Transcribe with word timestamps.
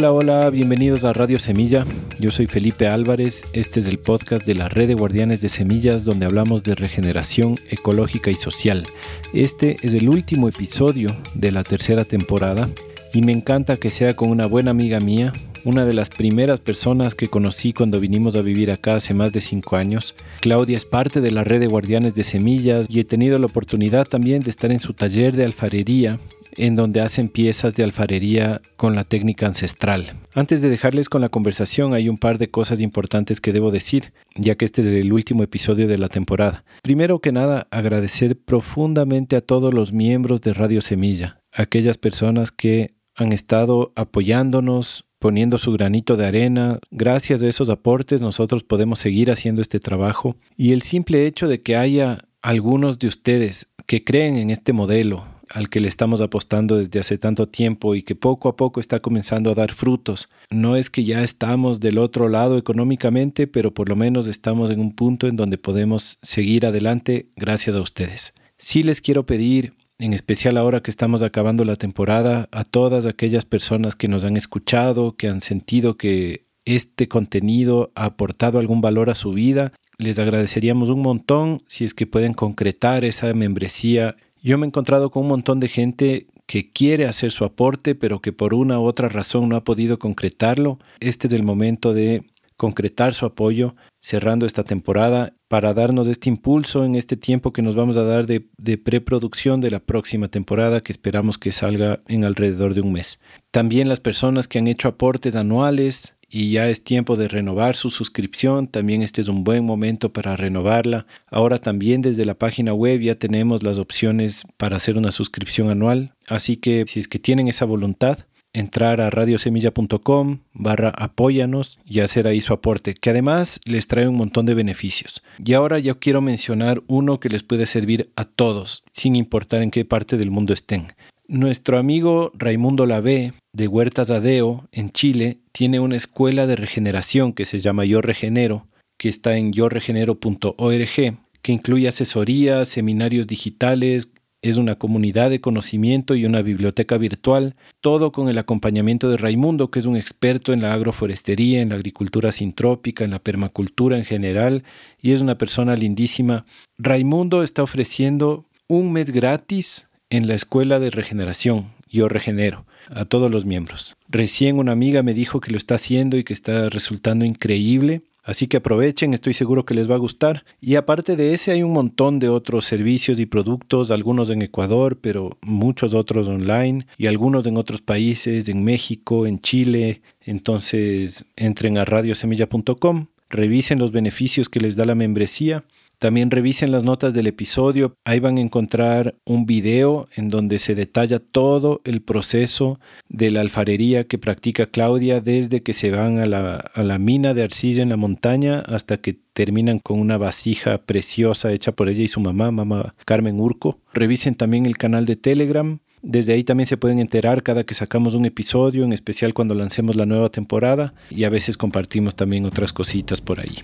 Hola, 0.00 0.12
hola, 0.12 0.50
bienvenidos 0.50 1.02
a 1.02 1.12
Radio 1.12 1.40
Semilla. 1.40 1.84
Yo 2.20 2.30
soy 2.30 2.46
Felipe 2.46 2.86
Álvarez. 2.86 3.42
Este 3.52 3.80
es 3.80 3.88
el 3.88 3.98
podcast 3.98 4.46
de 4.46 4.54
la 4.54 4.68
Red 4.68 4.86
de 4.86 4.94
Guardianes 4.94 5.40
de 5.40 5.48
Semillas 5.48 6.04
donde 6.04 6.24
hablamos 6.24 6.62
de 6.62 6.76
regeneración 6.76 7.56
ecológica 7.68 8.30
y 8.30 8.34
social. 8.34 8.86
Este 9.34 9.74
es 9.82 9.94
el 9.94 10.08
último 10.08 10.48
episodio 10.48 11.16
de 11.34 11.50
la 11.50 11.64
tercera 11.64 12.04
temporada 12.04 12.68
y 13.12 13.22
me 13.22 13.32
encanta 13.32 13.76
que 13.76 13.90
sea 13.90 14.14
con 14.14 14.30
una 14.30 14.46
buena 14.46 14.70
amiga 14.70 15.00
mía, 15.00 15.32
una 15.64 15.84
de 15.84 15.94
las 15.94 16.10
primeras 16.10 16.60
personas 16.60 17.16
que 17.16 17.26
conocí 17.26 17.72
cuando 17.72 17.98
vinimos 17.98 18.36
a 18.36 18.42
vivir 18.42 18.70
acá 18.70 18.94
hace 18.94 19.14
más 19.14 19.32
de 19.32 19.40
cinco 19.40 19.74
años. 19.74 20.14
Claudia 20.40 20.76
es 20.76 20.84
parte 20.84 21.20
de 21.20 21.32
la 21.32 21.42
red 21.42 21.58
de 21.58 21.66
guardianes 21.66 22.14
de 22.14 22.22
semillas 22.22 22.86
y 22.88 23.00
he 23.00 23.04
tenido 23.04 23.36
la 23.40 23.46
oportunidad 23.46 24.06
también 24.06 24.44
de 24.44 24.50
estar 24.50 24.70
en 24.70 24.78
su 24.78 24.92
taller 24.92 25.34
de 25.34 25.44
alfarería 25.44 26.20
en 26.58 26.76
donde 26.76 27.00
hacen 27.00 27.28
piezas 27.28 27.74
de 27.74 27.84
alfarería 27.84 28.60
con 28.76 28.94
la 28.94 29.04
técnica 29.04 29.46
ancestral. 29.46 30.12
Antes 30.34 30.60
de 30.60 30.68
dejarles 30.68 31.08
con 31.08 31.20
la 31.20 31.28
conversación 31.28 31.94
hay 31.94 32.08
un 32.08 32.18
par 32.18 32.38
de 32.38 32.50
cosas 32.50 32.80
importantes 32.80 33.40
que 33.40 33.52
debo 33.52 33.70
decir, 33.70 34.12
ya 34.34 34.56
que 34.56 34.64
este 34.64 34.82
es 34.82 34.88
el 34.88 35.12
último 35.12 35.42
episodio 35.42 35.86
de 35.86 35.98
la 35.98 36.08
temporada. 36.08 36.64
Primero 36.82 37.20
que 37.20 37.32
nada, 37.32 37.68
agradecer 37.70 38.36
profundamente 38.36 39.36
a 39.36 39.40
todos 39.40 39.72
los 39.72 39.92
miembros 39.92 40.40
de 40.40 40.52
Radio 40.52 40.80
Semilla, 40.80 41.40
aquellas 41.52 41.96
personas 41.96 42.50
que 42.50 42.94
han 43.14 43.32
estado 43.32 43.92
apoyándonos, 43.96 45.04
poniendo 45.18 45.58
su 45.58 45.72
granito 45.72 46.16
de 46.16 46.26
arena. 46.26 46.78
Gracias 46.90 47.42
a 47.42 47.48
esos 47.48 47.70
aportes 47.70 48.20
nosotros 48.20 48.64
podemos 48.64 48.98
seguir 48.98 49.30
haciendo 49.30 49.62
este 49.62 49.80
trabajo 49.80 50.36
y 50.56 50.72
el 50.72 50.82
simple 50.82 51.26
hecho 51.26 51.48
de 51.48 51.62
que 51.62 51.76
haya 51.76 52.18
algunos 52.42 52.98
de 52.98 53.08
ustedes 53.08 53.72
que 53.86 54.04
creen 54.04 54.36
en 54.36 54.50
este 54.50 54.72
modelo, 54.72 55.24
al 55.50 55.68
que 55.68 55.80
le 55.80 55.88
estamos 55.88 56.20
apostando 56.20 56.76
desde 56.76 57.00
hace 57.00 57.18
tanto 57.18 57.48
tiempo 57.48 57.94
y 57.94 58.02
que 58.02 58.14
poco 58.14 58.48
a 58.48 58.56
poco 58.56 58.80
está 58.80 59.00
comenzando 59.00 59.50
a 59.50 59.54
dar 59.54 59.72
frutos. 59.72 60.28
No 60.50 60.76
es 60.76 60.90
que 60.90 61.04
ya 61.04 61.22
estamos 61.22 61.80
del 61.80 61.98
otro 61.98 62.28
lado 62.28 62.58
económicamente, 62.58 63.46
pero 63.46 63.72
por 63.72 63.88
lo 63.88 63.96
menos 63.96 64.26
estamos 64.26 64.70
en 64.70 64.80
un 64.80 64.94
punto 64.94 65.26
en 65.26 65.36
donde 65.36 65.58
podemos 65.58 66.18
seguir 66.22 66.66
adelante 66.66 67.28
gracias 67.36 67.76
a 67.76 67.80
ustedes. 67.80 68.34
Sí 68.58 68.82
les 68.82 69.00
quiero 69.00 69.26
pedir, 69.26 69.74
en 69.98 70.12
especial 70.12 70.56
ahora 70.56 70.82
que 70.82 70.90
estamos 70.90 71.22
acabando 71.22 71.64
la 71.64 71.76
temporada, 71.76 72.48
a 72.52 72.64
todas 72.64 73.06
aquellas 73.06 73.44
personas 73.44 73.94
que 73.94 74.08
nos 74.08 74.24
han 74.24 74.36
escuchado, 74.36 75.16
que 75.16 75.28
han 75.28 75.42
sentido 75.42 75.96
que 75.96 76.46
este 76.64 77.08
contenido 77.08 77.92
ha 77.94 78.04
aportado 78.04 78.58
algún 78.58 78.80
valor 78.80 79.10
a 79.10 79.14
su 79.14 79.32
vida, 79.32 79.72
les 79.98 80.20
agradeceríamos 80.20 80.90
un 80.90 81.02
montón 81.02 81.62
si 81.66 81.84
es 81.84 81.92
que 81.92 82.06
pueden 82.06 82.32
concretar 82.32 83.04
esa 83.04 83.34
membresía 83.34 84.16
yo 84.48 84.56
me 84.56 84.64
he 84.64 84.68
encontrado 84.68 85.10
con 85.10 85.24
un 85.24 85.28
montón 85.28 85.60
de 85.60 85.68
gente 85.68 86.26
que 86.46 86.72
quiere 86.72 87.04
hacer 87.04 87.32
su 87.32 87.44
aporte, 87.44 87.94
pero 87.94 88.20
que 88.20 88.32
por 88.32 88.54
una 88.54 88.80
u 88.80 88.84
otra 88.84 89.10
razón 89.10 89.50
no 89.50 89.56
ha 89.56 89.62
podido 89.62 89.98
concretarlo. 89.98 90.78
Este 91.00 91.26
es 91.26 91.34
el 91.34 91.42
momento 91.42 91.92
de 91.92 92.22
concretar 92.56 93.12
su 93.12 93.26
apoyo 93.26 93.76
cerrando 94.00 94.46
esta 94.46 94.64
temporada 94.64 95.34
para 95.48 95.74
darnos 95.74 96.06
este 96.06 96.30
impulso 96.30 96.86
en 96.86 96.94
este 96.94 97.18
tiempo 97.18 97.52
que 97.52 97.60
nos 97.60 97.74
vamos 97.74 97.98
a 97.98 98.04
dar 98.04 98.26
de, 98.26 98.40
preproducción 98.78 99.60
de 99.60 99.70
la 99.70 99.80
próxima 99.80 100.28
temporada 100.28 100.80
que 100.80 100.92
esperamos 100.92 101.36
que 101.36 101.52
salga 101.52 102.00
en 102.08 102.24
alrededor 102.24 102.72
de 102.72 102.80
un 102.80 102.92
mes. 102.94 103.20
También 103.50 103.88
las 103.88 104.00
personas 104.00 104.48
que 104.48 104.58
han 104.58 104.66
hecho 104.66 104.88
aportes 104.88 105.36
anuales 105.36 106.14
y 106.30 106.52
ya 106.52 106.68
es 106.68 106.84
tiempo 106.84 107.16
de 107.16 107.28
renovar 107.28 107.76
su 107.76 107.90
suscripción. 107.90 108.68
También 108.68 109.02
este 109.02 109.20
es 109.20 109.28
un 109.28 109.44
buen 109.44 109.64
momento 109.64 110.12
para 110.12 110.36
renovarla. 110.36 111.06
Ahora 111.30 111.58
también 111.58 112.02
desde 112.02 112.24
la 112.24 112.34
página 112.34 112.74
web 112.74 113.00
ya 113.00 113.14
tenemos 113.14 113.62
las 113.62 113.78
opciones 113.78 114.44
para 114.56 114.76
hacer 114.76 114.96
una 114.96 115.12
suscripción 115.12 115.70
anual. 115.70 116.12
Así 116.26 116.56
que 116.56 116.84
si 116.86 117.00
es 117.00 117.08
que 117.08 117.18
tienen 117.18 117.48
esa 117.48 117.64
voluntad, 117.64 118.18
entrar 118.52 119.00
a 119.00 119.10
radiosemilla.com 119.10 120.40
barra 120.52 120.90
apóyanos 120.90 121.78
y 121.84 122.00
hacer 122.00 122.26
ahí 122.26 122.40
su 122.40 122.52
aporte, 122.52 122.94
que 122.94 123.10
además 123.10 123.60
les 123.64 123.86
trae 123.86 124.08
un 124.08 124.16
montón 124.16 124.46
de 124.46 124.54
beneficios. 124.54 125.22
Y 125.44 125.54
ahora 125.54 125.78
yo 125.78 125.98
quiero 125.98 126.20
mencionar 126.20 126.82
uno 126.86 127.20
que 127.20 127.28
les 127.28 127.42
puede 127.42 127.66
servir 127.66 128.10
a 128.16 128.24
todos, 128.24 128.84
sin 128.92 129.16
importar 129.16 129.62
en 129.62 129.70
qué 129.70 129.84
parte 129.84 130.16
del 130.16 130.30
mundo 130.30 130.52
estén. 130.52 130.88
Nuestro 131.30 131.78
amigo 131.78 132.32
Raimundo 132.38 132.86
Lavé 132.86 133.34
de 133.52 133.68
Huertas 133.68 134.10
Adeo 134.10 134.64
en 134.72 134.90
Chile 134.92 135.40
tiene 135.52 135.78
una 135.78 135.94
escuela 135.94 136.46
de 136.46 136.56
regeneración 136.56 137.34
que 137.34 137.44
se 137.44 137.60
llama 137.60 137.84
Yo 137.84 138.00
Regenero, 138.00 138.66
que 138.96 139.10
está 139.10 139.36
en 139.36 139.52
yoregenero.org, 139.52 141.18
que 141.42 141.52
incluye 141.52 141.86
asesorías, 141.86 142.70
seminarios 142.70 143.26
digitales, 143.26 144.08
es 144.40 144.56
una 144.56 144.76
comunidad 144.76 145.28
de 145.28 145.42
conocimiento 145.42 146.14
y 146.14 146.24
una 146.24 146.40
biblioteca 146.40 146.96
virtual, 146.96 147.56
todo 147.82 148.10
con 148.10 148.30
el 148.30 148.38
acompañamiento 148.38 149.10
de 149.10 149.18
Raimundo, 149.18 149.70
que 149.70 149.80
es 149.80 149.86
un 149.86 149.98
experto 149.98 150.54
en 150.54 150.62
la 150.62 150.72
agroforestería, 150.72 151.60
en 151.60 151.68
la 151.68 151.74
agricultura 151.74 152.32
sintrópica, 152.32 153.04
en 153.04 153.10
la 153.10 153.18
permacultura 153.18 153.98
en 153.98 154.06
general, 154.06 154.64
y 155.02 155.12
es 155.12 155.20
una 155.20 155.36
persona 155.36 155.76
lindísima. 155.76 156.46
Raimundo 156.78 157.42
está 157.42 157.62
ofreciendo 157.62 158.46
un 158.66 158.92
mes 158.92 159.10
gratis 159.10 159.87
en 160.10 160.26
la 160.26 160.34
escuela 160.34 160.80
de 160.80 160.90
regeneración, 160.90 161.72
yo 161.90 162.08
regenero, 162.08 162.64
a 162.90 163.04
todos 163.04 163.30
los 163.30 163.44
miembros. 163.44 163.96
Recién 164.08 164.58
una 164.58 164.72
amiga 164.72 165.02
me 165.02 165.14
dijo 165.14 165.40
que 165.40 165.50
lo 165.50 165.58
está 165.58 165.74
haciendo 165.74 166.16
y 166.16 166.24
que 166.24 166.32
está 166.32 166.70
resultando 166.70 167.24
increíble. 167.24 168.02
Así 168.24 168.46
que 168.46 168.58
aprovechen, 168.58 169.14
estoy 169.14 169.32
seguro 169.32 169.64
que 169.64 169.72
les 169.72 169.90
va 169.90 169.94
a 169.94 169.98
gustar. 169.98 170.44
Y 170.60 170.74
aparte 170.74 171.16
de 171.16 171.32
ese 171.32 171.50
hay 171.50 171.62
un 171.62 171.72
montón 171.72 172.18
de 172.18 172.28
otros 172.28 172.66
servicios 172.66 173.18
y 173.20 173.26
productos, 173.26 173.90
algunos 173.90 174.28
en 174.28 174.42
Ecuador, 174.42 174.98
pero 175.00 175.38
muchos 175.40 175.94
otros 175.94 176.28
online 176.28 176.86
y 176.98 177.06
algunos 177.06 177.46
en 177.46 177.56
otros 177.56 177.80
países, 177.80 178.48
en 178.48 178.64
México, 178.64 179.26
en 179.26 179.40
Chile. 179.40 180.02
Entonces 180.20 181.24
entren 181.36 181.78
a 181.78 181.86
radiosemilla.com, 181.86 183.06
revisen 183.30 183.78
los 183.78 183.92
beneficios 183.92 184.50
que 184.50 184.60
les 184.60 184.76
da 184.76 184.84
la 184.84 184.94
membresía 184.94 185.64
también 185.98 186.30
revisen 186.30 186.72
las 186.72 186.84
notas 186.84 187.14
del 187.14 187.26
episodio, 187.26 187.94
ahí 188.04 188.20
van 188.20 188.38
a 188.38 188.40
encontrar 188.40 189.16
un 189.24 189.46
video 189.46 190.08
en 190.16 190.30
donde 190.30 190.58
se 190.58 190.74
detalla 190.74 191.18
todo 191.18 191.80
el 191.84 192.02
proceso 192.02 192.78
de 193.08 193.30
la 193.30 193.40
alfarería 193.40 194.04
que 194.04 194.18
practica 194.18 194.66
Claudia 194.66 195.20
desde 195.20 195.62
que 195.62 195.72
se 195.72 195.90
van 195.90 196.18
a 196.18 196.26
la, 196.26 196.56
a 196.56 196.82
la 196.82 196.98
mina 196.98 197.34
de 197.34 197.42
arcilla 197.42 197.82
en 197.82 197.88
la 197.88 197.96
montaña 197.96 198.60
hasta 198.60 198.98
que 198.98 199.18
terminan 199.32 199.78
con 199.78 200.00
una 200.00 200.18
vasija 200.18 200.78
preciosa 200.78 201.52
hecha 201.52 201.72
por 201.72 201.88
ella 201.88 202.02
y 202.02 202.08
su 202.08 202.20
mamá, 202.20 202.50
mamá 202.50 202.94
Carmen 203.04 203.40
Urco. 203.40 203.80
Revisen 203.92 204.34
también 204.34 204.66
el 204.66 204.76
canal 204.76 205.06
de 205.06 205.16
Telegram 205.16 205.78
desde 206.02 206.32
ahí 206.32 206.44
también 206.44 206.66
se 206.66 206.76
pueden 206.76 207.00
enterar 207.00 207.42
cada 207.42 207.64
que 207.64 207.74
sacamos 207.74 208.14
un 208.14 208.24
episodio, 208.24 208.84
en 208.84 208.92
especial 208.92 209.34
cuando 209.34 209.54
lancemos 209.54 209.96
la 209.96 210.06
nueva 210.06 210.28
temporada 210.28 210.94
y 211.10 211.24
a 211.24 211.30
veces 211.30 211.56
compartimos 211.56 212.14
también 212.14 212.44
otras 212.44 212.72
cositas 212.72 213.20
por 213.20 213.40
ahí. 213.40 213.58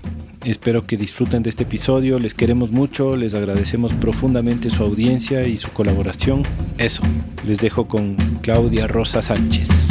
Espero 0.45 0.85
que 0.85 0.97
disfruten 0.97 1.43
de 1.43 1.51
este 1.51 1.63
episodio, 1.63 2.19
les 2.19 2.35
queremos 2.35 2.73
mucho, 2.73 3.17
les 3.17 3.35
agradecemos 3.35 3.93
profundamente 3.95 4.71
su 4.71 4.83
audiencia 4.83 5.47
y 5.47 5.57
su 5.57 5.71
colaboración. 5.71 6.43
Eso, 6.79 7.03
les 7.47 7.59
dejo 7.59 7.87
con 7.87 8.17
Claudia 8.43 8.87
Rosa 8.87 9.23
Sánchez. 9.23 9.89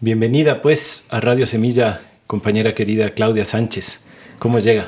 Bienvenida 0.00 0.60
pues 0.60 1.04
a 1.08 1.20
Radio 1.20 1.46
Semilla, 1.46 2.02
compañera 2.26 2.74
querida 2.74 3.10
Claudia 3.10 3.44
Sánchez. 3.44 4.03
¿Cómo 4.38 4.58
llega? 4.58 4.86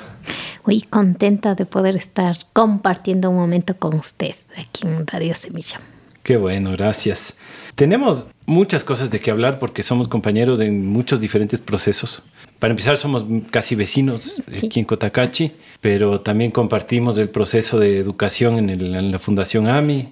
muy 0.67 0.81
contenta 0.83 1.55
de 1.55 1.65
poder 1.65 1.97
estar 1.97 2.37
compartiendo 2.53 3.31
un 3.31 3.37
momento 3.37 3.77
con 3.77 3.95
usted 3.95 4.35
aquí 4.57 4.87
en 4.87 5.07
Radio 5.07 5.35
Semilla. 5.35 5.81
Qué 6.23 6.37
bueno, 6.37 6.73
gracias. 6.73 7.35
Tenemos 7.77 8.27
muchas 8.47 8.83
cosas 8.83 9.11
de 9.11 9.21
qué 9.21 9.31
hablar 9.31 9.61
porque 9.61 9.85
somos 9.85 10.09
compañeros 10.09 10.59
en 10.59 10.85
muchos 10.85 11.21
diferentes 11.21 11.61
procesos. 11.61 12.23
Para 12.59 12.73
empezar, 12.73 12.97
somos 12.99 13.25
casi 13.51 13.77
vecinos 13.77 14.43
aquí 14.49 14.81
en 14.81 14.87
Cotacachi, 14.87 15.53
pero 15.81 16.21
también 16.23 16.51
compartimos 16.51 17.17
el 17.19 17.29
proceso 17.29 17.79
de 17.79 17.99
educación 17.99 18.71
en, 18.71 19.13
la 19.13 19.19
Fundación 19.21 19.69
AMI. 19.69 20.09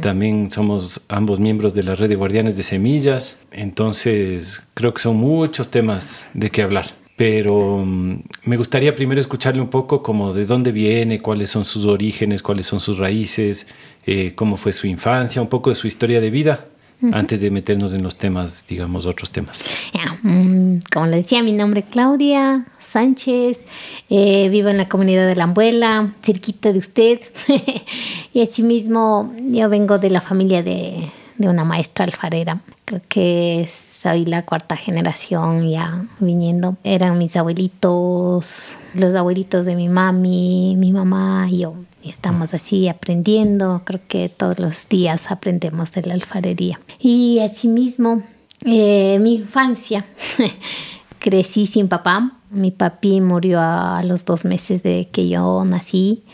También 0.00 0.50
somos 0.50 1.00
ambos 1.08 1.40
miembros 1.40 1.74
de 1.74 1.82
la 1.82 1.96
red 1.96 2.08
de 2.08 2.14
guardianes 2.14 2.56
de 2.56 2.62
semillas. 2.62 3.36
Entonces, 3.50 4.62
creo 4.74 4.94
que 4.94 5.00
son 5.00 5.16
muchos 5.16 5.70
temas 5.70 6.24
de 6.34 6.50
qué 6.50 6.62
hablar 6.62 7.01
pero 7.16 7.82
mm, 7.84 8.22
me 8.44 8.56
gustaría 8.56 8.94
primero 8.94 9.20
escucharle 9.20 9.60
un 9.60 9.68
poco 9.68 10.02
como 10.02 10.32
de 10.32 10.46
dónde 10.46 10.72
viene, 10.72 11.20
cuáles 11.20 11.50
son 11.50 11.64
sus 11.64 11.84
orígenes, 11.84 12.42
cuáles 12.42 12.66
son 12.66 12.80
sus 12.80 12.98
raíces, 12.98 13.66
eh, 14.06 14.32
cómo 14.34 14.56
fue 14.56 14.72
su 14.72 14.86
infancia, 14.86 15.42
un 15.42 15.48
poco 15.48 15.70
de 15.70 15.76
su 15.76 15.86
historia 15.86 16.20
de 16.20 16.30
vida. 16.30 16.66
Antes 17.10 17.40
de 17.40 17.50
meternos 17.50 17.92
en 17.92 18.04
los 18.04 18.16
temas, 18.16 18.64
digamos, 18.68 19.06
otros 19.06 19.32
temas. 19.32 19.64
Mm, 20.22 20.76
como 20.92 21.06
le 21.06 21.16
decía, 21.16 21.42
mi 21.42 21.50
nombre 21.50 21.80
es 21.80 21.86
Claudia 21.86 22.64
Sánchez, 22.78 23.58
eh, 24.08 24.48
vivo 24.50 24.68
en 24.68 24.76
la 24.76 24.88
comunidad 24.88 25.26
de 25.26 25.34
La 25.34 25.42
Ambuela, 25.42 26.12
cerquita 26.22 26.72
de 26.72 26.78
usted, 26.78 27.20
y 28.32 28.42
asimismo 28.42 29.34
yo 29.50 29.68
vengo 29.68 29.98
de 29.98 30.10
la 30.10 30.20
familia 30.20 30.62
de, 30.62 31.10
de 31.38 31.48
una 31.48 31.64
maestra 31.64 32.04
alfarera. 32.04 32.60
Creo 32.84 33.00
que 33.08 33.62
es 33.62 33.91
soy 34.02 34.24
la 34.24 34.44
cuarta 34.44 34.76
generación 34.76 35.70
ya 35.70 36.06
viniendo. 36.18 36.76
Eran 36.82 37.18
mis 37.18 37.36
abuelitos, 37.36 38.72
los 38.94 39.14
abuelitos 39.14 39.64
de 39.64 39.76
mi 39.76 39.88
mami, 39.88 40.74
mi 40.76 40.92
mamá 40.92 41.46
y 41.48 41.58
yo. 41.58 41.74
Y 42.02 42.10
estamos 42.10 42.52
así 42.52 42.88
aprendiendo. 42.88 43.82
Creo 43.84 44.00
que 44.08 44.28
todos 44.28 44.58
los 44.58 44.88
días 44.88 45.30
aprendemos 45.30 45.92
de 45.92 46.02
la 46.02 46.14
alfarería. 46.14 46.80
Y 46.98 47.38
asimismo, 47.38 48.24
eh, 48.64 49.18
mi 49.20 49.34
infancia. 49.34 50.04
Crecí 51.20 51.66
sin 51.66 51.86
papá. 51.86 52.38
Mi 52.50 52.72
papi 52.72 53.20
murió 53.20 53.60
a 53.60 54.02
los 54.02 54.24
dos 54.24 54.44
meses 54.44 54.82
de 54.82 55.08
que 55.12 55.28
yo 55.28 55.64
nací. 55.64 56.24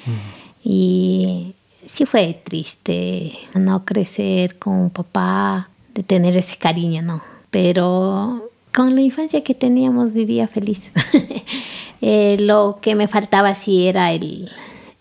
Y 0.65 1.55
sí 1.87 2.07
fue 2.07 2.41
triste 2.43 3.35
no 3.55 3.85
crecer 3.85 4.59
con 4.59 4.73
un 4.73 4.91
papá, 4.91 5.69
de 5.95 6.03
tener 6.03 6.35
ese 6.37 6.57
cariño, 6.57 7.03
¿no? 7.03 7.38
Pero 7.51 8.51
con 8.75 8.95
la 8.95 9.01
infancia 9.01 9.43
que 9.43 9.55
teníamos 9.55 10.13
vivía 10.13 10.49
feliz. 10.49 10.91
Eh, 12.01 12.37
lo 12.39 12.79
que 12.81 12.95
me 12.95 13.09
faltaba 13.09 13.57
sí 13.57 13.89
era 13.89 14.13
el, 14.13 14.49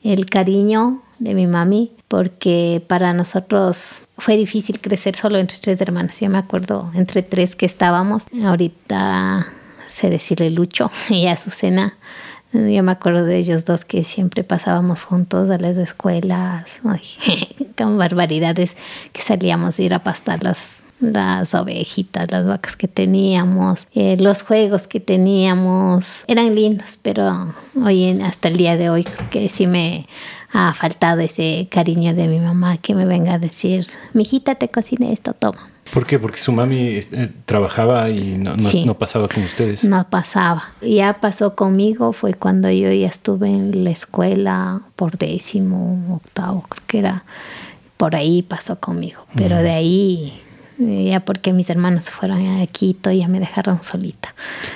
el 0.01 0.25
cariño 0.25 1.03
de 1.19 1.35
mi 1.35 1.45
mami, 1.45 1.91
porque 2.07 2.81
para 2.88 3.13
nosotros 3.13 3.99
fue 4.17 4.35
difícil 4.35 4.81
crecer 4.81 5.15
solo 5.15 5.38
entre 5.38 5.59
tres 5.59 5.79
hermanos. 5.79 6.19
Yo 6.19 6.27
me 6.31 6.39
acuerdo 6.39 6.89
entre 6.95 7.21
tres 7.21 7.55
que 7.55 7.67
estábamos. 7.67 8.23
Ahorita 8.44 9.45
sé 9.85 10.09
decirle 10.09 10.50
Lucho 10.50 10.89
y 11.09 11.27
Azucena 11.27 11.93
yo 12.53 12.83
me 12.83 12.91
acuerdo 12.91 13.25
de 13.25 13.38
ellos 13.38 13.65
dos 13.65 13.83
que 13.83 14.03
siempre 14.03 14.43
pasábamos 14.43 15.03
juntos 15.03 15.50
a 15.50 15.57
las 15.57 15.77
escuelas, 15.77 16.79
con 17.77 17.97
barbaridades 17.97 18.77
que 19.11 19.21
salíamos 19.21 19.77
a 19.77 19.81
ir 19.81 19.93
a 19.93 20.03
pastar 20.03 20.43
las, 20.43 20.83
las 20.99 21.53
ovejitas, 21.53 22.31
las 22.31 22.47
vacas 22.47 22.75
que 22.75 22.88
teníamos, 22.88 23.88
eh, 23.94 24.17
los 24.19 24.44
juegos 24.44 24.88
que 24.88 24.99
teníamos, 24.99 26.23
eran 26.27 26.55
lindos, 26.55 26.97
pero 27.01 27.53
hoy 27.75 28.19
hasta 28.21 28.47
el 28.47 28.57
día 28.57 28.77
de 28.77 28.89
hoy 28.89 29.03
creo 29.03 29.29
que 29.29 29.49
sí 29.49 29.67
me 29.67 30.07
ha 30.51 30.73
faltado 30.73 31.21
ese 31.21 31.67
cariño 31.69 32.13
de 32.13 32.27
mi 32.27 32.39
mamá 32.39 32.77
que 32.77 32.95
me 32.95 33.05
venga 33.05 33.33
a 33.33 33.39
decir, 33.39 33.85
mi 34.13 34.23
hijita 34.23 34.55
te 34.55 34.69
cocina 34.69 35.09
esto, 35.09 35.33
toma 35.33 35.69
¿Por 35.94 36.05
qué? 36.05 36.19
Porque 36.19 36.38
su 36.38 36.51
mami 36.51 37.00
eh, 37.00 37.31
trabajaba 37.45 38.09
y 38.09 38.38
no, 38.38 38.55
no, 38.85 38.93
pasaba 38.97 39.27
con 39.27 39.43
ustedes. 39.43 39.83
No 39.83 40.07
pasaba. 40.09 40.71
Ya 40.81 41.19
pasó 41.19 41.55
conmigo, 41.55 42.13
fue 42.13 42.33
cuando 42.33 42.69
yo 42.69 42.91
ya 42.91 43.07
estuve 43.07 43.50
en 43.50 43.83
la 43.83 43.91
escuela 43.91 44.81
por 44.95 45.17
décimo, 45.17 46.19
octavo, 46.21 46.65
creo 46.67 46.83
que 46.88 47.00
era 47.00 47.23
por 47.95 48.15
ahí 48.15 48.41
pasó 48.41 48.79
conmigo. 48.79 49.25
Pero 49.35 49.57
de 49.57 49.71
ahí 49.71 50.41
ya 50.79 51.19
porque 51.21 51.53
mis 51.53 51.69
hermanos 51.69 52.06
se 52.06 52.12
fueron 52.12 52.45
a 52.45 52.68
Quito 52.68 53.12
y 53.12 53.19
ya 53.19 53.27
me 53.27 53.39
dejaron 53.39 53.81
solita. 53.83 54.33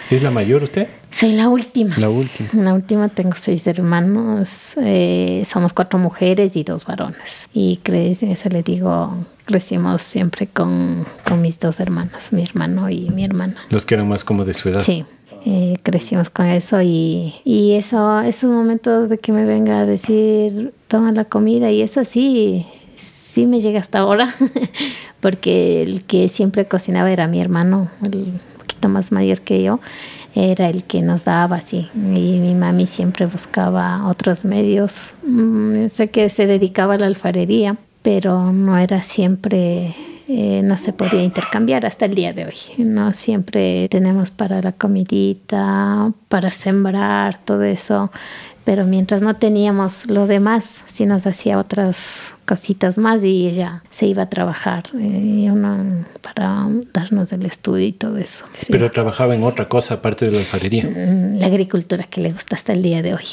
¿Es 0.10 0.24
la 0.24 0.32
mayor 0.32 0.64
usted? 0.64 0.88
Soy 1.12 1.34
la 1.34 1.50
última. 1.50 1.98
La 1.98 2.10
última. 2.10 2.50
La 2.54 2.74
última 2.74 3.10
tengo 3.10 3.34
seis 3.36 3.68
hermanos, 3.68 4.76
eh, 4.78 5.44
somos 5.46 5.74
cuatro 5.74 6.00
mujeres 6.00 6.56
y 6.56 6.64
dos 6.64 6.86
varones. 6.86 7.50
Y 7.54 7.80
eso 7.86 8.50
le 8.50 8.64
digo, 8.64 9.14
crecimos 9.46 10.02
siempre 10.02 10.48
con, 10.48 11.06
con, 11.28 11.42
mis 11.42 11.60
dos 11.60 11.80
hermanos, 11.80 12.32
mi 12.32 12.42
hermano 12.42 12.90
y 12.90 13.10
mi 13.10 13.26
hermana. 13.26 13.58
Los 13.70 13.86
que 13.86 13.96
eran 13.96 14.08
más 14.08 14.24
como 14.24 14.46
de 14.46 14.54
su 14.54 14.70
edad. 14.70 14.80
Sí. 14.80 15.06
Eh, 15.44 15.78
crecimos 15.82 16.30
con 16.30 16.46
eso 16.46 16.84
y, 16.84 17.34
y 17.44 17.74
eso, 17.74 18.22
esos 18.22 18.50
momentos 18.50 19.10
de 19.10 19.18
que 19.18 19.32
me 19.32 19.44
venga 19.44 19.80
a 19.82 19.86
decir, 19.86 20.72
toma 20.88 21.12
la 21.12 21.26
comida 21.26 21.72
y 21.72 21.82
eso 21.82 22.06
sí, 22.06 22.68
sí 23.32 23.48
me 23.48 23.62
llega 23.62 23.80
hasta 23.80 24.00
ahora, 24.00 24.36
porque 25.22 25.82
el 25.82 26.04
que 26.04 26.28
siempre 26.28 26.66
cocinaba 26.66 27.12
era 27.12 27.28
mi 27.28 27.40
hermano, 27.40 27.90
el 28.06 28.42
poquito 28.58 28.90
más 28.90 29.14
mayor 29.14 29.40
que 29.40 29.64
yo, 29.64 29.80
era 30.36 30.70
el 30.70 30.84
que 30.84 31.02
nos 31.02 31.24
daba 31.24 31.58
así. 31.58 31.90
Y 31.96 32.40
mi 32.40 32.56
mami 32.56 32.88
siempre 32.88 33.26
buscaba 33.26 34.08
otros 34.08 34.44
medios. 34.44 35.12
Mm, 35.24 35.88
sé 35.88 36.10
que 36.10 36.30
se 36.30 36.46
dedicaba 36.46 36.96
a 36.96 36.98
la 36.98 37.06
alfarería, 37.06 37.78
pero 38.02 38.52
no 38.52 38.78
era 38.78 39.02
siempre 39.02 39.96
eh, 40.28 40.62
no 40.64 40.78
se 40.78 40.94
podía 40.94 41.24
intercambiar 41.24 41.86
hasta 41.86 42.06
el 42.06 42.16
día 42.16 42.34
de 42.34 42.46
hoy. 42.46 42.56
No 42.78 43.14
siempre 43.14 43.88
tenemos 43.90 44.32
para 44.32 44.62
la 44.62 44.72
comidita, 44.72 46.14
para 46.30 46.52
sembrar, 46.52 47.40
todo 47.44 47.64
eso 47.64 48.12
pero 48.64 48.86
mientras 48.86 49.22
no 49.22 49.36
teníamos 49.36 50.10
lo 50.10 50.28
demás, 50.28 50.84
sí 50.86 51.06
nos 51.06 51.26
hacía 51.26 51.58
otras 51.58 52.36
cositas 52.46 52.98
más 52.98 53.24
y 53.24 53.48
ella 53.48 53.82
se 53.90 54.06
iba 54.08 54.24
a 54.24 54.30
trabajar 54.30 54.84
eh, 55.00 55.52
para 56.22 56.68
darnos 56.94 57.32
el 57.32 57.46
estudio 57.46 57.88
y 57.88 57.92
todo 57.92 58.18
eso. 58.18 58.46
Pero 58.70 58.92
trabajaba 58.92 59.36
en 59.36 59.44
otra 59.44 59.68
cosa 59.68 59.96
aparte 59.96 60.26
de 60.26 60.32
la 60.32 60.40
alfarería. 60.40 60.84
Mm, 60.84 61.40
la 61.40 61.48
agricultura 61.48 62.04
que 62.04 62.22
le 62.22 62.32
gusta 62.32 62.56
hasta 62.56 62.74
el 62.74 62.84
día 62.84 63.02
de 63.02 63.14
hoy. 63.14 63.26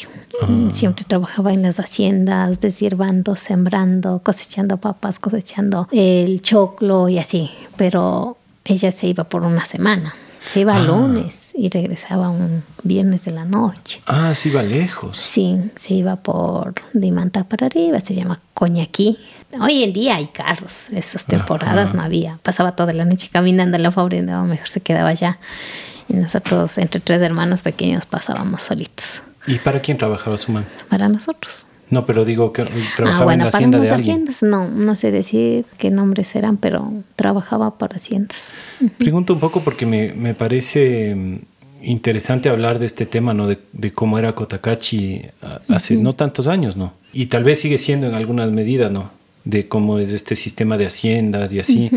Ah. 0.43 0.47
Siempre 0.71 1.05
trabajaba 1.07 1.53
en 1.53 1.63
las 1.63 1.79
haciendas, 1.79 2.61
deshiervando, 2.61 3.37
sembrando, 3.37 4.21
cosechando 4.23 4.79
papas, 4.79 5.19
cosechando 5.19 5.89
el 5.93 6.41
choclo 6.43 7.09
y 7.09 7.19
así, 7.19 7.51
pero 7.77 8.39
ella 8.65 8.93
se 8.93 9.09
iba 9.09 9.25
por 9.25 9.45
una 9.45 9.67
semana. 9.67 10.15
Se 10.47 10.61
iba 10.61 10.77
ah. 10.77 10.83
lunes 10.83 11.48
y 11.59 11.69
regresaba 11.71 12.31
un 12.31 12.63
viernes 12.85 13.25
de 13.25 13.33
la 13.33 13.45
noche. 13.45 14.01
Ah, 14.07 14.33
se 14.37 14.49
iba 14.49 14.63
lejos. 14.63 15.19
Sí, 15.19 15.73
se 15.77 15.95
iba 15.95 16.15
por 16.15 16.75
Dimanta 16.93 17.45
para 17.45 17.67
arriba, 17.67 17.99
se 17.99 18.15
llama 18.15 18.41
Coñaquí. 18.55 19.19
Hoy 19.61 19.83
en 19.83 19.93
día 19.93 20.17
hay 20.17 20.27
carros, 20.29 20.89
esas 20.93 21.25
temporadas 21.25 21.95
no 21.95 22.03
había. 22.03 22.39
Pasaba 22.45 22.77
toda 22.77 22.93
la 22.93 23.05
noche 23.05 23.29
caminando 23.33 23.77
en 23.77 23.83
la 23.83 23.91
pobre, 23.91 24.23
no, 24.23 24.45
mejor 24.45 24.69
se 24.69 24.81
quedaba 24.81 25.09
allá. 25.09 25.39
Y 26.09 26.15
nosotros, 26.15 26.79
entre 26.79 27.01
tres 27.01 27.21
hermanos 27.21 27.63
pequeños, 27.63 28.07
pasábamos 28.07 28.63
solitos. 28.63 29.21
¿Y 29.47 29.59
para 29.59 29.81
quién 29.81 29.99
trabajaba 29.99 30.39
su 30.39 30.53
mamá? 30.53 30.67
Para 30.89 31.09
nosotros. 31.09 31.67
No, 31.91 32.05
pero 32.05 32.25
digo 32.25 32.53
que 32.53 32.65
trabajaba 32.97 33.31
ah, 33.31 33.35
en 33.35 33.41
la 33.41 33.49
hacienda 33.49 33.79
de 33.79 33.91
alguien. 33.91 34.29
Haciendas, 34.29 34.43
no, 34.43 34.69
no 34.69 34.95
sé 34.97 35.11
decir 35.11 35.65
qué 35.79 35.91
nombres 35.91 36.35
eran, 36.37 36.57
pero 36.57 36.93
trabajaba 37.17 37.79
para 37.79 37.97
haciendas. 37.97 38.53
Pregunto 38.99 39.33
un 39.33 39.41
poco 39.41 39.61
porque 39.61 39.87
me, 39.87 40.13
me, 40.13 40.35
parece 40.35 41.15
mm, 41.15 41.37
interesante 41.83 42.49
hablar 42.49 42.79
de 42.79 42.87
este 42.87 43.07
tema, 43.07 43.33
¿no? 43.35 43.47
De, 43.47 43.59
de 43.73 43.93
cómo 43.93 44.19
era 44.19 44.35
Cotacachi 44.35 45.23
hace 45.69 45.97
no 45.97 46.15
tantos 46.15 46.47
años, 46.47 46.77
¿no? 46.77 46.93
Y 47.13 47.27
tal 47.27 47.45
vez 47.45 47.61
sigue 47.61 47.79
siendo 47.79 48.07
en 48.07 48.15
algunas 48.15 48.51
medidas, 48.51 48.93
¿no? 48.93 49.11
De 49.45 49.67
cómo 49.67 49.99
es 49.99 50.13
este 50.13 50.37
sistema 50.37 50.77
de 50.77 50.87
haciendas 50.87 51.53
y 51.53 51.61
así. 51.61 51.91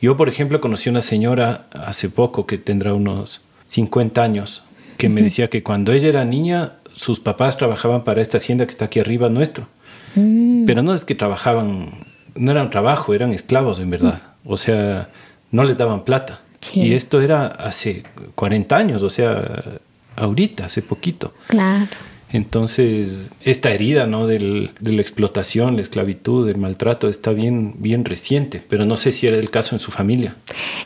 Yo, 0.00 0.16
por 0.16 0.28
ejemplo, 0.28 0.60
conocí 0.60 0.88
una 0.88 1.02
señora 1.02 1.66
hace 1.72 2.08
poco 2.08 2.46
que 2.46 2.58
tendrá 2.58 2.94
unos 2.94 3.40
50 3.66 4.22
años, 4.22 4.62
que 4.98 5.08
me 5.08 5.22
decía 5.22 5.50
que 5.50 5.64
cuando 5.64 5.92
ella 5.92 6.08
era 6.08 6.24
niña 6.24 6.74
sus 6.94 7.20
papás 7.20 7.56
trabajaban 7.56 8.04
para 8.04 8.22
esta 8.22 8.38
hacienda 8.38 8.64
que 8.64 8.70
está 8.70 8.86
aquí 8.86 9.00
arriba 9.00 9.28
nuestro. 9.28 9.66
Mm. 10.14 10.66
Pero 10.66 10.82
no 10.82 10.94
es 10.94 11.04
que 11.04 11.14
trabajaban, 11.14 11.90
no 12.34 12.50
eran 12.50 12.70
trabajo, 12.70 13.14
eran 13.14 13.32
esclavos 13.32 13.78
en 13.78 13.90
verdad. 13.90 14.22
O 14.44 14.56
sea, 14.56 15.08
no 15.50 15.64
les 15.64 15.76
daban 15.76 16.04
plata. 16.04 16.40
Y 16.74 16.94
esto 16.94 17.20
era 17.20 17.46
hace 17.46 18.04
40 18.36 18.76
años, 18.76 19.02
o 19.02 19.10
sea, 19.10 19.80
ahorita, 20.16 20.66
hace 20.66 20.80
poquito. 20.80 21.34
Claro. 21.48 21.88
Entonces, 22.32 23.30
esta 23.42 23.72
herida 23.72 24.06
¿no? 24.06 24.26
Del, 24.26 24.70
de 24.80 24.92
la 24.92 25.02
explotación, 25.02 25.76
la 25.76 25.82
esclavitud, 25.82 26.48
el 26.48 26.56
maltrato 26.56 27.08
está 27.08 27.32
bien, 27.32 27.74
bien 27.78 28.06
reciente, 28.06 28.62
pero 28.68 28.86
no 28.86 28.96
sé 28.96 29.12
si 29.12 29.26
era 29.26 29.36
el 29.36 29.50
caso 29.50 29.74
en 29.74 29.80
su 29.80 29.90
familia. 29.90 30.36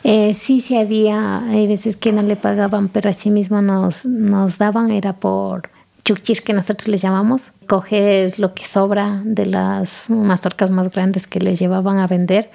Eh, 0.03 0.33
sí, 0.33 0.59
sí 0.59 0.75
había, 0.75 1.45
hay 1.47 1.67
veces 1.67 1.95
que 1.95 2.11
no 2.11 2.21
le 2.21 2.35
pagaban, 2.35 2.89
pero 2.89 3.09
así 3.09 3.29
mismo 3.29 3.61
nos, 3.61 4.05
nos 4.05 4.57
daban, 4.57 4.91
era 4.91 5.13
por 5.13 5.69
chuchis 6.07 6.39
que 6.39 6.53
nosotros 6.53 6.87
les 6.87 7.01
llamamos, 7.01 7.51
coger 7.67 8.39
lo 8.39 8.53
que 8.53 8.65
sobra 8.65 9.21
de 9.25 9.45
las 9.45 10.09
mazorcas 10.09 10.71
más 10.71 10.89
grandes 10.89 11.27
que 11.27 11.41
les 11.41 11.59
llevaban 11.59 11.97
a 11.97 12.07
vender, 12.07 12.49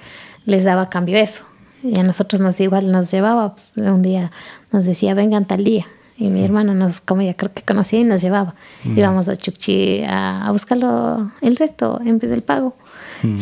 les 0.45 0.63
daba 0.63 0.89
cambio 0.89 1.19
eso. 1.19 1.43
Y 1.83 1.99
a 1.99 2.03
nosotros 2.03 2.41
nos 2.41 2.59
igual 2.59 2.91
nos 2.91 3.11
llevaba, 3.11 3.53
pues, 3.53 3.71
un 3.75 4.01
día 4.01 4.31
nos 4.71 4.85
decía, 4.85 5.13
vengan 5.13 5.45
tal 5.45 5.63
día. 5.63 5.85
Y 6.17 6.29
mi 6.29 6.43
hermano 6.43 6.73
nos, 6.73 6.99
como 6.99 7.21
ya 7.21 7.35
creo 7.35 7.53
que 7.53 7.61
conocía, 7.61 7.99
y 7.99 8.03
nos 8.03 8.21
llevaba. 8.21 8.55
Íbamos 8.83 9.27
a 9.27 9.35
Chuchi 9.35 10.01
a, 10.03 10.49
buscarlo 10.51 11.31
el 11.41 11.55
resto 11.55 12.01
en 12.03 12.17
vez 12.17 12.31
del 12.31 12.41
pago. 12.41 12.75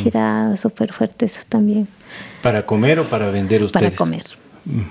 era 0.05 0.57
súper 0.57 0.91
fuerte 0.91 1.27
eso 1.27 1.39
también. 1.47 1.87
¿Para 2.41 2.65
comer 2.65 2.99
o 2.99 3.05
para 3.05 3.31
vender 3.31 3.63
ustedes? 3.63 3.93
Para 3.93 3.95
comer. 3.95 4.25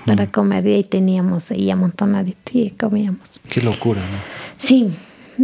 Para 0.07 0.25
comer. 0.25 0.65
Y 0.65 0.73
ahí 0.73 0.83
teníamos 0.83 1.51
ahí 1.51 1.69
amontonadito 1.69 2.51
y 2.53 2.71
comíamos. 2.71 3.39
Qué 3.47 3.61
locura, 3.61 4.01
¿no? 4.01 4.17
Sí, 4.57 4.91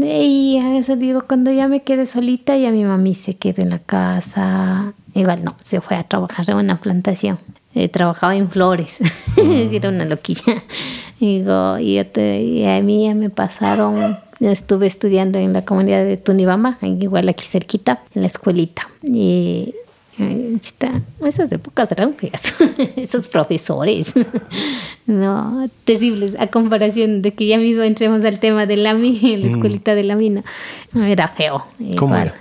y 0.06 0.60
a 0.60 0.70
veces 0.70 1.00
digo, 1.00 1.24
cuando 1.27 1.51
ya 1.51 1.68
me 1.68 1.84
quedé 1.84 2.06
solita, 2.06 2.56
y 2.58 2.66
a 2.66 2.72
mi 2.72 2.84
mami 2.84 3.13
se 3.13 3.36
quedó 3.36 3.63
en 3.63 3.70
la 3.70 3.80
casa. 3.80 4.94
Igual 5.13 5.44
no, 5.44 5.56
se 5.63 5.82
fue 5.82 5.98
a 5.98 6.04
trabajar 6.04 6.50
en 6.50 6.58
una 6.58 6.80
plantación. 6.80 7.39
Eh, 7.74 7.89
trabajaba 7.89 8.36
en 8.36 8.50
flores, 8.50 8.98
era 9.38 9.89
una 9.89 10.06
loquilla. 10.06 10.63
Digo, 11.20 11.77
y, 11.80 12.00
a 12.00 12.82
mí 12.82 13.06
ya 13.06 13.16
me 13.16 13.30
pasaron, 13.30 14.18
estuve 14.39 14.88
estudiando 14.88 15.39
en 15.39 15.54
la 15.54 15.63
comunidad 15.63 16.04
de 16.04 16.18
Tunibama, 16.18 16.77
igual 16.82 17.30
aquí 17.30 17.46
cerquita, 17.46 18.04
en 18.13 18.22
la 18.22 18.27
escuelita. 18.27 18.88
Y 19.04 19.75
esas 21.26 21.52
épocas 21.52 21.92
eran 21.92 22.16
feas, 22.16 22.42
esos 22.96 23.28
profesores, 23.28 24.14
no, 25.06 25.70
terribles, 25.84 26.36
a 26.40 26.48
comparación 26.48 27.22
de 27.22 27.34
que 27.34 27.46
ya 27.46 27.58
mismo 27.58 27.84
entremos 27.84 28.26
al 28.26 28.40
tema 28.40 28.66
de 28.66 28.78
la 28.78 28.94
mina, 28.94 29.38
la 29.38 29.48
mm. 29.48 29.54
escuelita 29.56 29.96
de 29.96 30.04
la 30.04 30.16
mina, 30.16 30.44
era 30.96 31.28
feo. 31.28 31.66
¿Cómo 31.98 32.16
era? 32.16 32.34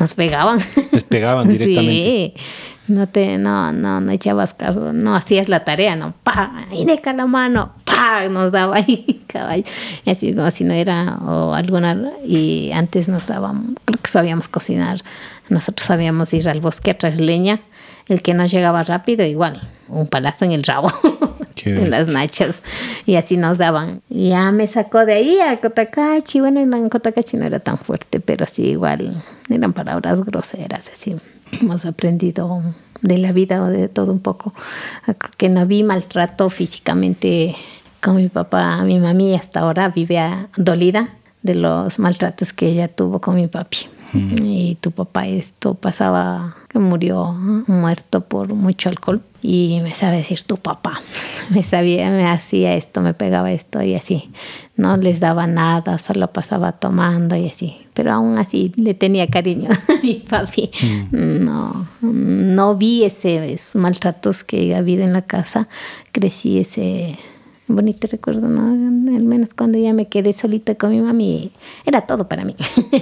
Nos 0.00 0.14
pegaban. 0.14 0.60
Les 0.92 1.04
pegaban 1.04 1.48
directamente. 1.52 2.32
Sí, 2.34 2.42
no 2.90 3.08
te, 3.08 3.38
no, 3.38 3.72
no, 3.72 4.00
no 4.00 4.12
echabas 4.12 4.54
caso, 4.54 4.92
no 4.92 5.14
hacías 5.16 5.48
la 5.48 5.64
tarea, 5.64 5.96
no, 5.96 6.14
pa, 6.22 6.66
y 6.72 6.84
deja 6.84 7.12
la 7.12 7.26
mano, 7.26 7.72
pa, 7.84 8.28
nos 8.28 8.52
daba 8.52 8.76
ahí, 8.76 9.22
caballo, 9.26 9.64
y 10.04 10.10
así 10.10 10.34
como 10.34 10.50
si 10.50 10.64
no 10.64 10.74
era, 10.74 11.18
o 11.24 11.54
alguna, 11.54 11.96
y 12.24 12.70
antes 12.72 13.08
nos 13.08 13.26
daban, 13.26 13.76
creo 13.84 13.98
que 14.00 14.10
sabíamos 14.10 14.48
cocinar, 14.48 15.02
nosotros 15.48 15.86
sabíamos 15.86 16.32
ir 16.34 16.48
al 16.48 16.60
bosque 16.60 16.90
a 16.90 16.98
traer 16.98 17.20
leña, 17.20 17.60
el 18.08 18.22
que 18.22 18.34
no 18.34 18.44
llegaba 18.46 18.82
rápido, 18.82 19.24
igual, 19.24 19.68
un 19.88 20.06
palazo 20.06 20.44
en 20.44 20.52
el 20.52 20.64
rabo, 20.64 20.92
en 21.64 21.90
las 21.90 22.08
nachas, 22.08 22.62
y 23.06 23.16
así 23.16 23.36
nos 23.36 23.58
daban. 23.58 24.02
Y 24.08 24.30
ya 24.30 24.50
me 24.50 24.66
sacó 24.66 25.04
de 25.04 25.14
ahí 25.14 25.40
a 25.40 25.60
Cotacachi, 25.60 26.40
bueno, 26.40 26.60
en 26.60 26.88
Cotacachi 26.88 27.36
no 27.36 27.44
era 27.44 27.60
tan 27.60 27.78
fuerte, 27.78 28.20
pero 28.20 28.46
sí, 28.46 28.70
igual, 28.70 29.22
eran 29.48 29.72
palabras 29.72 30.24
groseras, 30.24 30.90
así 30.92 31.16
hemos 31.60 31.84
aprendido 31.84 32.62
de 33.02 33.18
la 33.18 33.32
vida 33.32 33.62
o 33.62 33.66
de 33.66 33.88
todo 33.88 34.12
un 34.12 34.20
poco. 34.20 34.52
Que 35.36 35.48
no 35.48 35.66
vi 35.66 35.82
maltrato 35.82 36.50
físicamente 36.50 37.54
con 38.00 38.16
mi 38.16 38.28
papá, 38.28 38.82
mi 38.82 38.98
mami 38.98 39.34
hasta 39.34 39.60
ahora 39.60 39.88
vive 39.88 40.20
dolida 40.56 41.10
de 41.42 41.54
los 41.54 41.98
maltratos 41.98 42.52
que 42.52 42.66
ella 42.66 42.88
tuvo 42.88 43.20
con 43.20 43.36
mi 43.36 43.46
papi. 43.46 43.88
Mm. 44.12 44.44
Y 44.44 44.74
tu 44.80 44.90
papá 44.90 45.26
esto 45.26 45.74
pasaba, 45.74 46.56
que 46.68 46.78
murió 46.78 47.32
muerto 47.66 48.22
por 48.22 48.54
mucho 48.54 48.88
alcohol. 48.88 49.22
Y 49.42 49.80
me 49.82 49.94
sabe 49.94 50.18
decir 50.18 50.42
tu 50.44 50.58
papá. 50.58 51.00
Me 51.50 51.64
sabía, 51.64 52.10
me 52.10 52.28
hacía 52.28 52.74
esto, 52.74 53.00
me 53.00 53.12
pegaba 53.12 53.50
esto 53.50 53.82
y 53.82 53.96
así. 53.96 54.30
No 54.76 54.96
les 54.96 55.18
daba 55.18 55.48
nada, 55.48 55.98
solo 55.98 56.32
pasaba 56.32 56.72
tomando 56.72 57.34
y 57.34 57.48
así. 57.48 57.76
Pero 57.92 58.12
aún 58.12 58.38
así 58.38 58.72
le 58.76 58.94
tenía 58.94 59.26
cariño 59.26 59.68
a 59.88 60.02
mi 60.02 60.14
papi. 60.28 60.70
Mm. 61.10 61.44
No, 61.44 61.88
no 62.02 62.76
vi 62.76 63.02
ese, 63.02 63.52
esos 63.52 63.74
maltratos 63.80 64.44
que 64.44 64.76
ha 64.76 64.78
habido 64.78 65.02
en 65.02 65.12
la 65.12 65.22
casa. 65.22 65.66
Crecí 66.12 66.60
ese 66.60 67.18
bonito 67.74 68.06
recuerdo, 68.10 68.48
¿no? 68.48 68.62
Al 69.16 69.24
menos 69.24 69.54
cuando 69.54 69.78
ya 69.78 69.92
me 69.92 70.08
quedé 70.08 70.32
solita 70.32 70.74
con 70.74 70.90
mi 70.90 71.00
mami, 71.00 71.52
era 71.84 72.02
todo 72.02 72.28
para 72.28 72.44
mí. 72.44 72.54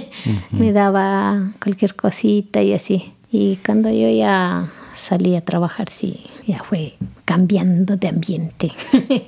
me 0.51 0.71
daba 0.71 1.53
cualquier 1.61 1.95
cosita 1.95 2.61
y 2.61 2.73
así. 2.73 3.13
Y 3.31 3.57
cuando 3.57 3.89
yo 3.89 4.09
ya 4.09 4.69
salí 4.95 5.35
a 5.35 5.41
trabajar, 5.41 5.89
sí, 5.89 6.25
ya 6.45 6.63
fue 6.63 6.93
cambiando 7.25 7.97
de 7.97 8.07
ambiente. 8.07 8.71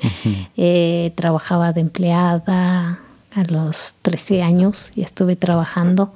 Eh, 0.57 1.13
trabajaba 1.15 1.73
de 1.73 1.81
empleada 1.81 2.99
a 3.33 3.43
los 3.49 3.95
13 4.03 4.43
años 4.43 4.91
y 4.95 5.01
estuve 5.01 5.35
trabajando. 5.35 6.13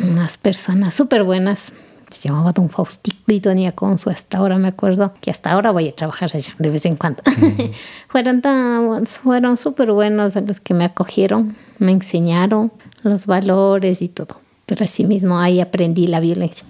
Unas 0.00 0.38
personas 0.38 0.94
súper 0.94 1.24
buenas, 1.24 1.72
se 2.10 2.28
llamaba 2.28 2.52
Don 2.52 2.70
Faustico 2.70 3.32
y 3.32 3.40
Doña 3.40 3.72
Consu, 3.72 4.10
hasta 4.10 4.38
ahora 4.38 4.58
me 4.58 4.68
acuerdo 4.68 5.12
que 5.20 5.30
hasta 5.30 5.52
ahora 5.52 5.70
voy 5.70 5.88
a 5.88 5.92
trabajar 5.94 6.30
allá 6.32 6.54
de 6.58 6.70
vez 6.70 6.84
en 6.84 6.96
cuando. 6.96 7.22
fueron 8.08 8.40
tan, 8.40 9.06
fueron 9.06 9.56
súper 9.56 9.92
buenos 9.92 10.34
los 10.36 10.60
que 10.60 10.74
me 10.74 10.84
acogieron, 10.84 11.56
me 11.78 11.92
enseñaron 11.92 12.72
los 13.02 13.26
valores 13.26 14.02
y 14.02 14.08
todo. 14.08 14.40
Pero 14.66 14.84
asimismo 14.84 15.38
ahí 15.38 15.60
aprendí 15.60 16.08
la 16.08 16.18
violencia 16.18 16.66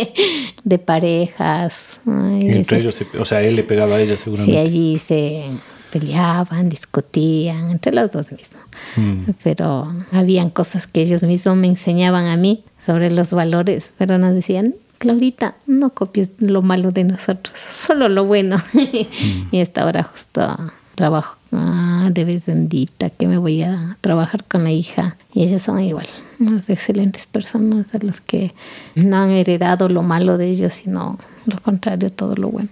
de 0.64 0.78
parejas. 0.78 2.00
Entre 2.04 2.78
ellos, 2.78 3.00
o 3.18 3.24
sea, 3.24 3.42
él 3.42 3.54
le 3.54 3.62
pegaba 3.62 3.96
a 3.96 4.00
ella 4.00 4.16
seguramente. 4.16 4.52
Sí, 4.52 4.58
allí 4.58 4.98
se 4.98 5.44
peleaban, 5.92 6.68
discutían, 6.68 7.70
entre 7.70 7.94
los 7.94 8.10
dos 8.10 8.32
mismos. 8.32 8.62
Mm. 8.96 9.30
Pero 9.42 9.94
habían 10.10 10.50
cosas 10.50 10.88
que 10.88 11.00
ellos 11.00 11.22
mismos 11.22 11.56
me 11.56 11.68
enseñaban 11.68 12.26
a 12.26 12.36
mí 12.36 12.64
sobre 12.88 13.10
los 13.10 13.32
valores, 13.32 13.92
pero 13.98 14.16
nos 14.16 14.32
decían, 14.32 14.74
Claudita, 14.96 15.56
no 15.66 15.90
copies 15.90 16.30
lo 16.38 16.62
malo 16.62 16.90
de 16.90 17.04
nosotros, 17.04 17.54
solo 17.70 18.08
lo 18.08 18.24
bueno. 18.24 18.56
Mm. 18.72 19.54
y 19.54 19.60
hasta 19.60 19.82
ahora 19.82 20.04
justo 20.04 20.56
trabajo 20.94 21.36
ah, 21.52 22.08
de 22.10 22.24
vez 22.24 22.46
bendita 22.46 23.10
que 23.10 23.26
me 23.26 23.36
voy 23.36 23.62
a 23.62 23.96
trabajar 24.00 24.44
con 24.44 24.64
la 24.64 24.70
hija 24.70 25.16
y 25.34 25.42
ellas 25.42 25.62
son 25.62 25.80
igual, 25.80 26.06
unas 26.38 26.70
excelentes 26.70 27.26
personas 27.26 27.94
a 27.94 27.98
los 27.98 28.20
que 28.20 28.54
no 28.94 29.18
han 29.18 29.30
heredado 29.30 29.88
lo 29.88 30.02
malo 30.02 30.38
de 30.38 30.46
ellos, 30.48 30.72
sino 30.72 31.18
lo 31.46 31.58
contrario, 31.58 32.10
todo 32.10 32.36
lo 32.36 32.48
bueno. 32.48 32.68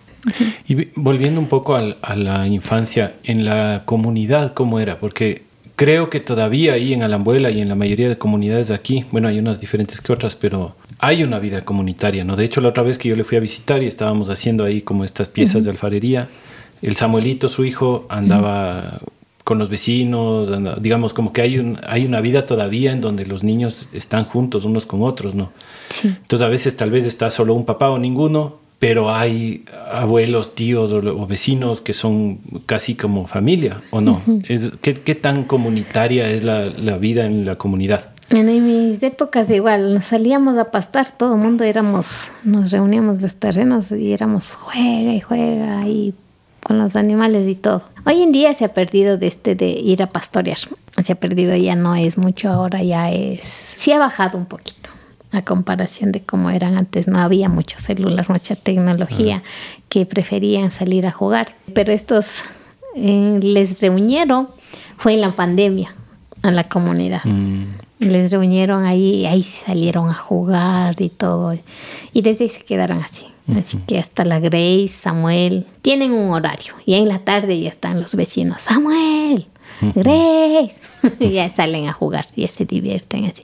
Y 0.67 0.89
volviendo 0.95 1.41
un 1.41 1.49
poco 1.49 1.77
a 1.77 2.17
la 2.17 2.47
infancia, 2.47 3.15
en 3.25 3.45
la 3.45 3.83
comunidad, 3.85 4.55
¿cómo 4.55 4.81
era? 4.81 4.99
Porque 4.99 5.46
creo 5.77 6.11
que 6.11 6.21
todavía 6.21 6.73
ahí 6.73 6.93
en 6.93 7.03
Alambuela 7.03 7.51
y 7.51 7.61
en 7.61 7.69
la 7.69 7.75
mayoría 7.75 8.09
de 8.09 8.19
comunidades 8.19 8.69
de 8.69 8.75
aquí, 8.75 9.05
bueno, 9.13 9.29
hay 9.29 9.39
unas 9.39 9.61
diferentes 9.61 10.01
que 10.01 10.13
otras, 10.13 10.35
pero 10.35 10.75
hay 10.99 11.23
una 11.23 11.39
vida 11.39 11.65
comunitaria, 11.65 12.25
¿no? 12.25 12.35
De 12.35 12.45
hecho, 12.45 12.61
la 12.61 12.71
otra 12.71 12.83
vez 12.83 12.99
que 12.99 13.09
yo 13.09 13.17
le 13.17 13.25
fui 13.25 13.37
a 13.37 13.41
visitar 13.41 13.83
y 13.83 13.87
estábamos 13.87 14.31
haciendo 14.31 14.65
ahí 14.65 14.81
como 14.81 15.05
estas 15.05 15.29
piezas 15.29 15.65
de 15.65 15.71
alfarería, 15.71 16.29
el 16.83 16.97
Samuelito, 16.97 17.49
su 17.49 17.65
hijo, 17.65 18.07
andaba 18.09 19.01
con 19.45 19.59
los 19.59 19.69
vecinos, 19.69 20.51
digamos, 20.83 21.13
como 21.13 21.33
que 21.33 21.43
hay, 21.43 21.59
un, 21.59 21.79
hay 21.87 22.05
una 22.05 22.21
vida 22.21 22.47
todavía 22.47 22.91
en 22.91 23.01
donde 23.01 23.27
los 23.27 23.45
niños 23.45 23.89
están 23.93 24.25
juntos 24.25 24.65
unos 24.65 24.87
con 24.87 25.03
otros, 25.03 25.35
¿no? 25.35 25.53
Sí. 25.91 26.09
Entonces 26.09 26.45
a 26.45 26.49
veces 26.49 26.77
tal 26.77 26.91
vez 26.91 27.07
está 27.07 27.31
solo 27.31 27.55
un 27.55 27.65
papá 27.65 27.91
o 27.91 27.99
ninguno, 27.99 28.57
pero 28.79 29.15
hay 29.15 29.65
abuelos, 29.91 30.55
tíos 30.55 30.93
o, 30.93 31.27
vecinos 31.27 31.81
que 31.81 31.93
son 31.93 32.39
casi 32.67 32.95
como 32.95 33.27
familia, 33.27 33.83
¿o 33.91 34.01
no? 34.01 34.21
es, 34.49 34.73
¿qué, 34.81 35.15
tan 35.15 35.45
comunitaria 35.45 36.29
es 36.29 36.45
la, 36.45 36.97
vida 36.99 37.27
en 37.27 37.47
la 37.47 37.57
comunidad? 37.57 38.11
En 38.31 38.47
mis 38.67 39.03
épocas 39.03 39.49
igual, 39.51 39.95
nos 39.95 40.07
salíamos 40.07 40.59
a 40.59 40.71
pastar, 40.71 41.07
todo 41.17 41.37
el 41.37 41.41
mundo 41.41 41.65
éramos, 41.65 42.31
nos 42.45 42.71
reuníamos 42.71 43.23
los 43.23 43.37
terrenos 43.37 43.93
y 43.93 44.13
éramos 44.13 44.53
juega 44.55 45.15
y 45.15 45.21
juega 45.21 45.87
y 45.87 46.13
con 46.63 46.77
los 46.79 46.97
animales 46.97 47.47
y 47.47 47.55
todo. 47.55 47.85
Hoy 48.05 48.23
en 48.23 48.33
día 48.33 48.53
se 48.53 48.65
ha 48.65 48.75
perdido 48.75 49.17
de 49.17 49.29
este 49.29 49.55
de 49.55 49.69
ir 49.69 50.03
a 50.03 50.09
pastorear, 50.09 50.59
se 51.03 51.13
ha 51.13 51.15
perdido, 51.15 51.55
ya 51.57 51.77
no 51.77 51.95
es 51.95 52.19
mucho, 52.19 52.51
ahora 52.51 52.83
ya 52.83 53.11
es, 53.11 53.73
sí 53.75 53.93
ha 53.93 53.99
bajado 53.99 54.37
un 54.37 54.47
poquito 54.47 54.86
a 55.37 55.43
comparación 55.43 56.13
de 56.13 56.23
cómo 56.23 56.51
eran 56.51 56.77
antes. 56.77 57.09
No 57.09 57.19
había 57.19 57.49
muchos 57.49 57.83
celular, 57.83 58.27
mucha 58.29 58.57
tecnología, 58.57 59.43
que 59.89 60.07
preferían 60.07 60.73
salir 60.73 61.07
a 61.07 61.13
jugar. 61.13 61.55
Pero 61.75 61.93
estos 61.93 62.39
eh, 62.95 63.39
les 63.43 63.81
reunieron, 63.81 64.49
fue 64.99 65.15
en 65.15 65.21
la 65.21 65.33
pandemia, 65.33 65.95
a 66.43 66.51
la 66.51 66.65
comunidad. 66.65 67.23
Mm. 67.25 67.65
Les 67.99 68.31
reunieron 68.31 68.85
ahí, 68.85 69.27
ahí 69.27 69.43
salieron 69.43 70.11
a 70.11 70.15
jugar 70.15 71.01
y 71.01 71.09
todo. 71.09 71.57
Y 72.13 72.23
desde 72.23 72.45
ahí 72.45 72.51
se 72.51 72.65
quedaron 72.65 73.03
así. 73.03 73.27
Así 73.55 73.79
que 73.87 73.99
hasta 73.99 74.25
la 74.25 74.41
Grace, 74.41 74.89
Samuel, 74.89 75.67
tienen 75.81 76.13
un 76.13 76.33
horario. 76.33 76.75
Y 76.85 76.95
en 76.95 77.09
la 77.09 77.21
tarde 77.21 77.61
ya 77.61 77.69
están 77.69 78.01
los 78.01 78.17
vecinos. 78.17 78.63
Samuel, 78.63 79.47
Grace. 79.81 80.75
ya 81.21 81.51
salen 81.51 81.89
a 81.89 81.93
jugar, 81.93 82.27
y 82.35 82.47
se 82.49 82.65
divierten 82.65 83.27
así. 83.27 83.43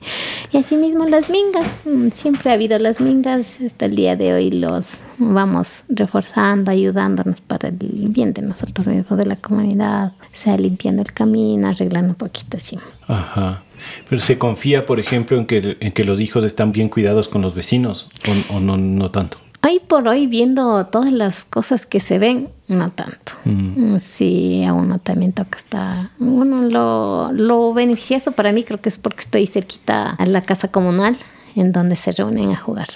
Y 0.51 0.57
así 0.57 0.77
mismo 0.77 1.05
las 1.07 1.29
mingas, 1.29 1.67
mm, 1.85 2.09
siempre 2.09 2.51
ha 2.51 2.53
habido 2.53 2.77
las 2.79 2.99
mingas, 2.99 3.59
hasta 3.61 3.85
el 3.85 3.95
día 3.95 4.15
de 4.15 4.33
hoy 4.33 4.51
los 4.51 4.95
vamos 5.17 5.83
reforzando, 5.89 6.71
ayudándonos 6.71 7.41
para 7.41 7.69
el 7.69 7.77
bien 8.09 8.33
de 8.33 8.41
nosotros 8.41 8.87
mismos, 8.87 9.17
de 9.17 9.25
la 9.25 9.35
comunidad, 9.35 10.13
o 10.21 10.35
sea, 10.35 10.57
limpiando 10.57 11.01
el 11.01 11.13
camino, 11.13 11.67
arreglando 11.67 12.09
un 12.09 12.15
poquito 12.15 12.57
así. 12.57 12.77
Ajá. 13.07 13.63
Pero 14.09 14.21
se 14.21 14.37
confía, 14.37 14.85
por 14.85 14.99
ejemplo, 14.99 15.37
en 15.37 15.45
que, 15.45 15.77
en 15.79 15.91
que 15.91 16.03
los 16.05 16.21
hijos 16.21 16.45
están 16.45 16.71
bien 16.71 16.89
cuidados 16.89 17.27
con 17.27 17.41
los 17.41 17.53
vecinos, 17.53 18.07
o, 18.49 18.59
no, 18.59 18.77
no 18.77 19.11
tanto. 19.11 19.37
Hoy 19.65 19.79
por 19.79 20.07
hoy, 20.09 20.27
viendo 20.27 20.85
todas 20.87 21.13
las 21.13 21.45
cosas 21.45 21.85
que 21.85 22.01
se 22.01 22.19
ven, 22.19 22.49
no 22.67 22.89
tanto. 22.89 23.31
Mm. 23.45 23.97
Sí, 23.99 24.63
a 24.65 24.73
uno 24.73 24.99
también 24.99 25.31
toca 25.31 25.57
estar. 25.57 26.09
Bueno, 26.19 26.63
lo, 26.63 27.31
lo 27.31 27.73
beneficioso 27.73 28.33
para 28.33 28.51
mí 28.51 28.63
creo 28.63 28.81
que 28.81 28.89
es 28.89 28.97
porque 28.97 29.21
estoy 29.21 29.47
cerquita 29.47 30.09
a 30.09 30.25
la 30.25 30.41
casa 30.41 30.67
comunal 30.67 31.15
en 31.55 31.71
donde 31.71 31.95
se 31.95 32.11
reúnen 32.11 32.51
a 32.51 32.55
jugar. 32.55 32.87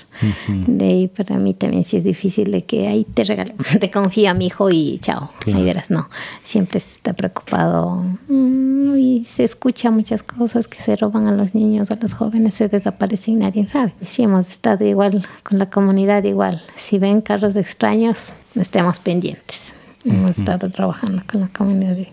De 0.48 0.86
ahí 0.86 1.08
para 1.08 1.38
mí 1.38 1.54
también 1.54 1.84
sí 1.84 1.98
es 1.98 2.04
difícil 2.04 2.52
de 2.52 2.64
que 2.64 2.88
ahí 2.88 3.06
te 3.06 3.24
regalen, 3.24 3.56
te 3.80 3.92
confía 3.92 4.32
a 4.32 4.34
mi 4.34 4.48
hijo 4.48 4.70
y 4.70 5.00
chao, 5.00 5.32
ahí 5.46 5.64
verás, 5.64 5.90
no. 5.90 6.10
Siempre 6.44 6.80
se 6.80 6.96
está 6.96 7.14
preocupado 7.14 8.04
mm, 8.28 8.98
y 8.98 9.26
se 9.26 9.44
escucha 9.44 9.92
muchas 9.92 10.24
cosas 10.24 10.68
que 10.68 10.82
se 10.82 10.96
roban 10.96 11.28
a 11.28 11.32
los 11.32 11.54
niños, 11.54 11.92
a 11.92 11.96
los 11.96 12.14
jóvenes, 12.14 12.54
se 12.54 12.68
desaparecen 12.68 13.36
y 13.36 13.38
nadie 13.38 13.68
sabe. 13.68 13.94
Sí 14.06 14.24
hemos 14.24 14.50
estado 14.50 14.86
igual 14.86 15.26
con 15.44 15.60
la 15.60 15.70
comunidad 15.70 16.24
igual. 16.24 16.62
Si 16.76 16.98
ven 17.00 17.22
carros 17.22 17.56
extraños, 17.56 18.32
estemos 18.56 19.00
pendientes. 19.00 19.74
Hemos 20.06 20.38
estado 20.38 20.70
trabajando 20.70 21.22
con 21.30 21.42
la 21.42 21.50
comunidad 21.50 21.96
de 21.96 22.12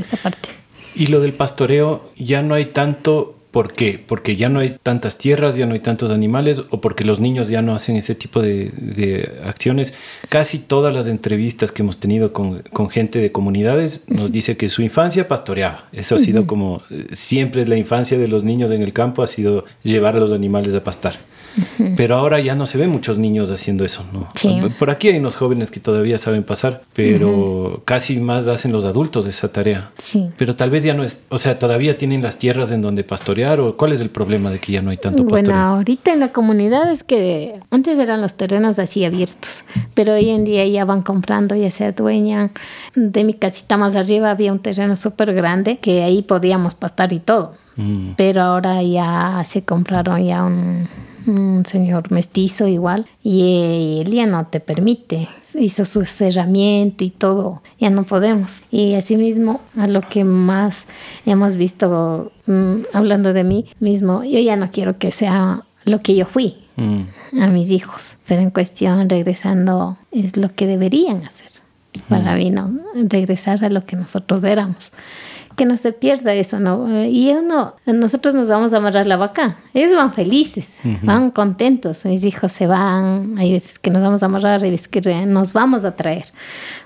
esa 0.00 0.16
parte. 0.16 0.48
Y 0.96 1.06
lo 1.06 1.20
del 1.20 1.34
pastoreo, 1.34 2.10
ya 2.16 2.42
no 2.42 2.54
hay 2.54 2.66
tanto 2.66 3.36
¿Por 3.56 3.72
qué? 3.72 3.98
Porque 4.06 4.36
ya 4.36 4.50
no 4.50 4.60
hay 4.60 4.76
tantas 4.82 5.16
tierras, 5.16 5.56
ya 5.56 5.64
no 5.64 5.72
hay 5.72 5.80
tantos 5.80 6.10
animales 6.10 6.60
o 6.68 6.82
porque 6.82 7.04
los 7.06 7.20
niños 7.20 7.48
ya 7.48 7.62
no 7.62 7.74
hacen 7.74 7.96
ese 7.96 8.14
tipo 8.14 8.42
de, 8.42 8.70
de 8.76 9.32
acciones. 9.46 9.94
Casi 10.28 10.58
todas 10.58 10.92
las 10.92 11.06
entrevistas 11.06 11.72
que 11.72 11.80
hemos 11.80 11.96
tenido 11.96 12.34
con, 12.34 12.60
con, 12.74 12.90
gente 12.90 13.18
de 13.18 13.32
comunidades 13.32 14.04
nos 14.08 14.30
dice 14.30 14.58
que 14.58 14.68
su 14.68 14.82
infancia 14.82 15.26
pastoreaba. 15.26 15.86
Eso 15.92 16.16
ha 16.16 16.18
sido 16.18 16.46
como 16.46 16.82
siempre 17.12 17.66
la 17.66 17.78
infancia 17.78 18.18
de 18.18 18.28
los 18.28 18.44
niños 18.44 18.70
en 18.72 18.82
el 18.82 18.92
campo 18.92 19.22
ha 19.22 19.26
sido 19.26 19.64
llevar 19.82 20.16
a 20.16 20.20
los 20.20 20.32
animales 20.32 20.74
a 20.74 20.84
pastar. 20.84 21.14
Pero 21.96 22.16
ahora 22.16 22.40
ya 22.40 22.54
no 22.54 22.66
se 22.66 22.78
ven 22.78 22.90
muchos 22.90 23.18
niños 23.18 23.50
haciendo 23.50 23.84
eso, 23.84 24.04
¿no? 24.12 24.28
Por 24.78 24.90
aquí 24.90 25.08
hay 25.08 25.18
unos 25.18 25.36
jóvenes 25.36 25.70
que 25.70 25.80
todavía 25.80 26.18
saben 26.18 26.42
pasar, 26.42 26.82
pero 26.92 27.82
casi 27.84 28.18
más 28.18 28.46
hacen 28.48 28.72
los 28.72 28.84
adultos 28.84 29.26
esa 29.26 29.52
tarea. 29.52 29.90
Sí. 29.98 30.30
Pero 30.36 30.56
tal 30.56 30.70
vez 30.70 30.84
ya 30.84 30.94
no 30.94 31.04
es, 31.04 31.20
o 31.28 31.38
sea, 31.38 31.58
todavía 31.58 31.98
tienen 31.98 32.22
las 32.22 32.38
tierras 32.38 32.70
en 32.70 32.82
donde 32.82 33.04
pastorear 33.04 33.60
o 33.60 33.76
cuál 33.76 33.92
es 33.92 34.00
el 34.00 34.10
problema 34.10 34.50
de 34.50 34.58
que 34.58 34.72
ya 34.72 34.82
no 34.82 34.90
hay 34.90 34.96
tanto 34.96 35.22
pastoreo. 35.24 35.44
Bueno, 35.44 35.58
ahorita 35.58 36.12
en 36.12 36.20
la 36.20 36.32
comunidad 36.32 36.90
es 36.90 37.02
que 37.02 37.58
antes 37.70 37.98
eran 37.98 38.20
los 38.20 38.34
terrenos 38.34 38.78
así 38.78 39.04
abiertos, 39.04 39.64
pero 39.94 40.14
hoy 40.14 40.30
en 40.30 40.44
día 40.44 40.66
ya 40.66 40.84
van 40.84 41.02
comprando, 41.02 41.54
ya 41.54 41.70
se 41.70 41.86
adueñan. 41.86 42.50
De 42.94 43.24
mi 43.24 43.34
casita 43.34 43.76
más 43.76 43.94
arriba 43.94 44.30
había 44.30 44.52
un 44.52 44.58
terreno 44.58 44.96
súper 44.96 45.34
grande 45.34 45.78
que 45.78 46.02
ahí 46.02 46.22
podíamos 46.22 46.74
pastar 46.74 47.12
y 47.12 47.20
todo. 47.20 47.54
Mm. 47.76 48.12
Pero 48.16 48.42
ahora 48.42 48.82
ya 48.82 49.42
se 49.44 49.62
compraron 49.62 50.24
ya 50.24 50.44
un, 50.44 50.88
un 51.26 51.64
señor 51.66 52.10
mestizo 52.10 52.66
igual, 52.66 53.06
y 53.22 54.00
él 54.00 54.12
ya 54.12 54.26
no 54.26 54.46
te 54.46 54.60
permite, 54.60 55.28
hizo 55.54 55.84
su 55.84 56.04
cerramiento 56.04 57.04
y 57.04 57.10
todo, 57.10 57.62
ya 57.78 57.90
no 57.90 58.04
podemos. 58.04 58.60
Y 58.70 58.94
asimismo, 58.94 59.60
a 59.76 59.86
lo 59.86 60.00
que 60.02 60.24
más 60.24 60.86
hemos 61.24 61.56
visto, 61.56 62.32
mm, 62.46 62.74
hablando 62.92 63.32
de 63.32 63.44
mí 63.44 63.66
mismo, 63.80 64.24
yo 64.24 64.38
ya 64.38 64.56
no 64.56 64.70
quiero 64.70 64.98
que 64.98 65.12
sea 65.12 65.64
lo 65.84 66.00
que 66.00 66.16
yo 66.16 66.26
fui 66.26 66.56
mm. 66.76 67.40
a 67.42 67.46
mis 67.48 67.70
hijos, 67.70 68.02
pero 68.26 68.42
en 68.42 68.50
cuestión, 68.50 69.08
regresando, 69.08 69.98
es 70.10 70.36
lo 70.36 70.54
que 70.54 70.66
deberían 70.66 71.24
hacer. 71.24 71.46
Para 72.08 72.34
mm. 72.34 72.36
mí, 72.36 72.50
¿no? 72.50 72.70
Regresar 72.94 73.64
a 73.64 73.70
lo 73.70 73.80
que 73.80 73.96
nosotros 73.96 74.44
éramos 74.44 74.92
que 75.56 75.64
no 75.64 75.76
se 75.78 75.92
pierda 75.92 76.34
eso, 76.34 76.60
¿no? 76.60 77.04
Y 77.04 77.32
uno, 77.32 77.74
nosotros 77.86 78.34
nos 78.34 78.48
vamos 78.48 78.74
a 78.74 78.76
amarrar 78.76 79.06
la 79.06 79.16
vaca. 79.16 79.56
Ellos 79.72 79.96
van 79.96 80.12
felices, 80.12 80.68
van 81.02 81.30
contentos. 81.30 82.04
Mis 82.04 82.24
hijos 82.24 82.52
se 82.52 82.66
van, 82.66 83.38
hay 83.38 83.52
veces 83.52 83.78
que 83.78 83.90
nos 83.90 84.02
vamos 84.02 84.22
a 84.22 84.26
amarrar, 84.26 84.62
hay 84.62 84.70
veces 84.70 84.88
que 84.88 85.00
nos 85.26 85.54
vamos 85.54 85.84
a 85.84 85.96
traer. 85.96 86.26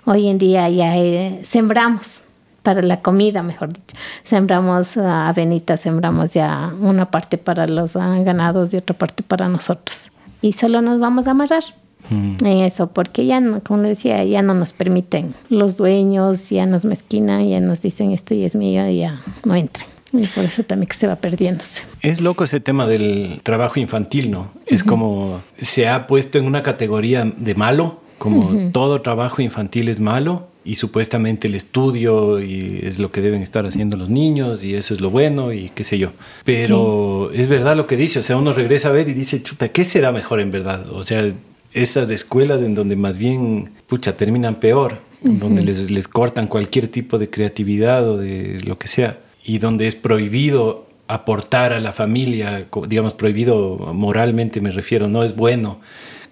Hoy 0.04 0.28
en 0.28 0.38
día 0.38 0.68
ya 0.70 0.96
eh, 0.96 1.40
sembramos 1.44 2.22
para 2.62 2.80
la 2.80 3.00
comida, 3.00 3.42
mejor 3.42 3.72
dicho. 3.72 3.96
Sembramos 4.22 4.96
avenitas, 4.96 5.80
sembramos 5.80 6.32
ya 6.32 6.72
una 6.80 7.10
parte 7.10 7.38
para 7.38 7.66
los 7.66 7.96
ah, 7.96 8.18
ganados 8.22 8.72
y 8.72 8.76
otra 8.76 8.96
parte 8.96 9.24
para 9.24 9.48
nosotros. 9.48 10.10
Y 10.42 10.52
solo 10.52 10.80
nos 10.80 11.00
vamos 11.00 11.26
a 11.26 11.32
amarrar 11.32 11.64
en 12.10 12.60
eso, 12.60 12.88
porque 12.88 13.26
ya, 13.26 13.40
no, 13.40 13.60
como 13.62 13.82
le 13.82 13.90
decía, 13.90 14.24
ya 14.24 14.42
no 14.42 14.54
nos 14.54 14.72
permiten. 14.72 15.34
Los 15.48 15.76
dueños 15.76 16.50
ya 16.50 16.66
nos 16.66 16.84
mezquinan, 16.84 17.48
ya 17.48 17.60
nos 17.60 17.82
dicen 17.82 18.12
esto 18.12 18.34
y 18.34 18.44
es 18.44 18.54
mío 18.54 18.88
y 18.88 18.98
ya 18.98 19.22
no 19.44 19.54
entran. 19.54 19.88
Y 20.12 20.26
por 20.26 20.44
eso 20.44 20.64
también 20.64 20.88
que 20.88 20.96
se 20.96 21.06
va 21.06 21.16
perdiéndose. 21.16 21.82
Es 22.02 22.20
loco 22.20 22.44
ese 22.44 22.58
tema 22.58 22.86
del 22.86 23.40
trabajo 23.42 23.78
infantil, 23.78 24.30
¿no? 24.30 24.50
Es 24.66 24.82
como 24.82 25.40
se 25.58 25.88
ha 25.88 26.06
puesto 26.06 26.38
en 26.38 26.46
una 26.46 26.62
categoría 26.62 27.24
de 27.24 27.54
malo, 27.54 28.00
como 28.18 28.70
todo 28.72 29.00
trabajo 29.02 29.40
infantil 29.40 29.88
es 29.88 30.00
malo 30.00 30.48
y 30.64 30.74
supuestamente 30.74 31.48
el 31.48 31.54
estudio 31.54 32.40
y 32.40 32.80
es 32.82 32.98
lo 32.98 33.10
que 33.10 33.22
deben 33.22 33.42
estar 33.42 33.64
haciendo 33.64 33.96
los 33.96 34.10
niños 34.10 34.62
y 34.62 34.74
eso 34.74 34.92
es 34.92 35.00
lo 35.00 35.10
bueno 35.10 35.52
y 35.52 35.70
qué 35.74 35.84
sé 35.84 35.98
yo. 35.98 36.10
Pero 36.44 37.30
es 37.32 37.48
verdad 37.48 37.76
lo 37.76 37.86
que 37.86 37.96
dice, 37.96 38.18
o 38.18 38.22
sea, 38.22 38.36
uno 38.36 38.52
regresa 38.52 38.88
a 38.88 38.92
ver 38.92 39.08
y 39.08 39.14
dice, 39.14 39.42
chuta, 39.42 39.68
¿qué 39.68 39.84
será 39.84 40.12
mejor 40.12 40.40
en 40.40 40.50
verdad? 40.50 40.90
O 40.90 41.02
sea, 41.04 41.32
esas 41.72 42.10
escuelas 42.10 42.62
en 42.62 42.74
donde 42.74 42.96
más 42.96 43.18
bien, 43.18 43.70
pucha, 43.86 44.16
terminan 44.16 44.56
peor, 44.56 44.98
donde 45.22 45.62
les, 45.62 45.90
les 45.90 46.08
cortan 46.08 46.46
cualquier 46.46 46.88
tipo 46.88 47.18
de 47.18 47.28
creatividad 47.28 48.08
o 48.08 48.16
de 48.16 48.58
lo 48.64 48.78
que 48.78 48.88
sea, 48.88 49.18
y 49.44 49.58
donde 49.58 49.86
es 49.86 49.94
prohibido 49.94 50.86
aportar 51.08 51.72
a 51.72 51.80
la 51.80 51.92
familia, 51.92 52.68
digamos, 52.86 53.14
prohibido 53.14 53.76
moralmente 53.92 54.60
me 54.60 54.70
refiero, 54.70 55.08
no 55.08 55.24
es 55.24 55.34
bueno 55.34 55.80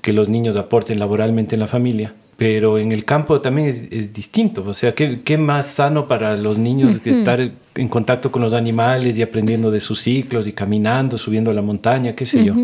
que 0.00 0.12
los 0.12 0.28
niños 0.28 0.56
aporten 0.56 1.00
laboralmente 1.00 1.56
en 1.56 1.60
la 1.60 1.66
familia, 1.66 2.14
pero 2.36 2.78
en 2.78 2.92
el 2.92 3.04
campo 3.04 3.40
también 3.40 3.68
es, 3.68 4.12
distinto, 4.12 4.64
o 4.64 4.74
sea, 4.74 4.94
¿qué, 4.94 5.22
¿qué, 5.22 5.36
más 5.36 5.66
sano 5.66 6.06
para 6.06 6.36
los 6.36 6.58
niños 6.58 6.98
que 6.98 7.10
estar 7.10 7.40
en 7.74 7.88
contacto 7.88 8.30
con 8.30 8.42
los 8.42 8.52
animales 8.52 9.18
y 9.18 9.22
aprendiendo 9.22 9.72
de 9.72 9.80
sus 9.80 10.00
ciclos 10.00 10.46
y 10.46 10.52
caminando, 10.52 11.18
subiendo 11.18 11.50
a 11.50 11.54
la 11.54 11.62
montaña, 11.62 12.14
qué 12.14 12.24
sé 12.24 12.44
yo. 12.44 12.54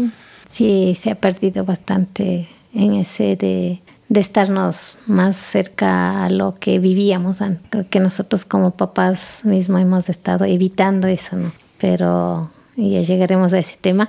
Sí, 0.49 0.97
se 1.01 1.11
ha 1.11 1.17
perdido 1.17 1.65
bastante 1.65 2.47
en 2.75 2.95
ese 2.95 3.37
de, 3.37 3.81
de 4.09 4.21
estarnos 4.21 4.99
más 5.07 5.37
cerca 5.37 6.25
a 6.25 6.31
lo 6.31 6.55
que 6.55 6.79
vivíamos. 6.79 7.39
Creo 7.71 7.89
que 7.89 8.01
nosotros 8.01 8.45
como 8.45 8.73
papás 8.73 9.43
mismo 9.45 9.79
hemos 9.79 10.09
estado 10.09 10.45
evitando 10.45 11.09
eso, 11.09 11.37
¿no? 11.37 11.53
Pero 11.79 12.51
ya 12.77 13.03
llegaremos 13.03 13.53
a 13.53 13.59
ese 13.59 13.77
tema. 13.81 14.09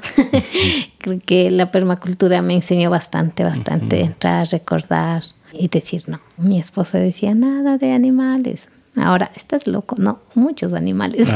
Creo 1.00 1.20
que 1.26 1.52
la 1.52 1.72
permacultura 1.72 2.42
me 2.42 2.56
enseñó 2.56 2.90
bastante, 2.90 3.44
bastante, 3.44 4.02
entrar, 4.02 4.48
recordar 4.50 5.24
y 5.54 5.68
decir 5.68 6.04
no. 6.08 6.20
Mi 6.38 6.60
esposa 6.60 6.98
decía 6.98 7.36
nada 7.36 7.78
de 7.78 7.92
animales. 7.92 8.70
Ahora, 8.98 9.30
estás 9.36 9.68
loco, 9.68 9.96
no, 10.00 10.20
muchos 10.36 10.74
animales. 10.74 11.28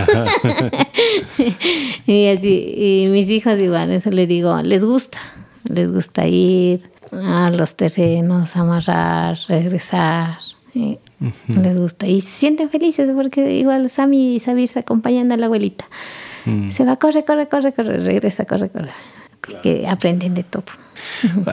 y 2.08 2.28
así, 2.28 2.74
y 3.06 3.10
mis 3.10 3.30
hijos 3.30 3.60
igual, 3.60 3.92
eso 3.92 4.12
le 4.12 4.28
digo, 4.28 4.62
les 4.62 4.84
gusta, 4.84 5.20
les 5.66 5.92
gusta 5.92 6.26
ir, 6.26 6.90
a 7.12 7.50
los 7.50 7.76
terrenos, 7.76 8.56
amarrar, 8.56 9.38
regresar. 9.48 10.40
Les 10.74 11.78
gusta 11.78 12.08
y 12.08 12.22
se 12.22 12.30
sienten 12.30 12.70
felices 12.70 13.10
porque 13.14 13.54
igual 13.56 13.90
Sammy 13.90 14.36
y 14.36 14.40
Sabir 14.40 14.68
se 14.70 14.80
acompañan 14.80 15.32
a 15.32 15.38
la 15.38 15.48
abuelita. 15.48 15.86
Mm. 16.46 16.72
Se 16.72 16.86
va, 16.86 16.96
corre, 16.96 17.26
corre, 17.26 17.48
corre, 17.48 17.74
corre, 17.74 17.98
regresa, 17.98 18.46
corre, 18.46 18.70
corre. 18.70 18.92
Que 19.64 19.88
aprenden 19.88 20.36
de 20.36 20.44
todo. 20.44 20.66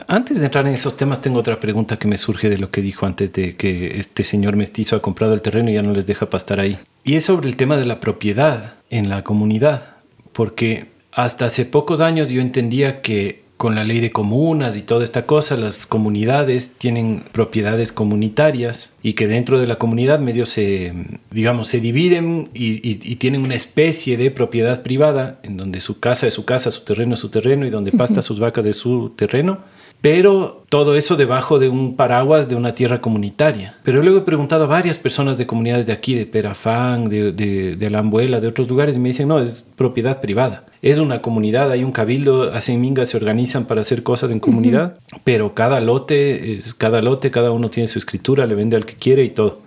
Antes 0.07 0.39
de 0.39 0.45
entrar 0.45 0.67
en 0.67 0.73
esos 0.73 0.95
temas, 0.95 1.21
tengo 1.21 1.39
otra 1.39 1.59
pregunta 1.59 1.97
que 1.97 2.07
me 2.07 2.17
surge 2.17 2.49
de 2.49 2.57
lo 2.57 2.69
que 2.69 2.81
dijo 2.81 3.05
antes 3.05 3.33
de 3.33 3.55
que 3.55 3.97
este 3.97 4.23
señor 4.23 4.55
mestizo 4.55 4.95
ha 4.95 5.01
comprado 5.01 5.33
el 5.33 5.41
terreno 5.41 5.71
y 5.71 5.73
ya 5.73 5.81
no 5.81 5.93
les 5.93 6.05
deja 6.05 6.29
pastar 6.29 6.59
ahí. 6.59 6.77
Y 7.03 7.15
es 7.15 7.25
sobre 7.25 7.47
el 7.47 7.55
tema 7.55 7.77
de 7.77 7.85
la 7.85 7.99
propiedad 7.99 8.75
en 8.89 9.09
la 9.09 9.23
comunidad. 9.23 9.95
Porque 10.31 10.87
hasta 11.11 11.45
hace 11.45 11.65
pocos 11.65 12.01
años 12.01 12.29
yo 12.29 12.41
entendía 12.41 13.01
que 13.01 13.46
con 13.57 13.73
la 13.73 13.83
ley 13.83 13.99
de 13.99 14.11
comunas 14.11 14.77
y 14.77 14.83
toda 14.83 15.03
esta 15.03 15.25
cosa, 15.25 15.57
las 15.57 15.87
comunidades 15.87 16.73
tienen 16.77 17.23
propiedades 17.31 17.91
comunitarias 17.91 18.93
y 19.01 19.13
que 19.13 19.27
dentro 19.27 19.59
de 19.59 19.65
la 19.65 19.77
comunidad 19.77 20.19
medio 20.19 20.45
se, 20.45 20.93
digamos, 21.31 21.67
se 21.67 21.79
dividen 21.79 22.49
y, 22.53 22.77
tienen 23.17 23.41
una 23.41 23.55
especie 23.55 24.15
de 24.15 24.29
propiedad 24.29 24.83
privada 24.83 25.39
en 25.41 25.57
donde 25.57 25.79
su 25.79 25.99
casa 25.99 26.27
es 26.27 26.35
su 26.35 26.45
casa, 26.45 26.69
su 26.69 26.81
terreno 26.81 27.15
es 27.15 27.19
su 27.19 27.29
terreno 27.29 27.65
y 27.65 27.71
donde 27.71 27.91
pasta 27.91 28.21
sus 28.21 28.39
vacas 28.39 28.63
de 28.63 28.73
su 28.73 29.11
terreno 29.15 29.57
pero 30.01 30.65
todo 30.69 30.95
eso 30.95 31.15
debajo 31.15 31.59
de 31.59 31.69
un 31.69 31.95
paraguas 31.95 32.49
de 32.49 32.55
una 32.55 32.75
tierra 32.75 33.01
comunitaria. 33.01 33.75
Pero 33.83 34.03
luego 34.03 34.19
he 34.19 34.21
preguntado 34.21 34.65
a 34.65 34.67
varias 34.67 34.99
personas 34.99 35.37
de 35.37 35.47
comunidades 35.47 35.85
de 35.85 35.93
aquí, 35.93 36.13
de 36.13 36.25
Perafán, 36.25 37.09
de, 37.09 37.31
de, 37.31 37.75
de 37.75 37.87
Alambuela, 37.87 38.39
de 38.39 38.47
otros 38.47 38.69
lugares, 38.69 38.97
y 38.97 38.99
me 38.99 39.09
dicen, 39.09 39.27
no, 39.27 39.39
es 39.39 39.65
propiedad 39.75 40.21
privada. 40.21 40.65
Es 40.81 40.97
una 40.97 41.21
comunidad, 41.21 41.71
hay 41.71 41.83
un 41.83 41.91
cabildo, 41.91 42.53
hacen 42.53 42.79
mingas, 42.79 43.09
se 43.09 43.17
organizan 43.17 43.65
para 43.65 43.81
hacer 43.81 44.03
cosas 44.03 44.31
en 44.31 44.39
comunidad, 44.39 44.97
pero 45.23 45.53
cada 45.55 45.79
lote, 45.79 46.53
es, 46.53 46.73
cada 46.73 47.01
lote, 47.01 47.31
cada 47.31 47.51
uno 47.51 47.69
tiene 47.69 47.87
su 47.87 47.97
escritura, 47.97 48.45
le 48.45 48.55
vende 48.55 48.75
al 48.75 48.85
que 48.85 48.95
quiere 48.95 49.23
y 49.23 49.29
todo. 49.29 49.66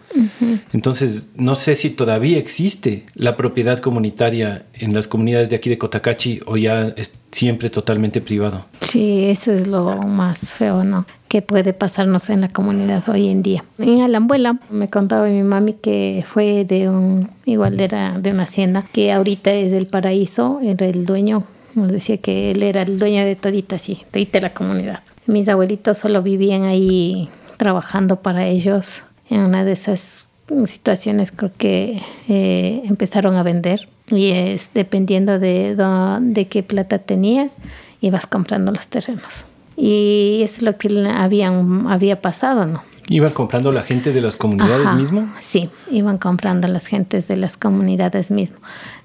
Entonces, 0.72 1.28
no 1.36 1.54
sé 1.54 1.74
si 1.74 1.90
todavía 1.90 2.38
existe 2.38 3.06
la 3.14 3.36
propiedad 3.36 3.78
comunitaria 3.78 4.64
en 4.74 4.94
las 4.94 5.08
comunidades 5.08 5.50
de 5.50 5.56
aquí 5.56 5.70
de 5.70 5.78
Cotacachi 5.78 6.40
o 6.46 6.56
ya 6.56 6.88
es 6.96 7.12
siempre 7.30 7.70
totalmente 7.70 8.20
privado. 8.20 8.66
Sí, 8.80 9.24
eso 9.24 9.52
es 9.52 9.66
lo 9.66 9.96
más 10.02 10.38
feo, 10.50 10.84
¿no? 10.84 11.06
Que 11.28 11.42
puede 11.42 11.72
pasarnos 11.72 12.28
en 12.30 12.40
la 12.40 12.48
comunidad 12.48 13.08
hoy 13.08 13.28
en 13.28 13.42
día. 13.42 13.64
En 13.78 14.00
Alambuela 14.00 14.58
me 14.68 14.90
contaba 14.90 15.26
mi 15.26 15.42
mami 15.42 15.74
que 15.74 16.24
fue 16.26 16.64
de 16.64 16.88
un, 16.88 17.30
igual 17.44 17.78
era 17.78 18.18
de 18.18 18.32
una 18.32 18.44
hacienda, 18.44 18.84
que 18.92 19.12
ahorita 19.12 19.52
es 19.52 19.70
del 19.70 19.86
paraíso, 19.86 20.60
era 20.62 20.86
el 20.86 21.06
dueño, 21.06 21.44
nos 21.74 21.88
decía 21.88 22.16
que 22.18 22.50
él 22.50 22.62
era 22.62 22.82
el 22.82 22.98
dueño 22.98 23.24
de 23.24 23.36
todita, 23.36 23.78
sí, 23.78 24.02
todita 24.10 24.40
la 24.40 24.52
comunidad. 24.52 25.00
Mis 25.26 25.48
abuelitos 25.48 25.98
solo 25.98 26.22
vivían 26.22 26.64
ahí 26.64 27.28
trabajando 27.56 28.16
para 28.16 28.46
ellos 28.48 29.02
en 29.30 29.40
una 29.40 29.64
de 29.64 29.72
esas 29.72 30.28
situaciones 30.66 31.32
creo 31.34 31.52
que 31.56 32.02
eh, 32.28 32.82
empezaron 32.84 33.36
a 33.36 33.42
vender 33.42 33.88
y 34.08 34.30
es 34.32 34.70
dependiendo 34.74 35.38
de, 35.38 35.76
de 36.20 36.48
qué 36.48 36.62
plata 36.64 36.98
tenías 36.98 37.52
ibas 38.00 38.26
comprando 38.26 38.72
los 38.72 38.88
terrenos 38.88 39.46
y 39.76 40.40
eso 40.42 40.56
es 40.56 40.62
lo 40.62 40.76
que 40.76 40.88
habían, 41.08 41.86
había 41.88 42.20
pasado 42.20 42.66
no 42.66 42.82
¿Iban 43.10 43.32
comprando 43.32 43.72
la 43.72 43.82
gente 43.82 44.12
de 44.12 44.20
las 44.20 44.36
comunidades 44.36 44.86
mismo? 44.94 45.28
Sí, 45.40 45.68
iban 45.90 46.16
comprando 46.16 46.68
las 46.68 46.86
gentes 46.86 47.26
de 47.26 47.36
las 47.36 47.56
comunidades 47.56 48.30
mismo. 48.30 48.58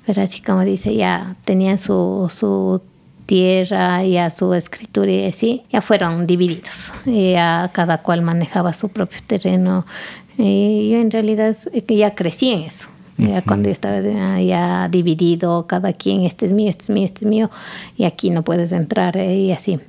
Pero 0.05 0.21
así 0.21 0.43
como 0.43 0.61
dice, 0.61 0.93
ya 0.93 1.35
tenían 1.43 1.79
su, 1.79 2.31
su 2.31 2.83
tierra, 3.25 4.03
ya 4.03 4.29
su 4.29 4.53
escritura 4.53 5.11
y 5.11 5.25
así, 5.25 5.63
ya 5.71 5.81
fueron 5.81 6.27
divididos. 6.27 6.93
Ya 7.05 7.69
cada 7.73 7.99
cual 7.99 8.21
manejaba 8.21 8.73
su 8.73 8.89
propio 8.89 9.19
terreno. 9.25 9.85
Y 10.38 10.91
yo 10.91 10.99
en 10.99 11.11
realidad 11.11 11.55
ya 11.88 12.15
crecí 12.15 12.49
en 12.51 12.59
eso. 12.63 12.88
Ya 13.17 13.41
cuando 13.41 13.69
estaba 13.69 14.01
ya 14.41 14.89
dividido, 14.89 15.67
cada 15.67 15.93
quien, 15.93 16.25
este 16.25 16.47
es 16.47 16.51
mío, 16.51 16.69
este 16.69 16.83
es 16.83 16.89
mío, 16.89 17.05
este 17.05 17.23
es 17.23 17.29
mío, 17.29 17.49
y 17.95 18.03
aquí 18.03 18.29
no 18.29 18.43
puedes 18.43 18.73
entrar 18.73 19.15
eh, 19.15 19.35
y 19.38 19.51
así. 19.53 19.79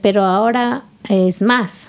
Pero 0.00 0.24
ahora 0.24 0.84
es 1.08 1.42
más, 1.42 1.88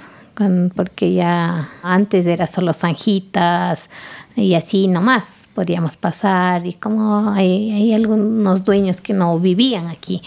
porque 0.75 1.13
ya 1.13 1.69
antes 1.83 2.25
era 2.25 2.47
solo 2.47 2.73
zanjitas 2.73 3.87
y 4.35 4.55
así 4.55 4.87
nomás 4.87 5.38
podíamos 5.53 5.97
pasar 5.97 6.65
y 6.65 6.73
como 6.73 7.31
hay, 7.31 7.71
hay 7.71 7.93
algunos 7.93 8.63
dueños 8.65 9.01
que 9.01 9.13
no 9.13 9.39
vivían 9.39 9.87
aquí 9.87 10.21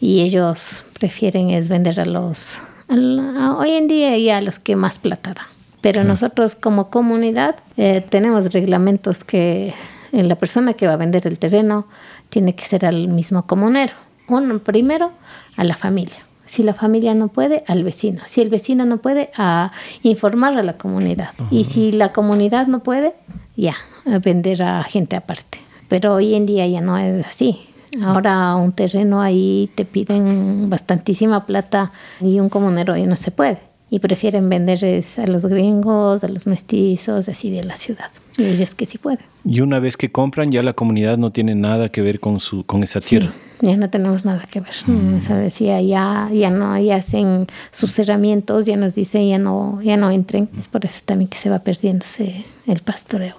y 0.00 0.20
ellos 0.20 0.84
prefieren 0.98 1.50
es 1.50 1.68
vender 1.68 2.00
a 2.00 2.04
los, 2.04 2.58
hoy 2.88 3.70
en 3.70 3.88
día 3.88 4.16
ya 4.18 4.38
a 4.38 4.40
los 4.40 4.58
que 4.58 4.76
más 4.76 4.98
plata 4.98 5.34
dan. 5.34 5.46
Pero 5.80 6.04
nosotros 6.04 6.54
como 6.54 6.90
comunidad 6.90 7.56
eh, 7.76 8.04
tenemos 8.06 8.52
reglamentos 8.52 9.24
que 9.24 9.72
la 10.12 10.34
persona 10.34 10.74
que 10.74 10.86
va 10.86 10.94
a 10.94 10.96
vender 10.96 11.26
el 11.26 11.38
terreno 11.38 11.86
tiene 12.28 12.54
que 12.54 12.64
ser 12.64 12.84
al 12.84 13.08
mismo 13.08 13.46
comunero. 13.46 13.94
Uno 14.28 14.58
primero 14.58 15.12
a 15.56 15.64
la 15.64 15.76
familia. 15.76 16.18
Si 16.44 16.62
la 16.62 16.74
familia 16.74 17.14
no 17.14 17.28
puede, 17.28 17.64
al 17.68 17.84
vecino. 17.84 18.22
Si 18.26 18.40
el 18.40 18.48
vecino 18.48 18.84
no 18.84 18.98
puede, 18.98 19.30
a 19.36 19.72
informar 20.02 20.58
a 20.58 20.62
la 20.62 20.74
comunidad. 20.74 21.30
Y 21.50 21.64
si 21.64 21.92
la 21.92 22.12
comunidad 22.12 22.66
no 22.66 22.80
puede, 22.80 23.14
ya, 23.56 23.76
a 24.10 24.18
vender 24.18 24.62
a 24.62 24.82
gente 24.84 25.16
aparte. 25.16 25.58
Pero 25.88 26.14
hoy 26.14 26.34
en 26.34 26.46
día 26.46 26.66
ya 26.66 26.80
no 26.80 26.98
es 26.98 27.26
así. 27.26 27.60
Ahora 28.02 28.54
un 28.54 28.72
terreno 28.72 29.20
ahí 29.20 29.68
te 29.74 29.84
piden 29.84 30.70
bastantísima 30.70 31.46
plata 31.46 31.90
y 32.20 32.38
un 32.38 32.48
comunero 32.48 32.96
ya 32.96 33.06
no 33.06 33.16
se 33.16 33.30
puede. 33.30 33.58
Y 33.92 33.98
prefieren 33.98 34.48
vender 34.48 34.78
a 34.84 35.26
los 35.26 35.46
gringos, 35.46 36.22
a 36.22 36.28
los 36.28 36.46
mestizos, 36.46 37.28
así 37.28 37.50
de 37.50 37.64
la 37.64 37.74
ciudad. 37.74 38.10
Y 38.38 38.44
ellos 38.44 38.76
que 38.76 38.86
sí 38.86 38.98
pueden. 38.98 39.18
Y 39.44 39.62
una 39.62 39.80
vez 39.80 39.96
que 39.96 40.12
compran, 40.12 40.52
ya 40.52 40.62
la 40.62 40.74
comunidad 40.74 41.18
no 41.18 41.32
tiene 41.32 41.56
nada 41.56 41.88
que 41.88 42.00
ver 42.00 42.20
con, 42.20 42.38
su, 42.38 42.64
con 42.64 42.84
esa 42.84 43.00
tierra. 43.00 43.32
ya 43.60 43.76
no 43.76 43.90
tenemos 43.90 44.24
nada 44.24 44.46
que 44.48 44.60
ver. 44.60 44.74
Mm. 44.86 45.18
decía, 45.42 45.82
ya, 45.82 46.30
ya 46.32 46.50
no, 46.50 46.78
ya 46.78 46.96
hacen 46.96 47.48
sus 47.72 47.92
cerramientos, 47.92 48.66
ya 48.66 48.76
nos 48.76 48.94
dicen, 48.94 49.28
ya 49.28 49.38
no, 49.38 49.80
ya 49.82 49.96
no 49.96 50.12
entren. 50.12 50.48
Es 50.56 50.68
por 50.68 50.86
eso 50.86 51.00
también 51.04 51.28
que 51.28 51.38
se 51.38 51.50
va 51.50 51.58
perdiéndose 51.58 52.44
el 52.68 52.80
pastoreo. 52.80 53.34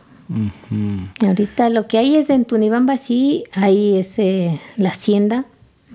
Ahorita 1.19 1.69
lo 1.69 1.87
que 1.87 1.97
hay 1.97 2.15
es 2.15 2.29
en 2.29 2.45
Tunibamba, 2.45 2.97
sí, 2.97 3.43
hay 3.53 3.97
ese, 3.97 4.59
la 4.77 4.89
hacienda 4.89 5.45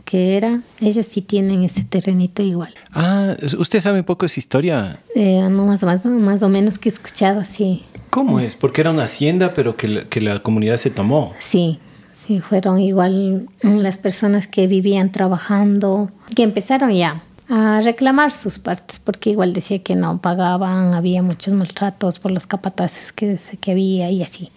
que 0.04 0.36
era, 0.36 0.62
ellos 0.80 1.06
sí 1.06 1.20
tienen 1.20 1.64
ese 1.64 1.82
terrenito 1.82 2.42
igual. 2.42 2.72
Ah, 2.92 3.34
¿usted 3.58 3.80
sabe 3.80 4.00
un 4.00 4.04
poco 4.04 4.22
de 4.22 4.26
esa 4.26 4.40
historia? 4.40 5.00
Eh, 5.14 5.40
no, 5.50 5.66
más, 5.66 5.82
más, 5.82 6.04
más 6.06 6.42
o 6.42 6.48
menos 6.48 6.78
que 6.78 6.88
he 6.88 6.92
escuchado, 6.92 7.44
sí. 7.44 7.82
¿Cómo 8.10 8.38
es? 8.38 8.54
Porque 8.54 8.82
era 8.82 8.90
una 8.90 9.04
hacienda, 9.04 9.52
pero 9.52 9.76
que 9.76 9.88
la, 9.88 10.04
que 10.04 10.20
la 10.20 10.38
comunidad 10.40 10.76
se 10.76 10.90
tomó. 10.90 11.34
Sí, 11.40 11.80
sí, 12.14 12.40
fueron 12.40 12.80
igual 12.80 13.48
las 13.62 13.96
personas 13.96 14.46
que 14.46 14.66
vivían 14.66 15.10
trabajando, 15.10 16.10
que 16.34 16.44
empezaron 16.44 16.92
ya 16.92 17.24
a 17.48 17.80
reclamar 17.80 18.32
sus 18.32 18.58
partes, 18.58 18.98
porque 18.98 19.30
igual 19.30 19.52
decía 19.52 19.78
que 19.80 19.94
no 19.94 20.20
pagaban, 20.20 20.94
había 20.94 21.22
muchos 21.22 21.54
maltratos 21.54 22.18
por 22.18 22.32
los 22.32 22.46
capataces 22.46 23.12
que, 23.12 23.38
que 23.60 23.70
había 23.70 24.10
y 24.10 24.22
así. 24.22 24.50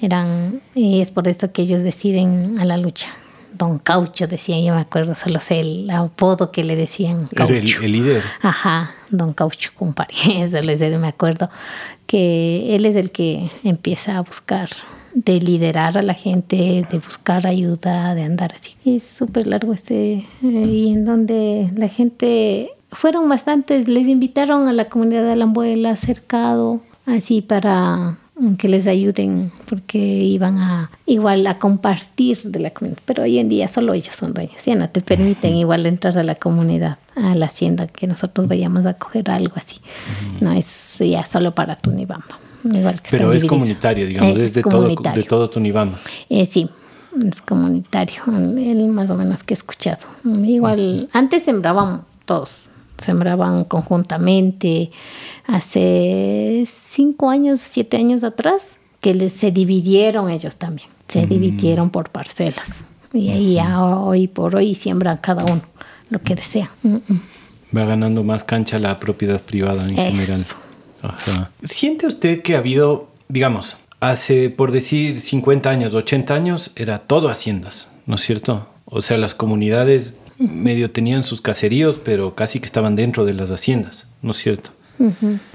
Eran, 0.00 0.60
y 0.74 1.00
es 1.00 1.10
por 1.10 1.26
esto 1.28 1.52
que 1.52 1.62
ellos 1.62 1.82
deciden 1.82 2.58
a 2.58 2.64
la 2.64 2.76
lucha. 2.76 3.08
Don 3.52 3.78
Caucho 3.78 4.26
decía, 4.26 4.58
yo 4.60 4.74
me 4.74 4.80
acuerdo, 4.80 5.14
solo 5.14 5.40
sé 5.40 5.60
el 5.60 5.88
apodo 5.90 6.50
que 6.50 6.64
le 6.64 6.74
decían. 6.74 7.28
Caucho. 7.34 7.54
el, 7.54 7.92
líder. 7.92 8.22
Ajá, 8.42 8.90
Don 9.10 9.32
Caucho, 9.32 9.70
compadre, 9.74 10.14
eso 10.42 10.60
les 10.60 10.80
me 10.80 11.08
acuerdo, 11.08 11.48
que 12.06 12.74
él 12.74 12.84
es 12.84 12.96
el 12.96 13.10
que 13.10 13.50
empieza 13.62 14.18
a 14.18 14.20
buscar 14.20 14.68
de 15.14 15.40
liderar 15.40 15.96
a 15.96 16.02
la 16.02 16.14
gente, 16.14 16.86
de 16.90 16.98
buscar 16.98 17.46
ayuda, 17.46 18.14
de 18.14 18.24
andar 18.24 18.52
así. 18.54 18.74
Es 18.84 19.04
súper 19.04 19.46
largo 19.46 19.72
este, 19.72 20.14
eh, 20.14 20.26
y 20.42 20.92
en 20.92 21.04
donde 21.04 21.70
la 21.76 21.88
gente, 21.88 22.70
fueron 22.90 23.28
bastantes, 23.28 23.88
les 23.88 24.08
invitaron 24.08 24.68
a 24.68 24.72
la 24.72 24.88
comunidad 24.88 25.28
de 25.28 25.36
la 25.36 25.44
abuela 25.44 25.96
cercado, 25.96 26.80
así 27.06 27.42
para 27.42 28.18
que 28.58 28.66
les 28.66 28.88
ayuden 28.88 29.52
porque 29.64 29.98
iban 29.98 30.58
a 30.58 30.90
igual 31.06 31.46
a 31.46 31.58
compartir 31.58 32.42
de 32.42 32.58
la 32.58 32.70
comunidad. 32.70 33.00
Pero 33.04 33.22
hoy 33.22 33.38
en 33.38 33.48
día 33.48 33.68
solo 33.68 33.94
ellos 33.94 34.14
son 34.14 34.34
dueños 34.34 34.64
ya 34.64 34.74
no 34.74 34.90
te 34.90 35.00
permiten 35.00 35.54
igual 35.54 35.86
entrar 35.86 36.18
a 36.18 36.24
la 36.24 36.34
comunidad 36.34 36.98
a 37.14 37.36
la 37.36 37.46
hacienda 37.46 37.86
que 37.86 38.08
nosotros 38.08 38.48
vayamos 38.48 38.86
a 38.86 38.94
coger 38.94 39.30
algo 39.30 39.54
así. 39.54 39.76
No 40.40 40.50
es 40.50 40.98
ya 40.98 41.24
solo 41.26 41.54
para 41.54 41.76
Tunibamba 41.76 42.40
pero 43.10 43.32
es 43.32 43.44
comunitario, 43.44 44.06
digamos, 44.06 44.36
es, 44.38 44.54
de, 44.54 44.62
Todo, 44.62 44.88
de 44.88 45.22
todo 45.22 45.50
Tunibamba. 45.50 45.98
Eh, 46.28 46.46
sí, 46.46 46.68
es 47.22 47.40
comunitario, 47.42 48.22
el 48.26 48.88
más 48.88 49.10
o 49.10 49.14
menos 49.14 49.42
que 49.42 49.54
he 49.54 49.56
escuchado. 49.56 50.02
Igual, 50.24 51.08
antes 51.12 51.44
sembraban 51.44 52.02
todos, 52.24 52.68
sembraban 52.98 53.64
conjuntamente. 53.64 54.90
Hace 55.46 56.64
cinco 56.66 57.28
años, 57.28 57.60
siete 57.60 57.98
años 57.98 58.24
atrás, 58.24 58.76
que 59.00 59.28
se 59.30 59.50
dividieron 59.50 60.30
ellos 60.30 60.56
también, 60.56 60.88
se 61.08 61.26
dividieron 61.26 61.90
por 61.90 62.10
parcelas. 62.10 62.84
Y 63.12 63.30
ahí 63.30 63.58
hoy 63.78 64.26
por 64.26 64.56
hoy 64.56 64.74
siembran 64.74 65.18
cada 65.18 65.44
uno 65.44 65.62
lo 66.10 66.20
que 66.20 66.34
desea. 66.34 66.70
Va 67.76 67.84
ganando 67.84 68.22
más 68.22 68.44
cancha 68.44 68.78
la 68.78 68.98
propiedad 68.98 69.40
privada 69.40 69.86
en 69.86 69.96
general. 69.96 70.44
¿Siente 71.62 72.06
usted 72.06 72.42
que 72.42 72.54
ha 72.54 72.58
habido, 72.58 73.08
digamos, 73.28 73.76
hace, 74.00 74.50
por 74.50 74.72
decir, 74.72 75.20
50 75.20 75.70
años, 75.70 75.94
80 75.94 76.34
años, 76.34 76.70
era 76.76 76.98
todo 76.98 77.28
haciendas, 77.28 77.88
¿no 78.06 78.16
es 78.16 78.22
cierto? 78.22 78.68
O 78.84 79.02
sea, 79.02 79.16
las 79.16 79.34
comunidades 79.34 80.14
medio 80.38 80.90
tenían 80.90 81.24
sus 81.24 81.40
caseríos, 81.40 81.98
pero 82.02 82.34
casi 82.34 82.60
que 82.60 82.66
estaban 82.66 82.96
dentro 82.96 83.24
de 83.24 83.34
las 83.34 83.50
haciendas, 83.50 84.06
¿no 84.22 84.32
es 84.32 84.38
cierto? 84.38 84.70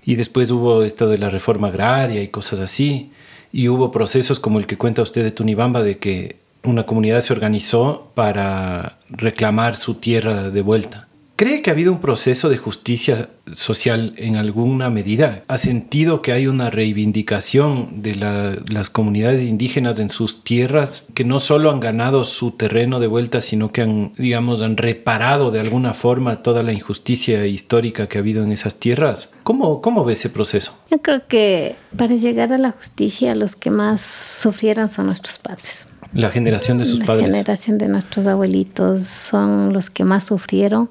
Y 0.06 0.16
después 0.16 0.52
hubo 0.52 0.84
esto 0.84 1.08
de 1.08 1.18
la 1.18 1.30
reforma 1.30 1.70
agraria 1.70 2.22
y 2.22 2.28
cosas 2.28 2.60
así, 2.60 3.12
y 3.52 3.68
hubo 3.68 3.92
procesos 3.92 4.40
como 4.40 4.60
el 4.60 4.68
que 4.68 4.78
cuenta 4.78 5.02
usted 5.02 5.24
de 5.24 5.32
Tunibamba, 5.32 5.82
de 5.82 5.98
que 5.98 6.38
una 6.64 6.86
comunidad 6.86 7.22
se 7.22 7.34
organizó 7.34 8.12
para 8.16 8.98
reclamar 9.10 9.76
su 9.76 9.96
tierra 9.96 10.50
de 10.50 10.62
vuelta. 10.62 11.08
¿Cree 11.40 11.62
que 11.62 11.70
ha 11.70 11.74
habido 11.74 11.94
un 11.94 12.02
proceso 12.02 12.50
de 12.50 12.58
justicia 12.58 13.30
social 13.54 14.14
en 14.18 14.36
alguna 14.36 14.90
medida? 14.90 15.42
¿Ha 15.48 15.58
sentido 15.58 16.22
que 16.22 16.34
hay 16.34 16.48
una 16.48 16.70
reivindicación 16.70 18.02
de 18.02 18.16
las 18.16 18.90
comunidades 18.90 19.44
indígenas 19.44 20.02
en 20.02 20.10
sus 20.10 20.44
tierras 20.44 21.06
que 21.14 21.24
no 21.24 21.40
solo 21.40 21.72
han 21.72 21.80
ganado 21.80 22.26
su 22.26 22.52
terreno 22.52 23.00
de 23.00 23.08
vuelta, 23.08 23.42
sino 23.42 23.72
que 23.72 23.84
han, 23.84 24.12
digamos, 24.18 24.60
han 24.60 24.76
reparado 24.76 25.50
de 25.50 25.62
alguna 25.62 25.94
forma 25.94 26.44
toda 26.44 26.62
la 26.62 26.74
injusticia 26.74 27.46
histórica 27.46 28.08
que 28.08 28.18
ha 28.18 28.20
habido 28.20 28.44
en 28.44 28.52
esas 28.52 28.76
tierras? 28.76 29.30
¿Cómo, 29.44 29.80
cómo 29.82 30.04
ve 30.04 30.12
ese 30.12 30.30
proceso? 30.30 30.78
Yo 30.92 31.02
creo 31.02 31.26
que 31.26 31.78
para 31.96 32.16
llegar 32.16 32.52
a 32.52 32.58
la 32.58 32.72
justicia 32.72 33.34
los 33.34 33.56
que 33.56 33.72
más 33.72 34.02
sufrieron 34.02 34.90
son 34.90 35.06
nuestros 35.06 35.40
padres. 35.40 35.88
La 36.12 36.32
generación 36.32 36.80
de 36.80 36.86
sus 36.86 37.00
padres. 37.00 37.28
La 37.28 37.32
generación 37.32 37.78
de 37.78 37.88
nuestros 37.88 38.28
abuelitos 38.28 39.04
son 39.04 39.72
los 39.72 39.90
que 39.90 40.04
más 40.04 40.26
sufrieron 40.26 40.90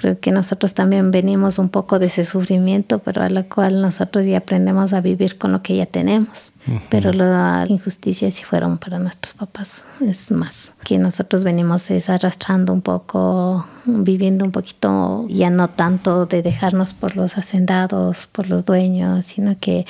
Creo 0.00 0.18
que 0.18 0.32
nosotros 0.32 0.72
también 0.72 1.10
venimos 1.10 1.58
un 1.58 1.68
poco 1.68 1.98
de 1.98 2.06
ese 2.06 2.24
sufrimiento, 2.24 3.00
pero 3.00 3.22
a 3.22 3.28
la 3.28 3.42
cual 3.42 3.82
nosotros 3.82 4.24
ya 4.24 4.38
aprendemos 4.38 4.94
a 4.94 5.02
vivir 5.02 5.36
con 5.36 5.52
lo 5.52 5.62
que 5.62 5.76
ya 5.76 5.84
tenemos. 5.84 6.52
Pero 6.88 7.12
la 7.12 7.66
injusticia 7.68 8.30
sí 8.30 8.42
fueron 8.42 8.78
para 8.78 8.98
nuestros 8.98 9.34
papás, 9.34 9.84
es 10.00 10.30
más, 10.32 10.72
que 10.84 10.98
nosotros 10.98 11.44
venimos 11.44 11.90
es 11.90 12.08
arrastrando 12.08 12.72
un 12.72 12.80
poco, 12.80 13.66
viviendo 13.84 14.44
un 14.44 14.52
poquito, 14.52 15.26
ya 15.28 15.50
no 15.50 15.68
tanto 15.68 16.24
de 16.26 16.42
dejarnos 16.42 16.94
por 16.94 17.16
los 17.16 17.36
hacendados, 17.36 18.26
por 18.32 18.48
los 18.48 18.64
dueños, 18.64 19.26
sino 19.26 19.58
que 19.58 19.84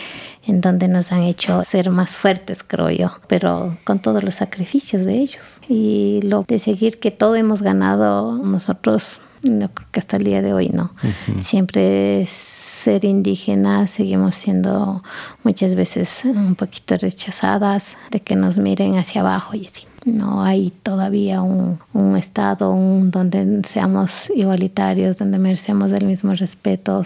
en 0.44 0.60
donde 0.60 0.88
nos 0.88 1.12
han 1.12 1.22
hecho 1.22 1.62
ser 1.62 1.90
más 1.90 2.16
fuertes, 2.16 2.64
creo 2.64 2.90
yo, 2.90 3.12
pero 3.28 3.76
con 3.84 4.00
todos 4.00 4.24
los 4.24 4.36
sacrificios 4.36 5.04
de 5.04 5.18
ellos. 5.18 5.60
Y 5.68 6.20
lo 6.22 6.44
de 6.48 6.58
seguir 6.58 6.98
que 6.98 7.10
todo 7.10 7.36
hemos 7.36 7.62
ganado 7.62 8.36
nosotros 8.36 9.20
no 9.42 9.68
creo 9.68 9.88
que 9.90 10.00
hasta 10.00 10.16
el 10.16 10.24
día 10.24 10.42
de 10.42 10.52
hoy 10.52 10.68
no. 10.68 10.92
Siempre 11.40 12.26
ser 12.26 13.04
indígena 13.04 13.86
seguimos 13.86 14.34
siendo 14.34 15.02
muchas 15.42 15.74
veces 15.74 16.22
un 16.24 16.54
poquito 16.54 16.96
rechazadas, 16.96 17.96
de 18.10 18.20
que 18.20 18.36
nos 18.36 18.58
miren 18.58 18.96
hacia 18.96 19.20
abajo 19.20 19.54
y 19.54 19.66
así. 19.66 19.86
No 20.04 20.42
hay 20.42 20.72
todavía 20.82 21.42
un, 21.42 21.78
un 21.92 22.16
estado 22.16 22.74
donde 22.74 23.62
seamos 23.64 24.30
igualitarios, 24.34 25.18
donde 25.18 25.38
merecemos 25.38 25.92
el 25.92 26.06
mismo 26.06 26.34
respeto. 26.34 27.04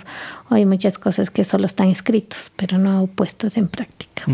Hay 0.49 0.65
muchas 0.65 0.97
cosas 0.99 1.29
que 1.29 1.43
solo 1.43 1.67
están 1.67 1.89
escritos, 1.89 2.53
pero 2.55 2.79
no 2.79 3.09
puestos 3.09 3.57
en 3.57 3.67
práctica. 3.67 4.25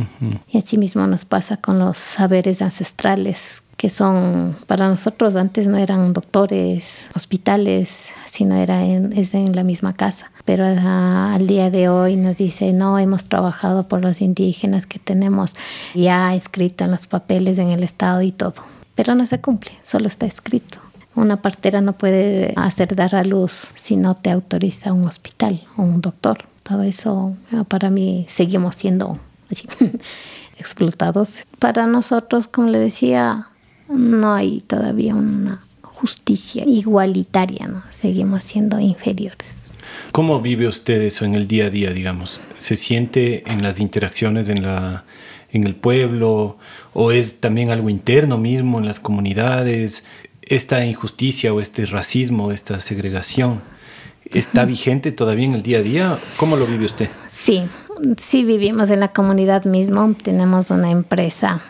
Y 0.50 0.58
así 0.58 0.76
mismo 0.76 1.06
nos 1.06 1.24
pasa 1.24 1.56
con 1.56 1.78
los 1.78 1.96
saberes 1.96 2.60
ancestrales 2.60 3.62
que 3.80 3.88
son 3.88 4.58
para 4.66 4.90
nosotros 4.90 5.36
antes 5.36 5.66
no 5.66 5.78
eran 5.78 6.12
doctores, 6.12 7.00
hospitales, 7.14 8.08
sino 8.26 8.54
era 8.56 8.84
en, 8.84 9.14
es 9.14 9.32
en 9.32 9.56
la 9.56 9.64
misma 9.64 9.94
casa. 9.94 10.30
Pero 10.44 10.66
ah, 10.66 11.32
al 11.34 11.46
día 11.46 11.70
de 11.70 11.88
hoy 11.88 12.16
nos 12.16 12.36
dice, 12.36 12.74
no, 12.74 12.98
hemos 12.98 13.24
trabajado 13.24 13.88
por 13.88 14.02
los 14.02 14.20
indígenas 14.20 14.84
que 14.84 14.98
tenemos 14.98 15.54
ya 15.94 16.34
escrito 16.34 16.84
en 16.84 16.90
los 16.90 17.06
papeles 17.06 17.56
en 17.56 17.70
el 17.70 17.82
Estado 17.82 18.20
y 18.20 18.32
todo. 18.32 18.62
Pero 18.94 19.14
no 19.14 19.24
se 19.24 19.40
cumple, 19.40 19.72
solo 19.82 20.08
está 20.08 20.26
escrito. 20.26 20.78
Una 21.14 21.40
partera 21.40 21.80
no 21.80 21.94
puede 21.94 22.52
hacer 22.56 22.94
dar 22.94 23.14
a 23.14 23.24
luz 23.24 23.68
si 23.76 23.96
no 23.96 24.14
te 24.14 24.30
autoriza 24.30 24.92
un 24.92 25.06
hospital 25.06 25.62
o 25.78 25.84
un 25.84 26.02
doctor. 26.02 26.44
Todo 26.64 26.82
eso 26.82 27.34
ah, 27.50 27.64
para 27.64 27.88
mí 27.88 28.26
seguimos 28.28 28.76
siendo 28.76 29.18
así 29.50 29.66
explotados. 30.58 31.44
Para 31.58 31.86
nosotros, 31.86 32.46
como 32.46 32.68
le 32.68 32.78
decía, 32.78 33.46
no 33.90 34.34
hay 34.34 34.60
todavía 34.60 35.14
una 35.14 35.60
justicia 35.82 36.64
igualitaria, 36.64 37.66
¿no? 37.66 37.82
Seguimos 37.90 38.44
siendo 38.44 38.80
inferiores. 38.80 39.48
¿Cómo 40.12 40.40
vive 40.40 40.66
usted 40.66 41.02
eso 41.02 41.24
en 41.24 41.34
el 41.34 41.46
día 41.46 41.66
a 41.66 41.70
día, 41.70 41.90
digamos? 41.90 42.40
¿Se 42.58 42.76
siente 42.76 43.44
en 43.50 43.62
las 43.62 43.80
interacciones 43.80 44.48
en, 44.48 44.62
la, 44.62 45.04
en 45.52 45.64
el 45.66 45.74
pueblo 45.74 46.58
o 46.94 47.12
es 47.12 47.40
también 47.40 47.70
algo 47.70 47.90
interno 47.90 48.38
mismo 48.38 48.78
en 48.78 48.86
las 48.86 48.98
comunidades? 48.98 50.04
¿Esta 50.42 50.84
injusticia 50.84 51.52
o 51.52 51.60
este 51.60 51.86
racismo, 51.86 52.50
esta 52.50 52.80
segregación, 52.80 53.60
está 54.24 54.64
vigente 54.64 55.12
todavía 55.12 55.46
en 55.46 55.54
el 55.54 55.62
día 55.62 55.78
a 55.78 55.82
día? 55.82 56.18
¿Cómo 56.38 56.56
lo 56.56 56.66
vive 56.66 56.86
usted? 56.86 57.08
Sí, 57.28 57.64
sí 58.16 58.44
vivimos 58.44 58.90
en 58.90 59.00
la 59.00 59.08
comunidad 59.08 59.64
mismo. 59.64 60.14
Tenemos 60.22 60.70
una 60.70 60.90
empresa 60.90 61.62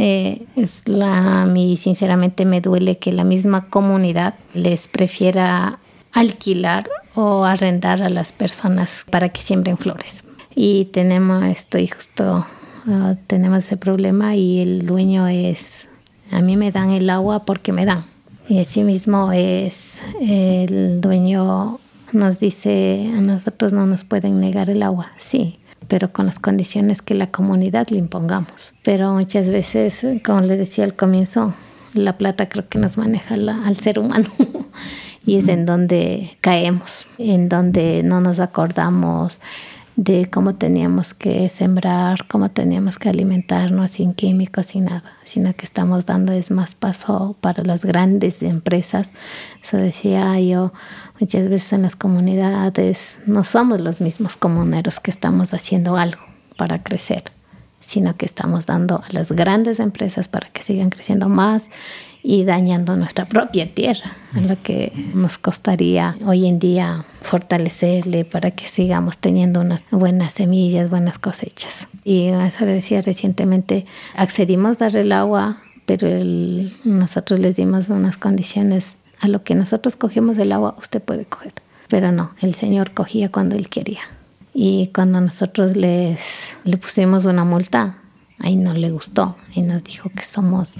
eh, 0.00 0.46
es 0.54 0.82
la, 0.86 1.42
a 1.42 1.46
mí 1.46 1.76
sinceramente 1.76 2.44
me 2.44 2.60
duele 2.60 2.98
que 2.98 3.10
la 3.10 3.24
misma 3.24 3.68
comunidad 3.68 4.34
les 4.54 4.86
prefiera 4.86 5.80
alquilar 6.12 6.88
o 7.16 7.44
arrendar 7.44 8.04
a 8.04 8.08
las 8.08 8.30
personas 8.30 9.04
para 9.10 9.30
que 9.30 9.42
siembren 9.42 9.76
flores. 9.76 10.22
Y 10.54 10.84
tenemos, 10.86 11.44
estoy 11.44 11.88
justo, 11.88 12.46
ah, 12.86 13.16
tenemos 13.26 13.64
ese 13.64 13.76
problema 13.76 14.36
y 14.36 14.60
el 14.60 14.86
dueño 14.86 15.26
es, 15.26 15.88
a 16.30 16.42
mí 16.42 16.56
me 16.56 16.70
dan 16.70 16.92
el 16.92 17.10
agua 17.10 17.44
porque 17.44 17.72
me 17.72 17.84
dan. 17.84 18.06
Y 18.48 18.60
así 18.60 18.84
mismo 18.84 19.32
es, 19.32 20.00
el 20.20 21.00
dueño 21.00 21.80
nos 22.12 22.38
dice, 22.38 23.10
a 23.16 23.20
nosotros 23.20 23.72
no 23.72 23.84
nos 23.86 24.04
pueden 24.04 24.40
negar 24.40 24.70
el 24.70 24.84
agua. 24.84 25.10
Sí, 25.16 25.58
pero 25.88 26.12
con 26.12 26.26
las 26.26 26.38
condiciones 26.38 27.02
que 27.02 27.14
la 27.14 27.30
comunidad 27.30 27.88
le 27.88 27.98
impongamos. 27.98 28.74
Pero 28.82 29.12
muchas 29.12 29.48
veces, 29.48 30.06
como 30.24 30.42
le 30.42 30.56
decía 30.56 30.84
al 30.84 30.94
comienzo, 30.94 31.54
la 31.94 32.18
plata 32.18 32.48
creo 32.48 32.68
que 32.68 32.78
nos 32.78 32.98
maneja 32.98 33.34
al 33.34 33.76
ser 33.78 33.98
humano 33.98 34.28
y 35.26 35.36
es 35.36 35.48
en 35.48 35.66
donde 35.66 36.36
caemos, 36.40 37.06
en 37.18 37.48
donde 37.48 38.02
no 38.04 38.20
nos 38.20 38.38
acordamos 38.38 39.38
de 39.98 40.30
cómo 40.30 40.54
teníamos 40.54 41.12
que 41.12 41.48
sembrar, 41.48 42.28
cómo 42.28 42.52
teníamos 42.52 42.98
que 42.98 43.08
alimentarnos 43.08 43.90
sin 43.90 44.14
químicos, 44.14 44.66
sin 44.66 44.84
nada, 44.84 45.16
sino 45.24 45.52
que 45.56 45.66
estamos 45.66 46.06
dando 46.06 46.32
es 46.32 46.52
más 46.52 46.76
paso 46.76 47.36
para 47.40 47.64
las 47.64 47.84
grandes 47.84 48.44
empresas. 48.44 49.10
Eso 49.60 49.76
decía 49.76 50.38
yo, 50.38 50.72
muchas 51.20 51.48
veces 51.48 51.72
en 51.72 51.82
las 51.82 51.96
comunidades 51.96 53.18
no 53.26 53.44
somos 53.44 53.80
los 53.80 54.00
mismos 54.00 54.36
comuneros 54.36 55.00
que 55.00 55.10
estamos 55.10 55.54
haciendo 55.54 55.96
algo 55.96 56.20
para 56.56 56.82
crecer, 56.82 57.24
sino 57.80 58.16
que 58.16 58.26
estamos 58.26 58.66
dando 58.66 58.96
a 58.96 59.12
las 59.12 59.32
grandes 59.32 59.80
empresas 59.80 60.28
para 60.28 60.48
que 60.50 60.62
sigan 60.62 60.90
creciendo 60.90 61.28
más 61.28 61.70
y 62.22 62.44
dañando 62.44 62.96
nuestra 62.96 63.24
propia 63.24 63.72
tierra, 63.72 64.12
a 64.34 64.40
lo 64.40 64.60
que 64.62 64.92
nos 65.14 65.38
costaría 65.38 66.16
hoy 66.26 66.46
en 66.46 66.58
día 66.58 67.06
fortalecerle 67.22 68.24
para 68.24 68.50
que 68.50 68.66
sigamos 68.66 69.18
teniendo 69.18 69.60
unas 69.60 69.84
buenas 69.90 70.32
semillas, 70.32 70.90
buenas 70.90 71.18
cosechas. 71.18 71.86
Y 72.04 72.26
eso 72.26 72.66
decía 72.66 73.02
recientemente, 73.02 73.86
accedimos 74.14 74.76
a 74.76 74.86
darle 74.86 75.00
el 75.02 75.12
agua, 75.12 75.62
pero 75.86 76.08
nosotros 76.84 77.38
les 77.40 77.56
dimos 77.56 77.88
unas 77.88 78.18
condiciones 78.18 78.96
a 79.20 79.28
lo 79.28 79.42
que 79.42 79.54
nosotros 79.54 79.96
cogemos 79.96 80.38
el 80.38 80.52
agua, 80.52 80.76
usted 80.78 81.02
puede 81.02 81.24
coger. 81.24 81.52
Pero 81.88 82.12
no, 82.12 82.32
el 82.40 82.54
Señor 82.54 82.92
cogía 82.92 83.30
cuando 83.30 83.56
Él 83.56 83.68
quería. 83.68 84.00
Y 84.54 84.90
cuando 84.94 85.20
nosotros 85.20 85.76
les, 85.76 86.20
le 86.64 86.76
pusimos 86.76 87.24
una 87.24 87.44
multa, 87.44 87.98
ahí 88.38 88.56
no 88.56 88.74
le 88.74 88.90
gustó 88.90 89.36
y 89.54 89.62
nos 89.62 89.84
dijo 89.84 90.10
que 90.10 90.24
somos 90.24 90.74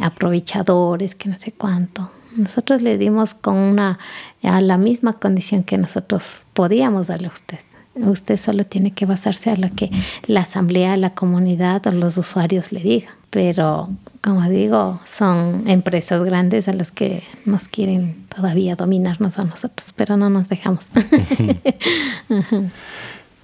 aprovechadores, 0.00 1.14
que 1.14 1.28
no 1.28 1.36
sé 1.36 1.52
cuánto. 1.52 2.10
Nosotros 2.36 2.82
le 2.82 2.96
dimos 2.98 3.34
con 3.34 3.56
una 3.56 3.98
a 4.42 4.60
la 4.60 4.78
misma 4.78 5.14
condición 5.14 5.64
que 5.64 5.78
nosotros 5.78 6.44
podíamos 6.54 7.08
darle 7.08 7.28
a 7.28 7.32
usted. 7.32 7.58
Usted 7.94 8.38
solo 8.38 8.64
tiene 8.64 8.92
que 8.92 9.04
basarse 9.04 9.50
a 9.50 9.56
lo 9.56 9.68
que 9.74 9.90
la 10.26 10.42
asamblea, 10.42 10.96
la 10.96 11.14
comunidad 11.14 11.86
o 11.86 11.92
los 11.92 12.16
usuarios 12.16 12.72
le 12.72 12.80
digan. 12.80 13.14
Pero, 13.30 13.90
como 14.22 14.48
digo, 14.50 15.00
son 15.06 15.64
empresas 15.66 16.22
grandes 16.22 16.68
a 16.68 16.72
las 16.72 16.90
que 16.90 17.22
nos 17.46 17.68
quieren 17.68 18.26
todavía 18.34 18.76
dominarnos 18.76 19.38
a 19.38 19.42
nosotros, 19.42 19.92
pero 19.96 20.16
no 20.16 20.28
nos 20.28 20.48
dejamos. 20.48 20.88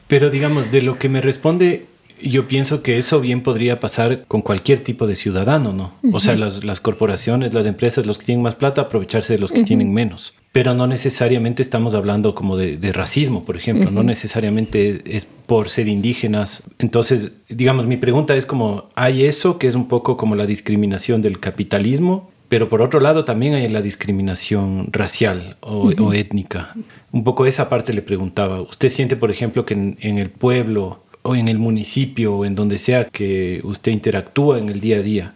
pero 0.07 0.31
digamos, 0.31 0.71
de 0.71 0.83
lo 0.83 0.99
que 0.99 1.09
me 1.09 1.21
responde 1.23 1.87
yo 2.23 2.49
pienso 2.49 2.83
que 2.83 2.99
eso 2.99 3.21
bien 3.21 3.43
podría 3.43 3.81
pasar 3.81 4.25
con 4.27 4.43
cualquier 4.43 4.83
tipo 4.83 5.07
de 5.07 5.17
ciudadano, 5.17 5.73
¿no? 5.73 5.93
O 6.13 6.21
sea, 6.21 6.37
las, 6.37 6.65
las, 6.65 6.81
corporaciones, 6.81 7.55
las 7.55 7.67
empresas, 7.67 8.07
los 8.07 8.19
que 8.19 8.27
tienen 8.27 8.43
más 8.43 8.55
plata, 8.55 8.83
aprovecharse 8.83 9.35
de 9.35 9.39
los 9.39 9.53
que 9.53 9.65
tienen 9.65 9.93
menos. 9.93 10.35
Pero 10.53 10.73
no 10.75 10.87
necesariamente 10.87 11.61
estamos 11.61 11.95
hablando 11.95 12.35
como 12.35 12.57
de, 12.57 12.79
de 12.79 12.93
racismo, 12.93 13.45
por 13.45 13.57
ejemplo, 13.57 13.91
no 13.91 14.03
necesariamente 14.03 15.03
es 15.05 15.27
por 15.47 15.69
ser 15.69 15.89
indígenas. 15.89 16.63
Entonces, 16.79 17.33
digamos, 17.49 17.87
mi 17.87 17.97
pregunta 17.97 18.35
es 18.35 18.47
como, 18.47 18.89
¿hay 18.95 19.25
eso 19.25 19.59
que 19.59 19.67
es 19.67 19.75
un 19.75 19.87
poco 19.87 20.17
como 20.17 20.35
la 20.35 20.47
discriminación 20.47 21.21
del 21.21 21.41
capitalismo? 21.41 22.31
Pero 22.49 22.69
por 22.69 22.81
otro 22.81 23.01
lado 23.01 23.25
también 23.25 23.55
hay 23.55 23.69
la 23.69 23.83
discriminación 23.83 24.89
racial 24.93 25.57
o, 25.61 25.91
o 25.99 26.13
étnica. 26.13 26.75
Un 27.11 27.25
poco 27.25 27.45
esa 27.45 27.69
parte 27.69 27.93
le 27.93 28.03
preguntaba. 28.03 28.61
¿Usted 28.61 28.89
siente, 28.89 29.17
por 29.17 29.33
ejemplo, 29.33 29.67
que 29.67 29.75
en, 29.75 29.99
en 30.01 30.19
el 30.19 30.31
pueblo 30.31 31.01
o 31.27 31.35
en 31.35 31.49
el 31.49 31.59
municipio 31.59 32.37
o 32.37 32.45
en 32.45 32.55
donde 32.55 32.79
sea 32.79 33.07
que 33.07 33.61
usted 33.65 33.93
interactúa 33.93 34.59
en 34.59 34.69
el 34.69 34.81
día 34.81 34.99
a 34.99 35.03
día? 35.03 35.35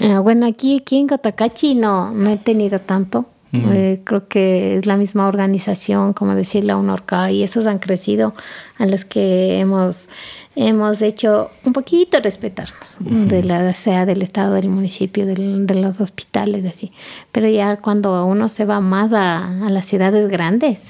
Ah, 0.00 0.20
bueno, 0.20 0.46
aquí, 0.46 0.78
aquí 0.80 0.98
en 0.98 1.08
Cotacachi 1.08 1.74
no, 1.74 2.12
no 2.12 2.30
he 2.30 2.36
tenido 2.36 2.80
tanto. 2.80 3.26
Eh, 3.50 4.02
creo 4.04 4.28
que 4.28 4.76
es 4.76 4.84
la 4.84 4.98
misma 4.98 5.26
organización, 5.26 6.12
como 6.12 6.34
decir 6.34 6.64
la 6.64 6.76
UNORCA, 6.76 7.30
y 7.30 7.42
esos 7.42 7.64
han 7.66 7.78
crecido 7.78 8.34
a 8.76 8.84
los 8.84 9.06
que 9.06 9.58
hemos, 9.58 10.10
hemos 10.54 11.00
hecho 11.00 11.50
un 11.64 11.72
poquito 11.72 12.20
respetarnos, 12.20 12.98
de 13.00 13.42
la, 13.42 13.74
sea 13.74 14.04
del 14.04 14.20
Estado, 14.20 14.52
del 14.52 14.68
municipio, 14.68 15.24
de 15.24 15.74
los 15.74 15.98
hospitales, 15.98 16.66
así. 16.66 16.92
Pero 17.32 17.48
ya 17.48 17.76
cuando 17.76 18.26
uno 18.26 18.50
se 18.50 18.66
va 18.66 18.80
más 18.80 19.14
a, 19.14 19.64
a 19.64 19.70
las 19.70 19.86
ciudades 19.86 20.28
grandes, 20.28 20.80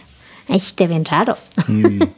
ahí 0.48 0.60
sí 0.60 0.72
te 0.74 0.86
ven 0.86 1.04
raro. 1.04 1.36
Mm. 1.66 1.98
Por 1.98 2.08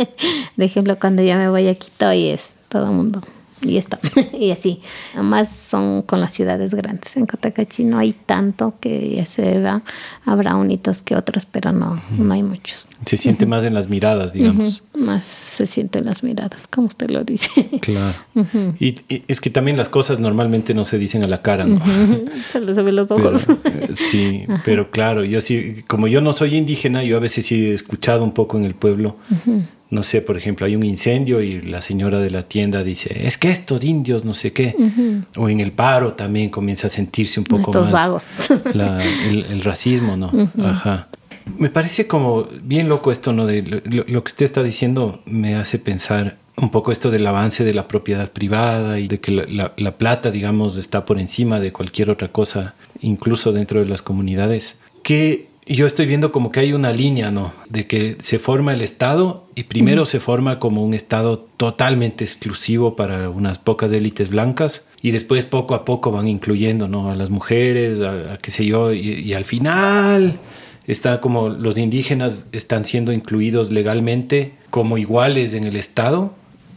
ejemplo, 0.65 0.99
cuando 0.99 1.23
yo 1.23 1.37
me 1.37 1.49
voy 1.49 1.69
a 1.69 1.75
Quito 1.75 2.13
y 2.13 2.29
es 2.29 2.55
todo 2.69 2.87
el 2.87 2.93
mundo. 2.93 3.23
Y 3.63 3.77
esto, 3.77 3.99
y 4.33 4.51
así. 4.51 4.81
Además 5.15 5.49
son 5.49 6.03
con 6.03 6.21
las 6.21 6.33
ciudades 6.33 6.75
grandes. 6.75 7.17
En 7.17 7.27
Cotacachi 7.27 7.85
no 7.85 7.99
hay 7.99 8.13
tanto 8.13 8.75
que 8.81 9.17
ya 9.17 9.27
se 9.27 9.61
va. 9.61 9.83
Habrá 10.25 10.57
unitos 10.57 11.03
que 11.03 11.17
otros, 11.17 11.47
pero 11.47 11.73
no, 11.73 12.01
no 12.17 12.35
hay 12.35 12.43
muchos. 12.43 12.87
Se 13.05 13.17
siente 13.17 13.47
más 13.47 13.65
en 13.65 13.75
las 13.75 13.89
miradas, 13.89 14.33
digamos. 14.33 14.83
Más 14.95 15.25
se 15.25 15.67
siente 15.67 15.99
en 15.99 16.07
las 16.07 16.23
miradas, 16.23 16.67
como 16.69 16.89
usted 16.89 17.11
lo 17.11 17.25
dice. 17.25 17.51
Claro. 17.81 18.15
y, 18.79 18.95
es 19.27 19.41
que 19.41 19.49
también 19.51 19.77
las 19.77 19.89
cosas 19.89 20.21
normalmente 20.21 20.75
no 20.75 20.85
se 20.85 20.99
dicen 20.99 21.25
a 21.25 21.27
la 21.27 21.41
cara, 21.43 21.65
¿no? 21.65 21.81
Se 22.51 22.61
ven 22.61 22.97
los 22.97 23.11
ojos. 23.11 23.47
Eh, 23.65 23.89
sí, 23.97 24.45
pero 24.65 24.91
claro, 24.91 25.25
yo 25.25 25.41
sí, 25.41 25.83
como 25.87 26.09
yo 26.09 26.21
no 26.21 26.33
soy 26.33 26.57
indígena, 26.57 27.03
yo 27.03 27.17
a 27.17 27.21
veces 27.21 27.47
sí 27.47 27.67
he 27.67 27.75
escuchado 27.75 28.23
un 28.23 28.33
poco 28.33 28.59
en 28.59 28.65
el 28.65 28.75
pueblo. 28.75 29.17
No 29.91 30.05
sé, 30.05 30.23
por 30.23 30.37
ejemplo, 30.37 30.67
hay 30.67 30.77
un 30.77 30.85
incendio 30.85 31.43
y 31.43 31.61
la 31.63 31.81
señora 31.81 32.21
de 32.21 32.31
la 32.31 32.45
tienda 32.45 32.85
dice, 32.85 33.27
es 33.27 33.37
que 33.37 33.51
estos 33.51 33.83
indios, 33.83 34.25
no 34.25 34.35
sé 34.35 34.53
qué. 34.53 34.77
O 35.37 35.49
en 35.49 35.59
el 35.59 35.73
paro 35.73 36.15
también 36.15 36.49
comienza 36.49 36.87
a 36.87 36.91
sentirse 36.91 37.41
un 37.41 37.47
poco 37.47 37.73
estos 37.73 37.91
más 37.91 37.93
vagos. 37.93 38.27
el, 39.29 39.47
el, 39.51 39.61
racismo, 39.63 40.17
¿no? 40.17 40.31
Ajá. 40.65 41.09
Me 41.59 41.71
parece 41.71 42.07
como 42.07 42.47
bien 42.63 42.89
loco 42.89 43.11
esto, 43.11 43.33
¿no? 43.33 43.47
De 43.47 43.63
lo, 43.63 44.05
lo, 44.07 44.25
que 44.25 44.29
usted 44.31 44.45
está 44.45 44.63
diciendo 44.63 45.23
me 45.27 45.57
hace 45.57 45.81
pensar 45.81 46.37
un 46.57 46.71
poco 46.71 46.93
esto 46.93 47.11
del 47.11 47.27
avance 47.27 47.65
de 47.65 47.75
la 47.75 47.89
propiedad 47.89 48.31
privada 48.31 49.01
y 49.01 49.09
de 49.09 49.19
que 49.19 49.33
la, 49.33 49.45
la, 49.49 49.73
la, 49.77 49.99
plata, 49.99 50.31
digamos, 50.31 50.77
está 50.77 51.05
por 51.05 51.19
encima 51.19 51.59
de 51.59 51.73
cualquier 51.73 52.11
otra 52.11 52.29
cosa, 52.29 52.75
incluso 53.01 53.53
dentro 53.53 53.81
de 53.81 53.87
las 53.87 54.03
comunidades. 54.03 54.77
Que 55.03 55.50
yo 55.67 55.87
estoy 55.87 56.07
viendo 56.07 56.33
como 56.33 56.51
que 56.51 56.61
hay 56.61 56.73
una 56.73 56.93
línea, 56.93 57.31
¿no? 57.31 57.53
De 57.69 57.87
que 57.87 58.17
se 58.21 58.39
forma 58.39 58.73
el 58.73 58.81
Estado 58.81 59.47
y 59.55 59.65
primero 59.65 60.03
uh 60.03 60.05
-huh. 60.05 60.09
se 60.09 60.21
forma 60.21 60.59
como 60.59 60.83
un 60.85 60.95
Estado 60.95 61.39
totalmente 61.57 62.25
exclusivo 62.25 62.97
para 62.97 63.29
unas 63.31 63.59
pocas 63.59 63.93
élites 63.93 64.31
blancas 64.31 64.85
y 65.03 65.13
después 65.13 65.45
poco 65.45 65.75
a 65.75 65.85
poco 65.85 66.11
van 66.11 66.29
incluyendo, 66.29 66.89
¿no? 66.89 67.11
A 67.11 67.15
las 67.15 67.31
mujeres, 67.31 68.01
a, 68.01 68.35
a 68.35 68.39
qué 68.39 68.51
sé 68.51 68.67
yo, 68.67 68.93
y, 68.93 69.21
y 69.21 69.35
al 69.35 69.45
final 69.45 70.39
está 70.87 71.21
como 71.21 71.49
los 71.49 71.79
indígenas 71.79 72.47
están 72.53 72.85
siendo 72.85 73.13
incluidos 73.13 73.71
legalmente 73.71 74.55
como 74.71 74.99
iguales 74.99 75.55
en 75.55 75.65
el 75.65 75.77
Estado, 75.77 76.35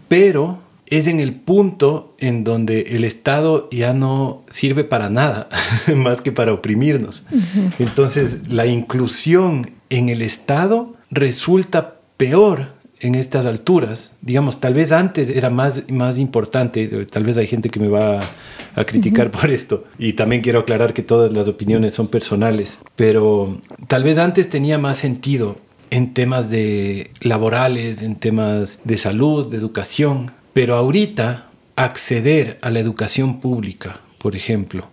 pero 0.08 0.60
es 0.98 1.08
en 1.08 1.20
el 1.20 1.34
punto 1.34 2.16
en 2.20 2.44
donde 2.44 2.82
el 2.96 3.04
Estado 3.04 3.68
ya 3.72 3.94
no 3.94 4.44
sirve 4.50 4.84
para 4.84 5.10
nada, 5.10 5.50
más 5.96 6.22
que 6.22 6.32
para 6.32 6.54
oprimirnos. 6.54 7.24
Uh 7.32 7.38
-huh. 7.38 7.74
Entonces, 7.80 8.48
la 8.48 8.68
inclusión 8.68 9.72
en 9.90 10.10
el 10.10 10.22
Estado 10.22 10.94
resulta 11.10 11.96
peor 12.18 12.74
en 13.00 13.16
estas 13.16 13.46
alturas. 13.48 14.12
Digamos, 14.22 14.60
tal 14.60 14.76
vez 14.76 14.92
antes 14.92 15.30
era 15.32 15.50
más, 15.50 15.90
más 15.90 16.20
importante, 16.20 16.88
tal 17.08 17.24
vez 17.24 17.38
hay 17.38 17.48
gente 17.48 17.70
que 17.70 17.80
me 17.80 17.88
va 17.88 18.22
a, 18.22 18.24
a 18.76 18.86
criticar 18.86 19.28
uh 19.28 19.30
-huh. 19.32 19.42
por 19.42 19.50
esto, 19.50 19.86
y 19.98 20.14
también 20.14 20.44
quiero 20.44 20.60
aclarar 20.60 20.94
que 20.94 21.02
todas 21.02 21.34
las 21.34 21.48
opiniones 21.48 21.96
son 21.96 22.08
personales, 22.08 22.78
pero 22.96 23.60
tal 23.88 24.04
vez 24.04 24.20
antes 24.20 24.48
tenía 24.50 24.78
más 24.78 24.98
sentido 24.98 25.58
en 25.90 26.14
temas 26.14 26.50
de 26.50 27.10
laborales, 27.22 28.02
en 28.04 28.16
temas 28.16 28.80
de 28.84 28.98
salud, 28.98 29.50
de 29.52 29.58
educación, 29.58 30.32
pero 30.54 30.76
ahorita 30.76 31.50
acceder 31.76 32.60
a 32.62 32.70
la 32.70 32.80
educación 32.80 33.42
pública, 33.42 34.00
por 34.20 34.36
ejemplo, 34.36 34.90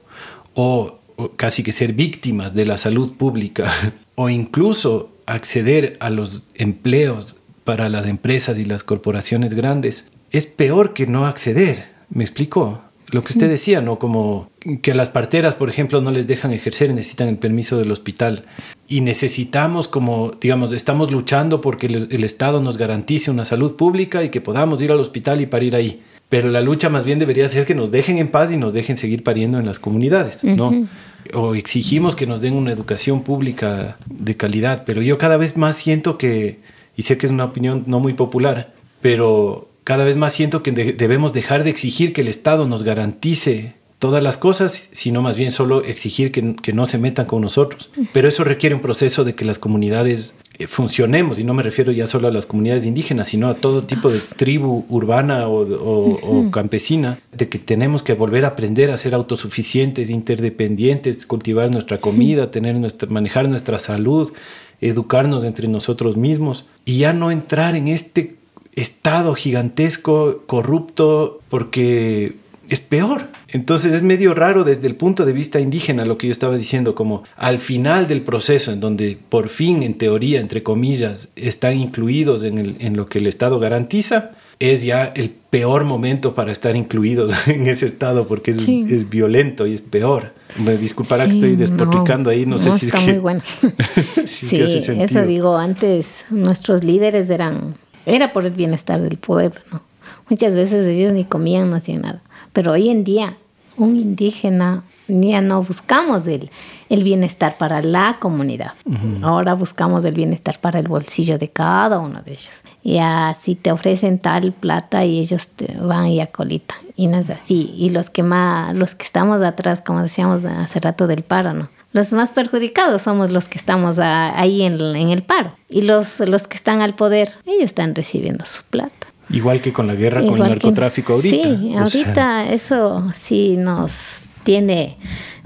o, 0.54 0.98
casi 1.36 1.62
que 1.62 1.72
ser 1.72 1.92
víctimas 1.92 2.54
de 2.54 2.64
la 2.64 2.78
salud 2.78 3.12
pública, 3.12 3.70
o 4.14 4.28
incluso 4.28 5.12
acceder 5.26 5.96
a 6.00 6.10
los 6.10 6.42
empleos 6.54 7.36
para 7.64 7.88
las 7.88 8.06
empresas 8.06 8.58
y 8.58 8.64
las 8.64 8.82
corporaciones 8.82 9.54
grandes, 9.54 10.08
es 10.32 10.46
peor 10.46 10.94
que 10.94 11.06
no 11.06 11.26
acceder. 11.26 11.90
¿Me 12.08 12.24
explico? 12.24 12.80
Lo 13.12 13.24
que 13.24 13.32
usted 13.32 13.48
decía, 13.48 13.80
¿no? 13.80 13.98
Como 13.98 14.50
que 14.82 14.94
las 14.94 15.08
parteras, 15.08 15.54
por 15.54 15.68
ejemplo, 15.68 16.00
no 16.00 16.10
les 16.10 16.26
dejan 16.26 16.52
ejercer, 16.52 16.92
necesitan 16.94 17.28
el 17.28 17.38
permiso 17.38 17.76
del 17.76 17.90
hospital. 17.90 18.44
Y 18.88 19.00
necesitamos, 19.00 19.88
como, 19.88 20.32
digamos, 20.40 20.72
estamos 20.72 21.10
luchando 21.10 21.60
porque 21.60 21.86
el, 21.86 22.08
el 22.10 22.24
Estado 22.24 22.60
nos 22.60 22.76
garantice 22.76 23.30
una 23.30 23.44
salud 23.44 23.74
pública 23.74 24.22
y 24.22 24.30
que 24.30 24.40
podamos 24.40 24.80
ir 24.80 24.92
al 24.92 25.00
hospital 25.00 25.40
y 25.40 25.46
parir 25.46 25.74
ahí. 25.74 26.02
Pero 26.28 26.48
la 26.48 26.60
lucha 26.60 26.88
más 26.88 27.04
bien 27.04 27.18
debería 27.18 27.48
ser 27.48 27.66
que 27.66 27.74
nos 27.74 27.90
dejen 27.90 28.18
en 28.18 28.28
paz 28.28 28.52
y 28.52 28.56
nos 28.56 28.72
dejen 28.72 28.96
seguir 28.96 29.24
pariendo 29.24 29.58
en 29.58 29.66
las 29.66 29.80
comunidades, 29.80 30.44
¿no? 30.44 30.68
Uh 30.68 30.72
-huh. 30.72 30.88
O 31.34 31.54
exigimos 31.54 32.14
que 32.14 32.26
nos 32.26 32.40
den 32.40 32.54
una 32.54 32.70
educación 32.70 33.22
pública 33.22 33.96
de 34.06 34.36
calidad. 34.36 34.84
Pero 34.86 35.02
yo 35.02 35.18
cada 35.18 35.36
vez 35.36 35.56
más 35.56 35.76
siento 35.76 36.18
que, 36.18 36.60
y 36.96 37.02
sé 37.02 37.18
que 37.18 37.26
es 37.26 37.32
una 37.32 37.46
opinión 37.46 37.82
no 37.86 37.98
muy 37.98 38.14
popular, 38.14 38.72
pero 39.02 39.69
cada 39.84 40.04
vez 40.04 40.16
más 40.16 40.32
siento 40.32 40.62
que 40.62 40.72
de 40.72 40.92
debemos 40.92 41.32
dejar 41.32 41.64
de 41.64 41.70
exigir 41.70 42.12
que 42.12 42.20
el 42.20 42.28
Estado 42.28 42.66
nos 42.66 42.82
garantice 42.82 43.74
todas 44.00 44.22
las 44.22 44.38
cosas, 44.38 44.88
sino 44.92 45.20
más 45.20 45.36
bien 45.36 45.52
solo 45.52 45.84
exigir 45.84 46.32
que, 46.32 46.54
que, 46.54 46.72
no 46.72 46.86
se 46.86 46.96
metan 46.96 47.26
con 47.26 47.42
nosotros. 47.42 47.90
Pero 48.14 48.28
eso 48.28 48.44
requiere 48.44 48.74
un 48.74 48.80
proceso 48.80 49.24
de 49.24 49.34
que 49.34 49.44
las 49.44 49.58
comunidades 49.58 50.34
eh, 50.58 50.66
funcionemos, 50.66 51.38
y 51.38 51.44
no 51.44 51.52
me 51.52 51.62
refiero 51.62 51.92
ya 51.92 52.06
solo 52.06 52.26
a 52.26 52.30
las 52.30 52.46
comunidades 52.46 52.86
indígenas, 52.86 53.28
sino 53.28 53.48
a 53.48 53.54
todo 53.54 53.82
tipo 53.82 54.10
de 54.10 54.18
tribu 54.36 54.86
urbana 54.88 55.48
o, 55.48 55.62
o, 55.62 56.46
o 56.46 56.50
campesina, 56.50 57.20
de 57.32 57.50
que 57.50 57.58
tenemos 57.58 58.02
que 58.02 58.14
volver 58.14 58.46
a 58.46 58.48
aprender 58.48 58.90
a 58.90 58.96
ser 58.96 59.14
autosuficientes, 59.14 60.08
interdependientes, 60.08 61.26
cultivar 61.26 61.70
nuestra 61.70 62.00
comida, 62.00 62.50
tener 62.50 62.76
nuestra, 62.76 63.06
manejar 63.10 63.50
nuestra 63.50 63.78
salud, 63.78 64.32
educarnos 64.80 65.44
entre 65.44 65.68
nosotros 65.68 66.16
mismos 66.16 66.64
y 66.86 66.98
ya 66.98 67.12
no 67.12 67.30
entrar 67.30 67.76
en 67.76 67.88
este 67.88 68.39
estado 68.74 69.34
gigantesco, 69.34 70.42
corrupto, 70.46 71.40
porque 71.48 72.34
es 72.68 72.80
peor. 72.80 73.28
Entonces 73.48 73.94
es 73.94 74.02
medio 74.02 74.32
raro 74.32 74.64
desde 74.64 74.86
el 74.86 74.94
punto 74.94 75.24
de 75.24 75.32
vista 75.32 75.60
indígena 75.60 76.04
lo 76.04 76.16
que 76.16 76.28
yo 76.28 76.32
estaba 76.32 76.56
diciendo, 76.56 76.94
como 76.94 77.24
al 77.36 77.58
final 77.58 78.06
del 78.06 78.22
proceso, 78.22 78.72
en 78.72 78.80
donde 78.80 79.18
por 79.28 79.48
fin, 79.48 79.82
en 79.82 79.94
teoría, 79.94 80.40
entre 80.40 80.62
comillas, 80.62 81.30
están 81.36 81.76
incluidos 81.76 82.44
en, 82.44 82.58
el, 82.58 82.76
en 82.78 82.96
lo 82.96 83.06
que 83.06 83.18
el 83.18 83.26
Estado 83.26 83.58
garantiza, 83.58 84.30
es 84.60 84.82
ya 84.82 85.06
el 85.16 85.30
peor 85.30 85.84
momento 85.84 86.34
para 86.34 86.52
estar 86.52 86.76
incluidos 86.76 87.32
en 87.48 87.66
ese 87.66 87.86
estado 87.86 88.28
porque 88.28 88.52
es, 88.52 88.62
sí. 88.62 88.84
es 88.88 89.08
violento 89.08 89.66
y 89.66 89.74
es 89.74 89.80
peor. 89.80 90.34
Me 90.58 90.76
disculpará 90.76 91.24
sí, 91.24 91.30
que 91.30 91.34
estoy 91.36 91.56
despotricando 91.56 92.30
no, 92.30 92.36
ahí, 92.36 92.44
no, 92.44 92.52
no 92.52 92.58
sé 92.58 92.72
si 92.78 92.86
está 92.86 92.98
es 92.98 93.04
muy 93.04 93.14
que, 93.14 93.18
bueno. 93.20 93.42
si 94.26 94.46
sí, 94.46 94.60
eso 94.60 95.22
digo, 95.24 95.56
antes 95.56 96.26
nuestros 96.30 96.84
líderes 96.84 97.30
eran, 97.30 97.74
era 98.06 98.32
por 98.32 98.46
el 98.46 98.52
bienestar 98.52 99.00
del 99.00 99.18
pueblo, 99.18 99.60
¿no? 99.72 99.82
Muchas 100.28 100.54
veces 100.54 100.86
ellos 100.86 101.12
ni 101.12 101.24
comían, 101.24 101.70
no 101.70 101.76
hacían 101.76 102.02
nada. 102.02 102.22
Pero 102.52 102.72
hoy 102.72 102.88
en 102.88 103.04
día, 103.04 103.36
un 103.76 103.96
indígena, 103.96 104.84
ya 105.08 105.40
no 105.40 105.62
buscamos 105.62 106.26
el, 106.26 106.50
el 106.88 107.02
bienestar 107.02 107.58
para 107.58 107.82
la 107.82 108.18
comunidad. 108.20 108.72
Uh 108.84 108.92
-huh. 108.92 109.24
Ahora 109.24 109.54
buscamos 109.54 110.04
el 110.04 110.14
bienestar 110.14 110.60
para 110.60 110.78
el 110.78 110.86
bolsillo 110.86 111.36
de 111.38 111.48
cada 111.48 111.98
uno 111.98 112.22
de 112.22 112.32
ellos. 112.32 112.62
Y 112.82 112.98
así 112.98 113.56
te 113.56 113.72
ofrecen 113.72 114.18
tal 114.18 114.52
plata 114.52 115.04
y 115.04 115.18
ellos 115.18 115.48
te 115.48 115.76
van 115.80 116.06
y 116.06 116.20
acolitan. 116.20 116.78
Y 116.96 117.08
no 117.08 117.18
es 117.18 117.28
así. 117.30 117.74
Y 117.76 117.90
los 117.90 118.08
que 118.08 118.22
más, 118.22 118.74
los 118.74 118.94
que 118.94 119.04
estamos 119.04 119.42
atrás, 119.42 119.82
como 119.84 120.02
decíamos 120.02 120.44
hace 120.44 120.80
rato 120.80 121.06
del 121.06 121.22
paro, 121.22 121.52
¿no? 121.54 121.68
Los 121.92 122.12
más 122.12 122.30
perjudicados 122.30 123.02
somos 123.02 123.32
los 123.32 123.48
que 123.48 123.58
estamos 123.58 123.98
a, 123.98 124.38
ahí 124.38 124.62
en, 124.62 124.80
en, 124.80 125.10
el 125.10 125.22
paro. 125.22 125.54
Y 125.68 125.82
los, 125.82 126.20
los 126.20 126.46
que 126.46 126.56
están 126.56 126.82
al 126.82 126.94
poder, 126.94 127.32
ellos 127.46 127.64
están 127.64 127.94
recibiendo 127.94 128.46
su 128.46 128.62
plata. 128.64 129.08
Igual 129.28 129.60
que 129.60 129.72
con 129.72 129.86
la 129.86 129.94
guerra 129.94 130.22
Igual 130.22 130.38
con 130.38 130.46
el 130.46 130.52
narcotráfico 130.52 131.20
que, 131.20 131.28
ahorita. 131.28 131.56
Sí, 131.56 131.74
ahorita 131.76 132.14
sea. 132.14 132.52
eso 132.52 133.10
sí 133.14 133.56
nos 133.56 134.29
tiene 134.44 134.96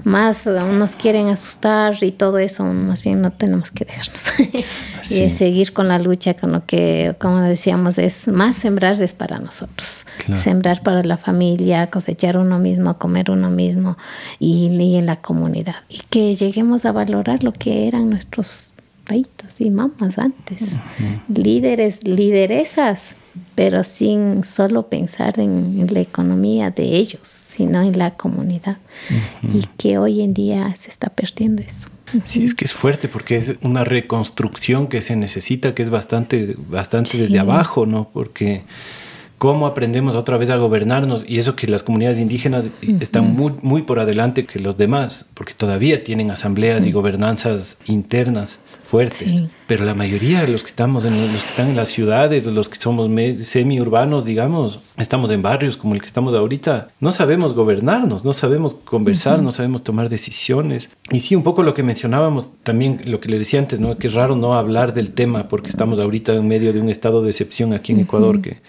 más, 0.05 0.45
nos 0.45 0.95
quieren 0.95 1.29
asustar 1.29 1.95
y 2.01 2.11
todo 2.11 2.37
eso, 2.37 2.63
más 2.63 3.03
bien 3.03 3.21
no 3.21 3.31
tenemos 3.31 3.71
que 3.71 3.85
dejarnos. 3.85 4.25
Sí. 5.05 5.23
y 5.23 5.29
seguir 5.29 5.71
con 5.71 5.87
la 5.87 5.99
lucha, 5.99 6.33
con 6.33 6.51
lo 6.51 6.65
que, 6.65 7.15
como 7.19 7.39
decíamos, 7.41 7.99
es 7.99 8.27
más 8.27 8.55
sembrar 8.55 8.99
es 8.99 9.13
para 9.13 9.37
nosotros. 9.37 10.07
Claro. 10.25 10.41
Sembrar 10.41 10.81
para 10.81 11.03
la 11.03 11.17
familia, 11.17 11.91
cosechar 11.91 12.37
uno 12.37 12.57
mismo, 12.57 12.97
comer 12.97 13.29
uno 13.29 13.51
mismo 13.51 13.99
y, 14.39 14.65
y, 14.65 14.95
en 14.95 15.05
la 15.05 15.17
comunidad. 15.17 15.75
Y 15.89 16.01
que 16.09 16.33
lleguemos 16.33 16.85
a 16.85 16.91
valorar 16.91 17.43
lo 17.43 17.53
que 17.53 17.87
eran 17.87 18.09
nuestros 18.09 18.73
taitas 19.03 19.61
y 19.61 19.69
mamás 19.69 20.17
antes. 20.17 20.63
Uh 20.63 20.65
-huh. 20.65 21.43
Líderes, 21.43 22.03
lideresas 22.03 23.15
pero 23.55 23.83
sin 23.83 24.43
solo 24.43 24.87
pensar 24.87 25.39
en, 25.39 25.79
en, 25.79 25.93
la 25.93 26.01
economía 26.01 26.71
de 26.71 26.83
ellos, 26.97 27.21
sino 27.23 27.81
en 27.81 27.97
la 27.97 28.11
comunidad. 28.11 28.77
Uh 29.09 29.47
-huh. 29.47 29.59
Y 29.61 29.65
que 29.77 29.97
hoy 29.97 30.21
en 30.21 30.33
día 30.33 30.75
se 30.77 30.89
está 30.89 31.09
perdiendo 31.09 31.61
eso. 31.61 31.87
Uh 32.13 32.17
-huh. 32.17 32.23
Sí, 32.25 32.43
es 32.43 32.53
que 32.53 32.65
es 32.65 32.73
fuerte 32.73 33.07
porque 33.07 33.37
es 33.37 33.53
una 33.61 33.83
reconstrucción 33.83 34.87
que 34.87 35.01
se 35.01 35.15
necesita, 35.15 35.73
que 35.73 35.83
es 35.83 35.89
bastante, 35.89 36.55
bastante 36.69 37.11
sí. 37.11 37.17
desde 37.19 37.39
abajo, 37.39 37.85
¿no? 37.85 38.09
Porque 38.13 38.63
cómo 39.37 39.67
aprendemos 39.67 40.15
otra 40.15 40.37
vez 40.37 40.49
a 40.49 40.57
gobernarnos 40.57 41.25
y 41.27 41.39
eso 41.39 41.55
que 41.55 41.67
las 41.67 41.83
comunidades 41.83 42.19
indígenas 42.19 42.67
uh 42.67 42.85
-huh. 42.85 43.01
están 43.01 43.35
muy, 43.35 43.53
muy 43.61 43.81
por 43.83 43.99
adelante 43.99 44.45
que 44.45 44.59
los 44.59 44.77
demás, 44.77 45.25
porque 45.33 45.53
todavía 45.53 46.03
tienen 46.03 46.31
asambleas 46.31 46.85
y 46.85 46.91
gobernanzas 46.91 47.77
internas 47.85 48.59
fuertes. 48.85 49.31
Sí. 49.31 49.49
Pero 49.67 49.83
la 49.83 49.95
mayoría 49.95 50.41
de 50.41 50.47
los 50.47 50.61
que 50.63 50.69
estamos 50.69 51.05
en 51.05 51.19
los 51.19 51.43
que 51.43 51.49
están 51.49 51.69
en 51.69 51.75
las 51.75 51.89
ciudades, 51.89 52.45
los 52.45 52.69
que 52.69 52.75
somos 52.75 53.09
semi-urbanos, 53.39 54.25
digamos, 54.25 54.79
estamos 54.97 55.29
en 55.31 55.41
barrios 55.41 55.75
como 55.75 55.95
el 55.95 56.01
que 56.01 56.07
estamos 56.07 56.33
ahorita, 56.35 56.89
no 56.99 57.11
sabemos 57.11 57.53
gobernarnos, 57.53 58.23
no 58.23 58.33
sabemos 58.33 58.75
conversar, 58.85 59.37
uh 59.37 59.41
-huh. 59.41 59.45
no 59.45 59.51
sabemos 59.51 59.83
tomar 59.83 60.07
decisiones. 60.09 60.89
Y 61.11 61.19
sí, 61.21 61.35
un 61.35 61.43
poco 61.43 61.63
lo 61.63 61.73
que 61.73 61.83
mencionábamos 61.83 62.49
también, 62.63 63.01
lo 63.05 63.19
que 63.19 63.29
le 63.29 63.39
decía 63.39 63.59
antes, 63.59 63.79
¿no? 63.79 63.97
que 63.97 64.07
es 64.07 64.13
raro 64.13 64.35
no 64.35 64.53
hablar 64.53 64.93
del 64.93 65.11
tema 65.11 65.47
porque 65.47 65.69
estamos 65.69 65.97
ahorita 65.99 66.33
en 66.33 66.47
medio 66.47 66.71
de 66.71 66.79
un 66.79 66.89
estado 66.89 67.23
de 67.23 67.29
excepción 67.31 67.73
aquí 67.73 67.91
en 67.91 67.97
uh 67.97 68.01
-huh. 68.01 68.05
Ecuador 68.05 68.41
que 68.41 68.61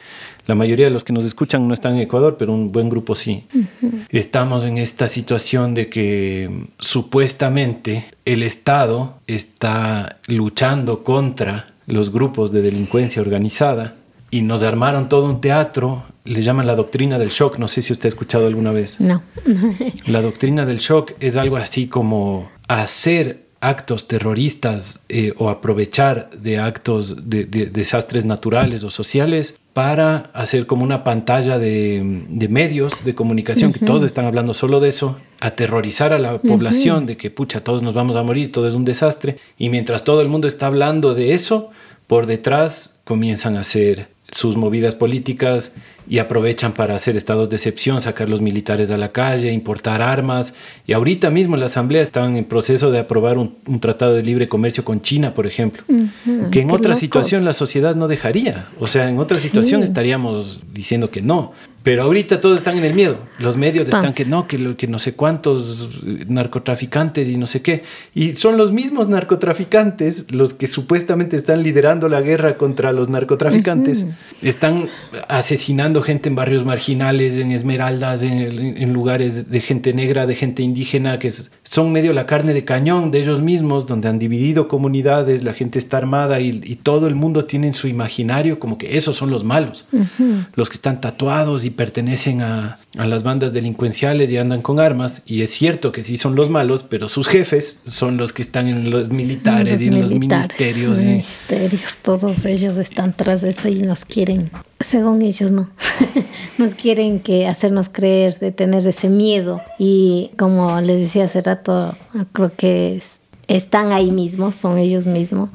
la 0.47 0.55
mayoría 0.55 0.87
de 0.87 0.91
los 0.93 1.05
que 1.05 1.13
nos 1.13 1.25
escuchan 1.25 1.67
no 1.67 1.75
están 1.75 1.95
en 1.95 2.01
Ecuador, 2.01 2.37
pero 2.39 2.53
un 2.53 2.71
buen 2.73 2.89
grupo 2.89 3.15
sí. 3.15 3.45
Uh 3.53 3.59
-huh. 3.59 4.07
Estamos 4.11 4.65
en 4.65 4.79
esta 4.79 5.09
situación 5.09 5.75
de 5.75 5.89
que 5.89 6.67
supuestamente 6.79 8.05
el 8.25 8.43
Estado 8.43 9.19
está 9.27 10.17
luchando 10.29 11.03
contra 11.03 11.75
los 11.87 12.13
grupos 12.13 12.53
de 12.53 12.63
delincuencia 12.63 13.23
organizada 13.23 13.95
y 14.31 14.43
nos 14.43 14.63
armaron 14.63 15.09
todo 15.09 15.27
un 15.27 15.41
teatro, 15.41 16.05
le 16.25 16.43
llaman 16.43 16.67
la 16.67 16.75
doctrina 16.75 17.19
del 17.19 17.31
shock, 17.31 17.59
no 17.59 17.69
sé 17.69 17.83
si 17.83 17.93
usted 17.93 18.07
ha 18.07 18.11
escuchado 18.11 18.47
alguna 18.47 18.73
vez. 18.73 19.01
No. 19.01 19.23
la 20.07 20.21
doctrina 20.21 20.67
del 20.67 20.79
shock 20.79 21.13
es 21.21 21.37
algo 21.37 21.57
así 21.57 21.87
como 21.87 22.51
hacer 22.69 23.46
actos 23.69 24.07
terroristas 24.07 25.01
eh, 25.09 25.35
o 25.39 25.51
aprovechar 25.51 26.31
de 26.31 26.59
actos 26.59 27.29
de, 27.29 27.45
desastres 27.45 28.25
naturales 28.25 28.85
o 28.85 28.91
sociales 28.91 29.59
para 29.73 30.31
hacer 30.35 30.67
como 30.67 30.85
una 30.85 31.03
pantalla 31.03 31.59
de, 31.59 32.01
medios 32.49 33.05
de 33.05 33.15
comunicación, 33.15 33.73
que 33.73 33.85
todos 33.85 34.05
están 34.05 34.25
hablando 34.25 34.55
solo 34.55 34.79
de 34.79 34.89
eso, 34.89 35.19
aterrorizar 35.41 36.13
a 36.13 36.19
la 36.19 36.39
población 36.41 37.07
de 37.07 37.17
que, 37.17 37.31
pucha, 37.31 37.63
todos 37.63 37.83
nos 37.83 37.93
vamos 37.93 38.17
a 38.17 38.23
morir, 38.23 38.53
todo 38.53 38.69
es 38.69 38.75
un 38.75 38.85
desastre, 38.85 39.37
y 39.59 39.69
mientras 39.69 40.05
todo 40.05 40.23
el 40.23 40.29
mundo 40.29 40.47
está 40.47 40.67
hablando 40.67 41.15
de 41.15 41.35
eso, 41.35 41.71
por 42.07 42.27
detrás 42.27 42.95
comienzan 43.05 43.57
a 43.57 43.61
hacer 43.61 44.09
sus 44.31 44.57
movidas 44.57 44.95
políticas 44.95 45.73
y 46.09 46.19
aprovechan 46.19 46.73
para 46.73 46.95
hacer 46.95 47.17
estados 47.17 47.51
de 47.51 47.57
excepción, 47.57 48.01
sacar 48.01 48.29
los 48.29 48.41
militares 48.41 48.91
a 48.91 48.97
la 48.97 49.13
calle, 49.13 49.53
importar 49.53 50.03
armas. 50.03 50.55
Y 50.87 50.93
ahorita 50.93 51.31
mismo 51.31 51.55
en 51.55 51.61
la 51.61 51.67
Asamblea 51.67 52.03
están 52.03 52.37
en 52.37 52.45
proceso 52.45 52.91
de 52.91 53.01
aprobar 53.01 53.39
un, 53.39 53.57
tratado 53.81 54.15
de 54.15 54.23
libre 54.23 54.49
comercio 54.49 54.85
con 54.85 55.01
China, 55.01 55.35
por 55.35 55.47
ejemplo, 55.47 55.83
que 56.51 56.61
en 56.61 56.71
otra 56.71 56.97
situación 56.97 57.45
la 57.45 57.53
sociedad 57.53 57.95
no 57.95 58.09
dejaría. 58.09 58.69
O 58.79 58.87
sea, 58.87 59.09
en 59.09 59.19
otra 59.19 59.37
situación 59.37 59.83
estaríamos 59.83 60.63
diciendo 60.73 61.11
que 61.11 61.23
no. 61.23 61.53
Pero 61.87 62.03
ahorita 62.03 62.41
todos 62.41 62.59
están 62.59 62.77
en 62.79 62.85
el 62.85 62.95
miedo. 62.95 63.17
Los 63.39 63.57
medios 63.57 63.87
están 63.89 64.13
que 64.13 64.25
no, 64.25 64.49
que, 64.49 64.75
que 64.75 64.89
no 64.89 64.99
sé 64.99 65.15
cuántos 65.15 65.89
narcotraficantes 66.27 67.29
y 67.29 67.37
no 67.37 67.47
sé 67.47 67.63
qué. 67.63 67.85
Y 68.13 68.33
son 68.33 68.57
los 68.57 68.73
mismos 68.73 69.09
narcotraficantes 69.09 70.33
los 70.33 70.53
que 70.53 70.67
supuestamente 70.67 71.37
están 71.37 71.63
liderando 71.63 72.09
la 72.09 72.23
guerra 72.23 72.57
contra 72.59 72.91
los 72.91 73.09
narcotraficantes. 73.09 74.05
Están 74.43 74.89
asesinando 75.29 75.96
gente 76.03 76.29
en 76.29 76.35
barrios 76.35 76.65
marginales, 76.65 77.37
en 77.37 77.53
esmeraldas, 77.53 78.23
en, 78.23 78.93
lugares 78.93 79.51
de 79.51 79.61
gente 79.61 79.93
negra, 79.93 80.27
de 80.27 80.35
gente 80.35 80.63
indígena, 80.63 81.19
que 81.19 81.33
son 81.69 81.93
medio 81.93 82.13
la 82.13 82.27
carne 82.27 82.55
de 82.55 82.65
cañón 82.65 83.11
de 83.11 83.21
ellos 83.21 83.41
mismos, 83.41 83.87
donde 83.87 84.09
han 84.09 84.19
dividido 84.19 84.69
comunidades, 84.69 85.43
la 85.43 85.53
gente 85.53 85.79
está 85.79 85.99
armada 85.99 86.41
y, 86.41 86.77
todo 86.87 87.09
el 87.09 87.17
mundo 87.17 87.47
tiene 87.47 87.67
en 87.67 87.75
su 87.75 87.89
imaginario 87.89 88.61
como 88.61 88.79
que 88.79 88.97
esos 88.97 89.17
son 89.17 89.31
los 89.31 89.43
malos. 89.43 89.87
Los 90.55 90.69
que 90.71 90.77
están 90.77 91.01
tatuados 91.01 91.65
y 91.65 91.71
pertenecen 91.71 92.43
a, 92.43 92.79
las 92.95 93.23
bandas 93.25 93.53
delincuenciales 93.53 94.31
y 94.31 94.39
andan 94.39 94.63
con 94.63 94.79
armas. 94.79 95.23
Y 95.27 95.43
es 95.43 95.51
cierto 95.51 95.91
que 95.91 96.05
sí 96.05 96.17
son 96.17 96.37
los 96.37 96.49
malos, 96.49 96.85
pero 96.85 97.09
sus 97.09 97.27
jefes 97.27 97.81
son 97.85 98.17
los 98.17 98.33
que 98.33 98.43
están 98.43 98.69
en 98.69 98.91
los 98.91 99.11
militares 99.11 99.83
y 99.83 99.89
en 99.89 100.01
los 100.01 100.11
ministerios. 100.11 100.99
Ministerios, 100.99 101.99
todos 102.03 102.45
ellos 102.45 102.79
están 102.79 103.13
tras 103.13 103.43
eso 103.43 103.69
y 103.69 103.81
nos 103.81 104.05
quieren, 104.05 104.51
según 104.79 105.23
ellos 105.23 105.51
no, 105.51 105.71
nos 106.59 106.75
quieren 106.75 107.21
que 107.21 107.49
hacernos 107.49 107.89
creer 107.89 108.39
de 108.39 108.53
tener 108.53 108.87
ese 108.87 109.09
miedo. 109.09 109.61
Y 109.79 110.31
como 110.39 110.81
les 110.81 111.01
decía 111.01 111.25
hace 111.25 111.43
rato, 111.43 111.56
creo 112.33 112.53
que 112.57 113.01
están 113.49 113.93
ahí 113.93 114.11
mismos, 114.11 114.57
son 114.57 114.79
ellos 114.79 115.07
mismos 115.07 115.51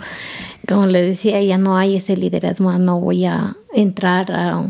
como 0.67 0.85
le 0.85 1.01
decía, 1.01 1.41
ya 1.41 1.57
no 1.57 1.77
hay 1.77 1.97
ese 1.97 2.15
liderazgo, 2.15 2.71
no 2.73 2.99
voy 2.99 3.25
a 3.25 3.55
entrar 3.73 4.31
a 4.31 4.63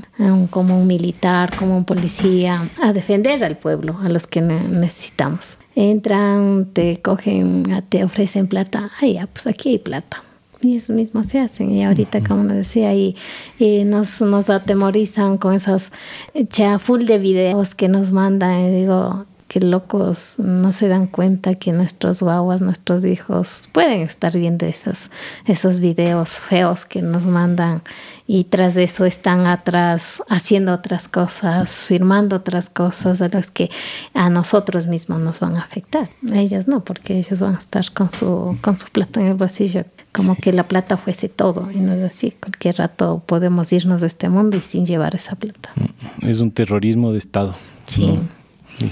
como 0.49 0.79
un 0.79 0.87
militar, 0.87 1.55
como 1.57 1.77
un 1.77 1.85
policía, 1.85 2.69
a 2.81 2.93
defender 2.93 3.43
al 3.43 3.57
pueblo, 3.57 3.97
a 4.01 4.09
los 4.09 4.27
que 4.27 4.41
necesitamos. 4.41 5.57
Entran, 5.75 6.69
te 6.73 7.01
cogen, 7.01 7.83
te 7.89 8.03
ofrecen 8.03 8.47
plata, 8.47 8.91
ah, 9.01 9.05
ya, 9.05 9.27
pues 9.27 9.47
aquí 9.47 9.69
hay 9.69 9.79
plata. 9.79 10.23
Y 10.61 10.77
eso 10.77 10.93
mismo 10.93 11.23
se 11.23 11.39
hacen. 11.39 11.71
Y 11.71 11.83
ahorita, 11.83 12.21
como 12.23 12.43
nos 12.43 12.57
decía, 12.57 12.93
y, 12.93 13.15
nos, 13.85 14.21
nos 14.21 14.49
atemorizan 14.49 15.37
con 15.37 15.55
esos 15.55 15.91
ya 16.35 16.77
full 16.77 17.05
de 17.05 17.17
videos 17.17 17.73
que 17.73 17.87
nos 17.87 18.11
mandan. 18.11 18.59
Y 18.59 18.69
digo, 18.81 19.25
que 19.51 19.59
locos 19.59 20.35
no 20.37 20.71
se 20.71 20.87
dan 20.87 21.07
cuenta 21.07 21.55
que 21.55 21.73
nuestros 21.73 22.21
guaguas, 22.21 22.61
nuestros 22.61 23.03
hijos 23.03 23.67
pueden 23.73 23.99
estar 23.99 24.31
viendo 24.31 24.65
esos, 24.65 25.11
esos 25.45 25.81
videos 25.81 26.29
feos 26.29 26.85
que 26.85 27.01
nos 27.01 27.25
mandan 27.25 27.81
y 28.25 28.45
tras 28.45 28.75
de 28.75 28.83
eso 28.83 29.03
están 29.03 29.47
atrás 29.47 30.23
haciendo 30.29 30.71
otras 30.71 31.09
cosas, 31.09 31.83
firmando 31.83 32.37
otras 32.37 32.69
cosas 32.69 33.21
a 33.21 33.27
las 33.27 33.51
que 33.51 33.69
a 34.13 34.29
nosotros 34.29 34.87
mismos 34.87 35.19
nos 35.19 35.41
van 35.41 35.57
a 35.57 35.63
afectar. 35.63 36.07
A 36.31 36.37
ellos 36.37 36.69
no, 36.69 36.85
porque 36.85 37.17
ellos 37.17 37.41
van 37.41 37.55
a 37.55 37.57
estar 37.57 37.91
con 37.91 38.09
su, 38.09 38.57
con 38.61 38.77
su 38.77 38.87
plata 38.87 39.19
en 39.19 39.27
el 39.27 39.33
bolsillo 39.33 39.83
como 40.13 40.35
que 40.35 40.53
la 40.53 40.63
plata 40.63 40.95
fuese 40.95 41.27
todo 41.27 41.69
y 41.73 41.77
no 41.77 41.91
es 41.93 42.03
así, 42.03 42.31
cualquier 42.31 42.77
rato 42.77 43.21
podemos 43.25 43.73
irnos 43.73 43.99
de 43.99 44.07
este 44.07 44.29
mundo 44.29 44.55
y 44.55 44.61
sin 44.61 44.85
llevar 44.85 45.13
esa 45.13 45.35
plata. 45.35 45.71
Es 46.21 46.39
un 46.39 46.51
terrorismo 46.51 47.11
de 47.11 47.17
Estado. 47.17 47.53
Sí 47.87 48.17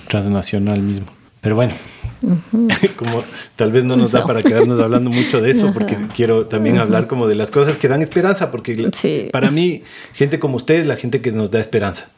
transnacional 0.07 0.81
mismo. 0.81 1.07
Pero 1.41 1.55
bueno, 1.55 1.73
como 2.97 3.23
tal 3.55 3.71
vez 3.71 3.85
no 3.85 3.95
nos 3.95 4.11
da 4.11 4.25
para 4.25 4.43
quedarnos 4.43 4.79
hablando 4.79 5.09
mucho 5.09 5.41
de 5.41 5.51
eso, 5.51 5.71
porque 5.73 5.97
quiero 6.15 6.47
también 6.47 6.77
hablar 6.77 7.07
como 7.07 7.27
de 7.27 7.35
las 7.35 7.49
cosas 7.49 7.77
que 7.77 7.87
dan 7.87 8.01
esperanza, 8.01 8.51
porque 8.51 8.89
para 9.31 9.51
mí, 9.51 9.83
gente 10.13 10.39
como 10.39 10.57
usted 10.57 10.81
es 10.81 10.87
la 10.87 10.97
gente 10.97 11.21
que 11.21 11.31
nos 11.31 11.49
da 11.49 11.59
esperanza, 11.59 12.09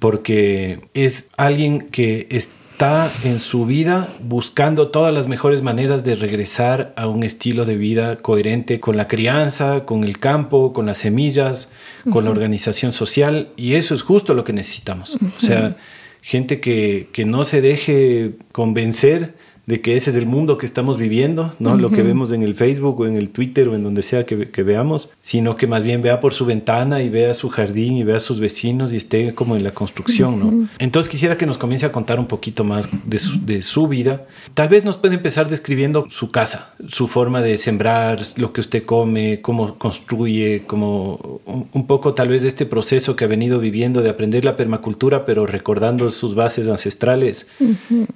porque 0.00 0.80
es 0.94 1.28
alguien 1.36 1.82
que 1.82 2.26
está 2.30 3.10
en 3.24 3.38
su 3.38 3.64
vida 3.64 4.08
buscando 4.20 4.88
todas 4.88 5.14
las 5.14 5.28
mejores 5.28 5.62
maneras 5.62 6.02
de 6.02 6.16
regresar 6.16 6.92
a 6.96 7.06
un 7.06 7.22
estilo 7.22 7.64
de 7.64 7.76
vida 7.76 8.16
coherente 8.16 8.80
con 8.80 8.96
la 8.96 9.06
crianza, 9.06 9.84
con 9.84 10.02
el 10.02 10.18
campo, 10.18 10.72
con 10.72 10.86
las 10.86 10.98
semillas, 10.98 11.68
con 12.10 12.24
la 12.24 12.30
organización 12.30 12.92
social, 12.92 13.50
y 13.56 13.74
eso 13.74 13.94
es 13.94 14.02
justo 14.02 14.34
lo 14.34 14.42
que 14.42 14.52
necesitamos. 14.52 15.16
O 15.16 15.40
sea, 15.40 15.76
gente 16.22 16.60
que, 16.60 17.08
que 17.12 17.24
no 17.24 17.44
se 17.44 17.60
deje 17.60 18.32
convencer 18.52 19.34
de 19.68 19.82
que 19.82 19.96
ese 19.96 20.08
es 20.08 20.16
el 20.16 20.24
mundo 20.24 20.56
que 20.56 20.64
estamos 20.64 20.96
viviendo, 20.96 21.52
no 21.58 21.76
lo 21.76 21.90
que 21.90 22.02
vemos 22.02 22.32
en 22.32 22.42
el 22.42 22.54
Facebook 22.54 23.00
o 23.00 23.06
en 23.06 23.18
el 23.18 23.28
Twitter 23.28 23.68
o 23.68 23.74
en 23.74 23.84
donde 23.84 24.02
sea 24.02 24.24
que, 24.24 24.62
veamos, 24.62 25.10
sino 25.20 25.56
que 25.56 25.66
más 25.66 25.82
bien 25.82 26.00
vea 26.00 26.20
por 26.20 26.32
su 26.32 26.46
ventana 26.46 27.02
y 27.02 27.10
vea 27.10 27.34
su 27.34 27.50
jardín 27.50 27.98
y 27.98 28.02
vea 28.02 28.16
a 28.16 28.20
sus 28.20 28.40
vecinos 28.40 28.94
y 28.94 28.96
esté 28.96 29.34
como 29.34 29.56
en 29.56 29.64
la 29.64 29.72
construcción, 29.72 30.40
¿no? 30.40 30.68
Entonces 30.78 31.10
quisiera 31.10 31.36
que 31.36 31.44
nos 31.44 31.58
comience 31.58 31.84
a 31.84 31.92
contar 31.92 32.18
un 32.18 32.24
poquito 32.24 32.64
más 32.64 32.88
de 33.04 33.18
su, 33.18 33.44
de 33.44 33.62
su 33.62 33.88
vida. 33.88 34.26
Tal 34.54 34.70
vez 34.70 34.86
nos 34.86 34.96
puede 34.96 35.16
empezar 35.16 35.50
describiendo 35.50 36.06
su 36.08 36.30
casa, 36.30 36.72
su 36.86 37.06
forma 37.06 37.42
de 37.42 37.58
sembrar, 37.58 38.22
lo 38.36 38.54
que 38.54 38.62
usted 38.62 38.84
come, 38.84 39.42
cómo 39.42 39.74
construye, 39.76 40.62
como 40.66 41.42
un, 41.44 41.86
poco 41.86 42.14
tal 42.14 42.28
vez 42.28 42.40
de 42.40 42.48
este 42.48 42.64
proceso 42.64 43.16
que 43.16 43.24
ha 43.24 43.28
venido 43.28 43.60
viviendo 43.60 44.00
de 44.00 44.08
aprender 44.08 44.46
la 44.46 44.56
permacultura, 44.56 45.26
pero 45.26 45.46
recordando 45.46 46.08
sus 46.08 46.34
bases 46.34 46.68
ancestrales. 46.68 47.46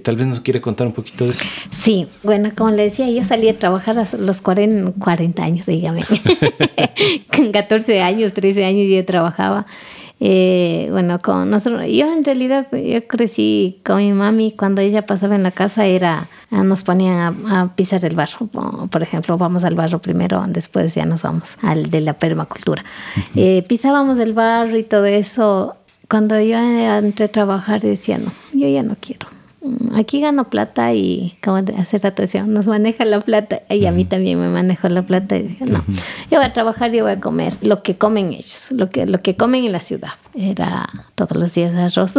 Tal 0.03 0.17
vez 0.17 0.27
nos 0.27 0.41
quiere 0.41 0.63
contar 0.63 0.87
un 0.87 0.95
poquito 0.95 1.27
de 1.27 1.33
eso. 1.33 1.42
Sí, 1.71 2.09
bueno, 2.23 2.51
como 2.57 2.71
le 2.71 2.85
decía, 2.85 3.11
yo 3.11 3.25
salí 3.25 3.49
a 3.49 3.59
trabajar 3.59 3.99
a 3.99 4.07
los 4.19 4.41
40, 4.41 4.93
40 4.99 5.43
años, 5.43 5.67
dígame. 5.67 6.05
con 7.37 7.53
14 7.53 8.03
años, 8.03 8.33
13 8.33 8.65
años 8.65 8.89
yo 8.89 9.05
trabajaba. 9.05 9.67
Eh, 10.25 10.87
bueno, 10.93 11.19
con 11.19 11.51
nosotros, 11.51 11.85
yo 11.89 12.13
en 12.13 12.23
realidad 12.25 12.69
yo 12.71 13.09
crecí 13.09 13.81
con 13.85 13.97
mi 13.97 14.13
mami 14.13 14.53
cuando 14.53 14.81
ella 14.81 15.05
pasaba 15.05 15.35
en 15.35 15.43
la 15.43 15.51
casa 15.51 15.87
era 15.87 16.29
ah, 16.53 16.63
nos 16.63 16.85
ponían 16.85 17.45
a, 17.49 17.75
pisar 17.75 18.05
el 18.05 18.15
barro, 18.15 18.47
por 18.47 19.03
ejemplo, 19.03 19.37
vamos 19.37 19.65
al 19.65 19.75
barro 19.75 19.99
primero, 19.99 20.45
después 20.47 20.95
ya 20.95 21.05
nos 21.07 21.23
vamos 21.23 21.57
al 21.63 21.91
de 21.91 22.03
la 22.03 22.13
permacultura. 22.13 22.85
Eh, 23.35 23.65
pisábamos 23.67 24.21
el 24.21 24.33
barro 24.33 24.79
y 24.79 24.85
todo 24.85 25.07
eso. 25.07 25.75
Cuando 26.09 26.41
yo 26.41 26.57
entré 26.57 27.25
a 27.25 27.33
trabajar 27.33 27.81
decía, 27.81 28.19
no, 28.19 28.31
yo 28.53 28.69
ya 28.69 28.85
no 28.85 28.95
quiero 29.01 29.27
aquí 29.95 30.21
gano 30.21 30.51
plata 30.51 30.93
y 30.93 31.37
como 31.43 31.59
hace 31.79 31.99
rato 31.99 32.23
decía, 32.23 32.45
nos 32.45 32.67
maneja 32.67 33.05
la 33.05 33.21
plata 33.21 33.63
y 33.69 33.87
a 33.87 33.93
mí 33.93 34.05
también 34.05 34.41
me 34.41 34.49
manejo 34.49 34.89
la 34.89 35.03
plata 35.03 35.37
y 35.37 35.43
dije, 35.43 35.65
no, 35.65 35.85
yo 36.31 36.39
voy 36.39 36.45
a 36.45 36.53
trabajar, 36.53 36.91
yo 36.93 37.05
voy 37.05 37.13
a 37.13 37.21
comer 37.21 37.57
lo 37.61 37.83
que 37.83 37.97
comen 37.97 38.33
ellos, 38.33 38.69
lo 38.73 38.91
que, 38.91 39.07
lo 39.07 39.23
que 39.23 39.37
comen 39.37 39.65
en 39.65 39.73
la 39.73 39.81
ciudad. 39.81 40.13
Era 40.35 40.89
todos 41.15 41.37
los 41.37 41.55
días 41.55 41.75
arroz, 41.75 42.15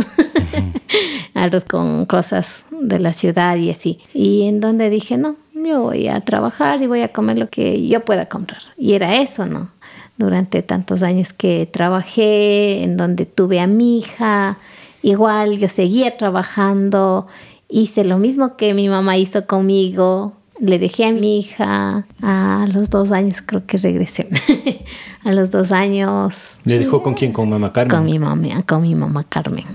arroz 1.34 1.66
con 1.66 2.06
cosas 2.06 2.64
de 2.72 3.00
la 3.00 3.14
ciudad 3.14 3.58
y 3.58 3.72
así. 3.72 4.00
Y 4.14 4.44
en 4.48 4.60
donde 4.60 4.90
dije, 4.90 5.18
no, 5.18 5.36
yo 5.54 5.82
voy 5.82 6.08
a 6.08 6.22
trabajar 6.22 6.82
y 6.82 6.88
voy 6.88 7.02
a 7.02 7.10
comer 7.10 7.38
lo 7.38 7.50
que 7.50 7.88
yo 7.88 8.06
pueda 8.06 8.28
comprar. 8.28 8.62
Y 8.78 8.94
era 8.94 9.18
eso, 9.18 9.46
¿no? 9.46 9.70
Durante 10.18 10.62
tantos 10.62 11.02
años 11.02 11.34
que 11.34 11.68
trabajé, 11.72 12.84
en 12.84 12.98
donde 12.98 13.26
tuve 13.26 13.60
a 13.60 13.68
mi 13.68 13.98
hija, 13.98 14.58
Igual 15.04 15.60
yo 15.60 15.68
seguía 15.68 16.16
trabajando, 16.18 17.28
hice 17.68 18.06
lo 18.06 18.18
mismo 18.18 18.56
que 18.56 18.74
mi 18.74 18.88
mamá 18.88 19.18
hizo 19.18 19.46
conmigo, 19.46 20.34
le 20.60 20.80
dejé 20.80 21.08
a 21.08 21.12
mi 21.12 21.40
hija 21.40 22.06
a 22.22 22.66
los 22.74 22.90
dos 22.90 23.12
años, 23.12 23.44
creo 23.46 23.66
que 23.66 23.78
regresé. 23.78 24.30
a 25.26 25.34
los 25.34 25.52
dos 25.52 25.74
años. 25.74 26.58
¿Le 26.64 26.80
dejó 26.80 27.04
con 27.04 27.16
quién? 27.16 27.34
¿Con 27.34 27.50
mamá 27.50 27.74
Carmen? 27.74 27.98
Con 27.98 28.06
mi 28.06 28.18
mamá, 28.18 28.64
con 28.66 28.82
mi 28.82 28.96
mamá 28.96 29.26
Carmen. 29.28 29.66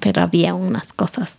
Pero 0.00 0.22
había 0.22 0.54
unas 0.54 0.92
cosas. 0.92 1.38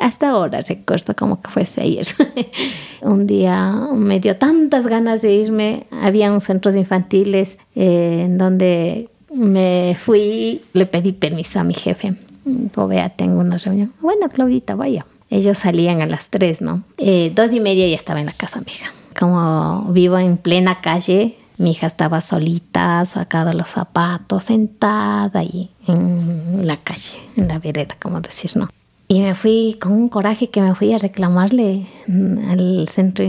Hasta 0.00 0.30
ahora 0.30 0.60
recuerdo 0.60 1.16
como 1.16 1.40
que 1.40 1.50
fuese 1.50 1.80
ayer. 1.80 2.06
un 3.02 3.26
día 3.26 3.72
me 3.92 4.20
dio 4.20 4.36
tantas 4.36 4.86
ganas 4.86 5.20
de 5.20 5.34
irme. 5.34 5.86
Había 5.90 6.30
unos 6.30 6.44
centros 6.44 6.76
infantiles 6.76 7.58
eh, 7.74 8.22
en 8.24 8.38
donde 8.38 9.08
me 9.34 9.96
fui, 10.00 10.62
le 10.72 10.86
pedí 10.86 11.12
permiso 11.12 11.58
a 11.58 11.64
mi 11.64 11.74
jefe 11.74 12.14
o 12.76 12.86
vea, 12.86 13.10
tengo 13.10 13.40
una 13.40 13.56
reunión. 13.56 13.92
Bueno, 14.00 14.28
Claudita, 14.28 14.74
vaya. 14.74 15.06
Ellos 15.30 15.58
salían 15.58 16.00
a 16.02 16.06
las 16.06 16.30
tres, 16.30 16.60
¿no? 16.60 16.84
Eh, 16.98 17.32
dos 17.34 17.52
y 17.52 17.60
media 17.60 17.88
ya 17.88 17.96
estaba 17.96 18.20
en 18.20 18.26
la 18.26 18.32
casa 18.32 18.60
mi 18.60 18.72
hija. 18.72 18.92
Como 19.18 19.86
vivo 19.92 20.18
en 20.18 20.36
plena 20.36 20.80
calle, 20.80 21.36
mi 21.58 21.72
hija 21.72 21.86
estaba 21.86 22.20
solita, 22.20 23.04
sacado 23.06 23.52
los 23.52 23.68
zapatos, 23.68 24.44
sentada 24.44 25.40
ahí 25.40 25.70
en 25.88 26.66
la 26.66 26.76
calle, 26.76 27.18
en 27.36 27.48
la 27.48 27.58
vereda, 27.58 27.96
como 28.00 28.20
decir, 28.20 28.56
¿no? 28.56 28.68
Y 29.08 29.20
me 29.20 29.34
fui 29.36 29.78
con 29.80 29.92
un 29.92 30.08
coraje 30.08 30.50
que 30.50 30.60
me 30.60 30.74
fui 30.74 30.92
a 30.92 30.98
reclamarle 30.98 31.86
al 32.50 32.88
centro, 32.90 33.24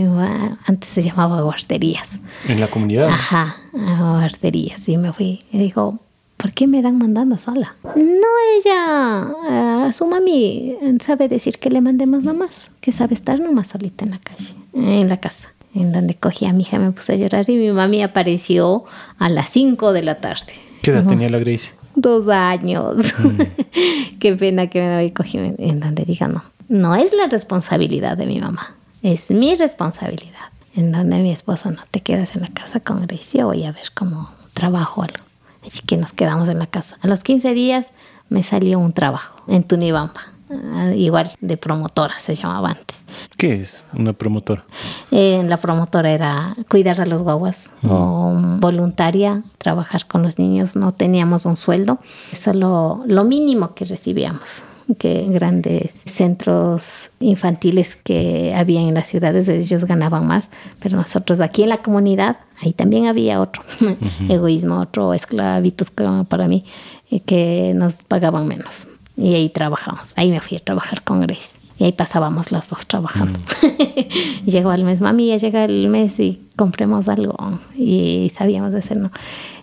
antes 0.66 0.90
se 0.90 1.02
llamaba 1.02 1.40
guarderías. 1.40 2.18
¿En 2.48 2.58
la 2.58 2.68
comunidad? 2.68 3.08
Ajá, 3.08 3.56
a 3.74 4.18
guarderías. 4.18 4.88
Y 4.88 4.96
me 4.96 5.12
fui 5.12 5.44
y 5.52 5.58
dijo, 5.58 6.00
¿por 6.38 6.54
qué 6.54 6.66
me 6.66 6.80
dan 6.80 6.96
mandando 6.96 7.36
sola? 7.36 7.74
No, 7.84 8.28
ella, 8.56 9.86
a 9.86 9.92
su 9.92 10.06
mami 10.06 10.76
sabe 11.04 11.28
decir 11.28 11.58
que 11.58 11.68
le 11.68 11.82
mandemos 11.82 12.24
nomás, 12.24 12.70
que 12.80 12.92
sabe 12.92 13.14
estar 13.14 13.38
nomás 13.38 13.68
solita 13.68 14.06
en 14.06 14.12
la 14.12 14.18
calle, 14.18 14.54
en 14.72 15.08
la 15.08 15.18
casa. 15.18 15.50
En 15.74 15.92
donde 15.92 16.14
cogí 16.14 16.46
a 16.46 16.54
mi 16.54 16.62
hija, 16.62 16.78
me 16.78 16.92
puse 16.92 17.12
a 17.12 17.16
llorar 17.16 17.48
y 17.50 17.56
mi 17.56 17.70
mami 17.70 18.02
apareció 18.02 18.84
a 19.18 19.28
las 19.28 19.50
5 19.50 19.92
de 19.92 20.02
la 20.02 20.14
tarde. 20.16 20.54
¿Qué 20.80 20.92
edad 20.92 21.06
tenía 21.06 21.28
la 21.28 21.38
Gracie? 21.38 21.72
dos 22.00 22.28
años. 22.28 22.96
Mm. 23.18 23.40
Qué 24.20 24.36
pena 24.36 24.68
que 24.68 24.80
me 24.80 24.96
voy 24.96 25.10
cogí 25.10 25.38
en 25.38 25.80
donde 25.80 26.04
diga 26.04 26.28
no. 26.28 26.44
No 26.68 26.94
es 26.94 27.12
la 27.12 27.26
responsabilidad 27.26 28.16
de 28.16 28.26
mi 28.26 28.40
mamá, 28.40 28.76
es 29.02 29.30
mi 29.30 29.56
responsabilidad. 29.56 30.48
En 30.76 30.92
donde 30.92 31.18
mi 31.18 31.32
esposa 31.32 31.70
no 31.70 31.82
te 31.90 32.00
quedas 32.00 32.36
en 32.36 32.42
la 32.42 32.48
casa 32.48 32.80
con 32.80 33.06
Grecia, 33.06 33.46
voy 33.46 33.64
a 33.64 33.72
ver 33.72 33.86
cómo 33.94 34.30
trabajo 34.54 35.02
algo. 35.02 35.24
Así 35.68 35.82
que 35.82 35.96
nos 35.96 36.12
quedamos 36.12 36.48
en 36.48 36.58
la 36.58 36.66
casa. 36.66 36.98
A 37.02 37.06
los 37.06 37.22
15 37.22 37.54
días 37.54 37.92
me 38.28 38.42
salió 38.42 38.78
un 38.78 38.92
trabajo 38.92 39.42
en 39.46 39.62
Tunibamba. 39.62 40.32
Ah, 40.50 40.92
igual 40.94 41.30
de 41.42 41.58
promotora 41.58 42.18
se 42.18 42.34
llamaba 42.34 42.70
antes. 42.70 43.04
¿Qué 43.36 43.60
es 43.60 43.84
una 43.92 44.14
promotora? 44.14 44.64
Eh, 45.10 45.42
la 45.44 45.58
promotora 45.58 46.10
era 46.10 46.56
cuidar 46.70 47.02
a 47.02 47.06
los 47.06 47.22
guaguas 47.22 47.70
o 47.86 48.32
voluntaria, 48.58 49.42
trabajar 49.58 50.06
con 50.06 50.22
los 50.22 50.38
niños. 50.38 50.74
No 50.74 50.92
teníamos 50.92 51.44
un 51.44 51.56
sueldo, 51.56 51.98
solo 52.32 53.02
lo 53.06 53.24
mínimo 53.24 53.74
que 53.74 53.84
recibíamos 53.84 54.64
que 54.96 55.26
grandes 55.28 56.00
centros 56.06 57.10
infantiles 57.20 57.96
que 57.96 58.54
había 58.54 58.80
en 58.80 58.94
las 58.94 59.08
ciudades, 59.08 59.48
ellos 59.48 59.84
ganaban 59.84 60.26
más, 60.26 60.50
pero 60.80 60.96
nosotros 60.96 61.40
aquí 61.40 61.62
en 61.62 61.68
la 61.68 61.82
comunidad, 61.82 62.38
ahí 62.62 62.72
también 62.72 63.06
había 63.06 63.40
otro 63.40 63.62
egoísmo, 64.28 64.80
otro 64.80 65.12
esclavitud 65.14 65.86
para 66.28 66.48
mí, 66.48 66.64
eh, 67.10 67.20
que 67.20 67.72
nos 67.74 67.94
pagaban 67.94 68.48
menos. 68.48 68.88
Y 69.16 69.34
ahí 69.34 69.48
trabajamos. 69.48 70.12
Ahí 70.16 70.30
me 70.30 70.40
fui 70.40 70.56
a 70.56 70.60
trabajar 70.60 71.02
con 71.02 71.20
Grace. 71.20 71.57
Y 71.78 71.84
ahí 71.84 71.92
pasábamos 71.92 72.50
las 72.50 72.68
dos 72.70 72.86
trabajando. 72.86 73.38
Mm. 73.38 74.46
Llegó 74.46 74.72
el 74.72 74.84
mes, 74.84 75.00
mami, 75.00 75.28
ya 75.28 75.36
llega 75.36 75.64
el 75.64 75.88
mes 75.88 76.18
y 76.18 76.42
compremos 76.56 77.08
algo. 77.08 77.36
Y 77.76 78.32
sabíamos 78.34 78.72
de 78.72 78.78
hacerlo. 78.78 79.10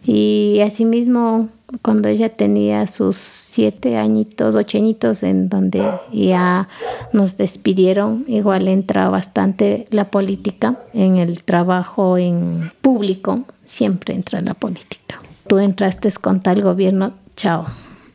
Y 0.05 0.61
asimismo, 0.61 1.49
cuando 1.81 2.07
ella 2.07 2.29
tenía 2.29 2.87
sus 2.87 3.17
siete 3.17 3.97
añitos, 3.97 4.55
ocho 4.55 4.77
añitos, 4.77 5.23
en 5.23 5.49
donde 5.49 5.83
ya 6.13 6.69
nos 7.11 7.35
despidieron, 7.35 8.23
igual 8.27 8.67
entra 8.67 9.09
bastante 9.09 9.87
la 9.89 10.09
política 10.09 10.79
en 10.93 11.17
el 11.17 11.43
trabajo 11.43 12.17
en 12.17 12.71
público, 12.81 13.43
siempre 13.65 14.13
entra 14.13 14.41
la 14.41 14.53
política. 14.53 15.19
Tú 15.47 15.59
entraste 15.59 16.09
con 16.21 16.41
tal 16.41 16.61
gobierno, 16.61 17.13
chao 17.35 17.65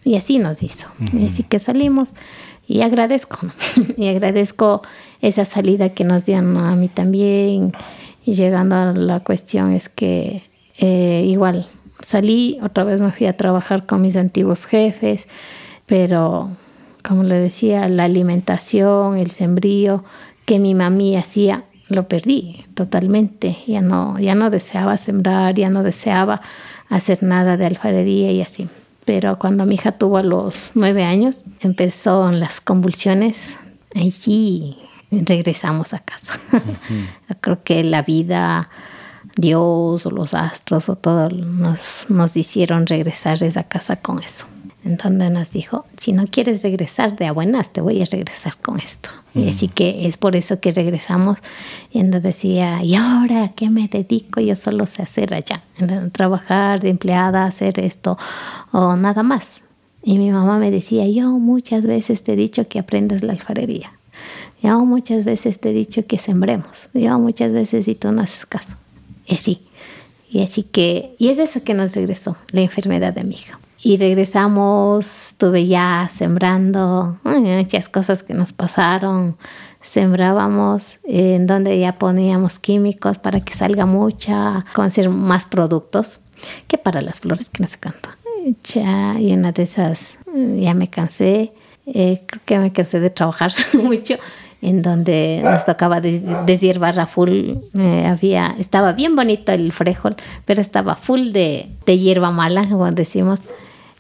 y 0.05 0.17
así 0.17 0.39
nos 0.39 0.63
hizo. 0.63 0.89
Y 1.13 1.27
así 1.27 1.43
que 1.43 1.59
salimos 1.59 2.15
y 2.71 2.83
agradezco, 2.83 3.39
y 3.97 4.07
agradezco 4.07 4.83
esa 5.21 5.45
salida 5.45 5.89
que 5.89 6.05
nos 6.05 6.25
dieron 6.25 6.57
a 6.57 6.77
mí 6.77 6.87
también. 6.87 7.73
Y 8.25 8.35
llegando 8.35 8.77
a 8.77 8.93
la 8.93 9.21
cuestión 9.21 9.73
es 9.73 9.89
que 9.89 10.45
eh, 10.79 11.25
igual 11.27 11.67
salí, 12.01 12.61
otra 12.63 12.85
vez 12.85 13.01
me 13.01 13.11
fui 13.11 13.27
a 13.27 13.37
trabajar 13.37 13.87
con 13.87 14.03
mis 14.03 14.15
antiguos 14.15 14.67
jefes, 14.67 15.27
pero 15.87 16.51
como 17.03 17.25
le 17.25 17.41
decía, 17.41 17.89
la 17.89 18.05
alimentación, 18.05 19.17
el 19.17 19.33
sembrío 19.33 20.05
que 20.45 20.61
mi 20.61 20.77
mami 20.77 21.17
hacía, 21.17 21.65
lo 21.89 22.07
perdí 22.07 22.67
totalmente. 22.75 23.57
Ya 23.67 23.81
no, 23.81 24.17
ya 24.21 24.37
no 24.37 24.49
deseaba 24.49 24.97
sembrar, 24.97 25.57
ya 25.57 25.71
no 25.71 25.83
deseaba 25.83 26.41
hacer 26.89 27.25
nada 27.25 27.57
de 27.57 27.67
alfarería 27.67 28.31
y 28.31 28.43
así 28.43 28.69
pero 29.11 29.41
cuando 29.41 29.67
mi 29.67 29.75
hija 29.75 29.91
tuvo 29.91 30.19
a 30.19 30.23
los 30.23 30.71
nueve 30.75 31.03
años, 31.03 31.43
empezó 31.63 32.31
las 32.31 32.61
convulsiones, 32.61 33.57
ahí 33.93 34.13
sí 34.13 34.79
regresamos 35.11 35.93
a 35.95 35.99
casa. 35.99 36.35
Creo 37.41 37.61
que 37.65 37.83
la 37.83 38.03
vida, 38.03 38.71
Dios 39.35 40.07
o 40.07 40.11
los 40.13 40.33
astros 40.33 40.89
o 40.89 40.95
todo 40.95 41.29
nos, 41.29 42.07
nos 42.09 42.37
hicieron 42.37 42.87
regresar 42.87 43.43
a 43.43 43.47
esa 43.47 43.65
casa 43.65 43.97
con 43.97 44.23
eso. 44.23 44.47
Entonces 44.85 45.31
nos 45.31 45.51
dijo, 45.51 45.85
si 45.99 46.13
no 46.13 46.27
quieres 46.27 46.63
regresar 46.63 47.17
de 47.17 47.27
a 47.27 47.33
buenas, 47.33 47.71
te 47.71 47.83
voy 47.83 48.01
a 48.01 48.07
regresar 48.07 48.57
con 48.57 48.79
esto. 48.79 49.11
Y 49.35 49.49
así 49.49 49.69
que 49.69 50.09
es 50.09 50.17
por 50.17 50.37
eso 50.37 50.59
que 50.59 50.73
regresamos. 50.73 51.39
Y 51.93 52.01
entonces 52.01 52.35
decía, 52.35 52.83
¿y 52.83 52.95
ahora 52.95 53.53
qué 53.55 53.69
me 53.69 53.89
dedico? 53.89 54.41
Yo 54.41 54.57
solo 54.57 54.87
sé 54.87 55.03
hacer 55.03 55.35
allá, 55.35 55.63
trabajar 56.13 56.81
de 56.81 56.89
empleada, 56.89 57.45
hacer 57.45 57.79
esto 57.79 58.17
o 58.73 58.97
nada 58.97 59.23
más. 59.23 59.61
Y 60.03 60.19
mi 60.19 60.31
mamá 60.31 60.59
me 60.59 60.71
decía, 60.71 61.07
yo 61.07 61.31
muchas 61.33 61.85
veces 61.85 62.23
te 62.23 62.33
he 62.33 62.37
dicho 62.37 62.67
que 62.67 62.79
aprendas 62.79 63.23
la 63.23 63.35
alfarería. 63.35 63.93
Yo 64.63 64.83
muchas 64.85 65.25
veces 65.25 65.61
te 65.61 65.71
he 65.71 65.75
dicho 65.75 66.07
que 66.07 66.19
sembremos. 66.19 66.89
Yo 66.95 67.19
muchas 67.19 67.53
veces 67.53 67.87
y 67.87 67.95
tú 67.95 68.11
no 68.13 68.23
haces 68.23 68.47
caso. 68.47 68.77
Y 69.27 69.35
así. 69.35 69.63
Y 70.31 70.43
así 70.43 70.63
que, 70.63 71.15
y 71.19 71.29
es 71.29 71.39
eso 71.39 71.63
que 71.63 71.75
nos 71.75 71.95
regresó, 71.95 72.37
la 72.51 72.63
enfermedad 72.63 73.13
de 73.13 73.25
mi 73.25 73.35
hija 73.35 73.59
y 73.83 73.97
regresamos, 73.97 75.29
estuve 75.29 75.67
ya 75.67 76.09
sembrando, 76.13 77.19
muchas 77.25 77.89
cosas 77.89 78.23
que 78.23 78.35
nos 78.35 78.53
pasaron, 78.53 79.37
sembrábamos 79.81 80.99
en 81.05 81.47
donde 81.47 81.79
ya 81.79 81.99
poníamos 81.99 82.59
químicos 82.59 83.19
para 83.19 83.41
que 83.41 83.55
salga 83.55 83.87
mucha, 83.87 84.67
hacer 84.75 85.09
más 85.09 85.47
productos, 85.47 86.21
que 86.67 86.79
para 86.79 87.01
las 87.01 87.21
flores 87.21 87.49
que 87.49 87.63
no 87.63 87.69
se 87.69 87.79
canta. 87.79 88.17
Ya, 88.65 89.19
y 89.19 89.33
una 89.33 89.53
de 89.53 89.63
esas 89.63 90.19
ya 90.35 90.75
me 90.75 90.89
cansé, 90.89 91.53
eh, 91.87 92.23
creo 92.27 92.43
que 92.45 92.59
me 92.59 92.73
cansé 92.73 93.01
de 93.01 93.11
trabajar 93.11 93.51
mucho 93.75 94.17
en 94.63 94.83
donde 94.83 95.41
nos 95.43 95.65
tocaba 95.65 96.01
deshiervar 96.03 97.01
a 97.01 97.07
full. 97.07 97.55
Eh, 97.79 98.07
había, 98.07 98.55
estaba 98.59 98.93
bien 98.93 99.17
bonito 99.17 99.53
el 99.53 99.73
frejol, 99.73 100.17
pero 100.45 100.61
estaba 100.61 100.97
full 100.97 101.33
de, 101.33 101.71
de 101.87 101.99
hierba 101.99 102.31
mala, 102.31 102.69
como 102.69 102.91
decimos. 102.91 103.41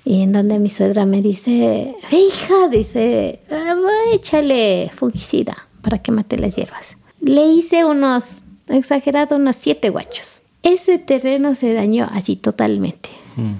Y 0.04 0.22
en 0.22 0.32
donde 0.32 0.58
mi 0.58 0.70
suegra 0.70 1.04
me 1.06 1.20
dice, 1.20 1.94
hija, 2.10 2.68
dice, 2.70 3.40
ah, 3.50 3.76
échale 4.12 4.90
fungicida 4.94 5.68
para 5.82 5.98
que 5.98 6.12
mate 6.12 6.38
las 6.38 6.56
hierbas. 6.56 6.96
Le 7.20 7.44
hice 7.44 7.84
unos, 7.84 8.42
exagerado, 8.68 9.36
unos 9.36 9.56
siete 9.56 9.90
guachos. 9.90 10.40
Ese 10.62 10.98
terreno 10.98 11.54
se 11.54 11.72
dañó 11.74 12.08
así 12.12 12.36
totalmente. 12.36 13.10
Mm. 13.36 13.54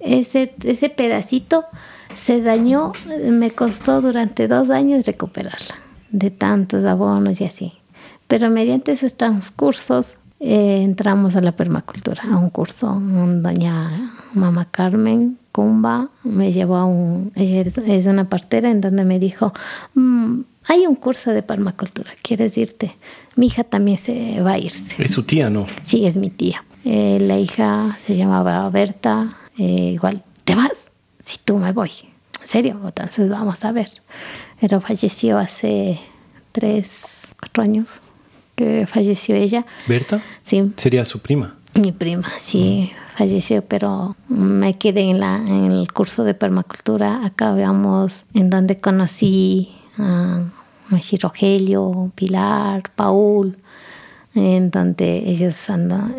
Ese, 0.00 0.54
ese 0.64 0.88
pedacito 0.88 1.64
se 2.14 2.40
dañó, 2.40 2.92
me 3.30 3.50
costó 3.50 4.00
durante 4.00 4.48
dos 4.48 4.70
años 4.70 5.06
recuperarla, 5.06 5.76
de 6.10 6.30
tantos 6.30 6.84
abonos 6.84 7.40
y 7.40 7.44
así. 7.44 7.72
Pero 8.26 8.48
mediante 8.48 8.92
esos 8.92 9.14
transcursos 9.14 10.14
eh, 10.38 10.82
entramos 10.82 11.36
a 11.36 11.40
la 11.40 11.52
permacultura, 11.52 12.22
a 12.30 12.38
un 12.38 12.50
curso, 12.50 12.90
un 12.90 13.42
doña 13.42 14.14
Mamá 14.32 14.68
Carmen 14.70 15.39
Cumba 15.52 16.08
me 16.22 16.52
llevó 16.52 16.76
a 16.76 16.84
un, 16.84 17.32
ella 17.34 17.62
es 17.86 18.06
una 18.06 18.28
partera 18.28 18.70
en 18.70 18.80
donde 18.80 19.04
me 19.04 19.18
dijo, 19.18 19.52
mm, 19.94 20.40
hay 20.68 20.86
un 20.86 20.94
curso 20.94 21.32
de 21.32 21.42
permacultura, 21.42 22.12
¿quieres 22.22 22.56
irte? 22.56 22.96
Mi 23.36 23.46
hija 23.46 23.64
también 23.64 23.98
se 23.98 24.40
va 24.42 24.52
a 24.52 24.58
irse. 24.58 25.02
¿Es 25.02 25.12
su 25.12 25.24
tía, 25.24 25.50
no? 25.50 25.66
Sí, 25.84 26.06
es 26.06 26.16
mi 26.16 26.30
tía. 26.30 26.64
Eh, 26.84 27.18
la 27.20 27.38
hija 27.38 27.98
se 28.04 28.16
llamaba 28.16 28.68
Berta, 28.70 29.36
eh, 29.58 29.92
igual, 29.94 30.22
¿te 30.44 30.54
vas? 30.54 30.90
Si 31.18 31.38
tú 31.44 31.58
me 31.58 31.72
voy. 31.72 31.90
¿En 32.40 32.46
serio? 32.46 32.80
Entonces 32.84 33.28
vamos 33.28 33.64
a 33.64 33.72
ver. 33.72 33.88
Pero 34.60 34.80
falleció 34.80 35.38
hace 35.38 36.00
tres, 36.52 37.28
cuatro 37.38 37.62
años 37.62 37.88
que 38.54 38.86
falleció 38.86 39.34
ella. 39.34 39.66
¿Berta? 39.86 40.22
Sí. 40.44 40.72
¿Sería 40.76 41.04
su 41.04 41.18
prima? 41.20 41.56
Mi 41.74 41.92
prima, 41.92 42.28
sí. 42.40 42.92
Mm 42.94 43.09
falleció, 43.20 43.62
pero 43.62 44.16
me 44.28 44.78
quedé 44.78 45.02
en, 45.02 45.20
la, 45.20 45.36
en 45.36 45.72
el 45.72 45.92
curso 45.92 46.24
de 46.24 46.32
permacultura. 46.32 47.22
Acá 47.26 47.52
veamos 47.52 48.24
en 48.32 48.48
donde 48.48 48.78
conocí 48.78 49.68
a, 49.98 50.44
Rogelio, 51.20 52.10
Pilar, 52.14 52.90
Paul, 52.96 53.58
en 54.34 54.70
donde 54.70 55.18
ellos 55.26 55.56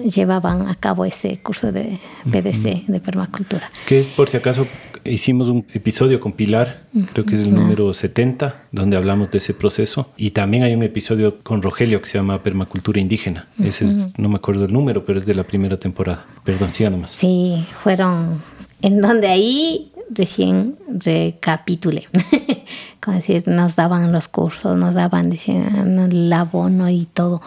llevaban 0.04 0.68
a 0.68 0.76
cabo 0.76 1.06
ese 1.06 1.40
curso 1.40 1.72
de 1.72 2.00
PDC, 2.30 2.86
de 2.88 3.00
permacultura. 3.00 3.72
Que 3.86 4.04
por 4.16 4.30
si 4.30 4.38
acaso, 4.38 4.68
hicimos 5.06 5.48
un 5.48 5.66
episodio 5.74 6.20
con 6.20 6.34
Pilar, 6.34 6.84
creo 7.14 7.26
que 7.26 7.36
es 7.36 7.42
el 7.42 7.54
número 7.54 7.94
70, 7.94 8.64
donde 8.72 8.98
hablamos 8.98 9.32
de 9.32 9.38
ese 9.38 9.54
proceso. 9.54 10.10
Y 10.18 10.32
también 10.32 10.64
hay 10.64 10.74
un 10.74 10.84
episodio 10.84 11.40
con 11.42 11.62
Rogelio 11.62 12.02
que 12.02 12.10
se 12.10 12.18
llama 12.18 12.44
Permacultura 12.44 13.00
Indígena. 13.00 13.48
Ese 13.60 13.86
es, 13.86 14.20
no 14.20 14.30
me 14.30 14.36
acuerdo 14.36 14.66
el 14.66 14.74
número, 14.74 15.06
pero 15.06 15.20
es 15.20 15.26
de 15.26 15.34
la 15.34 15.44
primera 15.44 15.78
temporada. 15.78 16.26
Perdón, 16.44 16.74
sigan 16.74 16.94
nomás. 16.94 17.12
Sí, 17.12 17.66
fueron 17.84 18.42
en 18.82 19.02
donde 19.02 19.28
ahí 19.28 19.92
recién 20.10 20.78
recapitulé. 20.88 22.08
Como 23.00 23.18
decir, 23.18 23.48
nos 23.48 23.76
daban 23.76 24.12
los 24.12 24.28
cursos, 24.28 24.78
nos 24.78 24.94
daban 24.94 25.30
diciendo, 25.30 26.06
el 26.06 26.32
abono 26.32 26.90
y 26.90 27.06
todo. 27.06 27.42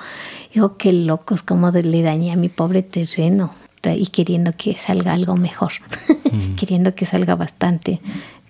Yo, 0.54 0.76
qué 0.76 0.92
locos, 0.92 1.42
como 1.42 1.70
le 1.72 2.02
dañé 2.02 2.30
a 2.30 2.36
mi 2.36 2.48
pobre 2.48 2.82
terreno 2.82 3.52
y 3.92 4.06
queriendo 4.06 4.52
que 4.56 4.74
salga 4.74 5.12
algo 5.12 5.36
mejor, 5.36 5.72
mm. 6.32 6.54
queriendo 6.54 6.94
que 6.94 7.06
salga 7.06 7.34
bastante. 7.34 8.00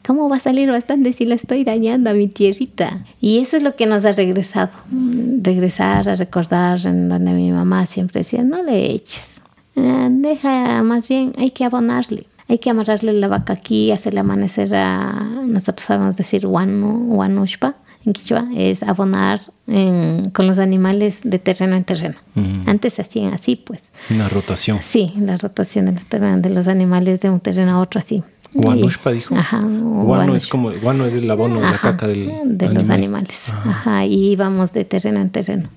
¿Cómo 0.07 0.29
va 0.29 0.37
a 0.37 0.41
salir 0.41 0.71
bastante 0.71 1.15
si 1.15 1.25
la 1.25 1.35
estoy 1.35 1.65
dañando 1.65 2.11
a 2.11 2.13
mi 2.13 2.29
tierrita? 2.29 3.05
Y 3.21 3.39
eso 3.39 3.57
es 3.57 3.63
lo 3.63 3.75
que 3.75 3.87
nos 3.87 4.05
ha 4.05 4.13
regresado. 4.13 4.73
Regresar 5.41 6.09
a 6.11 6.15
recordar 6.15 6.79
en 6.87 7.09
donde 7.09 7.33
mi 7.33 7.51
mamá 7.51 7.87
siempre 7.87 8.21
decía, 8.21 8.43
no 8.43 8.63
le 8.63 8.93
eches. 8.93 9.41
Ah, 9.77 10.09
deja, 10.11 10.83
más 10.83 11.09
bien, 11.09 11.33
hay 11.39 11.53
que 11.53 11.65
abonarle. 11.65 12.27
Hay 12.49 12.59
que 12.59 12.69
amarrarle 12.69 13.15
la 13.15 13.29
vaca 13.29 13.55
aquí, 13.55 13.91
hacerle 13.91 14.21
amanecer 14.21 14.75
a, 14.75 15.43
nosotros 15.47 15.87
sabemos 15.87 16.19
decir, 16.19 16.47
wanu, 16.47 17.17
wanushpa 17.17 17.77
en 18.07 18.13
Quichua 18.13 18.47
es 18.55 18.83
abonar 18.83 19.41
con 19.67 20.47
los 20.47 20.59
animales 20.59 21.21
de 21.25 21.39
terreno 21.39 21.77
en 21.77 21.85
terreno. 21.85 22.17
Antes 22.67 22.95
se 22.95 23.03
hacían 23.03 23.33
así, 23.33 23.57
pues. 23.57 23.93
Una 24.11 24.29
rotación. 24.29 24.79
Sí, 24.83 25.13
la 25.19 25.37
rotación 25.37 25.87
de 25.87 25.93
los, 25.93 26.43
de 26.43 26.51
los 26.51 26.69
animales 26.69 27.21
de 27.21 27.31
un 27.31 27.41
terreno 27.41 27.73
a 27.73 27.81
otro 27.81 28.01
así. 28.01 28.23
Guanushpa 28.55 29.11
dijo. 29.11 29.35
Ajá. 29.35 29.61
Guano 29.63 30.37
es 30.37 30.47
como 30.47 30.71
guano 30.73 31.07
es 31.07 31.15
el 31.15 31.29
abono 31.31 31.61
de 31.61 31.71
la 31.71 31.79
caca 31.79 32.07
del 32.07 32.31
de 32.45 32.69
los 32.69 32.89
animales. 32.89 33.49
Ajá. 33.49 34.05
Y 34.07 34.31
íbamos 34.31 34.73
de 34.73 34.85
terreno 34.85 35.21
en 35.21 35.31
terreno. 35.31 35.69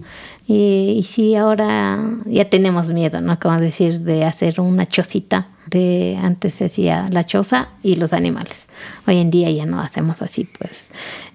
Y, 0.47 0.95
y 0.97 1.03
sí, 1.03 1.35
ahora 1.35 1.99
ya 2.25 2.45
tenemos 2.45 2.89
miedo, 2.89 3.19
¿no? 3.19 3.37
Como 3.39 3.59
decir, 3.59 4.01
de 4.01 4.25
hacer 4.25 4.61
una 4.61 4.87
chocita 4.87 5.47
de 5.69 6.17
antes 6.21 6.55
se 6.55 6.65
hacía 6.65 7.09
la 7.11 7.23
choza 7.23 7.69
y 7.83 7.95
los 7.95 8.13
animales. 8.13 8.67
Hoy 9.05 9.17
en 9.17 9.29
día 9.29 9.51
ya 9.51 9.65
no 9.65 9.81
hacemos 9.81 10.21
así, 10.21 10.47
pues. 10.57 10.89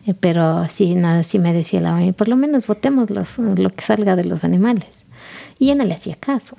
Eh, 0.07 0.15
pero 0.19 0.69
sí, 0.69 0.95
nada, 0.95 1.23
sí 1.23 1.39
me 1.39 1.53
decía 1.53 1.81
la 1.81 1.93
mamá, 1.93 2.13
por 2.13 2.29
lo 2.29 2.37
menos 2.37 2.67
votemos 2.67 3.11
los, 3.11 3.39
lo 3.39 3.71
que 3.71 3.85
salga 3.85 4.17
de 4.17 4.25
los 4.25 4.45
animales. 4.45 5.02
Y 5.59 5.69
yo 5.69 5.75
no 5.75 5.85
le 5.85 5.95
hacía 5.95 6.15
caso. 6.15 6.57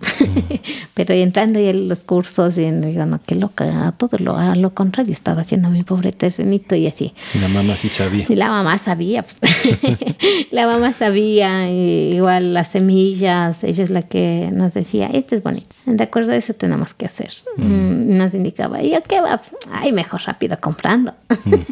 Pero 0.93 1.13
entrando 1.13 1.59
ya 1.59 1.71
en 1.71 1.87
los 1.87 2.03
cursos, 2.03 2.57
y 2.57 2.69
digo, 2.69 3.05
no, 3.05 3.19
qué 3.25 3.35
loca, 3.35 3.93
todo 3.97 4.17
lo, 4.19 4.37
a 4.37 4.55
lo 4.55 4.73
contrario 4.73 5.13
estaba 5.13 5.41
haciendo 5.41 5.69
mi 5.69 5.83
pobre 5.83 6.11
terrenito 6.11 6.75
y 6.75 6.87
así. 6.87 7.13
Y 7.33 7.39
la 7.39 7.47
mamá 7.47 7.75
sí 7.75 7.89
sabía. 7.89 8.25
Y 8.27 8.35
la 8.35 8.49
mamá 8.49 8.77
sabía, 8.77 9.23
pues. 9.23 9.39
la 10.51 10.67
mamá 10.67 10.93
sabía, 10.93 11.69
igual 11.69 12.53
las 12.53 12.69
semillas, 12.69 13.63
ella 13.63 13.83
es 13.83 13.89
la 13.89 14.03
que 14.03 14.49
nos 14.51 14.73
decía, 14.73 15.07
esto 15.07 15.35
es 15.35 15.43
bonito, 15.43 15.75
de 15.85 16.03
acuerdo 16.03 16.31
a 16.31 16.35
eso 16.35 16.53
tenemos 16.53 16.93
que 16.93 17.05
hacer. 17.05 17.31
Mm. 17.57 17.63
Mm, 17.63 18.17
nos 18.17 18.33
indicaba, 18.33 18.81
¿y 18.81 18.91
yo 18.91 18.99
qué 19.07 19.21
va? 19.21 19.37
Pues, 19.37 19.51
ay, 19.71 19.91
mejor 19.91 20.21
rápido 20.25 20.57
comprando. 20.59 21.13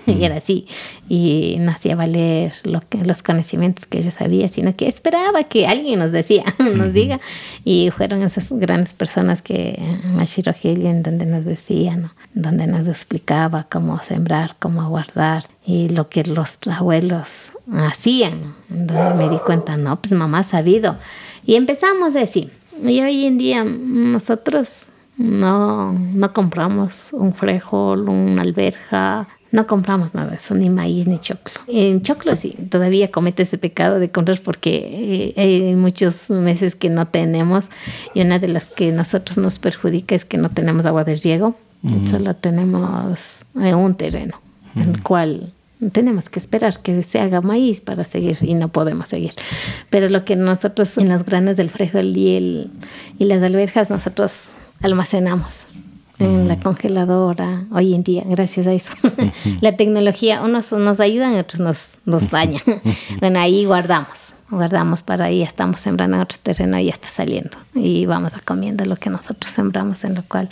y 0.05 0.23
era 0.23 0.37
así. 0.37 0.67
Y 1.07 1.57
no 1.59 1.71
hacía 1.71 1.95
valer 1.95 2.53
lo 2.63 2.81
que, 2.81 2.99
los 2.99 3.23
conocimientos 3.23 3.85
que 3.85 3.99
ella 3.99 4.11
sabía, 4.11 4.49
sino 4.49 4.75
que 4.75 4.87
esperaba 4.87 5.43
que 5.43 5.67
alguien 5.67 5.99
nos 5.99 6.11
decía, 6.11 6.43
nos 6.59 6.93
diga 6.93 7.19
y 7.63 7.89
fueron 7.91 8.23
esas 8.23 8.51
grandes 8.53 8.93
personas 8.93 9.41
que 9.41 9.77
Mashiro 10.15 10.53
en 10.63 11.03
donde 11.03 11.25
nos 11.25 11.45
decía, 11.45 11.95
¿no? 11.95 12.11
donde 12.33 12.67
nos 12.67 12.87
explicaba 12.87 13.67
cómo 13.69 14.01
sembrar, 14.01 14.55
cómo 14.59 14.87
guardar 14.89 15.43
y 15.65 15.89
lo 15.89 16.09
que 16.09 16.23
los 16.23 16.57
abuelos 16.67 17.53
hacían. 17.73 18.55
Donde 18.69 19.15
me 19.15 19.29
di 19.29 19.37
cuenta, 19.39 19.77
no, 19.77 19.99
pues 19.99 20.13
mamá 20.13 20.39
ha 20.39 20.43
sabido. 20.43 20.97
Y 21.45 21.55
empezamos 21.55 22.15
a 22.15 22.19
decir, 22.19 22.51
y 22.83 23.01
hoy 23.01 23.25
en 23.25 23.37
día 23.37 23.63
nosotros 23.63 24.87
no, 25.17 25.93
no 25.93 26.33
compramos 26.33 27.09
un 27.13 27.33
frijol, 27.33 28.09
una 28.09 28.41
alberja, 28.41 29.27
no 29.51 29.67
compramos 29.67 30.13
nada 30.13 30.31
de 30.31 30.37
eso, 30.37 30.55
ni 30.55 30.69
maíz 30.69 31.07
ni 31.07 31.19
choclo. 31.19 31.61
En 31.67 32.01
choclo 32.01 32.35
sí, 32.35 32.55
todavía 32.69 33.11
comete 33.11 33.43
ese 33.43 33.57
pecado 33.57 33.99
de 33.99 34.09
comprar 34.09 34.41
porque 34.41 35.33
eh, 35.35 35.41
hay 35.41 35.75
muchos 35.75 36.29
meses 36.29 36.75
que 36.75 36.89
no 36.89 37.07
tenemos 37.07 37.69
y 38.13 38.21
una 38.21 38.39
de 38.39 38.47
las 38.47 38.67
que 38.67 38.91
nosotros 38.91 39.37
nos 39.37 39.59
perjudica 39.59 40.15
es 40.15 40.25
que 40.25 40.37
no 40.37 40.49
tenemos 40.49 40.85
agua 40.85 41.03
de 41.03 41.15
riego, 41.15 41.55
solo 42.05 42.35
tenemos 42.35 43.43
eh, 43.59 43.73
un 43.73 43.95
terreno, 43.95 44.39
en 44.75 44.89
el 44.89 45.03
cual 45.03 45.51
tenemos 45.91 46.29
que 46.29 46.39
esperar 46.39 46.79
que 46.79 47.01
se 47.03 47.19
haga 47.19 47.41
maíz 47.41 47.81
para 47.81 48.05
seguir 48.05 48.37
y 48.41 48.53
no 48.53 48.67
podemos 48.67 49.09
seguir. 49.09 49.33
Pero 49.89 50.07
lo 50.09 50.23
que 50.23 50.35
nosotros 50.35 50.97
en 50.97 51.09
los 51.09 51.25
granos 51.25 51.57
del 51.57 51.71
frijol 51.71 52.15
y, 52.15 52.37
el, 52.37 52.71
y 53.17 53.25
las 53.25 53.41
alberjas 53.41 53.89
nosotros 53.89 54.49
almacenamos 54.81 55.65
en 56.21 56.47
la 56.47 56.59
congeladora 56.59 57.65
hoy 57.71 57.93
en 57.93 58.03
día, 58.03 58.23
gracias 58.25 58.67
a 58.67 58.73
eso. 58.73 58.93
la 59.61 59.75
tecnología, 59.75 60.41
unos 60.41 60.71
nos 60.71 60.99
ayudan, 60.99 61.35
otros 61.35 61.59
nos, 61.59 61.99
nos 62.05 62.29
dañan. 62.29 62.61
bueno, 63.19 63.39
ahí 63.39 63.65
guardamos, 63.65 64.33
guardamos 64.49 65.01
para 65.01 65.25
ahí, 65.25 65.41
estamos 65.41 65.81
sembrando 65.81 66.17
en 66.17 66.23
otro 66.23 66.37
terreno 66.41 66.77
y 66.79 66.85
ya 66.85 66.91
está 66.91 67.09
saliendo. 67.09 67.57
Y 67.73 68.05
vamos 68.05 68.35
a 68.35 68.39
comiendo 68.39 68.85
lo 68.85 68.95
que 68.95 69.09
nosotros 69.09 69.53
sembramos, 69.53 70.03
en 70.03 70.15
lo 70.15 70.23
cual 70.23 70.49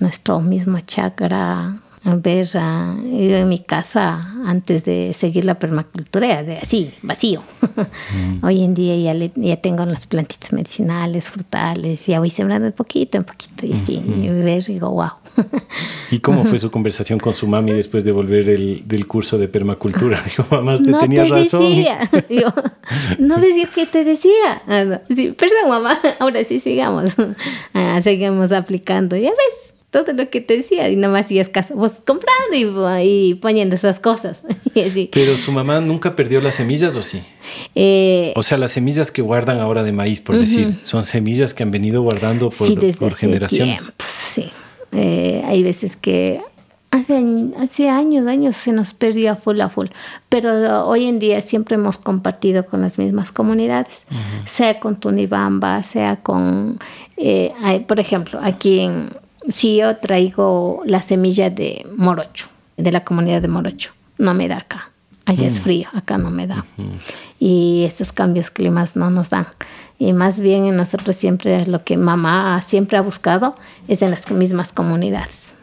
nuestro 0.00 0.40
mismo 0.40 0.80
chakra 0.80 1.76
ver 2.04 2.46
uh, 2.54 3.02
yo 3.02 3.36
en 3.36 3.48
mi 3.48 3.58
casa 3.58 4.34
antes 4.44 4.84
de 4.84 5.14
seguir 5.14 5.44
la 5.44 5.58
permacultura 5.58 6.42
de 6.42 6.58
así 6.58 6.92
vacío 7.02 7.42
mm. 7.62 8.44
hoy 8.44 8.62
en 8.62 8.74
día 8.74 8.96
ya, 8.96 9.30
ya 9.34 9.56
tengo 9.56 9.84
las 9.86 10.06
plantitas 10.06 10.52
medicinales 10.52 11.30
frutales 11.30 12.06
ya 12.06 12.18
voy 12.18 12.30
sembrando 12.30 12.66
de 12.66 12.72
poquito 12.72 13.18
en 13.18 13.24
poquito 13.24 13.66
y 13.66 13.72
así 13.72 13.94
y 13.94 14.28
ver 14.28 14.62
digo 14.64 14.90
wow 14.90 15.24
¿Y 16.10 16.20
cómo 16.20 16.44
fue 16.44 16.58
su 16.60 16.70
conversación 16.70 17.18
con 17.18 17.34
su 17.34 17.46
mami 17.46 17.72
después 17.72 18.04
de 18.04 18.12
volver 18.12 18.48
el, 18.48 18.82
del 18.86 19.06
curso 19.06 19.38
de 19.38 19.48
permacultura? 19.48 20.22
Dijo, 20.24 20.46
mamá, 20.50 20.76
te 20.76 20.90
no 20.90 21.00
tenía 21.00 21.24
razón. 21.24 21.62
Decía. 21.62 21.98
Digo, 22.28 22.52
no 23.18 23.40
yo 23.40 23.70
qué 23.74 23.86
te 23.86 24.04
decía. 24.04 24.62
Ah, 24.68 25.00
sí, 25.14 25.32
perdón, 25.32 25.68
mamá, 25.68 25.98
ahora 26.18 26.44
sí 26.44 26.60
sigamos. 26.60 27.16
Ah, 27.72 28.00
seguimos 28.02 28.52
aplicando. 28.52 29.16
Ya 29.16 29.30
ves, 29.30 29.63
todo 29.94 30.12
lo 30.12 30.28
que 30.28 30.40
te 30.40 30.56
decía 30.56 30.88
y 30.88 30.96
nada 30.96 31.12
más 31.12 31.26
hacías 31.26 31.48
caso, 31.48 31.76
vos 31.76 32.02
comprando 32.04 32.98
y, 33.00 33.34
poniendo 33.34 33.76
esas 33.76 34.00
cosas. 34.00 34.42
Pero 35.12 35.36
su 35.36 35.52
mamá 35.52 35.80
nunca 35.80 36.16
perdió 36.16 36.40
las 36.40 36.56
semillas 36.56 36.96
o 36.96 37.02
sí? 37.04 37.22
Eh, 37.76 38.32
o 38.34 38.42
sea, 38.42 38.58
las 38.58 38.72
semillas 38.72 39.12
que 39.12 39.22
guardan 39.22 39.60
ahora 39.60 39.84
de 39.84 39.92
maíz, 39.92 40.20
por 40.20 40.36
decir, 40.36 40.80
son 40.82 41.04
semillas 41.04 41.54
que 41.54 41.62
han 41.62 41.70
venido 41.70 42.02
guardando 42.02 42.50
por, 42.50 42.66
sí, 42.66 42.74
desde 42.74 42.98
por 42.98 43.14
generaciones. 43.14 43.92
sí, 44.04 44.50
eh, 44.90 45.44
hay 45.46 45.62
veces 45.62 45.94
que 45.94 46.40
hace, 46.90 47.24
hace 47.60 47.88
años, 47.88 48.26
años 48.26 48.56
se 48.56 48.72
nos 48.72 48.94
perdía 48.94 49.36
full 49.36 49.60
a 49.60 49.68
full, 49.68 49.86
pero 50.28 50.88
hoy 50.88 51.04
en 51.04 51.20
día 51.20 51.40
siempre 51.40 51.76
hemos 51.76 51.98
compartido 51.98 52.66
con 52.66 52.80
las 52.80 52.98
mismas 52.98 53.30
comunidades, 53.30 54.06
sea 54.46 54.80
con 54.80 54.98
Tunibamba, 54.98 55.84
sea 55.84 56.16
con, 56.16 56.80
eh, 57.16 57.52
por 57.86 58.00
ejemplo, 58.00 58.40
aquí 58.42 58.80
en 58.80 59.23
si 59.48 59.76
yo 59.76 59.96
traigo 59.96 60.82
la 60.86 61.00
semilla 61.00 61.50
de 61.50 61.86
morocho, 61.96 62.48
de 62.76 62.92
la 62.92 63.04
comunidad 63.04 63.42
de 63.42 63.48
morocho, 63.48 63.92
no 64.18 64.34
me 64.34 64.48
da 64.48 64.58
acá. 64.58 64.90
Allá 65.26 65.46
es 65.46 65.60
mm. 65.60 65.62
frío, 65.62 65.88
acá 65.94 66.18
no 66.18 66.30
me 66.30 66.46
da. 66.46 66.66
Y 67.38 67.84
estos 67.86 68.12
cambios 68.12 68.50
climas 68.50 68.94
no 68.96 69.10
nos 69.10 69.30
dan. 69.30 69.46
Y 69.98 70.12
más 70.12 70.38
bien 70.38 70.76
nosotros 70.76 71.16
siempre 71.16 71.66
lo 71.66 71.82
que 71.82 71.96
mamá 71.96 72.60
siempre 72.62 72.98
ha 72.98 73.00
buscado 73.00 73.54
es 73.88 74.02
en 74.02 74.10
las 74.10 74.30
mismas 74.30 74.72
comunidades. 74.72 75.54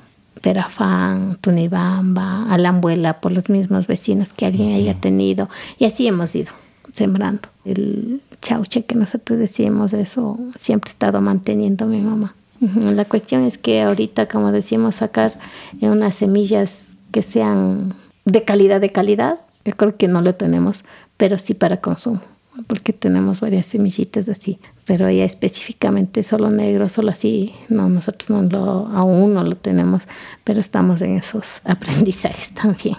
Perafán, 0.42 1.38
Tunibamba, 1.42 2.52
Alambuela, 2.52 3.20
por 3.20 3.32
los 3.32 3.50
mismos 3.50 3.86
vecinos 3.86 4.34
que 4.34 4.48
alguien 4.48 4.74
haya 4.74 4.96
tenido. 4.96 5.50
Y 5.78 5.86
así 5.86 6.08
hemos 6.08 6.36
ido 6.36 6.52
sembrando. 6.94 7.50
El 7.64 8.22
chauche 8.42 8.84
que 8.84 8.96
nosotros 8.96 9.38
decimos, 9.38 9.94
eso 9.94 10.40
siempre 10.60 10.90
ha 10.90 10.94
estado 10.94 11.22
manteniendo 11.22 11.86
mi 11.86 12.02
mamá. 12.02 12.34
La 12.62 13.06
cuestión 13.06 13.44
es 13.44 13.58
que 13.58 13.82
ahorita, 13.82 14.28
como 14.28 14.52
decimos, 14.52 14.98
sacar 14.98 15.40
unas 15.82 16.16
semillas 16.16 16.96
que 17.12 17.24
sean 17.24 17.96
de 18.26 18.44
calidad, 18.44 18.80
de 18.80 18.92
calidad, 18.92 19.40
yo 19.66 19.74
creo 19.74 19.98
que 19.98 20.08
no 20.08 20.22
lo 20.22 20.36
tenemos, 20.36 20.84
pero 21.18 21.40
sí 21.40 21.56
para 21.56 21.82
consumo, 21.82 22.22
porque 22.68 22.94
tenemos 22.94 23.42
varias 23.42 23.66
semillitas 23.66 24.30
así, 24.30 24.60
pero 24.86 25.10
ya 25.10 25.24
específicamente 25.24 26.22
solo 26.22 26.52
negro, 26.52 26.88
solo 26.88 27.10
así, 27.10 27.54
no, 27.70 27.90
nosotros 27.90 28.30
no 28.30 28.44
lo, 28.44 28.88
aún 28.88 29.34
no 29.34 29.44
lo 29.44 29.56
tenemos, 29.56 30.04
pero 30.44 30.60
estamos 30.60 31.02
en 31.02 31.16
esos 31.18 31.62
aprendizajes 31.66 32.54
también 32.54 32.98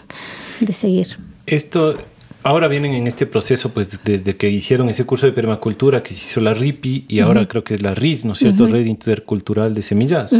de 0.60 0.74
seguir. 0.74 1.18
Esto 1.46 1.98
ahora 2.43 2.68
vienen 2.68 2.95
en 2.95 3.07
este 3.07 3.26
proceso, 3.26 3.70
pues 3.70 4.03
desde 4.05 4.36
que 4.36 4.51
hicieron 4.51 4.88
ese 4.88 5.05
curso 5.05 5.26
de 5.26 5.32
permacultura 5.32 6.03
que 6.03 6.14
se 6.14 6.24
hizo 6.26 6.40
la 6.40 6.55
RIPI 6.55 7.07
y 7.09 7.20
ahora 7.20 7.47
creo 7.47 7.64
que 7.64 7.74
es 7.74 7.82
la 7.82 7.95
RIS, 7.95 8.24
¿no 8.24 8.32
es 8.32 8.38
cierto? 8.38 8.66
Red 8.66 8.86
Intercultural 8.86 9.74
de 9.74 9.82
Semillas. 9.82 10.32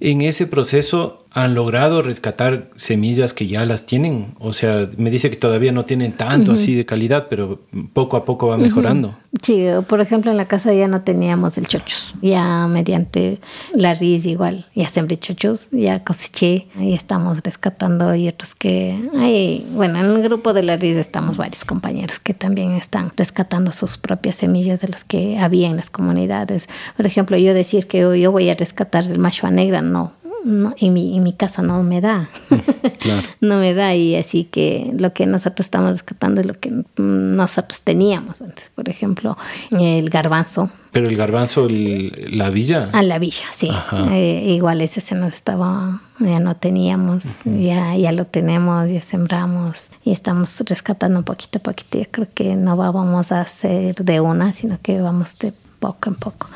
En 0.00 0.22
ese 0.22 0.46
proceso 0.46 1.23
han 1.34 1.54
logrado 1.54 2.00
rescatar 2.00 2.70
semillas 2.76 3.34
que 3.34 3.48
ya 3.48 3.66
las 3.66 3.86
tienen. 3.86 4.34
O 4.38 4.52
sea, 4.52 4.88
me 4.96 5.10
dice 5.10 5.30
que 5.30 5.36
todavía 5.36 5.72
no 5.72 5.84
tienen 5.84 6.12
tanto 6.12 6.52
así 6.52 6.76
de 6.76 6.86
calidad, 6.86 7.26
pero 7.28 7.60
poco 7.92 8.16
a 8.16 8.24
poco 8.24 8.46
va 8.46 8.56
mejorando. 8.56 9.16
Sí, 9.42 9.66
por 9.88 10.00
ejemplo, 10.00 10.30
en 10.30 10.36
la 10.36 10.44
casa 10.44 10.72
ya 10.72 10.86
no 10.86 11.00
teníamos 11.00 11.58
el 11.58 11.66
chochos. 11.66 12.14
Ya 12.22 12.68
mediante 12.68 13.40
la 13.74 13.94
RIS 13.94 14.26
igual, 14.26 14.66
ya 14.76 14.88
sembré 14.88 15.18
chochos, 15.18 15.66
ya 15.72 16.04
coseché 16.04 16.68
y 16.78 16.94
estamos 16.94 17.40
rescatando 17.42 18.14
y 18.14 18.28
otros 18.28 18.54
que 18.54 18.96
hay, 19.18 19.66
bueno, 19.72 19.98
en 19.98 20.06
el 20.06 20.22
grupo 20.22 20.52
de 20.52 20.62
la 20.62 20.76
RIS 20.76 20.96
estamos 20.96 21.36
varios 21.36 21.64
compañeros 21.64 22.20
que 22.20 22.32
también 22.32 22.72
están 22.72 23.12
rescatando 23.16 23.72
sus 23.72 23.98
propias 23.98 24.36
semillas 24.36 24.80
de 24.80 24.88
los 24.88 25.02
que 25.02 25.36
había 25.40 25.66
en 25.66 25.76
las 25.76 25.90
comunidades. 25.90 26.68
Por 26.96 27.06
ejemplo, 27.06 27.36
yo 27.36 27.54
decir 27.54 27.88
que 27.88 27.98
yo 28.20 28.30
voy 28.30 28.50
a 28.50 28.54
rescatar 28.54 29.02
el 29.02 29.18
macho 29.18 29.50
negra, 29.50 29.82
no, 29.82 30.12
no, 30.44 30.74
en, 30.78 30.92
mi, 30.92 31.16
en 31.16 31.22
mi 31.22 31.32
casa 31.32 31.62
no 31.62 31.82
me 31.82 32.00
da. 32.00 32.28
no 33.40 33.58
me 33.58 33.74
da 33.74 33.94
y 33.94 34.14
así 34.14 34.44
que 34.44 34.92
lo 34.96 35.12
que 35.12 35.26
nosotros 35.26 35.66
estamos 35.66 35.90
rescatando 35.90 36.40
es 36.40 36.46
lo 36.46 36.54
que 36.54 36.84
nosotros 36.96 37.80
teníamos 37.80 38.40
antes. 38.42 38.70
Por 38.74 38.88
ejemplo, 38.88 39.36
el 39.70 40.10
garbanzo. 40.10 40.70
Pero 40.92 41.08
el 41.08 41.16
garbanzo, 41.16 41.66
la 41.68 42.50
villa. 42.50 42.90
Ah, 42.92 43.02
la 43.02 43.18
villa, 43.18 43.46
sí. 43.52 43.70
Eh, 44.10 44.44
igual 44.50 44.80
ese 44.82 45.00
se 45.00 45.14
nos 45.14 45.32
estaba, 45.32 46.02
ya 46.20 46.38
no 46.38 46.56
teníamos, 46.56 47.24
ya, 47.44 47.96
ya 47.96 48.12
lo 48.12 48.26
tenemos, 48.26 48.90
ya 48.90 49.02
sembramos 49.02 49.88
y 50.04 50.12
estamos 50.12 50.62
rescatando 50.66 51.18
un 51.18 51.24
poquito 51.24 51.58
a 51.58 51.62
poquito. 51.62 51.98
Yo 51.98 52.04
creo 52.10 52.28
que 52.32 52.54
no 52.54 52.76
vamos 52.76 53.32
a 53.32 53.40
hacer 53.40 53.94
de 53.94 54.20
una, 54.20 54.52
sino 54.52 54.78
que 54.80 55.00
vamos 55.00 55.36
de 55.38 55.52
poco 55.80 56.10
en 56.10 56.14
poco 56.14 56.48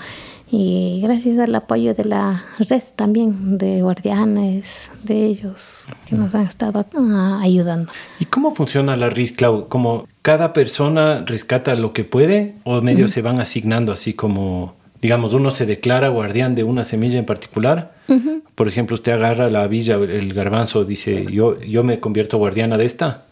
y 0.50 1.00
gracias 1.02 1.38
al 1.38 1.54
apoyo 1.54 1.94
de 1.94 2.04
la 2.04 2.44
red 2.58 2.82
también 2.96 3.58
de 3.58 3.82
guardianes 3.82 4.90
de 5.02 5.26
ellos 5.26 5.84
que 6.08 6.16
nos 6.16 6.34
han 6.34 6.42
estado 6.42 6.84
ah, 6.96 7.40
ayudando. 7.42 7.92
¿Y 8.18 8.24
cómo 8.24 8.54
funciona 8.54 8.96
la 8.96 9.10
RIS, 9.10 9.32
Clau? 9.32 9.68
¿Como 9.68 10.06
cada 10.22 10.52
persona 10.52 11.24
rescata 11.26 11.74
lo 11.74 11.92
que 11.92 12.04
puede 12.04 12.54
o 12.64 12.80
medio 12.80 13.08
se 13.08 13.22
van 13.22 13.40
asignando 13.40 13.92
así 13.92 14.14
como, 14.14 14.74
digamos, 15.02 15.34
uno 15.34 15.50
se 15.50 15.66
declara 15.66 16.08
guardián 16.08 16.54
de 16.54 16.64
una 16.64 16.84
semilla 16.84 17.18
en 17.18 17.26
particular? 17.26 17.92
Por 18.54 18.68
ejemplo, 18.68 18.94
usted 18.94 19.12
agarra 19.12 19.50
la 19.50 19.66
villa, 19.66 19.96
el 19.96 20.32
garbanzo, 20.32 20.84
dice, 20.84 21.26
yo, 21.30 21.60
yo 21.60 21.84
me 21.84 22.00
convierto 22.00 22.38
guardiana 22.38 22.78
de 22.78 22.86
esta. 22.86 23.26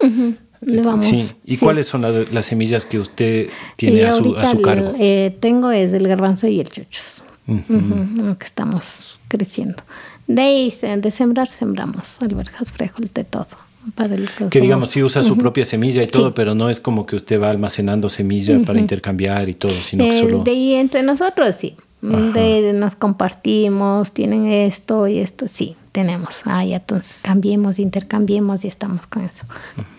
Sí. 1.00 1.28
¿Y 1.44 1.56
cuáles 1.56 1.86
son 1.86 2.02
las, 2.02 2.46
semillas 2.46 2.86
que 2.86 2.98
usted 2.98 3.48
tiene 3.76 4.04
a 4.04 4.12
su, 4.12 4.36
a 4.36 4.46
su, 4.46 4.62
cargo? 4.62 4.94
Eh, 4.98 5.36
tengo 5.40 5.70
es 5.70 5.92
el 5.92 6.08
garbanzo 6.08 6.46
y 6.46 6.60
el 6.60 6.68
chochos, 6.68 7.22
que 7.46 8.46
estamos 8.46 9.20
creciendo. 9.28 9.82
De 10.26 10.42
ahí, 10.42 10.74
de 10.98 11.10
sembrar, 11.10 11.48
sembramos 11.48 12.18
alberjas, 12.20 12.72
frijol, 12.72 13.08
de 13.14 13.24
todo. 13.24 13.46
Para 13.94 14.16
el 14.16 14.28
que 14.50 14.60
digamos, 14.60 14.90
sí 14.90 15.02
usa 15.02 15.22
su 15.22 15.36
propia 15.36 15.64
semilla 15.64 16.02
y 16.02 16.08
todo, 16.08 16.34
pero 16.34 16.56
no 16.56 16.70
es 16.70 16.80
como 16.80 17.06
que 17.06 17.14
usted 17.14 17.40
va 17.40 17.50
almacenando 17.50 18.08
semilla 18.08 18.58
para 18.66 18.80
intercambiar 18.80 19.48
y 19.48 19.54
todo, 19.54 19.80
sino 19.82 20.02
que 20.02 20.10
eh, 20.10 20.20
solo... 20.20 20.42
De 20.42 20.50
ahí 20.50 20.74
entre 20.74 21.04
nosotros, 21.04 21.54
sí. 21.54 21.76
De, 22.02 22.72
nos 22.74 22.94
compartimos, 22.96 24.12
tienen 24.12 24.46
esto 24.46 25.06
y 25.06 25.18
esto, 25.18 25.46
sí, 25.48 25.76
tenemos. 25.96 26.42
Ah, 26.44 26.62
ya 26.62 26.76
entonces 26.76 27.22
cambiemos, 27.22 27.78
intercambiemos 27.78 28.66
y 28.66 28.68
estamos 28.68 29.06
con 29.06 29.24
eso. 29.24 29.46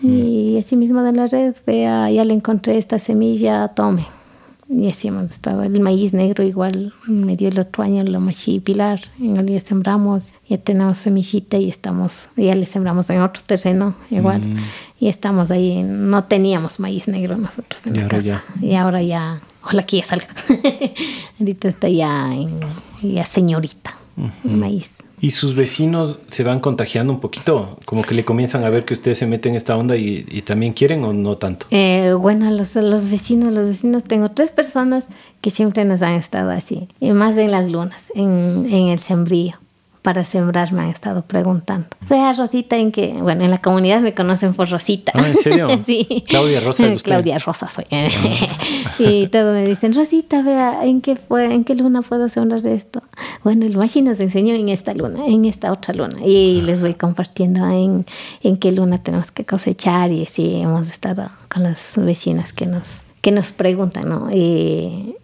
Y 0.00 0.56
así 0.56 0.76
mismo 0.76 1.02
de 1.02 1.10
la 1.12 1.26
red, 1.26 1.56
vea, 1.66 2.08
ya 2.08 2.24
le 2.24 2.34
encontré 2.34 2.78
esta 2.78 3.00
semilla, 3.00 3.66
tome. 3.74 4.06
Y 4.68 4.88
así 4.88 5.08
hemos 5.08 5.28
estado. 5.28 5.64
El 5.64 5.80
maíz 5.80 6.12
negro 6.12 6.44
igual 6.44 6.92
me 7.08 7.34
dio 7.34 7.48
el 7.48 7.58
otro 7.58 7.82
año 7.82 8.04
lo 8.04 8.20
machí 8.20 8.60
pilar. 8.60 9.00
En 9.20 9.38
el 9.38 9.46
día 9.46 9.60
sembramos, 9.60 10.34
ya 10.48 10.58
tenemos 10.58 10.98
semillita 10.98 11.56
y 11.56 11.68
estamos, 11.68 12.28
ya 12.36 12.54
le 12.54 12.66
sembramos 12.66 13.10
en 13.10 13.20
otro 13.22 13.42
terreno 13.44 13.96
igual. 14.08 14.40
Mm. 14.42 14.56
Y 15.00 15.08
estamos 15.08 15.50
ahí, 15.50 15.82
no 15.82 16.24
teníamos 16.24 16.78
maíz 16.78 17.08
negro 17.08 17.36
nosotros 17.36 17.84
en 17.86 17.96
y 17.96 18.00
la 18.02 18.06
casa. 18.06 18.44
Y 18.62 18.74
ahora 18.76 19.02
ya, 19.02 19.40
ojalá 19.64 19.82
que 19.82 19.96
ya 19.96 20.04
salga. 20.04 20.28
Ahorita 21.40 21.68
está 21.68 21.88
ya 21.88 22.32
en, 22.32 22.60
ya 23.02 23.26
señorita, 23.26 23.96
maíz. 24.44 24.98
¿Y 25.20 25.32
sus 25.32 25.54
vecinos 25.54 26.18
se 26.28 26.44
van 26.44 26.60
contagiando 26.60 27.12
un 27.12 27.20
poquito? 27.20 27.78
Como 27.84 28.02
que 28.02 28.14
le 28.14 28.24
comienzan 28.24 28.64
a 28.64 28.70
ver 28.70 28.84
que 28.84 28.94
usted 28.94 29.14
se 29.14 29.26
mete 29.26 29.48
en 29.48 29.56
esta 29.56 29.76
onda 29.76 29.96
y, 29.96 30.42
también 30.42 30.72
quieren 30.72 31.04
o 31.04 31.12
no 31.12 31.36
tanto? 31.36 31.66
Eh, 31.70 32.14
bueno, 32.18 32.50
los, 32.50 32.74
los 32.76 33.10
vecinos, 33.10 33.52
los 33.52 33.68
vecinos, 33.68 34.04
tengo 34.04 34.30
tres 34.30 34.50
personas 34.50 35.06
que 35.40 35.50
siempre 35.50 35.84
nos 35.84 36.02
han 36.02 36.14
estado 36.14 36.50
así, 36.50 36.88
más 37.00 37.36
en 37.36 37.50
las 37.50 37.70
lunas, 37.70 38.12
en, 38.14 38.66
en 38.70 38.88
el 38.88 38.98
sembrío 39.00 39.58
para 40.02 40.24
sembrar 40.24 40.72
me 40.72 40.82
han 40.82 40.88
estado 40.88 41.22
preguntando. 41.22 41.88
Vea 42.08 42.32
Rosita 42.32 42.76
en 42.76 42.92
que, 42.92 43.12
bueno, 43.20 43.44
en 43.44 43.50
la 43.50 43.60
comunidad 43.60 44.00
me 44.00 44.14
conocen 44.14 44.54
por 44.54 44.68
Rosita. 44.68 45.12
Ah, 45.14 45.26
¿en 45.26 45.36
serio? 45.36 45.68
sí. 45.86 46.24
Claudia 46.28 46.60
Rosa 46.60 46.86
es 46.86 46.96
usted. 46.96 47.10
Claudia 47.10 47.38
Rosa 47.38 47.68
soy. 47.68 47.84
Ah. 47.90 48.08
y 48.98 49.26
todos 49.28 49.54
me 49.54 49.66
dicen, 49.66 49.94
Rosita, 49.94 50.42
vea, 50.42 50.84
¿en 50.84 51.00
qué, 51.00 51.16
fue, 51.16 51.52
¿en 51.52 51.64
qué 51.64 51.74
luna 51.74 52.02
puedo 52.02 52.28
sembrar 52.28 52.66
esto? 52.66 53.02
Bueno, 53.44 53.66
el 53.66 53.76
Machi 53.76 54.02
nos 54.02 54.20
enseñó 54.20 54.54
en 54.54 54.68
esta 54.68 54.94
luna, 54.94 55.26
en 55.26 55.44
esta 55.44 55.72
otra 55.72 55.94
luna. 55.94 56.18
Y 56.24 56.62
les 56.62 56.80
voy 56.80 56.94
compartiendo 56.94 57.68
en, 57.68 58.06
en 58.42 58.56
qué 58.56 58.72
luna 58.72 59.02
tenemos 59.02 59.30
que 59.30 59.44
cosechar 59.44 60.12
y 60.12 60.22
así 60.22 60.60
hemos 60.62 60.88
estado 60.88 61.30
con 61.48 61.62
las 61.64 61.94
vecinas 61.96 62.52
que 62.52 62.66
nos, 62.66 63.00
que 63.20 63.30
nos 63.30 63.52
preguntan, 63.52 64.08
¿no? 64.08 64.30
Y 64.32 65.16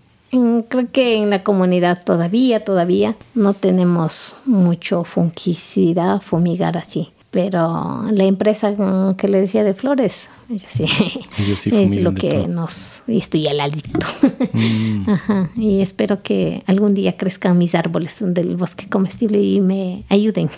creo 0.68 0.90
que 0.90 1.16
en 1.16 1.30
la 1.30 1.42
comunidad 1.42 2.04
todavía, 2.04 2.64
todavía 2.64 3.16
no 3.34 3.54
tenemos 3.54 4.34
mucho 4.44 5.04
fungicida, 5.04 6.20
fumigar 6.20 6.76
así. 6.76 7.08
Pero 7.34 8.06
la 8.12 8.24
empresa 8.24 8.72
que 9.18 9.26
le 9.26 9.40
decía 9.40 9.64
de 9.64 9.74
flores, 9.74 10.28
ellos 10.48 10.66
sí, 10.68 10.84
es 11.72 11.96
lo 11.96 12.14
que 12.14 12.46
nos... 12.46 13.02
Y 13.08 13.18
estoy 13.18 13.48
al 13.48 13.56
ladito. 13.56 14.06
Mm. 14.52 15.10
Ajá, 15.10 15.50
y 15.56 15.80
espero 15.80 16.22
que 16.22 16.62
algún 16.68 16.94
día 16.94 17.16
crezcan 17.16 17.58
mis 17.58 17.74
árboles 17.74 18.18
del 18.20 18.54
bosque 18.54 18.88
comestible 18.88 19.42
y 19.42 19.60
me 19.60 20.04
ayuden. 20.10 20.48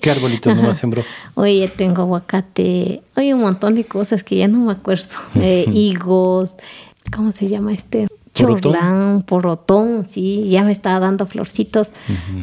¿Qué 0.00 0.10
arbolitos 0.10 0.56
no 0.56 0.72
sembró? 0.72 1.02
Oye, 1.34 1.68
tengo 1.68 2.00
aguacate, 2.00 3.02
oye, 3.18 3.34
un 3.34 3.42
montón 3.42 3.74
de 3.74 3.84
cosas 3.84 4.24
que 4.24 4.36
ya 4.36 4.48
no 4.48 4.60
me 4.60 4.72
acuerdo. 4.72 5.04
Eh, 5.34 5.66
higos, 5.74 6.56
¿cómo 7.14 7.32
se 7.32 7.48
llama 7.48 7.74
este? 7.74 8.06
Chorlán, 8.34 9.22
porrotón, 9.22 10.06
sí, 10.10 10.48
ya 10.50 10.64
me 10.64 10.72
estaba 10.72 10.98
dando 10.98 11.26
florcitos 11.26 11.92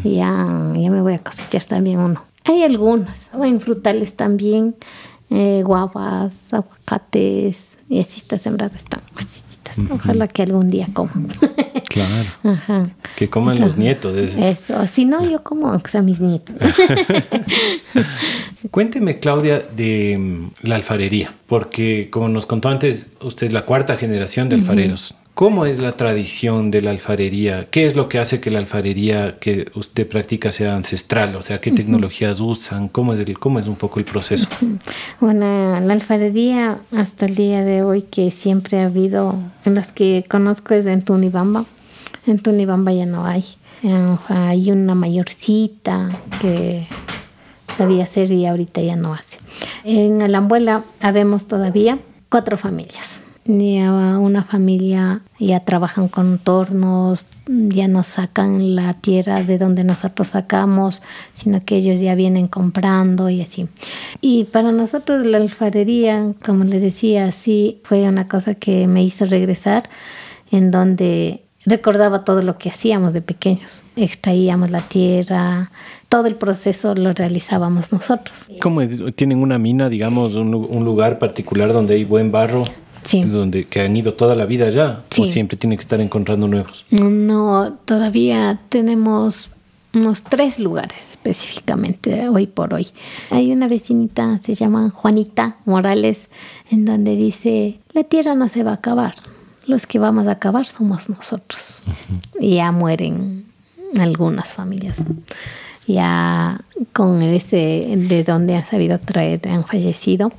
y 0.04 0.16
ya, 0.16 0.74
ya 0.76 0.90
me 0.90 1.02
voy 1.02 1.14
a 1.14 1.20
cosechar 1.20 1.64
también 1.66 2.00
uno. 2.00 2.24
Hay 2.46 2.64
algunas, 2.64 3.30
en 3.34 3.62
frutales 3.62 4.16
también, 4.16 4.76
eh, 5.30 5.62
guavas, 5.64 6.36
aguacates, 6.52 7.78
y 7.90 8.00
así 8.00 8.22
está 8.22 8.38
sembrado, 8.38 8.76
están 8.76 9.02
Ojalá 9.90 10.28
que 10.28 10.42
algún 10.44 10.70
día 10.70 10.88
coman. 10.92 11.28
Claro. 11.88 12.30
Ajá. 12.44 12.90
Que 13.16 13.30
coman 13.30 13.60
los 13.60 13.78
nietos. 13.78 14.16
Eso, 14.38 14.86
si 14.88 15.06
no, 15.06 15.24
yo 15.30 15.44
como 15.44 15.80
sean 15.88 16.06
mis 16.06 16.20
nietos. 16.20 16.56
Cuénteme, 18.72 19.20
Claudia, 19.20 19.60
de 19.60 20.18
mm, 20.18 20.68
la 20.68 20.76
alfarería, 20.76 21.34
porque 21.48 22.10
como 22.12 22.30
nos 22.30 22.46
contó 22.46 22.70
antes, 22.70 23.12
usted 23.22 23.48
es 23.48 23.54
la 23.54 23.66
cuarta 23.66 23.98
generación 23.98 24.50
de 24.50 24.56
alfareros. 24.56 25.16
¿Cómo 25.34 25.66
es 25.66 25.80
la 25.80 25.94
tradición 25.94 26.72
de 26.72 26.82
la 26.82 26.92
alfarería? 26.92 27.68
¿Qué 27.72 27.86
es 27.86 27.96
lo 27.96 28.10
que 28.10 28.20
hace 28.20 28.42
que 28.42 28.52
la 28.52 28.60
alfarería 28.60 29.38
que 29.40 29.72
usted 29.76 30.08
practica 30.08 30.52
sea 30.52 30.76
ancestral? 30.76 31.36
O 31.36 31.42
sea, 31.42 31.62
¿qué 31.62 31.72
tecnologías 31.72 32.42
usan? 32.42 32.90
¿Cómo 32.90 33.14
es, 33.14 33.38
cómo 33.38 33.58
es 33.58 33.68
un 33.68 33.76
poco 33.76 34.00
el 34.00 34.06
proceso? 34.06 34.48
Bueno, 35.20 35.80
la 35.80 35.94
alfarería 35.94 36.80
hasta 36.92 37.28
el 37.28 37.36
día 37.36 37.64
de 37.64 37.82
hoy 37.82 38.02
que 38.02 38.32
siempre 38.32 38.82
ha 38.82 38.88
habido, 38.88 39.36
en 39.66 39.76
las 39.76 39.92
que 39.92 40.26
conozco 40.30 40.74
es 40.74 40.86
en 40.86 41.04
Tunibamba. 41.04 41.66
En 42.28 42.40
Tunibamba 42.40 42.92
ya 42.92 43.06
no 43.06 43.26
hay. 43.26 43.46
Hay 44.28 44.72
una 44.72 44.96
mayorcita 44.96 46.10
que 46.42 46.88
sabía 47.78 48.04
hacer 48.04 48.32
y 48.32 48.46
ahorita 48.46 48.82
ya 48.82 48.96
no 48.96 49.14
hace. 49.14 49.38
En 49.84 50.22
Alambuela 50.22 50.84
habemos 51.00 51.48
todavía 51.48 52.00
cuatro 52.30 52.58
familias 52.58 53.21
ni 53.46 53.82
a 53.82 53.92
una 54.20 54.44
familia 54.44 55.22
ya 55.40 55.62
trabajan 55.62 56.08
con 56.08 56.38
tornos, 56.38 57.26
ya 57.48 57.88
no 57.88 58.04
sacan 58.04 58.76
la 58.76 58.94
tierra 58.94 59.44
de 59.44 59.58
donde 59.58 59.84
nosotros 59.84 60.30
sacamos, 60.30 61.02
sino 61.34 61.64
que 61.66 61.78
ellos 61.78 62.00
ya 62.00 62.16
vienen 62.16 62.48
comprando 62.48 63.30
y 63.30 63.42
así. 63.42 63.68
Y 64.22 64.46
para 64.46 64.72
nosotros 64.72 65.26
la 65.26 65.38
alfarería, 65.38 66.34
como 66.46 66.64
le 66.64 66.80
decía, 66.80 67.32
sí 67.32 67.82
fue 67.84 68.08
una 68.08 68.28
cosa 68.28 68.54
que 68.54 68.88
me 68.88 69.04
hizo 69.04 69.26
regresar, 69.26 69.90
en 70.52 70.70
donde 70.70 71.44
recordaba 71.66 72.24
todo 72.24 72.42
lo 72.42 72.58
que 72.58 72.70
hacíamos 72.70 73.14
de 73.14 73.22
pequeños. 73.22 73.84
Extraíamos 73.96 74.70
la 74.70 74.82
tierra, 74.82 75.72
todo 76.10 76.28
el 76.28 76.36
proceso 76.36 76.94
lo 76.94 77.14
realizábamos 77.14 77.92
nosotros. 77.92 78.50
¿Cómo 78.62 78.82
es? 78.82 79.00
¿Tienen 79.16 79.42
una 79.42 79.58
mina, 79.58 79.90
digamos, 79.90 80.36
un 80.36 80.86
lugar 80.86 81.20
particular 81.20 81.74
donde 81.74 81.96
hay 81.96 82.04
buen 82.04 82.32
barro? 82.32 82.64
Sí. 83.04 83.24
Donde 83.24 83.66
que 83.66 83.82
han 83.82 83.96
ido 83.96 84.14
toda 84.14 84.36
la 84.36 84.46
vida 84.46 84.70
ya. 84.70 85.04
Sí. 85.10 85.24
O 85.24 85.28
siempre 85.28 85.58
tienen 85.58 85.78
que 85.78 85.82
estar 85.82 86.00
encontrando 86.02 86.48
nuevos. 86.48 86.86
No, 86.90 87.74
todavía 87.86 88.60
tenemos 88.70 89.50
unos 89.94 90.24
tres 90.24 90.60
lugares 90.60 91.12
específicamente 91.12 92.30
hoy 92.30 92.48
por 92.48 92.74
hoy. 92.74 92.88
Hay 93.30 93.52
una 93.52 93.68
vecinita, 93.68 94.40
se 94.44 94.54
llama 94.54 94.90
Juanita 94.90 95.58
Morales, 95.66 96.30
en 96.70 96.86
donde 96.86 97.16
dice, 97.16 97.80
la 97.94 98.04
tierra 98.04 98.36
no 98.36 98.48
se 98.48 98.64
va 98.64 98.72
a 98.72 98.76
acabar, 98.76 99.16
los 99.66 99.86
que 99.86 100.00
vamos 100.00 100.28
a 100.28 100.32
acabar 100.32 100.66
somos 100.66 101.10
nosotros. 101.10 101.82
Y 102.40 102.56
ya 102.56 102.72
mueren 102.72 103.46
algunas 104.00 104.54
familias. 104.54 105.04
Ya 105.88 106.62
con 106.94 107.22
ese 107.22 107.94
de 107.98 108.24
donde 108.24 108.56
han 108.56 108.66
sabido 108.66 109.00
traer, 109.00 109.42
han 109.48 109.66
fallecido. 109.66 110.32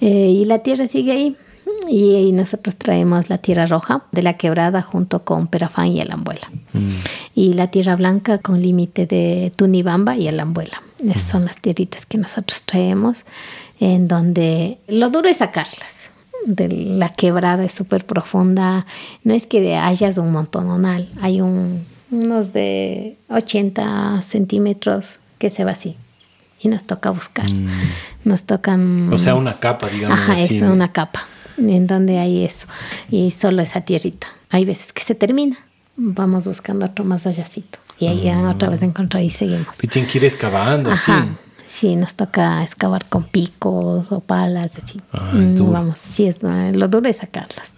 Eh, 0.00 0.30
y 0.30 0.44
la 0.46 0.60
tierra 0.60 0.88
sigue 0.88 1.12
ahí. 1.12 1.36
Y, 1.90 2.14
y 2.14 2.30
nosotros 2.30 2.76
traemos 2.76 3.30
la 3.30 3.38
tierra 3.38 3.66
roja 3.66 4.04
de 4.12 4.22
la 4.22 4.34
quebrada 4.34 4.80
junto 4.80 5.24
con 5.24 5.48
Perafán 5.48 5.88
y 5.88 6.00
Alambuela. 6.00 6.48
Y 7.34 7.54
la 7.54 7.66
tierra 7.66 7.96
blanca 7.96 8.38
con 8.38 8.62
límite 8.62 9.06
de 9.06 9.52
Tunibamba 9.56 10.16
y 10.16 10.28
Alambuela. 10.28 10.82
Esas 11.04 11.24
son 11.24 11.46
las 11.46 11.58
tierritas 11.58 12.06
que 12.06 12.16
nosotros 12.16 12.62
traemos, 12.62 13.24
en 13.80 14.06
donde 14.06 14.78
lo 14.86 15.10
duro 15.10 15.28
es 15.28 15.38
sacarlas. 15.38 16.10
De 16.46 16.68
la 16.68 17.08
quebrada 17.08 17.64
es 17.64 17.72
súper 17.72 18.06
profunda. 18.06 18.86
No 19.24 19.34
es 19.34 19.46
que 19.46 19.76
hayas 19.76 20.16
un 20.16 20.30
montononal, 20.30 21.08
hay 21.20 21.40
un, 21.40 21.84
unos 22.12 22.52
de 22.52 23.16
80 23.30 24.22
centímetros 24.22 25.18
que 25.38 25.50
se 25.50 25.64
va 25.64 25.72
así. 25.72 25.96
Y 26.60 26.68
nos 26.68 26.84
toca 26.84 27.10
buscar. 27.10 27.46
Nos 28.22 28.44
tocan. 28.44 29.12
O 29.12 29.18
sea, 29.18 29.34
una 29.34 29.58
capa, 29.58 29.88
digamos. 29.88 30.16
Ajá, 30.16 30.34
así, 30.34 30.56
es 30.56 30.62
¿no? 30.62 30.72
una 30.72 30.92
capa 30.92 31.26
en 31.68 31.86
donde 31.86 32.18
hay 32.18 32.44
eso. 32.44 32.66
Y 33.10 33.30
solo 33.30 33.62
esa 33.62 33.82
tierrita. 33.82 34.26
Hay 34.50 34.64
veces 34.64 34.92
que 34.92 35.02
se 35.02 35.14
termina. 35.14 35.58
Vamos 35.96 36.46
buscando 36.46 36.86
otro 36.86 37.04
más 37.04 37.26
allácito. 37.26 37.78
Y 37.98 38.06
ahí 38.06 38.28
Ah. 38.30 38.50
otra 38.50 38.70
vez 38.70 38.80
encontrar 38.82 39.22
y 39.22 39.30
seguimos. 39.30 39.76
Que 39.78 40.18
ir 40.18 40.24
excavando, 40.24 40.90
Ajá. 40.90 41.26
sí. 41.28 41.36
Sí, 41.66 41.94
nos 41.94 42.14
toca 42.14 42.64
excavar 42.64 43.04
con 43.04 43.22
picos 43.22 44.10
o 44.10 44.18
palas, 44.18 44.72
así. 44.82 45.00
Ah, 45.12 45.30
es 45.36 45.52
Mm, 45.52 45.56
duro. 45.56 45.70
Vamos, 45.70 46.00
sí, 46.00 46.24
es, 46.26 46.38
lo 46.42 46.88
duro 46.88 47.08
es 47.08 47.18
sacarlas. 47.18 47.74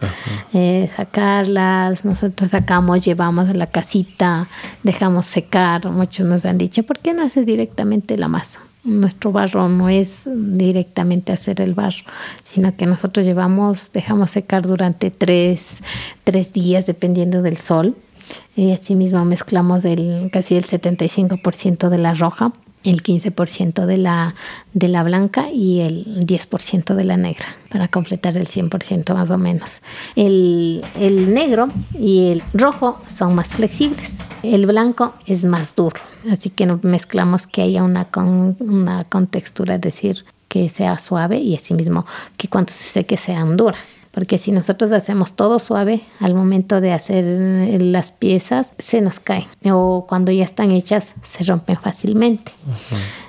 Eh, 0.54 0.90
sacarlas, 0.96 2.02
nosotros 2.06 2.50
sacamos, 2.52 3.04
llevamos 3.04 3.50
a 3.50 3.54
la 3.54 3.66
casita, 3.66 4.46
dejamos 4.82 5.26
secar. 5.26 5.90
Muchos 5.90 6.24
nos 6.24 6.46
han 6.46 6.56
dicho, 6.56 6.84
¿por 6.84 7.00
qué 7.00 7.12
no 7.12 7.22
haces 7.22 7.44
directamente 7.44 8.16
la 8.16 8.28
masa? 8.28 8.60
Nuestro 8.84 9.30
barro 9.30 9.68
no 9.68 9.88
es 9.88 10.28
directamente 10.34 11.32
hacer 11.32 11.60
el 11.60 11.74
barro, 11.74 12.04
sino 12.42 12.76
que 12.76 12.86
nosotros 12.86 13.24
llevamos, 13.24 13.92
dejamos 13.92 14.32
secar 14.32 14.62
durante 14.62 15.10
tres, 15.10 15.82
tres 16.24 16.52
días, 16.52 16.86
dependiendo 16.86 17.42
del 17.42 17.56
sol. 17.58 17.96
Y 18.56 18.72
asimismo 18.72 19.24
mezclamos 19.24 19.84
el, 19.84 20.30
casi 20.32 20.56
el 20.56 20.64
75% 20.64 21.88
de 21.90 21.98
la 21.98 22.14
roja, 22.14 22.52
el 22.84 23.02
15% 23.02 23.86
de 23.86 23.96
la, 23.96 24.34
de 24.72 24.88
la 24.88 25.02
blanca 25.02 25.50
y 25.50 25.80
el 25.80 26.26
10% 26.26 26.94
de 26.94 27.04
la 27.04 27.16
negra, 27.16 27.46
para 27.70 27.88
completar 27.88 28.36
el 28.36 28.46
100% 28.46 29.14
más 29.14 29.30
o 29.30 29.38
menos. 29.38 29.80
El, 30.16 30.84
el 30.98 31.32
negro 31.32 31.68
y 31.98 32.30
el 32.30 32.42
rojo 32.52 33.00
son 33.06 33.34
más 33.34 33.48
flexibles. 33.48 34.24
El 34.42 34.66
blanco 34.66 35.14
es 35.26 35.44
más 35.44 35.74
duro, 35.74 36.00
así 36.30 36.50
que 36.50 36.66
mezclamos 36.82 37.46
que 37.46 37.62
haya 37.62 37.82
una, 37.82 38.06
con, 38.06 38.56
una 38.60 39.04
contextura, 39.04 39.76
es 39.76 39.80
decir, 39.80 40.24
que 40.48 40.68
sea 40.68 40.98
suave 40.98 41.38
y 41.38 41.54
asimismo 41.56 42.04
que 42.36 42.48
cuando 42.48 42.72
se 42.72 42.84
seque 42.84 43.16
sean 43.16 43.56
duras. 43.56 44.01
Porque 44.12 44.38
si 44.38 44.52
nosotros 44.52 44.92
hacemos 44.92 45.32
todo 45.32 45.58
suave, 45.58 46.02
al 46.20 46.34
momento 46.34 46.80
de 46.80 46.92
hacer 46.92 47.24
las 47.80 48.12
piezas 48.12 48.68
se 48.78 49.00
nos 49.00 49.18
caen. 49.18 49.46
O 49.64 50.06
cuando 50.06 50.30
ya 50.30 50.44
están 50.44 50.70
hechas, 50.70 51.14
se 51.22 51.44
rompen 51.44 51.76
fácilmente. 51.76 52.52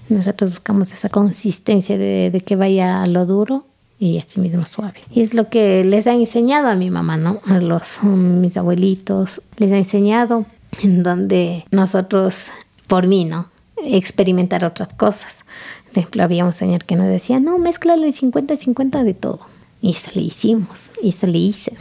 Nosotros 0.10 0.52
buscamos 0.52 0.92
esa 0.92 1.10
consistencia 1.10 1.98
de, 1.98 2.30
de 2.32 2.42
que 2.42 2.58
vaya 2.58 3.02
a 3.02 3.08
lo 3.08 3.26
duro 3.26 3.66
y 3.98 4.18
así 4.18 4.42
mismo 4.42 4.66
suave. 4.66 5.00
Y 5.14 5.22
es 5.22 5.34
lo 5.34 5.50
que 5.50 5.86
les 5.86 6.08
ha 6.08 6.14
enseñado 6.14 6.68
a 6.68 6.76
mi 6.76 6.90
mamá, 6.90 7.16
¿no? 7.16 7.40
A 7.46 7.60
los 7.60 8.04
mis 8.04 8.58
abuelitos 8.58 9.42
les 9.58 9.72
ha 9.72 9.78
enseñado 9.78 10.46
en 10.82 11.04
donde 11.04 11.66
nosotros, 11.72 12.48
por 12.88 13.08
mí, 13.08 13.24
¿no? 13.24 13.48
Experimentar 13.78 14.66
otras 14.66 14.90
cosas. 14.94 15.46
Por 15.90 16.00
ejemplo, 16.00 16.24
había 16.24 16.44
un 16.44 16.54
señor 16.54 16.84
que 16.84 16.98
nos 16.98 17.08
decía, 17.08 17.40
no, 17.40 17.58
mezclale 17.60 18.10
50-50 18.10 19.04
de 19.04 19.14
todo. 19.14 19.53
Y 19.84 19.92
eso 19.92 20.12
le 20.16 20.22
hicimos, 20.22 20.92
y 21.02 21.10
eso 21.10 21.28
le 21.28 21.40
hice. 21.40 21.74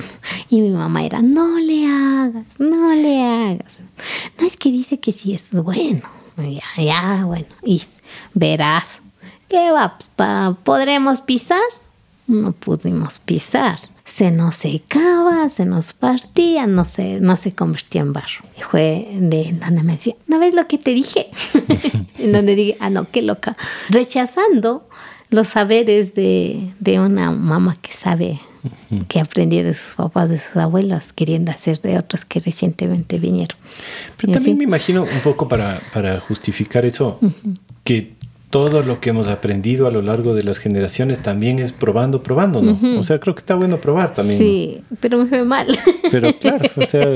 Y 0.50 0.61
mi 0.61 0.70
mamá 0.70 1.05
era, 1.05 1.22
no 1.22 1.57
le 1.61 1.86
hagas, 1.86 2.46
no 2.59 2.92
le 2.94 3.22
hagas. 3.22 3.74
No 4.40 4.44
es 4.44 4.57
que 4.57 4.72
dice 4.72 4.98
que 4.98 5.12
sí 5.12 5.32
es 5.34 5.53
bueno. 5.53 6.03
Ya, 6.36 6.82
ya, 6.82 7.24
bueno. 7.24 7.46
Y 7.64 7.80
verás, 8.34 8.98
¿qué 9.48 9.70
va? 9.70 9.96
Pues, 10.16 10.57
¿Podremos 10.64 11.20
pisar? 11.20 11.62
No 12.26 12.50
pudimos 12.50 13.20
pisar. 13.20 13.78
Se 14.05 14.32
nos 14.32 14.57
secaba, 14.57 15.48
se 15.48 15.64
nos 15.64 15.92
partía, 15.92 16.66
no 16.66 16.84
se, 16.84 17.20
no 17.20 17.36
se 17.36 17.55
convirtió 17.55 18.00
en 18.00 18.12
barro. 18.12 18.44
Y 18.59 18.62
fue 18.62 19.07
de 19.12 19.53
donde 19.53 19.84
me 19.84 19.92
decía, 19.92 20.16
¿no 20.26 20.40
ves 20.40 20.55
lo 20.55 20.66
que 20.66 20.78
te 20.78 20.90
dije? 20.90 21.30
en 22.18 22.32
donde 22.32 22.57
dije, 22.57 22.76
ah, 22.80 22.90
no, 22.90 23.09
qué 23.12 23.22
loca. 23.22 23.57
Rechazando 23.90 24.88
los 25.33 25.49
saberes 25.49 26.14
de, 26.14 26.72
de 26.78 27.01
una 27.01 27.30
mamá 27.33 27.76
que 27.83 27.93
sabe, 27.93 28.39
que 29.09 29.18
aprendió 29.18 29.64
de 29.64 29.74
sus 29.74 29.95
papás, 29.97 30.28
de 30.28 30.39
sus 30.39 30.57
abuelos, 30.57 31.12
queriendo 31.12 31.51
hacer 31.51 31.80
de 31.80 31.99
otros 31.99 32.24
que 32.24 32.39
recientemente 32.39 33.18
vinieron. 33.18 33.57
Pero 34.18 34.30
Y 34.30 34.35
también 34.35 34.55
así. 34.57 34.59
me 34.59 34.64
imagino 34.64 35.03
un 35.03 35.20
poco 35.24 35.49
para, 35.49 35.80
para 35.93 36.20
justificar 36.20 36.85
eso, 36.85 37.18
que 37.83 38.14
todo 38.53 38.82
lo 38.82 39.00
que 39.00 39.09
hemos 39.09 39.28
aprendido 39.28 39.86
a 39.86 39.90
lo 39.90 40.03
largo 40.03 40.34
de 40.34 40.44
las 40.44 40.59
generaciones 40.59 41.20
también 41.20 41.59
es 41.59 41.72
probando, 41.72 42.22
probando, 42.22 42.61
¿no? 42.61 43.00
O 43.00 43.03
sea, 43.03 43.18
creo 43.18 43.34
que 43.34 43.38
está 43.38 43.55
bueno 43.55 43.78
probar 43.80 44.12
también. 44.12 44.38
¿no? 44.38 44.44
Sí, 44.44 44.82
pero 45.00 45.16
me 45.16 45.24
fue 45.24 45.42
mal. 45.42 45.66
Pero 46.11 46.28
claro, 46.38 46.68
o 46.76 46.82
sea, 46.82 47.07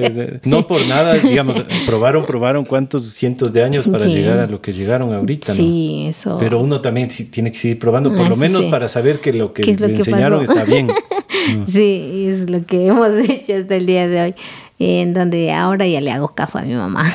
no 0.44 0.66
por 0.66 0.80
nada, 0.86 1.12
digamos, 1.18 1.62
probaron, 1.84 2.24
probaron 2.24 2.64
cuántos 2.64 3.06
cientos 3.12 3.52
de 3.52 3.62
años 3.62 3.84
para 3.86 4.04
Sí. 4.06 4.14
llegar 4.14 4.38
a 4.38 4.46
lo 4.46 4.62
que 4.62 4.72
llegaron 4.72 5.12
ahorita, 5.12 5.48
¿no? 5.52 5.56
Sí, 5.56 6.06
eso. 6.08 6.38
Pero 6.40 6.58
uno 6.58 6.80
también 6.80 7.08
tiene 7.30 7.52
que 7.52 7.58
seguir 7.58 7.78
probando, 7.78 8.10
por 8.14 8.24
Ah, 8.24 8.28
lo 8.30 8.36
menos 8.36 8.64
sí. 8.64 8.70
para 8.70 8.88
saber 8.88 9.20
que 9.20 9.34
lo 9.34 9.52
que 9.52 9.60
¿Qué 9.60 9.72
es 9.72 9.80
lo 9.80 9.88
le 9.88 9.96
enseñaron 9.96 10.46
pasó? 10.46 10.58
está 10.58 10.64
bien. 10.64 10.88
Sí, 11.68 12.26
es 12.28 12.48
lo 12.50 12.64
que 12.64 12.86
hemos 12.88 13.10
hecho 13.28 13.54
hasta 13.54 13.76
el 13.76 13.86
día 13.86 14.08
de 14.08 14.20
hoy, 14.22 14.34
en 14.78 15.14
donde 15.14 15.52
ahora 15.52 15.86
ya 15.86 16.00
le 16.00 16.10
hago 16.12 16.28
caso 16.28 16.58
a 16.58 16.62
mi 16.62 16.74
mamá. 16.74 17.04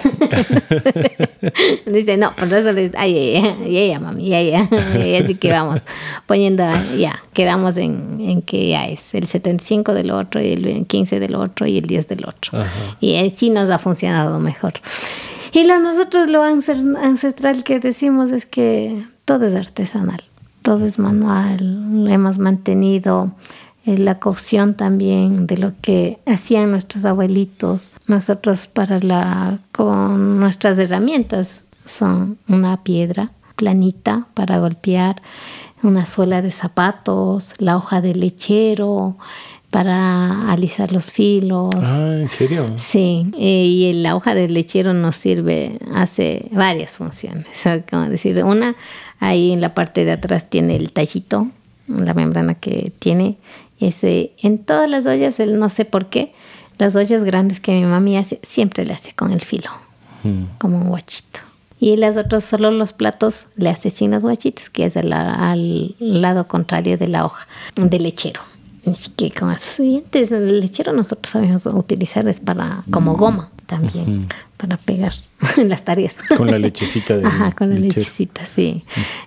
Dice, 1.85 2.17
no, 2.17 2.35
por 2.35 2.51
eso 2.53 2.71
le 2.73 2.91
ay, 2.97 3.17
ay, 3.17 3.55
ay, 3.63 3.73
ya, 3.73 3.85
ya, 3.85 3.99
mami, 3.99 4.29
ya, 4.29 4.41
ya, 4.41 4.69
ya, 4.69 5.23
así 5.23 5.35
que 5.35 5.51
vamos 5.51 5.81
poniendo, 6.25 6.63
ya, 6.97 7.21
quedamos 7.33 7.77
en, 7.77 8.19
en 8.21 8.41
que 8.41 8.69
ya 8.69 8.87
es 8.87 9.13
el 9.13 9.27
75 9.27 9.93
del 9.93 10.11
otro, 10.11 10.41
y 10.41 10.53
el 10.53 10.85
15 10.87 11.19
del 11.19 11.35
otro 11.35 11.67
y 11.67 11.77
el 11.77 11.85
10 11.85 12.07
del 12.07 12.25
otro. 12.25 12.59
Ajá. 12.59 12.97
Y 12.99 13.15
así 13.17 13.49
nos 13.49 13.69
ha 13.69 13.77
funcionado 13.77 14.39
mejor. 14.39 14.73
Y 15.53 15.65
lo 15.65 15.79
nosotros 15.79 16.29
lo 16.29 16.43
ancestral 16.43 17.63
que 17.63 17.79
decimos 17.79 18.31
es 18.31 18.45
que 18.45 19.05
todo 19.25 19.45
es 19.45 19.53
artesanal, 19.53 20.23
todo 20.61 20.85
es 20.85 20.97
manual, 20.97 22.05
lo 22.05 22.09
hemos 22.09 22.37
mantenido 22.37 23.33
la 23.85 24.19
cocción 24.19 24.75
también 24.75 25.47
de 25.47 25.57
lo 25.57 25.73
que 25.81 26.19
hacían 26.25 26.71
nuestros 26.71 27.05
abuelitos. 27.05 27.89
Nosotros 28.07 28.67
para 28.67 28.99
la 28.99 29.59
con 29.71 30.39
nuestras 30.39 30.77
herramientas 30.77 31.61
son 31.85 32.37
una 32.47 32.83
piedra 32.83 33.31
planita 33.55 34.27
para 34.33 34.59
golpear, 34.59 35.21
una 35.83 36.05
suela 36.05 36.41
de 36.41 36.51
zapatos, 36.51 37.53
la 37.57 37.77
hoja 37.77 38.01
de 38.01 38.15
lechero 38.15 39.17
para 39.71 40.51
alisar 40.51 40.91
los 40.91 41.11
filos. 41.11 41.69
Ah, 41.75 42.17
¿en 42.19 42.29
serio? 42.29 42.65
Sí, 42.77 43.31
eh, 43.37 43.65
y 43.65 43.93
la 43.93 44.15
hoja 44.15 44.35
del 44.35 44.53
lechero 44.53 44.93
nos 44.93 45.15
sirve, 45.15 45.79
hace 45.95 46.49
varias 46.51 46.91
funciones. 46.91 47.47
Como 47.89 48.09
decir, 48.09 48.43
una, 48.43 48.75
ahí 49.19 49.51
en 49.53 49.61
la 49.61 49.73
parte 49.73 50.05
de 50.05 50.11
atrás 50.11 50.49
tiene 50.49 50.75
el 50.75 50.91
tallito, 50.91 51.47
la 51.87 52.13
membrana 52.13 52.55
que 52.55 52.91
tiene. 52.99 53.37
Ese, 53.81 54.31
en 54.41 54.59
todas 54.59 54.89
las 54.89 55.05
ollas, 55.05 55.39
el 55.41 55.59
no 55.59 55.67
sé 55.69 55.83
por 55.85 56.05
qué, 56.05 56.33
las 56.77 56.95
ollas 56.95 57.23
grandes 57.25 57.59
que 57.59 57.73
mi 57.73 57.83
mami 57.83 58.15
hace, 58.17 58.39
siempre 58.43 58.85
le 58.85 58.93
hace 58.93 59.13
con 59.13 59.31
el 59.31 59.41
filo, 59.41 59.69
Mm. 60.23 60.43
como 60.59 60.77
un 60.77 60.87
guachito. 60.89 61.39
Y 61.79 61.97
las 61.97 62.15
otras, 62.15 62.45
solo 62.45 62.69
los 62.69 62.93
platos, 62.93 63.47
le 63.55 63.69
hace 63.69 63.89
sin 63.89 64.11
los 64.11 64.21
guachitos, 64.21 64.69
que 64.69 64.85
es 64.85 64.95
al, 64.95 65.11
al 65.11 65.95
lado 65.99 66.47
contrario 66.47 66.95
de 66.99 67.07
la 67.07 67.25
hoja, 67.25 67.47
del 67.75 68.03
lechero. 68.03 68.39
Así 68.85 69.09
que 69.11 69.31
con 69.31 69.51
esos 69.51 69.77
dientes, 69.77 70.31
el 70.31 70.59
lechero 70.59 70.93
nosotros 70.93 71.31
sabemos 71.31 71.65
utilizar 71.65 72.27
es 72.27 72.39
para 72.39 72.83
como 72.91 73.15
goma 73.15 73.49
también, 73.71 74.27
para 74.57 74.75
pegar 74.75 75.13
las 75.57 75.85
tareas. 75.85 76.17
Con 76.35 76.51
la 76.51 76.59
lechecita 76.59 77.17
de 77.17 77.25
Ajá, 77.25 77.53
con 77.53 77.69
la 77.69 77.79
lechecita, 77.79 78.45
sí. 78.45 78.83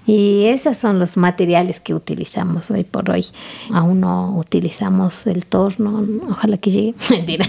Y 0.06 0.44
esos 0.44 0.76
son 0.76 0.98
los 0.98 1.16
materiales 1.16 1.80
que 1.80 1.94
utilizamos 1.94 2.70
hoy 2.70 2.84
por 2.84 3.08
hoy. 3.10 3.24
Aún 3.72 4.00
no 4.00 4.36
utilizamos 4.36 5.26
el 5.26 5.46
torno, 5.46 6.06
ojalá 6.28 6.58
que 6.58 6.70
llegue, 6.70 6.94
mentira, 7.10 7.46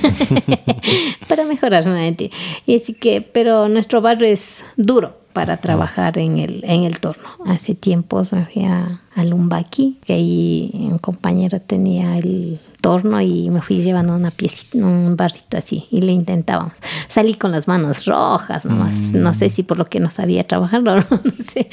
para 1.28 1.44
mejorar 1.44 1.86
nuevamente. 1.86 2.32
Y 2.66 2.78
así 2.78 2.94
que, 2.94 3.22
pero 3.22 3.68
nuestro 3.68 4.00
barrio 4.00 4.30
es 4.30 4.64
duro 4.78 5.18
para 5.34 5.58
trabajar 5.58 6.18
en 6.18 6.38
el, 6.38 6.64
en 6.64 6.84
el 6.84 7.02
torno. 7.02 7.28
Hace 7.46 7.76
tiempos 7.76 8.32
me 8.32 8.46
fui 8.46 8.64
a, 8.64 9.02
a 9.14 9.24
Lumbaki, 9.26 9.98
que 10.06 10.14
ahí 10.14 10.72
un 10.74 11.00
compañero 11.00 11.60
tenía 11.60 12.16
el 12.16 12.62
torno 12.86 13.20
y 13.20 13.50
me 13.50 13.64
fui 13.64 13.82
llevando 13.82 14.16
una 14.16 14.30
piecita, 14.30 14.78
un 14.78 15.18
barrito 15.18 15.58
así 15.58 15.88
y 15.90 16.02
le 16.02 16.12
intentábamos. 16.12 16.74
Salí 17.08 17.34
con 17.34 17.52
las 17.52 17.68
manos 17.68 18.06
rojas 18.06 18.64
nomás, 18.64 19.12
no 19.12 19.34
sé 19.34 19.50
si 19.50 19.64
por 19.64 19.80
lo 19.80 19.86
que 19.86 20.00
no 20.00 20.12
sabía 20.12 20.44
trabajar, 20.44 20.84
no, 20.84 21.04
sé. 21.52 21.68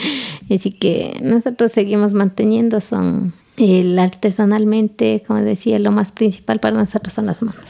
Así 0.51 0.73
que 0.73 1.21
nosotros 1.23 1.71
seguimos 1.71 2.15
manteniendo, 2.15 2.81
son 2.81 3.35
el 3.59 3.99
artesanalmente, 3.99 5.23
como 5.27 5.41
decía, 5.41 5.79
lo 5.79 5.93
más 5.93 6.13
principal 6.13 6.61
para 6.61 6.79
nosotros 6.79 7.13
son 7.13 7.27
las 7.27 7.43
manos. 7.43 7.67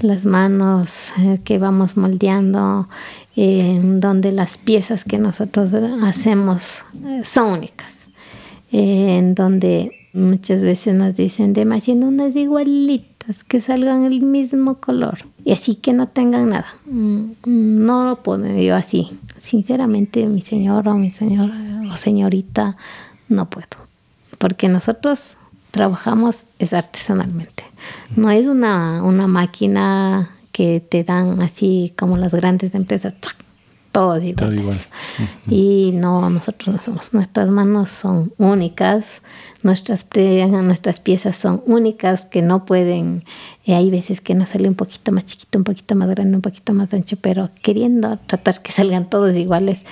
Las 0.00 0.24
manos 0.24 1.12
eh, 1.18 1.40
que 1.44 1.58
vamos 1.58 1.98
moldeando, 1.98 2.88
en 3.36 4.00
donde 4.00 4.32
las 4.32 4.56
piezas 4.56 5.04
que 5.04 5.18
nosotros 5.18 5.74
hacemos 6.02 6.62
eh, 7.04 7.20
son 7.24 7.52
únicas, 7.52 8.08
en 8.72 9.34
donde 9.34 9.97
muchas 10.12 10.62
veces 10.62 10.94
nos 10.94 11.14
dicen, 11.14 11.52
de 11.52 11.62
haciendo 11.72 12.08
unas 12.08 12.34
igualitas, 12.36 13.44
que 13.44 13.60
salgan 13.60 14.04
el 14.04 14.22
mismo 14.22 14.76
color, 14.76 15.18
y 15.44 15.52
así 15.52 15.74
que 15.74 15.92
no 15.92 16.08
tengan 16.08 16.48
nada. 16.48 16.74
Mm, 16.86 17.32
no 17.44 18.04
lo 18.04 18.22
puedo 18.22 18.46
yo 18.58 18.74
así. 18.74 19.08
Sinceramente, 19.38 20.26
mi 20.26 20.40
señor 20.40 20.88
o 20.88 20.94
mi 20.94 21.10
señora 21.10 21.54
o 21.92 21.96
señorita, 21.96 22.76
no 23.28 23.50
puedo, 23.50 23.68
porque 24.38 24.68
nosotros 24.68 25.36
trabajamos 25.70 26.44
es 26.58 26.72
artesanalmente. 26.72 27.64
No 28.16 28.30
es 28.30 28.46
una, 28.46 29.02
una 29.02 29.26
máquina 29.26 30.30
que 30.52 30.80
te 30.80 31.04
dan 31.04 31.40
así 31.42 31.92
como 31.96 32.16
las 32.16 32.34
grandes 32.34 32.74
empresas, 32.74 33.14
todos 33.92 34.22
iguales. 34.22 34.60
igual. 34.60 34.78
Y 35.48 35.90
no, 35.94 36.30
nosotros 36.30 36.74
no 36.74 36.80
somos, 36.80 37.14
nuestras 37.14 37.48
manos 37.48 37.90
son 37.90 38.32
únicas, 38.38 39.22
nuestras, 39.62 40.06
nuestras 40.62 41.00
piezas 41.00 41.36
son 41.36 41.62
únicas 41.66 42.26
que 42.26 42.42
no 42.42 42.64
pueden, 42.64 43.24
eh, 43.68 43.74
hay 43.74 43.90
veces 43.90 44.22
que 44.22 44.34
nos 44.34 44.48
sale 44.48 44.66
un 44.66 44.74
poquito 44.74 45.12
más 45.12 45.26
chiquito, 45.26 45.58
un 45.58 45.64
poquito 45.64 45.94
más 45.94 46.08
grande, 46.08 46.36
un 46.36 46.40
poquito 46.40 46.72
más 46.72 46.94
ancho, 46.94 47.18
pero 47.20 47.50
queriendo 47.60 48.18
tratar 48.26 48.62
que 48.62 48.72
salgan 48.72 49.10
todos 49.10 49.36
iguales, 49.36 49.84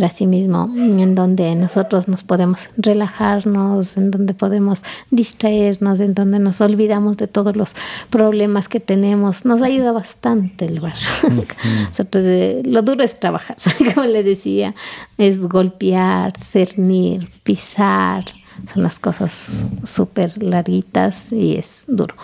así 0.00 0.28
mismo, 0.28 0.72
en 0.72 1.16
donde 1.16 1.52
nosotros 1.56 2.06
nos 2.06 2.22
podemos 2.22 2.68
relajarnos, 2.76 3.96
en 3.96 4.12
donde 4.12 4.34
podemos 4.34 4.84
distraernos, 5.10 5.98
en 5.98 6.14
donde 6.14 6.38
nos 6.38 6.60
olvidamos 6.60 7.16
de 7.16 7.26
todos 7.26 7.56
los 7.56 7.74
problemas 8.08 8.68
que 8.68 8.78
tenemos, 8.78 9.44
nos 9.44 9.62
ayuda 9.62 9.90
bastante 9.90 10.66
el 10.66 10.78
barro. 10.78 10.94
lo 12.64 12.82
duro 12.82 13.02
es 13.02 13.18
trabajar, 13.18 13.56
como 13.96 14.06
le 14.06 14.22
decía, 14.22 14.76
es 15.18 15.40
golpear, 15.40 16.34
cernir, 16.38 17.28
pisar, 17.42 18.26
son 18.72 18.82
las 18.82 18.98
cosas 18.98 19.62
súper 19.84 20.42
larguitas 20.42 21.32
y 21.32 21.56
es 21.56 21.84
duro. 21.86 22.14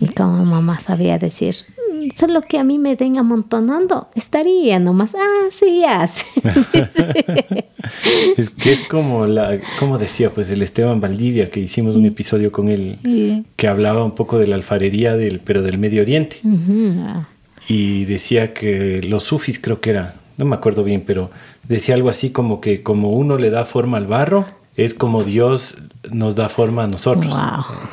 Y 0.00 0.08
como 0.08 0.44
mamá 0.44 0.80
sabía 0.80 1.18
decir, 1.18 1.56
solo 2.14 2.42
que 2.42 2.58
a 2.58 2.64
mí 2.64 2.78
me 2.78 2.96
den 2.96 3.18
amontonando, 3.18 4.08
estaría 4.14 4.78
nomás, 4.78 5.14
ah, 5.14 5.48
sí, 5.50 5.84
hace. 5.84 6.24
es 8.36 8.50
que 8.50 8.72
es 8.72 8.80
como 8.88 9.26
la, 9.26 9.58
como 9.78 9.98
decía 9.98 10.30
pues 10.30 10.48
el 10.50 10.62
Esteban 10.62 11.00
Valdivia, 11.00 11.50
que 11.50 11.60
hicimos 11.60 11.96
un 11.96 12.06
episodio 12.06 12.52
con 12.52 12.68
él, 12.68 13.44
que 13.56 13.68
hablaba 13.68 14.04
un 14.04 14.14
poco 14.14 14.38
de 14.38 14.46
la 14.46 14.56
alfarería, 14.56 15.16
del, 15.16 15.40
pero 15.40 15.62
del 15.62 15.78
Medio 15.78 16.02
Oriente. 16.02 16.40
Y 17.68 18.04
decía 18.04 18.52
que 18.54 19.02
los 19.02 19.24
sufis 19.24 19.58
creo 19.58 19.80
que 19.80 19.90
era, 19.90 20.14
no 20.36 20.44
me 20.44 20.54
acuerdo 20.54 20.84
bien, 20.84 21.02
pero 21.04 21.30
decía 21.68 21.94
algo 21.94 22.10
así 22.10 22.30
como 22.30 22.60
que 22.60 22.82
como 22.82 23.10
uno 23.10 23.38
le 23.38 23.50
da 23.50 23.64
forma 23.64 23.96
al 23.96 24.06
barro, 24.06 24.44
es 24.76 24.94
como 24.94 25.24
Dios 25.24 25.76
nos 26.10 26.34
da 26.34 26.48
forma 26.48 26.84
a 26.84 26.86
nosotros. 26.86 27.34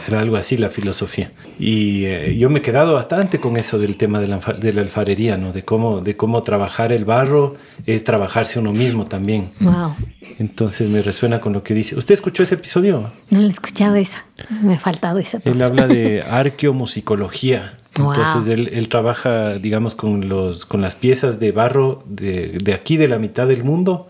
Era 0.07 0.19
algo 0.19 0.35
así 0.35 0.57
la 0.57 0.69
filosofía. 0.69 1.31
Y 1.57 2.05
eh, 2.05 2.35
yo 2.37 2.49
me 2.49 2.59
he 2.59 2.61
quedado 2.61 2.93
bastante 2.93 3.39
con 3.39 3.57
eso 3.57 3.79
del 3.79 3.95
tema 3.97 4.19
de 4.19 4.27
la, 4.27 4.37
de 4.37 4.73
la, 4.73 4.81
alfarería, 4.81 5.37
¿no? 5.37 5.53
De 5.53 5.63
cómo, 5.63 6.01
de 6.01 6.17
cómo 6.17 6.43
trabajar 6.43 6.91
el 6.91 7.05
barro 7.05 7.55
es 7.85 8.03
trabajarse 8.03 8.59
uno 8.59 8.73
mismo 8.73 9.05
también. 9.05 9.49
Wow. 9.61 9.95
Entonces 10.39 10.89
me 10.89 11.01
resuena 11.01 11.39
con 11.39 11.53
lo 11.53 11.63
que 11.63 11.73
dice. 11.73 11.97
¿Usted 11.97 12.15
escuchó 12.15 12.43
ese 12.43 12.55
episodio? 12.55 13.11
No 13.29 13.41
he 13.41 13.47
escuchado 13.47 13.95
esa. 13.95 14.25
Me 14.61 14.75
ha 14.75 14.79
faltado 14.79 15.19
esa. 15.19 15.39
Él 15.45 15.61
habla 15.61 15.87
de 15.87 16.21
arqueomusicología. 16.29 17.79
Entonces 17.95 18.47
él, 18.47 18.71
él, 18.73 18.89
trabaja, 18.89 19.59
digamos, 19.59 19.93
con, 19.93 20.27
los, 20.27 20.65
con 20.65 20.81
las 20.81 20.95
piezas 20.95 21.39
de 21.39 21.51
barro 21.51 22.03
de, 22.07 22.57
de 22.63 22.73
aquí, 22.73 22.97
de 22.97 23.07
la 23.07 23.19
mitad 23.19 23.47
del 23.47 23.63
mundo, 23.63 24.09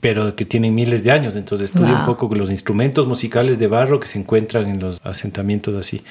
pero 0.00 0.36
que 0.36 0.44
tienen 0.44 0.74
miles 0.74 1.04
de 1.04 1.10
años. 1.10 1.36
Entonces 1.36 1.70
estudia 1.70 2.00
un 2.00 2.04
poco 2.04 2.34
los 2.34 2.50
instrumentos 2.50 3.06
musicales 3.06 3.58
de 3.58 3.66
barro 3.66 4.00
que 4.00 4.06
se 4.06 4.18
encuentran 4.18 4.66
en 4.66 4.80
los 4.80 5.00
asentamientos 5.04 5.74
así. 5.74 6.02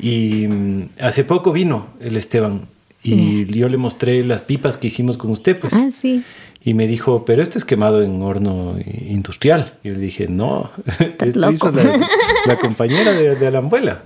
Y 0.00 0.46
mm, 0.48 0.88
hace 1.00 1.24
poco 1.24 1.52
vino 1.52 1.88
el 2.00 2.16
Esteban 2.16 2.68
y 3.02 3.46
yo 3.46 3.68
le 3.68 3.76
mostré 3.76 4.24
las 4.24 4.42
pipas 4.42 4.76
que 4.76 4.88
hicimos 4.88 5.16
con 5.16 5.30
usted, 5.30 5.58
pues. 5.58 5.72
Ah, 5.72 5.90
sí. 5.92 6.22
Y 6.64 6.74
me 6.74 6.86
dijo, 6.86 7.24
pero 7.24 7.42
esto 7.42 7.56
es 7.56 7.64
quemado 7.64 8.02
en 8.02 8.20
horno 8.20 8.76
industrial. 8.84 9.74
Y 9.82 9.88
yo 9.88 9.94
le 9.94 10.00
dije, 10.00 10.26
no, 10.28 10.70
esto 10.98 11.26
hizo 11.52 11.70
la, 12.46 12.56
compañera 12.58 13.12
de, 13.12 13.36
de 13.36 13.50
la 13.50 13.58
abuela. 13.58 14.02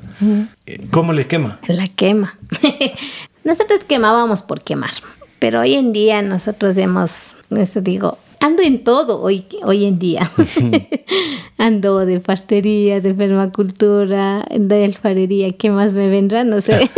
¿Cómo 0.91 1.13
le 1.13 1.27
quema? 1.27 1.59
La 1.67 1.87
quema. 1.87 2.39
nosotros 3.45 3.81
quemábamos 3.89 4.43
por 4.43 4.63
quemar, 4.63 4.93
pero 5.39 5.61
hoy 5.61 5.75
en 5.75 5.93
día 5.93 6.23
nosotros 6.23 6.77
hemos, 6.77 7.35
eso 7.51 7.81
digo, 7.81 8.19
ando 8.43 8.63
en 8.63 8.83
todo 8.83 9.21
hoy, 9.21 9.47
hoy 9.63 9.85
en 9.85 9.99
día. 9.99 10.31
ando 11.59 12.01
de 12.01 12.21
pastería, 12.21 13.01
de 13.01 13.15
permacultura, 13.15 14.45
de 14.51 14.85
alfarería, 14.85 15.53
¿qué 15.53 15.71
más 15.71 15.95
me 15.95 16.09
vendrá? 16.09 16.45
No 16.45 16.61
sé. 16.61 16.91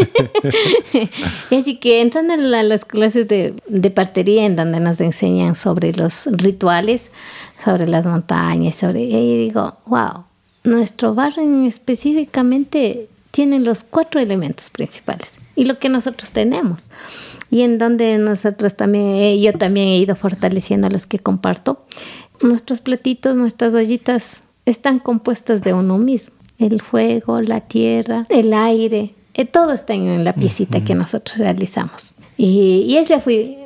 Así 1.51 1.77
que 1.77 2.01
entran 2.01 2.31
en 2.31 2.51
las 2.51 2.85
clases 2.85 3.29
de, 3.29 3.55
de 3.67 3.91
partería 3.91 4.47
en 4.47 4.57
donde 4.57 4.81
nos 4.81 5.01
enseñan 5.01 5.55
sobre 5.55 5.93
los 5.93 6.27
rituales, 6.27 7.11
sobre 7.63 7.87
las 7.87 8.07
montañas, 8.07 8.77
sobre... 8.77 9.03
Y 9.03 9.39
digo, 9.47 9.77
wow, 9.87 10.25
nuestro 10.65 11.15
barrio 11.15 11.67
específicamente 11.67 13.09
tiene 13.31 13.61
los 13.61 13.85
cuatro 13.85 14.21
elementos 14.21 14.71
principales 14.71 15.44
y 15.57 15.65
lo 15.65 15.79
que 15.79 15.89
nosotros 15.89 16.31
tenemos. 16.33 16.89
Y 17.51 17.63
en 17.63 17.79
donde 17.79 18.19
nosotros 18.19 18.75
también, 18.75 19.41
yo 19.41 19.53
también 19.53 19.89
he 19.89 19.99
ido 19.99 20.17
fortaleciendo 20.17 20.87
a 20.87 20.91
los 20.91 21.07
que 21.07 21.19
comparto. 21.19 21.85
Nuestros 22.43 22.81
platitos, 22.81 23.37
nuestras 23.37 23.75
ollitas 23.75 24.43
están 24.67 24.99
compuestas 24.99 25.63
de 25.63 25.73
uno 25.73 25.99
mismo. 25.99 26.35
El 26.59 26.81
fuego, 26.81 27.41
la 27.41 27.61
tierra, 27.61 28.27
el 28.29 28.53
aire, 28.55 29.15
eh, 29.35 29.45
todo 29.45 29.73
está 29.73 29.95
en 29.95 30.25
la 30.25 30.35
piecita 30.35 30.85
que 30.85 30.95
nosotros 30.95 31.39
realizamos. 31.39 32.15
Y, 32.37 32.85
y 32.89 32.97
ese 32.97 33.21
fui 33.21 33.59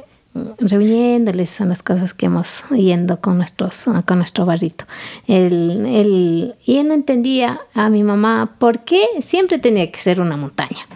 reuniéndoles 0.58 1.50
son 1.50 1.70
las 1.70 1.82
cosas 1.82 2.14
que 2.14 2.26
hemos 2.26 2.64
yendo 2.70 3.20
con 3.20 3.38
nuestros 3.38 3.84
con 4.06 4.18
nuestro 4.18 4.46
barrito 4.46 4.84
el, 5.26 5.84
el, 5.86 6.54
y 6.64 6.76
él 6.76 6.88
no 6.88 6.94
entendía 6.94 7.60
a 7.74 7.88
mi 7.88 8.04
mamá 8.04 8.54
por 8.58 8.84
qué 8.84 9.02
siempre 9.20 9.58
tenía 9.58 9.90
que 9.90 9.98
ser 9.98 10.20
una 10.20 10.36
montaña 10.36 10.86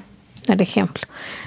por 0.46 0.60
ejemplo. 0.62 1.02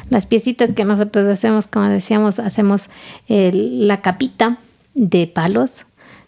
Las 0.10 0.26
piecitas 0.26 0.74
que 0.74 0.86
nosotros 0.86 1.26
hacemos, 1.26 1.68
como 1.68 1.88
decíamos, 1.90 2.40
hacemos 2.40 2.90
la 3.28 4.02
capita 4.02 4.58
de 4.94 5.28
palos 5.28 5.86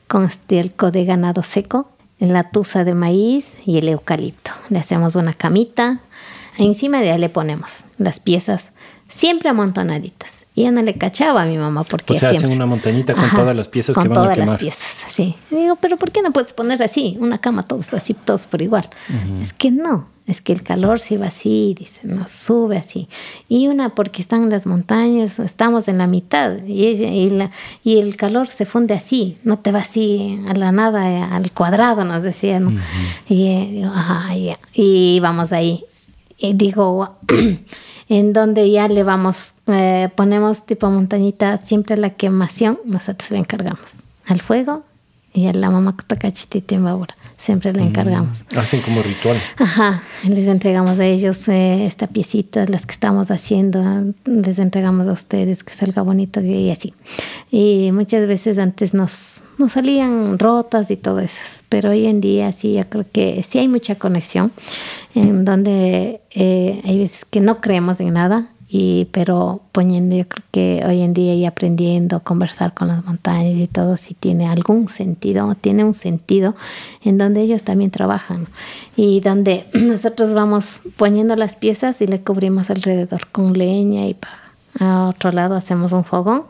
con 0.07 0.25
estiércol 0.25 0.91
de 0.91 1.05
ganado 1.05 1.43
seco, 1.43 1.89
la 2.19 2.49
tusa 2.49 2.83
de 2.83 2.93
maíz 2.93 3.53
y 3.65 3.77
el 3.77 3.89
eucalipto. 3.89 4.51
Le 4.69 4.79
hacemos 4.79 5.15
una 5.15 5.33
camita, 5.33 5.99
encima 6.57 7.01
de 7.01 7.11
ahí 7.11 7.19
le 7.19 7.29
ponemos 7.29 7.83
las 7.97 8.19
piezas 8.19 8.71
siempre 9.09 9.49
amontonaditas. 9.49 10.46
Y 10.57 10.63
yo 10.63 10.71
no 10.71 10.81
le 10.81 10.95
cachaba 10.95 11.43
a 11.43 11.45
mi 11.45 11.55
mamá 11.55 11.83
porque 11.83 12.13
O 12.13 12.17
sea, 12.17 12.31
hacen 12.31 12.49
una 12.49 12.65
montañita 12.65 13.13
con 13.13 13.29
todas 13.29 13.55
las 13.55 13.67
piezas 13.67 13.93
con 13.93 14.05
que 14.05 14.09
van 14.09 14.17
a 14.17 14.21
todas 14.21 14.35
quemar. 14.35 14.49
las 14.53 14.59
piezas, 14.59 15.03
sí. 15.07 15.35
Y 15.51 15.55
digo, 15.55 15.75
pero 15.75 15.97
¿por 15.97 16.09
qué 16.11 16.23
no 16.23 16.33
puedes 16.33 16.51
poner 16.51 16.81
así, 16.81 17.15
una 17.19 17.37
cama 17.37 17.61
todos 17.61 17.93
así, 17.93 18.15
todos 18.15 18.47
por 18.47 18.63
igual? 18.63 18.89
Es 19.39 19.53
que 19.53 19.69
no, 19.69 20.07
es 20.25 20.41
que 20.41 20.53
el 20.53 20.63
calor 20.63 20.99
se 20.99 21.19
va 21.19 21.27
así, 21.27 21.75
dice, 21.77 22.07
nos 22.07 22.31
sube 22.31 22.75
así. 22.75 23.07
Y 23.47 23.67
una 23.67 23.93
porque 23.93 24.19
están 24.19 24.41
en 24.41 24.49
las 24.49 24.65
montañas, 24.65 25.37
estamos 25.37 25.87
en 25.89 25.99
la 25.99 26.07
mitad 26.07 26.57
y, 26.65 26.87
ella, 26.87 27.09
y, 27.11 27.29
la, 27.29 27.51
y 27.83 27.99
el 27.99 28.15
calor 28.15 28.47
se 28.47 28.65
funde 28.65 28.95
así, 28.95 29.37
no 29.43 29.59
te 29.59 29.71
va 29.71 29.81
así 29.81 30.41
a 30.47 30.55
la 30.55 30.71
nada, 30.71 31.11
eh, 31.11 31.21
al 31.21 31.51
cuadrado, 31.51 32.03
nos 32.03 32.23
decían. 32.23 32.63
¿no? 32.63 32.81
Y 33.29 33.45
eh, 33.45 33.69
digo, 33.73 33.91
ajá, 33.93 34.35
ya. 34.35 34.57
y 34.73 35.19
vamos 35.19 35.51
ahí. 35.51 35.83
Y 36.39 36.53
digo, 36.53 37.17
en 38.09 38.33
donde 38.33 38.69
ya 38.69 38.87
le 38.87 39.03
vamos, 39.03 39.55
eh, 39.67 40.09
ponemos 40.15 40.65
tipo 40.65 40.89
montañita 40.89 41.57
siempre 41.57 41.97
la 41.97 42.11
quemación, 42.11 42.79
nosotros 42.85 43.31
le 43.31 43.37
encargamos 43.37 44.03
al 44.25 44.41
fuego 44.41 44.83
y 45.33 45.47
a 45.47 45.53
la 45.53 45.69
mamá 45.69 45.95
Cachitita 45.95 46.73
en 46.73 46.83
Babura, 46.83 47.15
siempre 47.37 47.71
le 47.71 47.83
encargamos. 47.83 48.43
Hacen 48.55 48.81
como 48.81 49.03
ritual. 49.03 49.37
Ajá, 49.57 50.01
les 50.27 50.47
entregamos 50.47 50.99
a 50.99 51.05
ellos 51.05 51.47
eh, 51.47 51.85
esta 51.85 52.07
piecita, 52.07 52.65
las 52.65 52.85
que 52.85 52.93
estamos 52.93 53.29
haciendo, 53.29 54.13
les 54.25 54.57
entregamos 54.57 55.07
a 55.07 55.11
ustedes 55.11 55.63
que 55.63 55.73
salga 55.73 56.01
bonito 56.01 56.41
y 56.41 56.71
así. 56.71 56.93
Y 57.51 57.91
muchas 57.91 58.27
veces 58.27 58.57
antes 58.57 58.95
nos, 58.95 59.41
nos 59.57 59.73
salían 59.73 60.39
rotas 60.39 60.89
y 60.91 60.97
todo 60.97 61.19
eso, 61.19 61.39
pero 61.69 61.91
hoy 61.91 62.05
en 62.07 62.21
día 62.21 62.51
sí, 62.51 62.73
yo 62.73 62.87
creo 62.89 63.05
que 63.11 63.43
sí 63.43 63.59
hay 63.59 63.67
mucha 63.67 63.95
conexión, 63.95 64.51
en 65.15 65.45
donde 65.45 66.21
eh, 66.31 66.81
hay 66.83 66.99
veces 66.99 67.25
que 67.25 67.39
no 67.39 67.61
creemos 67.61 67.99
en 67.99 68.13
nada, 68.13 68.49
y 68.69 69.05
pero 69.11 69.61
poniendo 69.71 70.15
yo 70.15 70.27
creo 70.27 70.45
que 70.51 70.83
hoy 70.85 71.01
en 71.01 71.13
día 71.13 71.33
y 71.33 71.45
aprendiendo 71.45 72.17
a 72.17 72.19
conversar 72.19 72.73
con 72.73 72.89
las 72.89 73.05
montañas 73.05 73.55
y 73.55 73.67
todo 73.67 73.95
si 73.95 74.13
tiene 74.13 74.45
algún 74.47 74.89
sentido 74.89 75.55
tiene 75.55 75.85
un 75.85 75.93
sentido 75.93 76.53
en 77.01 77.17
donde 77.17 77.41
ellos 77.41 77.63
también 77.63 77.91
trabajan 77.91 78.47
y 78.97 79.21
donde 79.21 79.65
nosotros 79.73 80.33
vamos 80.33 80.81
poniendo 80.97 81.37
las 81.37 81.55
piezas 81.55 82.01
y 82.01 82.07
le 82.07 82.21
cubrimos 82.21 82.69
alrededor 82.69 83.27
con 83.27 83.53
leña 83.53 84.05
y 84.05 84.13
paja 84.15 84.46
a 84.79 85.07
otro 85.09 85.31
lado 85.31 85.55
hacemos 85.55 85.91
un 85.91 86.03
fogón 86.03 86.45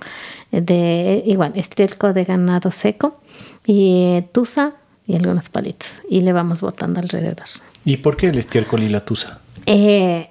de 0.52 1.24
igual 1.26 1.54
estrielco 1.56 2.14
de 2.14 2.24
ganado 2.24 2.72
seco 2.72 3.20
y 3.66 4.24
tusa 4.32 4.74
y 5.06 5.16
algunos 5.16 5.50
palitos 5.50 6.02
y 6.10 6.22
le 6.22 6.34
vamos 6.34 6.62
botando 6.62 7.00
alrededor 7.00 7.48
¿Y 7.86 7.98
por 7.98 8.18
qué 8.18 8.28
el 8.28 8.38
estiércol 8.38 8.84
y 8.84 8.90
la 8.90 9.06
tusa? 9.06 9.40
eh, 9.66 10.30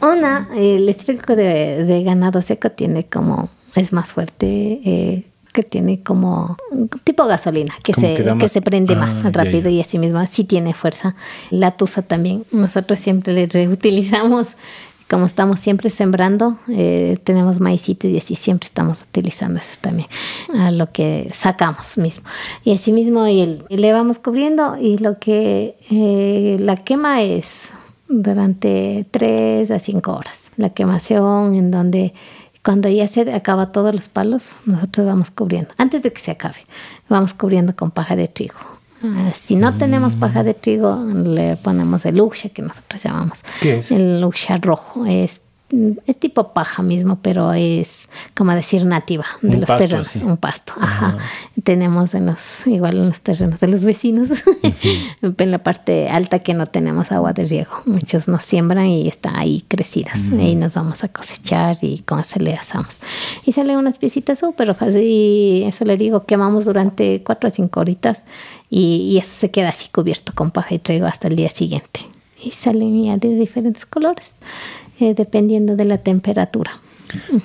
una, 0.00 0.48
el 0.56 0.88
estrielco 0.88 1.36
de, 1.36 1.84
de, 1.84 2.02
ganado 2.02 2.40
seco 2.42 2.70
tiene 2.70 3.06
como, 3.06 3.50
es 3.74 3.92
más 3.92 4.12
fuerte, 4.12 4.80
eh, 4.84 5.26
que 5.52 5.62
tiene 5.62 6.02
como 6.02 6.56
tipo 7.04 7.26
gasolina, 7.26 7.74
que, 7.82 7.92
se, 7.92 8.14
que, 8.14 8.34
que, 8.38 8.48
se 8.48 8.62
prende 8.62 8.94
ah, 8.94 8.98
más 8.98 9.22
rápido 9.32 9.64
ya, 9.64 9.70
ya. 9.70 9.76
y 9.76 9.80
así 9.80 9.98
mismo 9.98 10.24
sí 10.26 10.44
tiene 10.44 10.74
fuerza. 10.74 11.14
La 11.50 11.72
tusa 11.72 12.02
también, 12.02 12.44
nosotros 12.52 12.98
siempre 13.00 13.32
le 13.32 13.46
reutilizamos, 13.46 14.48
como 15.10 15.26
estamos 15.26 15.58
siempre 15.58 15.90
sembrando, 15.90 16.56
eh, 16.68 17.18
tenemos 17.24 17.58
maicito 17.58 18.06
y 18.06 18.16
así 18.16 18.36
siempre 18.36 18.68
estamos 18.68 19.02
utilizando 19.02 19.58
eso 19.58 19.72
también, 19.80 20.08
a 20.56 20.70
lo 20.70 20.92
que 20.92 21.28
sacamos 21.34 21.98
mismo. 21.98 22.24
Y 22.64 22.72
así 22.72 22.92
mismo 22.92 23.26
y 23.26 23.40
el, 23.40 23.64
le 23.68 23.92
vamos 23.92 24.20
cubriendo 24.20 24.76
y 24.80 24.98
lo 24.98 25.18
que 25.18 25.76
eh, 25.90 26.58
la 26.60 26.76
quema 26.76 27.22
es 27.22 27.70
durante 28.08 29.04
3 29.10 29.72
a 29.72 29.80
5 29.80 30.12
horas. 30.12 30.52
La 30.56 30.70
quemación 30.70 31.56
en 31.56 31.72
donde 31.72 32.14
cuando 32.62 32.88
ya 32.88 33.08
se 33.08 33.32
acaba 33.34 33.72
todos 33.72 33.92
los 33.92 34.08
palos, 34.08 34.54
nosotros 34.64 35.06
vamos 35.06 35.32
cubriendo. 35.32 35.70
Antes 35.76 36.02
de 36.02 36.12
que 36.12 36.20
se 36.20 36.30
acabe, 36.30 36.66
vamos 37.08 37.34
cubriendo 37.34 37.74
con 37.74 37.90
paja 37.90 38.14
de 38.14 38.28
trigo. 38.28 38.69
Uh, 39.02 39.30
si 39.34 39.56
no 39.56 39.72
mm. 39.72 39.78
tenemos 39.78 40.14
paja 40.14 40.42
de 40.44 40.54
trigo, 40.54 40.96
le 41.04 41.56
ponemos 41.56 42.04
el 42.04 42.20
uxa 42.20 42.50
que 42.50 42.62
nosotros 42.62 43.02
llamamos. 43.02 43.42
¿Qué 43.60 43.78
es? 43.78 43.90
El 43.90 44.22
uxa 44.24 44.56
rojo. 44.56 45.06
Es 45.06 45.40
es 46.06 46.18
tipo 46.18 46.52
paja 46.52 46.82
mismo, 46.82 47.20
pero 47.22 47.52
es 47.52 48.08
como 48.36 48.52
decir 48.52 48.84
nativa 48.84 49.26
de 49.40 49.48
un 49.48 49.60
los 49.60 49.68
pasto, 49.68 49.84
terrenos, 49.84 50.08
sí. 50.08 50.22
un 50.22 50.36
pasto. 50.36 50.72
Ajá. 50.80 51.18
Tenemos 51.62 52.14
en 52.14 52.26
los, 52.26 52.66
igual 52.66 52.96
en 52.96 53.06
los 53.06 53.20
terrenos 53.22 53.60
de 53.60 53.68
los 53.68 53.84
vecinos, 53.84 54.30
uh 54.30 54.34
-huh. 55.22 55.34
en 55.38 55.50
la 55.50 55.62
parte 55.62 56.08
alta 56.08 56.40
que 56.40 56.54
no 56.54 56.66
tenemos 56.66 57.12
agua 57.12 57.32
de 57.32 57.44
riego. 57.44 57.82
Muchos 57.86 58.26
nos 58.26 58.42
siembran 58.42 58.86
y 58.86 59.06
está 59.06 59.38
ahí 59.38 59.64
crecidas. 59.68 60.20
Uh 60.28 60.32
-huh. 60.32 60.50
Y 60.50 60.56
nos 60.56 60.74
vamos 60.74 61.04
a 61.04 61.08
cosechar 61.08 61.76
y 61.82 62.00
con 62.00 62.20
eso 62.20 62.40
le 62.40 62.54
asamos. 62.54 63.00
Y 63.46 63.52
salen 63.52 63.76
unas 63.76 63.98
piecitas 63.98 64.38
súper 64.38 64.74
fácil 64.74 65.02
y 65.02 65.62
eso 65.64 65.84
le 65.84 65.96
digo, 65.96 66.24
quemamos 66.24 66.64
durante 66.64 67.22
cuatro 67.22 67.48
a 67.48 67.52
cinco 67.52 67.80
horitas 67.80 68.24
y, 68.68 69.10
y 69.12 69.18
eso 69.18 69.30
se 69.38 69.50
queda 69.50 69.68
así 69.68 69.88
cubierto 69.88 70.32
con 70.34 70.50
paja 70.50 70.74
y 70.74 70.78
trigo 70.78 71.06
hasta 71.06 71.28
el 71.28 71.36
día 71.36 71.50
siguiente. 71.50 72.00
Y 72.42 72.52
salen 72.52 73.04
ya 73.04 73.16
de 73.18 73.34
diferentes 73.34 73.84
colores 73.84 74.34
eh, 75.00 75.14
dependiendo 75.14 75.76
de 75.76 75.84
la 75.84 75.98
temperatura. 75.98 76.72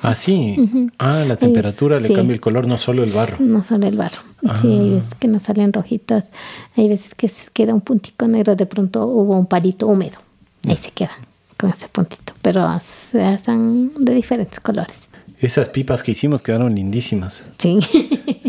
Ah, 0.02 0.14
sí. 0.14 0.56
Uh 0.58 0.62
-huh. 0.62 0.92
Ah, 1.00 1.24
la 1.28 1.38
temperatura 1.38 2.00
le 2.00 2.08
sí. 2.10 2.14
cambia 2.14 2.34
el 2.34 2.40
color, 2.40 2.68
no 2.68 2.78
solo 2.78 3.04
el 3.04 3.12
barro. 3.12 3.38
No 3.40 3.64
solo 3.64 3.88
el 3.88 3.98
barro. 3.98 4.20
Ah. 4.48 4.60
Sí, 4.62 4.68
hay 4.68 4.90
veces 4.92 5.16
que 5.16 5.28
nos 5.28 5.44
salen 5.44 5.74
rojitas, 5.74 6.32
hay 6.78 6.88
veces 6.88 7.16
que 7.16 7.30
se 7.30 7.44
queda 7.52 7.74
un 7.74 7.82
puntico 7.82 8.28
negro, 8.28 8.56
de 8.56 8.66
pronto 8.68 9.08
hubo 9.08 9.38
un 9.38 9.48
palito 9.48 9.88
húmedo, 9.88 10.18
ahí 10.68 10.78
se 10.78 10.92
queda 10.92 11.18
con 11.58 11.72
ese 11.72 11.88
puntito, 11.88 12.34
pero 12.42 12.62
se 12.82 13.24
hacen 13.24 13.92
de 13.98 14.14
diferentes 14.14 14.60
colores. 14.60 15.10
Esas 15.46 15.70
pipas 15.70 16.02
que 16.02 16.10
hicimos 16.12 16.42
quedaron 16.42 16.74
lindísimas. 16.74 17.44
Sí. 17.60 17.78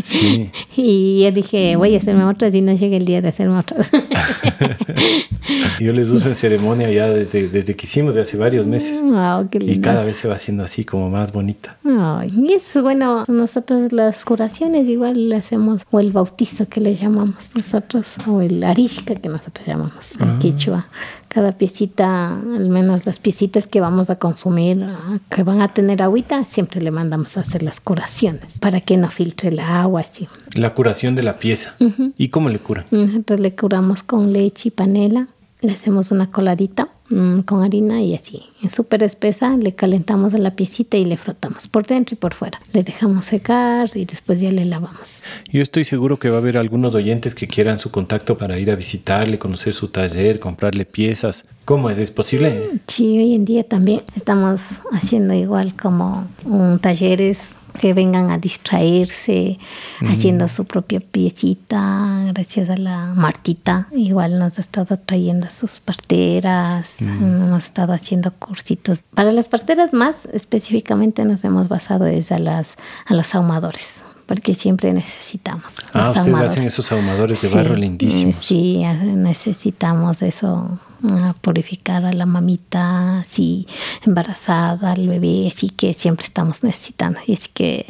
sí. 0.01 0.51
Y 0.75 1.23
yo 1.23 1.31
dije, 1.31 1.75
voy 1.75 1.95
a 1.95 1.99
hacerme 1.99 2.23
otras 2.23 2.53
y 2.55 2.61
no 2.61 2.73
llega 2.73 2.97
el 2.97 3.05
día 3.05 3.21
de 3.21 3.29
hacerme 3.29 3.59
otras. 3.59 3.89
yo 5.79 5.91
les 5.91 6.07
uso 6.07 6.29
en 6.29 6.35
ceremonia 6.35 6.89
ya 6.91 7.09
desde, 7.09 7.49
desde 7.49 7.75
que 7.75 7.85
hicimos, 7.85 8.15
de 8.15 8.21
hace 8.21 8.37
varios 8.37 8.65
meses. 8.65 9.01
Wow, 9.01 9.47
qué 9.49 9.59
y 9.61 9.79
cada 9.79 10.03
vez 10.03 10.17
se 10.17 10.27
va 10.27 10.35
haciendo 10.35 10.63
así 10.63 10.85
como 10.85 11.09
más 11.09 11.31
bonita. 11.31 11.77
Oh, 11.85 12.21
y 12.23 12.53
eso, 12.53 12.81
bueno, 12.81 13.25
nosotros 13.27 13.91
las 13.91 14.25
curaciones 14.25 14.87
igual 14.87 15.29
le 15.29 15.35
hacemos, 15.35 15.83
o 15.91 15.99
el 15.99 16.11
bautizo 16.11 16.67
que 16.67 16.81
le 16.81 16.95
llamamos 16.95 17.49
nosotros, 17.53 18.15
o 18.27 18.41
el 18.41 18.63
arishka 18.63 19.15
que 19.15 19.29
nosotros 19.29 19.67
llamamos 19.67 20.19
en 20.19 20.29
ah. 20.29 20.37
quichua 20.39 20.87
cada 21.27 21.51
piecita, 21.51 22.29
al 22.29 22.69
menos 22.69 23.05
las 23.05 23.19
piecitas 23.19 23.67
que 23.67 23.81
vamos 23.81 24.09
a 24.09 24.15
consumir, 24.15 24.83
ah, 24.83 25.19
que 25.29 25.43
van 25.43 25.61
a 25.61 25.73
tener 25.73 26.01
agüita, 26.01 26.45
siempre 26.45 26.81
le 26.81 26.91
mandamos 26.91 27.37
a 27.37 27.41
hacer 27.41 27.63
las 27.63 27.79
curaciones 27.79 28.57
para 28.59 28.81
que 28.81 28.97
no 28.97 29.09
filtre 29.09 29.49
el 29.49 29.59
agua. 29.59 30.01
Así. 30.01 30.27
La 30.53 30.73
curación 30.73 31.15
de 31.15 31.23
la 31.23 31.39
pieza. 31.39 31.75
Uh 31.79 31.85
-huh. 31.85 32.13
¿Y 32.17 32.29
cómo 32.29 32.49
le 32.49 32.59
curan? 32.59 32.85
Nosotros 32.91 33.39
le 33.39 33.55
curamos 33.55 34.03
con 34.03 34.31
leche 34.31 34.69
y 34.69 34.71
panela, 34.71 35.27
le 35.61 35.71
hacemos 35.71 36.11
una 36.11 36.31
coladita 36.31 36.89
mmm, 37.09 37.39
con 37.41 37.63
harina 37.63 38.01
y 38.01 38.15
así, 38.15 38.43
en 38.61 38.69
súper 38.69 39.03
espesa, 39.03 39.55
le 39.55 39.73
calentamos 39.73 40.33
la 40.33 40.55
piecita 40.55 40.97
y 40.97 41.05
le 41.05 41.17
frotamos 41.17 41.67
por 41.67 41.85
dentro 41.85 42.15
y 42.15 42.17
por 42.17 42.33
fuera. 42.33 42.59
Le 42.73 42.83
dejamos 42.83 43.25
secar 43.25 43.89
y 43.95 44.05
después 44.05 44.39
ya 44.39 44.51
le 44.51 44.65
lavamos. 44.65 45.23
Yo 45.51 45.61
estoy 45.61 45.85
seguro 45.85 46.19
que 46.19 46.29
va 46.29 46.37
a 46.37 46.39
haber 46.39 46.57
algunos 46.57 46.95
oyentes 46.95 47.35
que 47.35 47.47
quieran 47.47 47.79
su 47.79 47.91
contacto 47.91 48.37
para 48.37 48.59
ir 48.59 48.71
a 48.71 48.75
visitarle, 48.75 49.39
conocer 49.39 49.73
su 49.73 49.89
taller, 49.89 50.39
comprarle 50.39 50.85
piezas. 50.85 51.45
¿Cómo 51.65 51.89
es? 51.89 51.97
¿Es 51.97 52.11
posible? 52.11 52.69
Sí, 52.87 53.17
hoy 53.17 53.33
en 53.33 53.45
día 53.45 53.63
también 53.63 54.01
estamos 54.15 54.81
haciendo 54.91 55.33
igual 55.33 55.75
como 55.75 56.27
um, 56.45 56.79
talleres 56.79 57.55
que 57.79 57.93
vengan 57.93 58.31
a 58.31 58.37
distraerse 58.37 59.59
haciendo 60.01 60.47
su 60.47 60.65
propia 60.65 60.99
piecita 60.99 62.25
gracias 62.33 62.69
a 62.69 62.77
la 62.77 63.13
Martita 63.15 63.87
igual 63.91 64.39
nos 64.39 64.57
ha 64.57 64.61
estado 64.61 64.97
trayendo 64.97 65.47
sus 65.51 65.79
parteras 65.79 66.95
mm. 66.99 67.41
hemos 67.41 67.65
estado 67.65 67.93
haciendo 67.93 68.31
cursitos. 68.31 68.99
Para 69.13 69.31
las 69.31 69.47
parteras 69.47 69.93
más 69.93 70.27
específicamente 70.33 71.23
nos 71.25 71.43
hemos 71.43 71.67
basado 71.67 72.05
es 72.05 72.31
a 72.31 72.39
las 72.39 72.77
a 73.05 73.13
los 73.13 73.33
ahumadores 73.35 74.03
porque 74.27 74.53
siempre 74.53 74.93
necesitamos. 74.93 75.77
Ah, 75.93 76.09
ustedes 76.09 76.27
ahumadores. 76.27 76.51
hacen 76.51 76.63
esos 76.63 76.91
ahumadores 76.91 77.41
de 77.41 77.47
sí, 77.47 77.55
barro 77.55 77.75
lindísimos. 77.75 78.35
Sí, 78.35 78.83
necesitamos 79.05 80.21
eso, 80.21 80.79
a 81.03 81.33
purificar 81.41 82.05
a 82.05 82.11
la 82.11 82.25
mamita, 82.25 83.19
así 83.19 83.67
embarazada, 84.05 84.91
al 84.91 85.07
bebé, 85.07 85.49
así 85.51 85.69
que 85.69 85.93
siempre 85.93 86.25
estamos 86.25 86.63
necesitando. 86.63 87.19
Y 87.25 87.33
así 87.33 87.47
que 87.53 87.85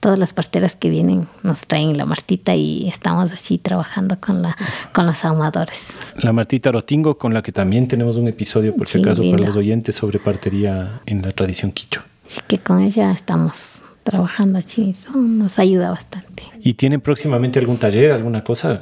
todas 0.00 0.18
las 0.18 0.32
parteras 0.32 0.74
que 0.74 0.88
vienen 0.88 1.28
nos 1.42 1.60
traen 1.60 1.96
la 1.98 2.06
martita 2.06 2.54
y 2.56 2.88
estamos 2.88 3.30
así 3.30 3.58
trabajando 3.58 4.18
con, 4.18 4.40
la, 4.40 4.56
con 4.92 5.06
los 5.06 5.22
ahumadores. 5.24 5.88
La 6.16 6.32
martita 6.32 6.72
rotingo, 6.72 7.18
con 7.18 7.34
la 7.34 7.42
que 7.42 7.52
también 7.52 7.86
tenemos 7.86 8.16
un 8.16 8.28
episodio, 8.28 8.74
por 8.74 8.88
si 8.88 8.98
sí, 8.98 9.04
acaso, 9.04 9.22
para 9.30 9.46
los 9.46 9.56
oyentes 9.56 9.94
sobre 9.94 10.18
partería 10.18 11.02
en 11.04 11.20
la 11.20 11.32
tradición 11.32 11.70
quicho. 11.70 12.02
Así 12.26 12.40
que 12.48 12.58
con 12.58 12.80
ella 12.80 13.12
estamos 13.12 13.82
trabajando 14.02 14.58
así, 14.58 14.90
eso 14.90 15.12
nos 15.16 15.58
ayuda 15.58 15.90
bastante. 15.90 16.44
¿Y 16.62 16.74
tienen 16.74 17.00
próximamente 17.00 17.58
algún 17.58 17.78
taller, 17.78 18.12
alguna 18.12 18.44
cosa? 18.44 18.80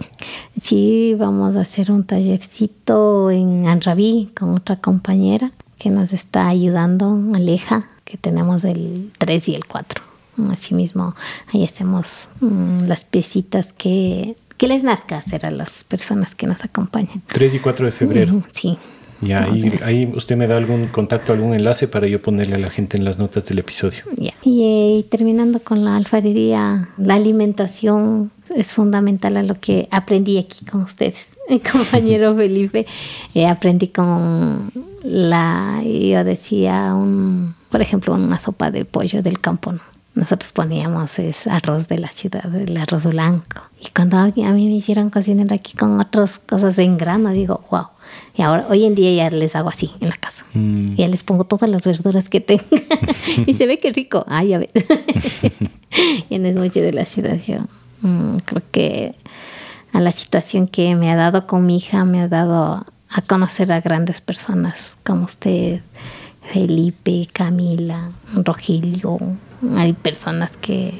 Sí, 0.63 1.15
vamos 1.19 1.57
a 1.57 1.61
hacer 1.61 1.91
un 1.91 2.05
tallercito 2.05 3.31
en 3.31 3.67
Anrabí 3.67 4.31
con 4.39 4.55
otra 4.55 4.77
compañera 4.77 5.53
que 5.79 5.91
nos 5.91 6.13
está 6.13 6.49
ayudando, 6.49 7.19
Aleja, 7.35 7.89
que 8.05 8.17
tenemos 8.17 8.65
el 8.65 9.11
3 9.19 9.49
y 9.49 9.55
el 9.55 9.67
4. 9.67 10.03
Asimismo, 10.51 11.15
ahí 11.53 11.65
hacemos 11.65 12.29
mm, 12.41 12.85
las 12.85 13.05
piecitas 13.05 13.73
que, 13.73 14.37
que 14.57 14.69
les 14.69 14.83
nazca 14.83 15.19
hacer 15.19 15.47
a 15.47 15.51
las 15.51 15.85
personas 15.85 16.35
que 16.35 16.47
nos 16.47 16.65
acompañan. 16.65 17.23
3 17.33 17.55
y 17.55 17.59
4 17.59 17.87
de 17.87 17.93
febrero. 17.93 18.43
Sí. 18.53 18.79
Ya, 19.21 19.45
ahí, 19.45 19.73
ahí, 19.85 20.13
usted 20.15 20.37
me 20.37 20.47
da 20.47 20.57
algún 20.57 20.87
contacto, 20.87 21.33
algún 21.33 21.55
enlace 21.55 21.89
para 21.89 22.07
yo 22.07 22.23
ponerle 22.23 22.57
a 22.57 22.59
la 22.59 22.71
gente 22.71 22.97
en 22.97 23.05
las 23.05 23.19
notas 23.19 23.45
del 23.45 23.59
episodio. 23.59 24.03
Ya. 24.17 24.33
Y, 24.43 25.05
terminando 25.11 25.61
con 25.61 25.85
la 25.85 25.97
alfarería, 25.97 26.89
la 26.97 27.15
alimentación 27.15 28.31
es 28.55 28.73
fundamental 28.73 29.37
a 29.37 29.43
lo 29.43 29.55
que 29.55 29.89
aprendí 29.91 30.39
aquí 30.39 30.65
con 30.65 30.83
ustedes. 30.83 31.27
Mi 31.51 31.61
compañero 31.61 32.33
Felipe, 32.37 32.87
eh, 33.35 33.47
aprendí 33.47 33.89
con 33.89 34.71
la, 35.03 35.83
yo 35.85 36.25
decía, 36.25 36.95
un, 36.95 37.55
por 37.69 37.83
ejemplo, 37.83 38.15
una 38.15 38.39
sopa 38.39 38.71
de 38.71 38.85
pollo 38.85 39.23
del 39.23 39.39
campo. 39.39 39.75
Nosotros 40.15 40.53
poníamos 40.53 41.19
es 41.19 41.47
arroz 41.47 41.89
de 41.89 41.99
la 41.99 42.09
ciudad, 42.09 42.53
el 42.55 42.77
arroz 42.77 43.05
blanco. 43.05 43.63
Y 43.81 43.89
cuando 43.95 44.19
a 44.19 44.27
mí 44.27 44.67
me 44.67 44.75
hicieron 44.75 45.09
cocinar 45.09 45.53
aquí 45.53 45.77
con 45.77 46.01
otras 46.01 46.39
cosas 46.39 46.79
en 46.79 46.97
grano, 46.97 47.31
digo, 47.31 47.63
wow 47.71 47.87
y 48.41 48.43
ahora, 48.43 48.65
hoy 48.71 48.87
en 48.87 48.95
día 48.95 49.13
ya 49.13 49.37
les 49.37 49.55
hago 49.55 49.69
así 49.69 49.91
en 50.01 50.09
la 50.09 50.17
casa. 50.17 50.47
Mm. 50.55 50.95
Ya 50.95 51.09
les 51.09 51.23
pongo 51.25 51.45
todas 51.45 51.69
las 51.69 51.85
verduras 51.85 52.31
que 52.31 52.41
tenga. 52.41 52.65
y 53.47 53.53
se 53.53 53.67
ve 53.67 53.77
que 53.77 53.93
rico. 53.93 54.25
Ah, 54.29 54.43
ya 54.43 54.59
ves. 54.59 54.71
y 56.31 56.39
no 56.39 56.49
es 56.49 56.57
mucho 56.57 56.81
de 56.81 56.95
la 56.95 57.05
ciudad. 57.05 57.37
Yo 57.47 57.59
mm, 58.01 58.39
creo 58.47 58.63
que 58.71 59.15
a 59.93 60.01
la 60.01 60.11
situación 60.11 60.69
que 60.69 60.95
me 60.95 61.11
ha 61.11 61.17
dado 61.17 61.47
con 61.47 61.67
mi 61.67 61.77
hija, 61.77 62.07
me 62.07 62.23
ha 62.23 62.29
dado 62.29 62.87
a 63.11 63.21
conocer 63.27 63.71
a 63.73 63.83
grandes 63.83 64.23
personas 64.23 64.97
como 65.05 65.27
usted, 65.27 65.83
Felipe, 66.51 67.29
Camila, 67.31 68.11
Rogelio. 68.35 69.19
Hay 69.77 69.93
personas 69.93 70.57
que 70.57 70.95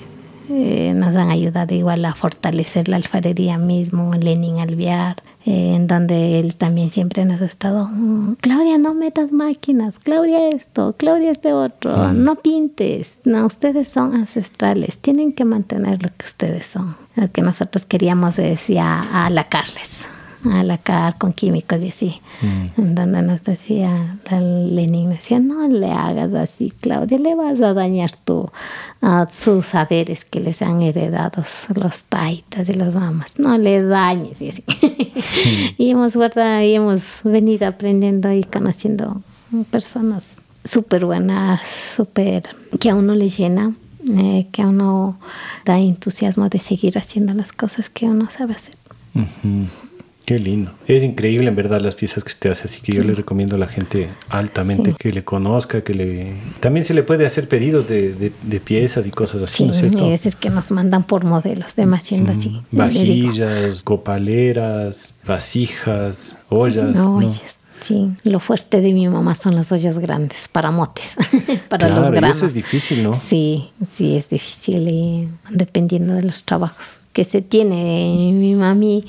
eh, 0.51 0.93
nos 0.95 1.17
han 1.17 1.31
ayudado 1.31 1.75
igual 1.75 2.05
a 2.05 2.15
fortalecer 2.15 2.89
la 2.89 2.97
alfarería 2.97 3.57
mismo, 3.57 4.13
Lenin 4.13 4.59
Alviar 4.59 5.17
eh, 5.47 5.75
en 5.75 5.87
donde 5.87 6.39
él 6.39 6.55
también 6.57 6.91
siempre 6.91 7.25
nos 7.25 7.41
ha 7.41 7.47
estado, 7.47 7.87
mm, 7.87 8.35
Claudia, 8.41 8.79
no 8.79 8.95
metas 8.95 9.33
máquinas, 9.33 9.99
Claudia 9.99 10.49
esto, 10.49 10.95
Claudia 10.97 11.31
este 11.31 11.53
otro, 11.53 12.13
no 12.13 12.37
pintes, 12.37 13.19
no, 13.25 13.47
ustedes 13.47 13.89
son 13.89 14.15
ancestrales, 14.15 14.99
tienen 14.99 15.33
que 15.33 15.45
mantener 15.45 16.03
lo 16.03 16.11
que 16.17 16.27
ustedes 16.27 16.67
son. 16.67 16.97
Lo 17.17 17.31
que 17.31 17.43
nosotros 17.43 17.85
queríamos 17.85 18.37
decía 18.37 19.01
a 19.13 19.31
la 19.31 19.49
Carles 19.49 20.00
a 20.45 20.63
la 20.65 20.79
car 20.79 21.19
con 21.19 21.33
químicos 21.33 21.83
y 21.83 21.89
así. 21.89 22.21
Mm. 22.41 22.95
Donde 22.95 23.23
nos 23.23 23.45
decía, 23.45 24.19
Lenin 24.31 25.11
decía, 25.11 25.39
no 25.39 25.69
le 25.69 25.91
hagas 25.91 26.33
así, 26.35 26.73
Claudia, 26.81 27.19
le 27.19 27.35
vas 27.35 27.61
a 27.61 27.75
dañar 27.75 28.13
tu, 28.13 28.51
sus 29.31 29.67
saberes 29.67 30.25
que 30.25 30.41
les 30.41 30.63
han 30.63 30.83
heredado 30.83 31.43
los 31.75 32.05
taitas 32.05 32.69
y 32.69 32.73
los 32.73 32.95
mamas. 32.95 33.39
No 33.39 33.59
le 33.59 33.83
dañes 33.83 34.41
y 34.41 34.51
así. 34.51 34.65
y 35.79 35.91
hemos 35.91 36.17
guardado, 36.17 36.63
y 36.63 36.75
hemos 36.75 37.21
venido 37.25 37.67
aprendiendo 37.67 38.33
y 38.33 38.45
conociendo 38.45 39.23
personas 39.71 40.39
súper 40.65 41.05
buenas, 41.05 41.61
súper, 41.67 42.45
que 42.79 42.91
a 42.91 42.95
uno 42.95 43.15
le 43.15 43.29
llena. 43.29 43.75
Eh, 44.09 44.47
que 44.51 44.63
a 44.63 44.69
uno 44.69 45.19
da 45.67 45.79
entusiasmo 45.79 46.49
de 46.49 46.59
seguir 46.59 46.97
haciendo 46.97 47.35
las 47.35 47.53
cosas 47.53 47.91
que 47.91 48.07
uno 48.07 48.31
sabe 48.31 48.55
hacer. 48.55 48.75
Qué 50.25 50.39
lindo. 50.39 50.73
Es 50.87 51.03
increíble 51.03 51.49
en 51.49 51.57
verdad 51.57 51.81
las 51.81 51.95
piezas 51.95 52.23
que 52.23 52.29
usted 52.29 52.51
hace, 52.51 52.67
así 52.67 52.81
que 52.81 52.93
yo 52.93 53.03
le 53.03 53.15
recomiendo 53.15 53.57
a 53.57 53.59
la 53.59 53.67
gente 53.67 54.09
altamente 54.29 54.95
que 54.97 55.11
le 55.13 55.25
conozca, 55.25 55.83
que 55.83 55.95
le... 55.95 56.35
También 56.61 56.85
se 56.85 56.95
le 56.95 57.03
puede 57.03 57.27
hacer 57.27 57.49
pedidos 57.49 57.89
de, 57.89 58.33
de, 58.43 58.61
piezas 58.61 59.07
y 59.07 59.11
cosas 59.11 59.43
así, 59.43 59.65
¿no 59.65 59.73
es 59.73 59.79
cierto? 59.79 60.17
Sí, 60.17 60.29
es 60.29 60.37
que 60.37 60.51
nos 60.51 60.71
mandan 60.71 61.03
por 61.03 61.25
modelos, 61.25 61.75
demasiado 61.75 62.33
así. 62.33 62.63
Vajillas, 62.71 63.83
copaleras, 63.83 65.15
vasijas, 65.27 66.37
ollas. 66.49 66.95
No, 66.95 67.17
ollas. 67.17 67.59
Sí, 67.81 68.11
lo 68.25 68.41
fuerte 68.41 68.83
de 68.83 68.93
mi 68.93 69.09
mamá 69.09 69.35
son 69.35 69.57
las 69.57 69.73
ollas 69.73 69.99
grandes 69.99 70.49
para 70.49 70.71
motes, 70.71 71.13
para 71.69 71.89
los 71.89 72.11
granos. 72.11 72.37
eso 72.37 72.47
es 72.47 72.55
difícil, 72.55 73.03
¿no? 73.03 73.15
Sí, 73.15 73.71
sí, 73.93 74.17
es 74.17 74.29
difícil 74.29 74.87
y 74.87 75.29
dependiendo 75.51 76.15
de 76.15 76.23
los 76.23 76.45
trabajos 76.45 77.00
que 77.13 77.25
se 77.25 77.43
tiene. 77.43 78.33
Mi 78.35 78.55
mami 78.55 79.05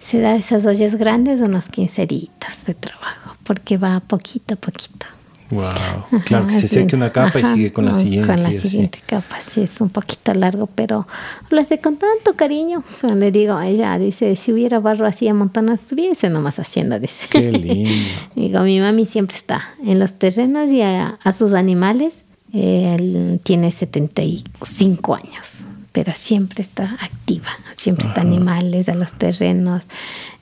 se 0.00 0.20
da 0.20 0.34
esas 0.36 0.64
ollas 0.66 0.96
grandes 0.96 1.40
unas 1.40 1.68
quinceritas 1.68 2.64
de 2.66 2.74
trabajo, 2.74 3.36
porque 3.44 3.76
va 3.76 4.00
poquito 4.00 4.54
a 4.54 4.56
poquito. 4.56 5.06
Wow, 5.50 6.20
claro, 6.24 6.46
que 6.46 6.60
se 6.60 6.68
seque 6.68 6.94
una 6.94 7.10
capa 7.10 7.40
y 7.40 7.44
sigue 7.44 7.72
con 7.72 7.84
la 7.84 7.96
siguiente. 7.96 8.28
Con 8.28 8.42
la 8.44 8.52
siguiente 8.52 9.00
capa, 9.04 9.40
sí, 9.40 9.62
es 9.62 9.80
un 9.80 9.88
poquito 9.88 10.32
largo, 10.32 10.68
pero 10.68 11.08
lo 11.50 11.60
hace 11.60 11.80
con 11.80 11.96
tanto 11.96 12.36
cariño. 12.36 12.84
Le 13.02 13.32
digo 13.32 13.54
a 13.54 13.66
ella, 13.66 13.98
dice, 13.98 14.36
si 14.36 14.52
hubiera 14.52 14.78
barro 14.78 15.06
así 15.06 15.26
a 15.26 15.34
montanas, 15.34 15.80
estuviese 15.80 16.28
nomás 16.28 16.60
haciendo, 16.60 17.00
dice. 17.00 17.24
Qué 17.28 17.50
lindo. 17.50 17.90
digo, 18.36 18.60
mi 18.60 18.78
mami 18.78 19.06
siempre 19.06 19.36
está 19.36 19.64
en 19.84 19.98
los 19.98 20.12
terrenos 20.12 20.70
y 20.70 20.82
a, 20.82 21.18
sus 21.36 21.52
animales. 21.52 22.24
Él 22.52 23.40
tiene 23.42 23.72
75 23.72 25.14
años 25.14 25.64
pero 25.92 26.12
siempre 26.14 26.62
está 26.62 26.96
activa, 27.00 27.50
siempre 27.76 28.06
está 28.06 28.20
animales 28.20 28.88
a 28.88 28.94
los 28.94 29.12
terrenos 29.12 29.82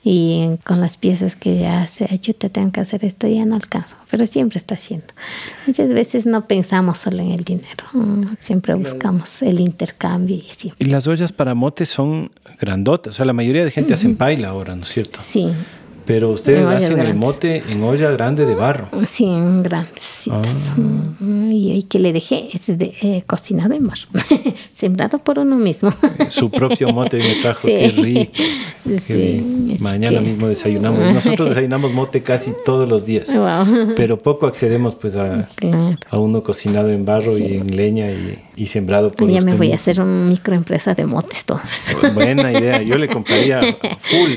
y 0.03 0.51
con 0.63 0.79
las 0.79 0.97
piezas 0.97 1.35
que 1.35 1.57
ya 1.57 1.81
hace, 1.81 2.19
yo 2.21 2.33
te 2.33 2.49
tengo 2.49 2.71
que 2.71 2.79
hacer 2.79 3.03
esto, 3.03 3.27
ya 3.27 3.45
no 3.45 3.55
alcanzo, 3.55 3.95
pero 4.09 4.25
siempre 4.27 4.59
está 4.59 4.75
haciendo. 4.75 5.07
Muchas 5.67 5.89
veces 5.89 6.25
no 6.25 6.47
pensamos 6.47 6.99
solo 6.99 7.19
en 7.19 7.31
el 7.31 7.43
dinero, 7.43 7.85
siempre 8.39 8.73
buscamos 8.75 9.41
el 9.41 9.59
intercambio 9.59 10.35
y 10.35 10.49
así. 10.49 10.73
Y 10.79 10.85
las 10.85 11.07
ollas 11.07 11.31
para 11.31 11.55
motes 11.55 11.89
son 11.89 12.31
grandotas, 12.59 13.11
o 13.11 13.17
sea, 13.17 13.25
la 13.25 13.33
mayoría 13.33 13.65
de 13.65 13.71
gente 13.71 13.93
hace 13.93 14.09
paila 14.09 14.49
ahora, 14.49 14.75
¿no 14.75 14.83
es 14.83 14.89
cierto? 14.89 15.19
Sí, 15.23 15.51
pero 16.09 16.31
ustedes 16.31 16.67
hacen 16.67 16.99
el 17.01 17.13
mote 17.13 17.61
en 17.69 17.83
olla 17.83 18.09
grande 18.09 18.47
de 18.47 18.55
barro. 18.55 18.89
Sí, 19.05 19.25
en 19.25 19.61
grandes. 19.61 20.23
Ah. 20.31 20.41
Y, 21.51 21.83
que 21.83 21.99
le 21.99 22.13
dejé 22.13 22.49
es 22.51 22.65
de, 22.79 22.95
eh, 23.03 23.21
cocinado 23.27 23.75
en 23.75 23.85
barro, 23.85 24.07
sembrado 24.73 25.19
por 25.19 25.37
uno 25.37 25.55
mismo. 25.57 25.93
Su 26.29 26.49
propio 26.49 26.87
mote 26.89 27.17
me 27.17 27.35
trajo, 27.35 27.61
qué 27.67 27.89
rico. 27.89 28.31
sí, 29.05 29.77
Mañana 29.81 30.19
mismo 30.19 30.47
desayunamos. 30.47 30.99
Nosotros 31.13 31.49
desayunamos 31.49 31.93
mote 31.93 32.23
casi 32.23 32.53
todos 32.65 32.89
los 32.89 33.05
días, 33.05 33.31
pero 33.95 34.17
poco 34.17 34.47
accedemos 34.47 34.95
pues 34.95 35.15
a, 35.15 35.47
a 36.09 36.17
uno 36.17 36.41
cocinado 36.41 36.89
en 36.89 37.05
barro 37.05 37.37
y 37.37 37.57
en 37.57 37.75
leña 37.75 38.09
y, 38.09 38.39
y 38.55 38.65
sembrado 38.65 39.11
por 39.11 39.29
Ya 39.29 39.41
me 39.41 39.53
voy 39.53 39.73
a 39.73 39.75
hacer 39.75 40.01
una 40.01 40.27
microempresa 40.27 40.95
de 40.95 41.05
motes 41.05 41.41
entonces. 41.41 41.95
Buena 42.15 42.51
idea, 42.51 42.81
yo 42.81 42.97
le 42.97 43.07
compraría 43.07 43.61
full. 44.01 44.31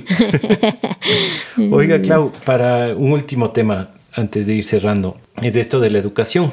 Oiga, 1.71 2.01
Clau, 2.01 2.33
para 2.45 2.95
un 2.97 3.13
último 3.13 3.51
tema, 3.51 3.91
antes 4.13 4.47
de 4.47 4.55
ir 4.55 4.65
cerrando, 4.65 5.17
es 5.43 5.57
esto 5.57 5.81
de 5.81 5.91
la 5.91 5.99
educación. 5.99 6.51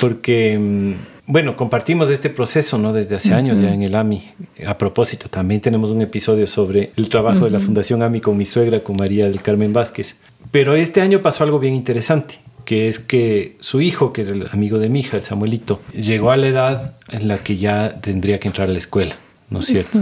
Porque, 0.00 0.58
mm, 0.58 0.92
bueno, 1.26 1.56
compartimos 1.56 2.10
este 2.10 2.30
proceso, 2.30 2.78
¿no? 2.78 2.92
Desde 2.92 3.16
hace 3.16 3.32
años 3.32 3.60
ya 3.60 3.72
en 3.72 3.82
el 3.82 3.94
AMI. 3.94 4.22
A 4.66 4.76
propósito, 4.76 5.28
también 5.28 5.60
tenemos 5.60 5.90
un 5.90 6.02
episodio 6.02 6.46
sobre 6.46 6.90
el 6.96 7.08
trabajo 7.08 7.44
de 7.44 7.50
la 7.50 7.60
Fundación 7.60 8.02
AMI 8.02 8.20
con 8.20 8.36
mi 8.36 8.44
suegra, 8.44 8.80
con 8.80 8.96
María 8.96 9.24
del 9.24 9.40
Carmen 9.42 9.72
Vázquez. 9.72 10.16
Pero 10.50 10.76
este 10.76 11.00
año 11.00 11.22
pasó 11.22 11.44
algo 11.44 11.58
bien 11.58 11.74
interesante 11.74 12.38
que 12.64 12.88
es 12.88 12.98
que 12.98 13.56
su 13.60 13.80
hijo, 13.80 14.12
que 14.12 14.22
es 14.22 14.28
el 14.28 14.48
amigo 14.52 14.78
de 14.78 14.88
mi 14.88 15.00
hija, 15.00 15.16
el 15.16 15.22
Samuelito, 15.22 15.80
llegó 15.92 16.30
a 16.30 16.36
la 16.36 16.48
edad 16.48 16.94
en 17.10 17.28
la 17.28 17.38
que 17.38 17.56
ya 17.56 18.00
tendría 18.00 18.40
que 18.40 18.48
entrar 18.48 18.68
a 18.68 18.72
la 18.72 18.78
escuela, 18.78 19.16
¿no 19.50 19.60
es 19.60 19.66
cierto? 19.66 20.00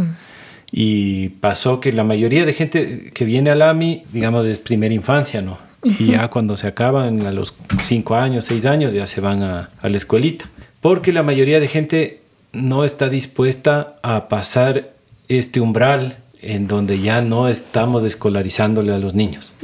Y 0.72 1.28
pasó 1.28 1.80
que 1.80 1.92
la 1.92 2.02
mayoría 2.02 2.46
de 2.46 2.54
gente 2.54 3.10
que 3.12 3.24
viene 3.24 3.50
al 3.50 3.62
AMI, 3.62 4.04
digamos, 4.12 4.46
es 4.46 4.58
primera 4.58 4.94
infancia, 4.94 5.42
¿no? 5.42 5.58
Y 5.84 6.12
ya 6.12 6.28
cuando 6.28 6.56
se 6.56 6.66
acaban 6.66 7.26
a 7.26 7.32
los 7.32 7.54
cinco 7.82 8.14
años, 8.14 8.46
seis 8.46 8.64
años, 8.66 8.94
ya 8.94 9.06
se 9.06 9.20
van 9.20 9.42
a, 9.42 9.70
a 9.80 9.88
la 9.88 9.96
escuelita. 9.96 10.48
Porque 10.80 11.12
la 11.12 11.22
mayoría 11.22 11.60
de 11.60 11.68
gente 11.68 12.20
no 12.52 12.84
está 12.84 13.08
dispuesta 13.08 13.96
a 14.02 14.28
pasar 14.28 14.92
este 15.28 15.60
umbral 15.60 16.18
en 16.42 16.66
donde 16.66 17.00
ya 17.00 17.20
no 17.20 17.48
estamos 17.48 18.02
escolarizándole 18.04 18.92
a 18.92 18.98
los 18.98 19.14
niños. 19.14 19.54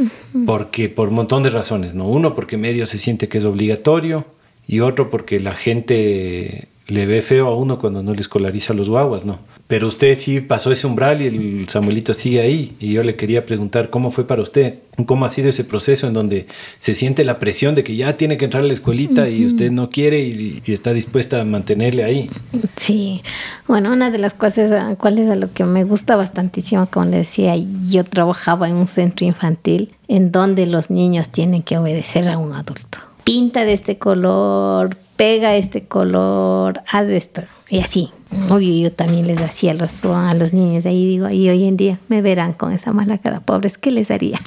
Porque 0.47 0.89
por 0.89 1.09
un 1.09 1.16
montón 1.16 1.43
de 1.43 1.51
razones, 1.51 1.94
¿no? 1.94 2.09
Uno, 2.09 2.35
porque 2.35 2.56
medio 2.56 2.86
se 2.86 2.98
siente 2.98 3.28
que 3.28 3.39
es 3.39 3.44
obligatorio 3.44 4.24
y 4.66 4.80
otro 4.80 5.10
porque 5.10 5.40
la 5.40 5.55
gente 5.55 6.68
le 6.86 7.06
ve 7.06 7.20
feo 7.20 7.48
a 7.48 7.56
uno 7.56 7.78
cuando 7.78 8.02
no 8.02 8.14
le 8.14 8.20
escolariza 8.20 8.72
a 8.72 8.76
los 8.76 8.89
guaguas, 8.89 9.24
¿no? 9.24 9.40
Pero 9.69 9.86
usted 9.86 10.19
sí 10.19 10.40
pasó 10.40 10.73
ese 10.73 10.86
umbral 10.86 11.20
y 11.20 11.27
el 11.27 11.69
Samuelito 11.69 12.15
sigue 12.15 12.40
ahí. 12.40 12.74
Y 12.81 12.95
yo 12.95 13.03
le 13.03 13.16
quería 13.16 13.45
preguntar 13.45 13.90
cómo 13.90 14.11
fue 14.11 14.27
para 14.27 14.40
usted, 14.40 14.77
cómo 15.05 15.27
ha 15.27 15.31
sido 15.31 15.51
ese 15.51 15.62
proceso 15.62 16.07
en 16.07 16.15
donde 16.15 16.47
se 16.81 16.95
siente 16.95 17.23
la 17.23 17.39
presión 17.39 17.74
de 17.74 17.85
que 17.85 17.95
ya 17.95 18.16
tiene 18.16 18.39
que 18.39 18.47
entrar 18.47 18.65
a 18.65 18.66
la 18.66 18.73
escuelita 18.73 19.28
y 19.28 19.45
usted 19.45 19.70
no 19.70 19.90
quiere 19.90 20.20
y, 20.20 20.62
está 20.66 20.95
dispuesta 20.95 21.40
a 21.40 21.45
mantenerle 21.45 22.03
ahí. 22.03 22.31
Sí, 22.77 23.23
bueno, 23.66 23.93
una 23.93 24.11
de 24.11 24.19
las 24.19 24.32
cosas, 24.32 24.97
cuál 24.97 25.19
es 25.19 25.28
a 25.28 25.35
lo 25.35 25.53
que 25.53 25.65
me 25.65 25.85
gusta 25.85 26.16
bastantísimo, 26.16 26.86
como 26.86 27.07
le 27.07 27.19
decía, 27.19 27.55
yo 27.85 28.05
trabajaba 28.05 28.69
en 28.69 28.77
un 28.77 28.89
centro 28.89 29.27
infantil 29.27 29.93
en 30.09 30.32
donde 30.32 30.66
los 30.66 30.90
niños 30.90 31.28
tienen 31.28 31.62
que 31.62 31.77
obedecer 31.77 32.28
a 32.31 32.39
un 32.39 32.55
adulto 32.55 32.99
pinta 33.28 33.66
de 33.66 33.74
este 33.74 33.99
color, 33.99 34.97
pega 35.16 35.55
este 35.55 35.85
color, 35.85 36.81
haz 36.90 37.11
esto. 37.11 37.43
Y 37.70 37.81
así. 37.81 38.11
Obvio, 38.51 38.82
yo 38.82 38.93
también 38.93 39.27
les 39.27 39.40
hacía 39.40 39.74
los, 39.74 40.05
a 40.05 40.35
los 40.35 40.53
niños. 40.53 40.86
Ahí 40.86 41.07
digo, 41.07 41.28
y 41.31 41.49
hoy 41.49 41.65
en 41.65 41.77
día 41.77 41.99
me 42.09 42.23
verán 42.23 42.53
con 42.53 42.73
esa 42.73 42.93
mala 42.93 43.19
cara. 43.19 43.40
Pobres, 43.40 43.78
¿qué 43.78 43.90
les 43.90 44.11
haría? 44.11 44.39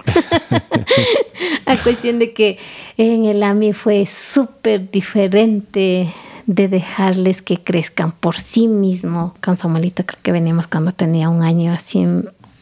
a 1.66 1.78
cuestión 1.82 2.20
de 2.20 2.34
que 2.34 2.58
en 2.98 3.26
el 3.26 3.42
AMI 3.42 3.74
fue 3.74 4.06
súper 4.06 4.92
diferente 4.92 6.14
de 6.46 6.68
dejarles 6.68 7.42
que 7.42 7.58
crezcan 7.58 8.12
por 8.12 8.36
sí 8.36 8.68
mismo. 8.68 9.36
Con 9.42 9.58
Samuelito 9.58 10.06
creo 10.06 10.20
que 10.22 10.32
venimos 10.32 10.68
cuando 10.68 10.92
tenía 10.92 11.30
un 11.30 11.44
año 11.44 11.72
así. 11.72 12.04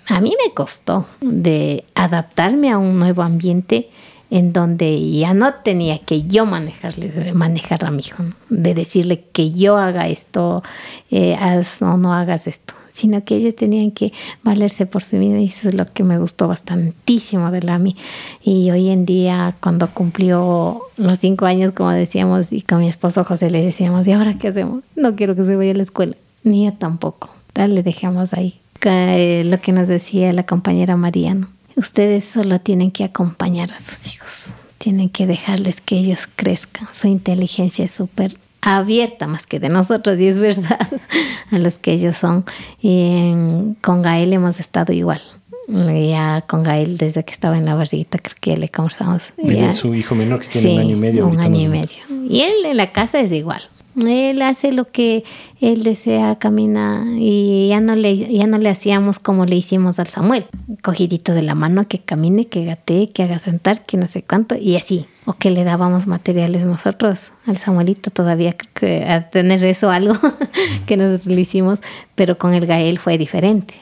A 0.07 0.21
mí 0.21 0.33
me 0.45 0.53
costó 0.53 1.05
de 1.21 1.83
adaptarme 1.95 2.71
a 2.71 2.77
un 2.77 2.99
nuevo 2.99 3.23
ambiente 3.23 3.89
en 4.29 4.53
donde 4.53 5.11
ya 5.11 5.33
no 5.33 5.53
tenía 5.55 5.99
que 5.99 6.23
yo 6.23 6.45
manejarle, 6.45 7.33
manejar 7.33 7.85
a 7.85 7.91
mi 7.91 8.01
hijo, 8.01 8.23
de 8.49 8.73
decirle 8.73 9.25
que 9.31 9.51
yo 9.51 9.77
haga 9.77 10.07
esto, 10.07 10.63
eh, 11.09 11.35
haz 11.35 11.81
o 11.81 11.97
no 11.97 12.13
hagas 12.13 12.45
esto, 12.45 12.75
sino 12.93 13.23
que 13.23 13.35
ellos 13.35 13.55
tenían 13.55 13.91
que 13.91 14.13
valerse 14.43 14.85
por 14.85 15.03
sí 15.03 15.17
mismos 15.17 15.41
y 15.41 15.45
eso 15.45 15.69
es 15.69 15.73
lo 15.73 15.85
que 15.85 16.03
me 16.03 16.19
gustó 16.19 16.47
bastantísimo 16.47 17.49
de 17.49 17.61
Lami. 17.61 17.95
Y 18.43 18.69
hoy 18.69 18.89
en 18.89 19.05
día, 19.05 19.55
cuando 19.61 19.87
cumplió 19.87 20.81
los 20.97 21.19
cinco 21.19 21.45
años, 21.45 21.71
como 21.71 21.91
decíamos, 21.91 22.53
y 22.53 22.61
con 22.61 22.81
mi 22.81 22.87
esposo 22.87 23.23
José 23.23 23.49
le 23.49 23.63
decíamos, 23.63 24.05
¿y 24.05 24.11
ahora 24.11 24.37
qué 24.37 24.49
hacemos? 24.49 24.83
No 24.95 25.15
quiero 25.15 25.35
que 25.35 25.43
se 25.43 25.55
vaya 25.55 25.71
a 25.71 25.75
la 25.75 25.83
escuela, 25.83 26.15
ni 26.43 26.65
yo 26.65 26.73
tampoco. 26.73 27.31
Tal, 27.53 27.73
le 27.73 27.81
dejamos 27.81 28.33
ahí. 28.33 28.59
lo 28.83 29.59
que 29.59 29.71
nos 29.71 29.87
decía 29.87 30.31
la 30.33 30.45
compañera 30.45 30.95
Mariano 30.95 31.49
Ustedes 31.79 32.25
solo 32.25 32.59
tienen 32.59 32.91
que 32.91 33.05
acompañar 33.05 33.71
a 33.71 33.79
sus 33.79 34.05
hijos. 34.13 34.47
Tienen 34.79 35.09
que 35.09 35.25
dejarles 35.25 35.79
que 35.79 35.95
ellos 35.95 36.27
crezcan. 36.35 36.89
Su 36.91 37.07
inteligencia 37.07 37.85
es 37.85 37.91
súper 37.91 38.37
abierta 38.59 39.27
más 39.27 39.47
que 39.47 39.61
de 39.61 39.69
nosotros 39.69 40.19
y 40.19 40.27
es 40.27 40.39
verdad 40.39 40.89
a 41.51 41.57
los 41.57 41.77
que 41.77 41.93
ellos 41.93 42.17
son. 42.17 42.43
Y 42.81 43.31
con 43.79 44.01
Gael 44.01 44.33
hemos 44.33 44.59
estado 44.59 44.91
igual. 44.91 45.21
Ya 45.69 46.43
con 46.47 46.63
Gael 46.63 46.97
desde 46.97 47.23
que 47.23 47.31
estaba 47.31 47.57
en 47.57 47.65
la 47.65 47.75
barriguita 47.75 48.17
creo 48.17 48.35
que 48.41 48.57
le 48.57 48.67
conversamos. 48.67 49.31
es 49.37 49.77
su 49.77 49.95
hijo 49.95 50.15
menor 50.15 50.41
que 50.41 50.49
tiene 50.49 50.73
un 50.73 50.79
año 50.81 50.91
y 50.91 50.99
medio. 50.99 51.27
Un 51.27 51.39
año 51.39 51.61
y 51.61 51.67
medio. 51.69 52.03
Y 52.27 52.41
él 52.41 52.65
en 52.65 52.75
la 52.75 52.91
casa 52.91 53.21
es 53.21 53.31
igual. 53.31 53.61
Él 53.95 54.41
hace 54.41 54.71
lo 54.71 54.91
que 54.91 55.23
él 55.59 55.83
desea, 55.83 56.37
camina 56.37 57.05
y 57.17 57.67
ya 57.69 57.81
no 57.81 57.95
le, 57.95 58.15
ya 58.31 58.47
no 58.47 58.57
le 58.57 58.69
hacíamos 58.69 59.19
como 59.19 59.45
le 59.45 59.55
hicimos 59.55 59.99
al 59.99 60.07
Samuel, 60.07 60.45
cogidito 60.83 61.33
de 61.33 61.41
la 61.41 61.55
mano, 61.55 61.87
que 61.87 61.99
camine, 61.99 62.47
que 62.47 62.65
gatee, 62.65 63.11
que 63.11 63.23
haga 63.23 63.39
sentar, 63.39 63.85
que 63.85 63.97
no 63.97 64.07
sé 64.07 64.23
cuánto, 64.23 64.55
y 64.55 64.75
así. 64.75 65.07
O 65.25 65.33
que 65.33 65.49
le 65.49 65.63
dábamos 65.63 66.07
materiales 66.07 66.65
nosotros 66.65 67.31
al 67.45 67.57
Samuelito 67.57 68.09
todavía, 68.09 68.53
creo 68.53 68.71
que 68.73 69.05
a 69.09 69.29
tener 69.29 69.63
eso 69.65 69.91
algo 69.91 70.17
que 70.85 70.97
nosotros 70.97 71.27
le 71.27 71.41
hicimos, 71.41 71.79
pero 72.15 72.37
con 72.37 72.53
el 72.53 72.65
Gael 72.65 72.99
fue 72.99 73.17
diferente. 73.17 73.75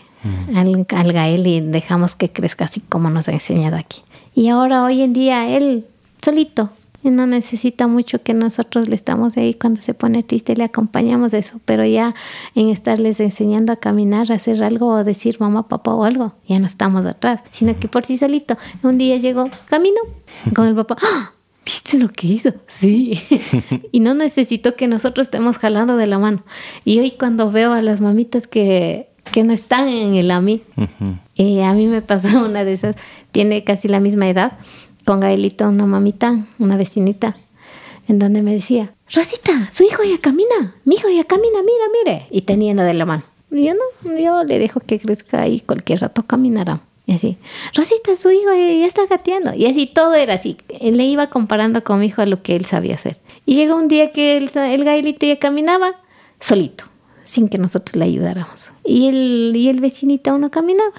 Al, 0.56 0.86
al 0.90 1.14
Gael 1.14 1.48
y 1.48 1.62
dejamos 1.62 2.16
que 2.16 2.30
crezca 2.30 2.66
así 2.66 2.82
como 2.82 3.10
nos 3.10 3.28
ha 3.30 3.32
enseñado 3.32 3.78
aquí. 3.78 4.02
Y 4.36 4.50
ahora 4.50 4.84
hoy 4.84 5.02
en 5.02 5.14
día 5.14 5.48
él 5.48 5.86
solito 6.22 6.70
no 7.12 7.28
necesita 7.28 7.88
mucho 7.88 8.22
que 8.22 8.34
nosotros 8.34 8.88
le 8.88 8.96
estamos 8.96 9.38
ahí 9.38 9.54
cuando 9.54 9.82
se 9.82 9.94
pone 9.94 10.24
triste, 10.24 10.56
le 10.56 10.64
acompañamos 10.64 11.34
eso, 11.34 11.60
pero 11.66 11.86
ya 11.86 12.16
en 12.56 12.70
estarles 12.70 13.20
enseñando 13.20 13.74
a 13.74 13.78
caminar, 13.78 14.32
a 14.32 14.36
hacer 14.36 14.64
algo 14.64 14.88
o 14.88 15.04
decir 15.04 15.38
mamá, 15.40 15.68
papá 15.68 15.94
o 15.94 16.04
algo, 16.04 16.36
ya 16.48 16.60
no 16.60 16.68
estamos 16.68 17.06
atrás, 17.06 17.42
sino 17.52 17.78
que 17.80 17.88
por 17.88 18.06
sí 18.06 18.18
solito. 18.18 18.58
Un 18.84 18.98
día 18.98 19.18
llegó, 19.18 19.50
camino 19.68 20.00
con 20.56 20.68
el 20.68 20.76
papá. 20.76 20.98
¡Ah! 21.02 21.32
¿Viste 21.68 22.00
lo 22.00 22.08
que 22.08 22.28
hizo? 22.28 22.54
Sí. 22.66 23.22
y 23.92 24.00
no 24.00 24.14
necesito 24.14 24.76
que 24.76 24.88
nosotros 24.88 25.28
estemos 25.28 25.58
jalando 25.58 25.98
de 25.98 26.08
la 26.08 26.18
mano. 26.18 26.44
Y 26.86 27.00
hoy 27.00 27.12
cuando 27.12 27.52
veo 27.52 27.74
a 27.74 27.82
las 27.82 28.00
mamitas 28.00 28.48
que, 28.48 29.10
que 29.34 29.44
no 29.44 29.52
están 29.52 29.90
en 29.90 30.16
el 30.16 30.32
AMI, 30.32 30.64
eh, 31.36 31.66
a 31.66 31.74
mí 31.74 31.88
me 31.88 32.02
pasó 32.02 32.40
una 32.46 32.64
de 32.64 32.72
esas, 32.72 32.96
tiene 33.34 33.66
casi 33.66 33.90
la 33.90 34.00
misma 34.00 34.30
edad, 34.30 34.58
con 35.08 35.22
Gaelito, 35.22 35.70
una 35.70 35.86
mamita, 35.86 36.46
una 36.60 36.76
vecinita, 36.76 37.38
en 38.10 38.20
donde 38.20 38.42
me 38.42 38.54
decía, 38.54 38.94
Rosita, 39.10 39.70
su 39.72 39.86
hijo 39.86 40.04
ya 40.04 40.18
camina, 40.20 40.76
mi 40.84 40.96
hijo 40.96 41.08
ya 41.08 41.24
camina, 41.24 41.60
mira, 41.62 41.86
mire, 42.04 42.28
y 42.30 42.42
teniendo 42.42 42.84
de 42.84 42.94
la 42.94 43.06
mano. 43.06 43.24
Yo 43.50 43.74
no, 43.74 44.18
yo 44.18 44.44
le 44.44 44.60
dejo 44.60 44.82
que 44.82 45.00
crezca 45.00 45.48
y 45.48 45.62
cualquier 45.62 46.02
rato 46.02 46.24
caminará. 46.28 46.82
Y 47.06 47.14
así, 47.14 47.38
Rosita, 47.74 48.18
su 48.18 48.32
hijo 48.32 48.52
ya, 48.54 48.86
está 48.86 49.06
gateando. 49.06 49.54
Y 49.54 49.66
así 49.68 49.88
todo 49.88 50.14
era 50.14 50.34
así. 50.34 50.58
Le 50.82 51.06
iba 51.06 51.28
comparando 51.28 51.86
con 51.86 52.02
mi 52.02 52.08
hijo 52.08 52.22
a 52.22 52.26
lo 52.26 52.44
que 52.44 52.58
él 52.58 52.66
sabía 52.66 52.96
hacer. 52.96 53.16
Y 53.46 53.56
llegó 53.56 53.78
un 53.78 53.88
día 53.88 54.12
que 54.12 54.36
el, 54.36 54.52
el 54.54 54.84
Gaelito 54.84 55.26
ya 55.26 55.40
caminaba 55.40 55.96
solito, 56.42 56.84
sin 57.24 57.48
que 57.48 57.58
nosotros 57.58 57.96
le 57.96 58.04
ayudáramos. 58.04 58.72
Y 58.84 59.08
el, 59.08 59.54
y 59.56 59.70
el 59.70 59.80
vecinito 59.80 60.32
aún 60.32 60.42
no 60.42 60.52
caminaba, 60.52 60.92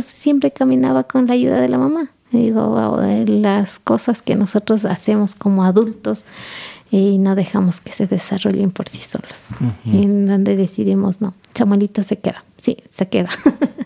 siempre 0.00 0.50
caminaba 0.50 1.04
con 1.04 1.28
la 1.28 1.34
ayuda 1.34 1.60
de 1.60 1.68
la 1.68 1.78
mamá. 1.78 2.10
Digo, 2.32 2.98
las 3.26 3.78
cosas 3.78 4.22
que 4.22 4.34
nosotros 4.34 4.84
hacemos 4.86 5.34
como 5.34 5.64
adultos 5.64 6.24
y 6.90 7.18
no 7.18 7.34
dejamos 7.34 7.80
que 7.80 7.92
se 7.92 8.06
desarrollen 8.06 8.70
por 8.70 8.88
sí 8.88 8.98
solos. 8.98 9.48
En 9.84 10.26
donde 10.26 10.56
decidimos, 10.56 11.20
no, 11.20 11.34
Samuelito 11.54 12.02
se 12.04 12.18
queda. 12.18 12.44
Sí, 12.58 12.76
se 12.90 13.08
queda. 13.08 13.30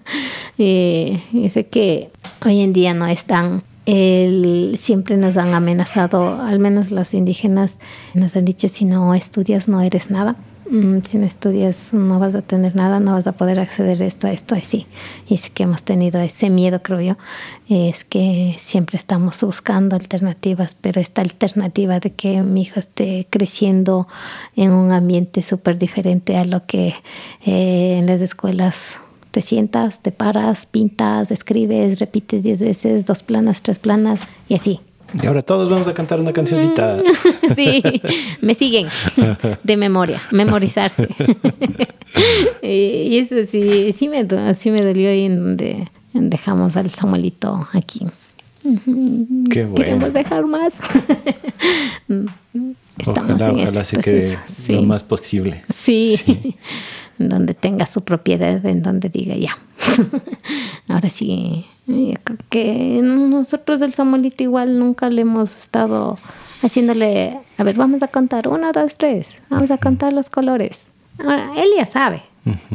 y, 0.59 1.21
sé 1.53 1.67
que 1.67 2.11
hoy 2.45 2.61
en 2.61 2.73
día 2.73 2.95
no 2.95 3.07
están 3.07 3.63
el, 3.87 4.77
siempre 4.79 5.17
nos 5.17 5.37
han 5.37 5.55
amenazado, 5.55 6.41
al 6.41 6.59
menos 6.59 6.91
los 6.91 7.15
indígenas 7.15 7.79
nos 8.15 8.35
han 8.37 8.45
dicho, 8.45 8.69
si 8.69 8.85
no 8.85 9.15
estudias 9.15 9.69
no 9.69 9.81
eres 9.81 10.11
nada. 10.11 10.37
Mm, 10.69 10.99
si 11.09 11.19
no 11.19 11.27
estudias 11.27 11.95
no 11.95 12.19
vas 12.19 12.35
a 12.35 12.43
tener 12.43 12.75
nada, 12.75 12.99
no 12.99 13.13
vas 13.13 13.29
a 13.29 13.33
poder 13.33 13.61
acceder 13.61 14.03
a 14.03 14.07
esto, 14.07 14.27
a 14.27 14.33
esto, 14.33 14.57
así. 14.57 14.87
Y 15.29 15.35
es 15.35 15.49
que 15.49 15.63
hemos 15.63 15.85
tenido 15.85 16.21
ese 16.21 16.51
miedo, 16.51 16.83
creo 16.83 17.01
yo, 17.01 17.17
es 17.69 18.03
que 18.03 18.57
siempre 18.59 18.99
estamos 18.99 19.41
buscando 19.43 19.95
alternativas, 19.95 20.77
pero 20.81 21.01
esta 21.01 21.23
alternativa 21.23 22.01
de 22.01 22.13
que 22.13 22.43
mi 22.43 22.63
hijo 22.63 22.81
esté 22.81 23.29
creciendo 23.31 24.09
en 24.57 24.73
un 24.73 24.91
ambiente 24.91 25.43
súper 25.43 25.79
diferente 25.79 26.37
a 26.37 26.45
lo 26.45 26.67
que 26.67 26.95
eh, 27.45 27.99
en 27.99 28.07
las 28.07 28.21
escuelas 28.21 28.97
te 29.31 29.43
sientas, 29.43 30.01
te 30.01 30.11
paras, 30.11 30.67
pintas, 30.67 31.31
escribes, 31.31 32.01
repites 32.01 32.43
diez 32.43 32.61
veces, 32.61 33.07
dos 33.07 33.23
planas, 33.23 33.63
tres 33.63 33.79
planas 33.79 34.21
y 34.49 34.55
así. 34.55 34.81
Y 35.15 35.27
ahora 35.27 35.43
todos 35.43 35.71
vamos 35.71 35.87
a 35.87 35.95
cantar 35.95 36.21
una 36.21 36.33
cancioncita. 36.33 36.99
sí, 37.57 37.83
me 38.41 38.55
siguen 38.55 38.89
de 39.63 39.77
memoria, 39.77 40.21
memorizarse. 40.31 41.09
y 42.63 43.19
eso 43.19 43.37
sí, 43.49 43.93
sí 43.93 44.09
me, 44.09 44.27
sí 44.55 44.71
me 44.71 44.83
dolió 44.83 45.09
ahí 45.09 45.25
en 45.25 45.37
donde 45.37 45.89
dejamos 46.13 46.77
al 46.77 46.91
Samuelito 46.91 47.69
aquí. 47.73 48.07
Qué 49.51 49.65
bueno. 49.65 49.75
Queremos 49.77 50.13
dejar 50.13 50.47
más. 50.47 50.75
Estamos 52.99 53.41
ojalá, 53.41 53.51
en 53.51 53.69
ojalá 53.69 53.85
se 53.85 53.99
quede 53.99 54.39
lo 54.69 54.83
más 54.83 55.03
posible. 55.05 55.63
Sí, 55.73 56.17
sí. 56.17 56.57
donde 57.19 57.55
tenga 57.55 57.87
su 57.87 58.03
propiedad, 58.03 58.65
en 58.67 58.83
donde 58.83 59.09
diga 59.09 59.37
ya. 59.37 59.59
Ahora 60.89 61.11
sí 61.11 61.67
creo 61.87 62.39
que 62.49 63.01
nosotros 63.03 63.81
del 63.81 63.95
Samuelito 63.95 64.43
igual 64.43 64.79
nunca 64.79 65.09
le 65.09 65.23
hemos 65.23 65.57
estado 65.57 66.19
haciéndole, 66.63 67.39
a 67.59 67.63
ver, 67.63 67.77
vamos 67.77 68.03
a 68.03 68.09
contar, 68.09 68.49
uno, 68.49 68.73
dos, 68.73 68.97
tres, 68.97 69.39
vamos 69.49 69.71
a 69.71 69.79
contar 69.79 70.13
los 70.13 70.29
colores. 70.29 70.93
Ahora, 71.19 71.53
él 71.57 71.69
ya 71.77 71.87
sabe, 71.87 72.23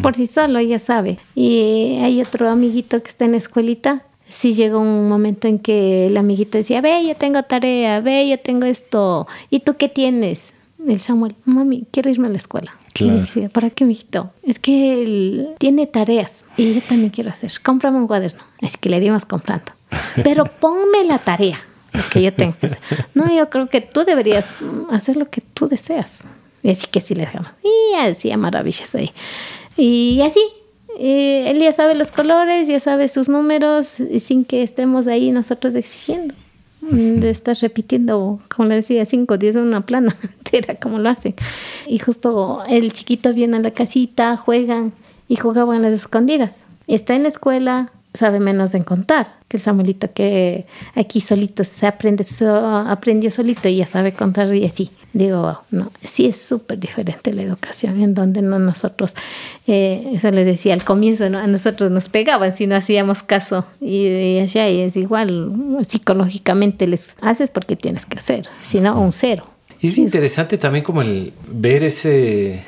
por 0.02 0.16
sí 0.16 0.28
solo 0.28 0.62
ya 0.62 0.80
sabe. 0.80 1.20
Y 1.36 1.98
hay 2.02 2.22
otro 2.22 2.50
amiguito 2.50 3.02
que 3.04 3.10
está 3.10 3.26
en 3.26 3.32
la 3.32 3.38
escuelita. 3.38 4.04
Sí 4.26 4.54
llegó 4.54 4.80
un 4.80 5.08
momento 5.08 5.48
en 5.48 5.60
que 5.60 6.08
el 6.08 6.18
amiguito 6.18 6.58
decía, 6.58 6.80
ve, 6.80 7.06
yo 7.06 7.16
tengo 7.16 7.44
tarea, 7.44 8.00
ve, 8.00 8.30
yo 8.30 8.40
tengo 8.40 8.66
esto. 8.66 9.28
¿Y 9.50 9.60
tú 9.60 9.76
qué 9.76 9.90
tienes? 9.90 10.54
El 10.88 11.02
Samuel, 11.02 11.36
mami, 11.46 11.86
quiero 11.92 12.10
irme 12.10 12.28
a 12.28 12.32
la 12.32 12.38
escuela. 12.38 12.74
Y 13.00 13.10
decía, 13.10 13.50
¿para 13.50 13.70
qué, 13.70 13.86
mijito? 13.86 14.32
Es 14.44 14.60
que 14.60 14.94
él 14.94 15.50
tiene 15.58 15.88
tareas 15.88 16.46
y 16.58 16.76
yo 16.76 16.82
también 16.82 17.10
quiero 17.10 17.30
hacer. 17.30 17.52
Cómprame 17.64 17.98
un 17.98 18.08
cuaderno. 18.08 18.42
Así 18.62 18.78
que 18.80 18.90
le 18.90 19.00
dimos 19.00 19.26
comprando. 19.26 19.72
Pero 20.24 20.46
ponme 20.60 21.04
la 21.06 21.20
tarea, 21.20 21.62
lo 21.94 22.02
que 22.12 22.22
yo 22.22 22.34
tengo 22.34 22.54
que 22.60 22.68
hacer. 22.68 22.80
No, 23.14 23.34
yo 23.34 23.50
creo 23.50 23.70
que 23.70 23.82
tú 23.82 24.04
deberías 24.04 24.50
hacer 24.92 25.16
lo 25.16 25.30
que 25.30 25.42
tú 25.42 25.68
deseas. 25.68 26.26
Y 26.64 26.72
así 26.72 26.88
que 26.88 27.02
sí 27.02 27.16
le 27.16 27.22
dejamos. 27.22 27.52
Y 27.64 27.96
hacía 27.96 28.38
maravillas 28.38 28.94
ahí. 28.94 29.12
Y 29.78 30.22
así, 30.22 30.42
él 31.00 31.60
ya 31.60 31.72
sabe 31.72 31.96
los 31.96 32.12
colores, 32.12 32.68
ya 32.68 32.80
sabe 32.80 33.08
sus 33.08 33.30
números, 33.30 33.98
sin 34.20 34.46
que 34.46 34.64
estemos 34.64 35.08
ahí 35.08 35.32
nosotros 35.32 35.74
exigiendo 35.76 36.36
de 36.82 37.30
estar 37.30 37.58
repitiendo, 37.58 38.40
como 38.54 38.70
le 38.70 38.76
decía, 38.76 39.06
5 39.06 39.38
10 39.38 39.56
en 39.56 39.62
una 39.64 39.86
plana 39.86 40.16
entera, 40.52 40.76
como 40.76 41.00
lo 41.00 41.10
hacen. 41.10 41.36
Y 41.88 42.00
justo 42.00 42.64
el 42.68 42.92
chiquito 42.94 43.34
viene 43.34 43.58
a 43.58 43.60
la 43.60 43.72
casita, 43.72 44.38
juegan 44.38 44.94
y 45.28 45.38
jugaban 45.38 45.82
las 45.82 45.94
escondidas. 45.94 46.58
Está 46.88 47.16
en 47.16 47.24
la 47.24 47.30
escuela, 47.30 47.92
sabe 48.14 48.40
menos 48.40 48.74
en 48.74 48.84
contar, 48.84 49.36
que 49.48 49.58
el 49.58 49.64
Samuelito 49.64 50.12
que 50.14 50.66
aquí 50.96 51.22
solito 51.22 51.64
se 51.64 51.88
aprende, 51.88 52.26
aprendió 52.88 53.32
solito 53.32 53.70
y 53.70 53.78
ya 53.78 53.88
sabe 53.88 54.12
contar 54.12 54.54
y 54.54 54.66
así. 54.66 54.92
Digo, 55.14 55.60
no, 55.72 55.92
sí 56.06 56.26
es 56.26 56.38
súper 56.38 56.80
diferente 56.80 57.34
la 57.34 57.42
educación, 57.42 58.02
en 58.02 58.14
donde 58.14 58.42
no 58.42 58.60
nosotros, 58.60 59.14
eh, 59.68 60.10
eso 60.14 60.32
le 60.32 60.46
decía 60.46 60.74
al 60.74 60.86
comienzo, 60.86 61.30
¿no? 61.30 61.38
a 61.38 61.48
nosotros 61.48 61.92
nos 61.92 62.08
pegaban 62.08 62.56
si 62.56 62.66
no 62.66 62.78
hacíamos 62.78 63.22
caso. 63.22 63.66
Y, 63.82 64.40
allá 64.40 64.68
es 64.68 64.96
igual, 64.96 65.78
psicológicamente 65.86 66.88
les 66.88 67.16
haces 67.20 67.52
porque 67.52 67.76
tienes 67.76 68.06
que 68.06 68.20
hacer, 68.20 68.48
si 68.62 68.80
no, 68.80 69.02
un 69.02 69.12
cero. 69.12 69.51
Es 69.82 69.98
interesante 69.98 70.58
también 70.58 70.84
como 70.84 71.02
el 71.02 71.34
ver 71.48 71.84
ese 71.84 72.64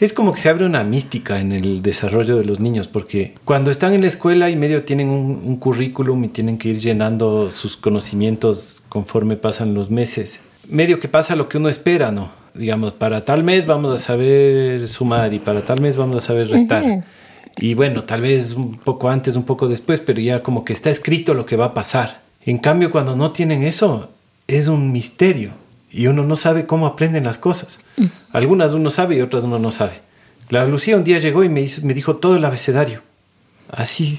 es 0.00 0.12
como 0.12 0.32
que 0.32 0.40
se 0.40 0.48
abre 0.48 0.64
una 0.64 0.82
mística 0.84 1.40
en 1.40 1.52
el 1.52 1.82
desarrollo 1.82 2.36
de 2.36 2.44
los 2.44 2.60
niños, 2.60 2.88
porque 2.88 3.34
cuando 3.44 3.70
están 3.70 3.92
en 3.92 4.02
la 4.02 4.08
escuela 4.08 4.50
y 4.50 4.56
medio 4.56 4.84
tienen 4.84 5.08
un, 5.08 5.56
currículum 5.56 6.24
y 6.24 6.28
tienen 6.28 6.58
que 6.58 6.70
ir 6.70 6.80
llenando 6.80 7.50
sus 7.50 7.76
conocimientos 7.76 8.82
conforme 8.88 9.36
pasan 9.36 9.74
los 9.74 9.90
meses, 9.90 10.40
medio 10.68 11.00
que 11.00 11.08
pasa 11.08 11.36
lo 11.36 11.48
que 11.48 11.58
uno 11.58 11.68
espera, 11.68 12.10
¿no? 12.10 12.30
Digamos, 12.54 12.92
para 12.92 13.24
tal 13.24 13.44
mes 13.44 13.66
vamos 13.66 13.94
a 13.94 13.98
saber 13.98 14.88
sumar 14.88 15.32
y 15.32 15.38
para 15.38 15.60
tal 15.60 15.80
mes 15.80 15.96
vamos 15.96 16.16
a 16.16 16.20
saber 16.20 16.48
restar. 16.48 17.04
Y 17.60 17.74
bueno, 17.74 18.04
tal 18.04 18.20
vez 18.22 18.54
un 18.54 18.78
poco 18.78 19.08
antes, 19.08 19.36
un 19.36 19.44
poco 19.44 19.68
después, 19.68 20.00
pero 20.00 20.20
ya 20.20 20.42
como 20.42 20.64
que 20.64 20.72
está 20.72 20.90
escrito 20.90 21.34
lo 21.34 21.46
que 21.46 21.56
va 21.56 21.66
a 21.66 21.74
pasar. 21.74 22.22
En 22.44 22.58
cambio, 22.58 22.90
cuando 22.90 23.14
no 23.16 23.32
tienen 23.32 23.62
eso, 23.62 24.10
es 24.46 24.68
un 24.68 24.92
misterio 24.92 25.50
y 25.90 26.06
uno 26.06 26.24
no 26.24 26.36
sabe 26.36 26.66
cómo 26.66 26.86
aprenden 26.86 27.24
las 27.24 27.38
cosas. 27.38 27.80
Algunas 28.32 28.74
uno 28.74 28.90
sabe 28.90 29.16
y 29.16 29.20
otras 29.20 29.44
uno 29.44 29.58
no 29.58 29.70
sabe. 29.70 30.00
La 30.50 30.64
Lucía 30.64 30.96
un 30.96 31.04
día 31.04 31.18
llegó 31.18 31.44
y 31.44 31.48
me, 31.48 31.60
hizo, 31.60 31.82
me 31.84 31.94
dijo 31.94 32.16
todo 32.16 32.36
el 32.36 32.44
abecedario. 32.44 33.02
Así, 33.70 34.16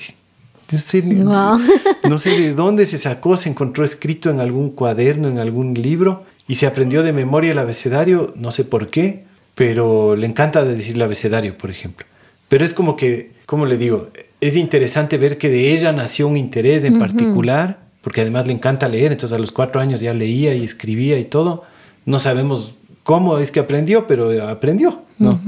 no 2.08 2.20
sé, 2.20 2.30
de 2.30 2.54
dónde 2.54 2.86
se 2.86 2.98
sacó, 2.98 3.38
se 3.38 3.50
encontró 3.50 3.84
escrito 3.84 4.30
en 4.30 4.40
algún 4.40 4.72
cuaderno, 4.72 5.28
en 5.28 5.40
algún 5.40 5.74
libro, 5.74 6.26
y 6.48 6.56
se 6.56 6.68
aprendió 6.68 7.04
de 7.04 7.14
memoria 7.14 7.52
el 7.52 7.60
abecedario, 7.60 8.34
no 8.36 8.52
sé 8.52 8.64
por 8.64 8.88
qué, 8.88 9.26
pero 9.56 10.16
le 10.16 10.28
encanta 10.28 10.64
decir 10.64 10.96
el 10.96 11.02
abecedario, 11.02 11.58
por 11.58 11.72
ejemplo. 11.72 12.06
Pero 12.48 12.66
es 12.66 12.74
como 12.74 12.96
que, 12.96 13.32
como 13.46 13.66
le 13.66 13.78
digo, 13.78 14.10
es 14.42 14.56
interesante 14.56 15.18
ver 15.18 15.38
que 15.38 15.50
de 15.50 15.74
ella 15.74 15.92
nació 15.92 16.28
un 16.28 16.38
interés 16.38 16.84
en 16.84 16.98
particular 16.98 17.89
porque 18.10 18.22
además 18.22 18.48
le 18.48 18.54
encanta 18.54 18.88
leer, 18.88 19.12
entonces 19.12 19.38
a 19.38 19.40
los 19.40 19.52
cuatro 19.52 19.80
años 19.80 20.02
ya 20.02 20.16
leía 20.16 20.56
y 20.56 20.64
escribía 20.64 21.20
y 21.20 21.26
todo. 21.26 21.62
No 22.08 22.18
sabemos 22.18 22.74
cómo 23.04 23.38
es 23.38 23.52
que 23.52 23.60
aprendió, 23.60 24.08
pero 24.08 24.50
aprendió, 24.50 25.04
¿no? 25.20 25.40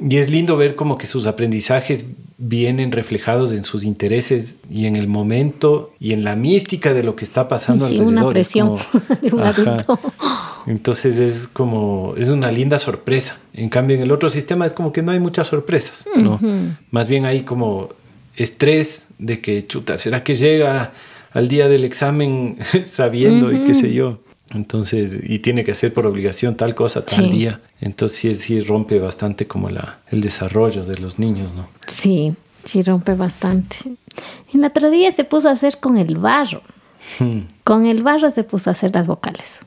Y 0.00 0.16
es 0.16 0.30
lindo 0.30 0.56
ver 0.56 0.76
como 0.76 0.96
que 0.96 1.06
sus 1.06 1.26
aprendizajes 1.26 2.06
vienen 2.38 2.90
reflejados 2.90 3.52
en 3.52 3.64
sus 3.64 3.84
intereses 3.84 4.56
y 4.70 4.86
en 4.86 4.96
el 4.96 5.08
momento 5.08 5.92
y 6.00 6.14
en 6.14 6.24
la 6.24 6.36
mística 6.36 6.94
de 6.94 7.02
lo 7.02 7.16
que 7.16 7.26
está 7.26 7.48
pasando 7.48 7.86
sí, 7.86 8.00
una 8.00 8.26
presión 8.30 8.78
de 9.20 9.34
un 9.34 9.42
adulto. 9.42 10.00
Entonces 10.66 11.18
es 11.18 11.48
como, 11.48 12.14
es 12.16 12.30
una 12.30 12.50
linda 12.50 12.78
sorpresa. 12.78 13.36
En 13.52 13.68
cambio, 13.68 13.94
en 13.94 14.02
el 14.02 14.10
otro 14.10 14.30
sistema 14.30 14.64
es 14.64 14.72
como 14.72 14.90
que 14.90 15.02
no 15.02 15.12
hay 15.12 15.20
muchas 15.20 15.48
sorpresas, 15.48 16.06
¿no? 16.16 16.40
Más 16.92 17.08
bien 17.08 17.26
hay 17.26 17.42
como 17.42 17.90
estrés 18.36 19.06
de 19.18 19.42
que, 19.42 19.66
chuta, 19.66 19.98
¿será 19.98 20.24
que 20.24 20.34
llega 20.34 20.92
al 21.32 21.48
día 21.48 21.68
del 21.68 21.84
examen 21.84 22.58
sabiendo 22.86 23.52
y 23.52 23.64
qué 23.64 23.74
sé 23.74 23.92
yo. 23.92 24.20
Entonces, 24.54 25.16
y 25.22 25.38
tiene 25.38 25.64
que 25.64 25.72
hacer 25.72 25.92
por 25.92 26.06
obligación 26.06 26.56
tal 26.56 26.74
cosa 26.74 27.06
tal 27.06 27.30
día. 27.30 27.60
Entonces 27.80 28.40
sí, 28.40 28.60
rompe 28.60 28.98
bastante 28.98 29.46
como 29.46 29.70
la, 29.70 30.00
el 30.10 30.20
desarrollo 30.20 30.84
de 30.84 30.98
los 30.98 31.18
niños, 31.18 31.50
¿no? 31.54 31.68
Sí, 31.86 32.34
sí 32.64 32.82
rompe 32.82 33.14
bastante. 33.14 33.76
El 34.52 34.64
otro 34.64 34.90
día 34.90 35.12
se 35.12 35.22
puso 35.24 35.48
a 35.48 35.52
hacer 35.52 35.78
con 35.78 35.98
el 35.98 36.18
barro. 36.18 36.62
Hmm. 37.18 37.42
Con 37.62 37.86
el 37.86 38.02
barro 38.02 38.30
se 38.32 38.42
puso 38.42 38.70
a 38.70 38.72
hacer 38.72 38.92
las 38.92 39.06
vocales. 39.06 39.60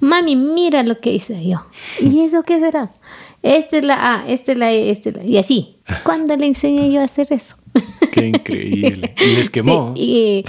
Mami, 0.00 0.34
mira 0.34 0.82
lo 0.82 0.98
que 0.98 1.12
hice 1.12 1.46
yo. 1.46 1.66
¿Y 2.00 2.20
eso 2.20 2.42
qué 2.42 2.58
será? 2.58 2.90
Esta 3.42 3.76
es 3.76 3.84
la 3.84 4.14
A, 4.14 4.28
esta 4.28 4.52
es 4.52 4.58
la 4.58 4.72
E, 4.72 4.90
esta 4.90 5.10
es 5.10 5.16
la... 5.16 5.24
Y 5.24 5.38
así. 5.38 5.76
¿Cuándo 6.02 6.36
le 6.36 6.46
enseñé 6.46 6.90
yo 6.92 7.00
a 7.00 7.04
hacer 7.04 7.28
eso? 7.30 7.56
Qué 8.12 8.26
increíble. 8.26 9.14
Y 9.20 9.36
les 9.36 9.50
quemó. 9.50 9.94
y 9.96 10.44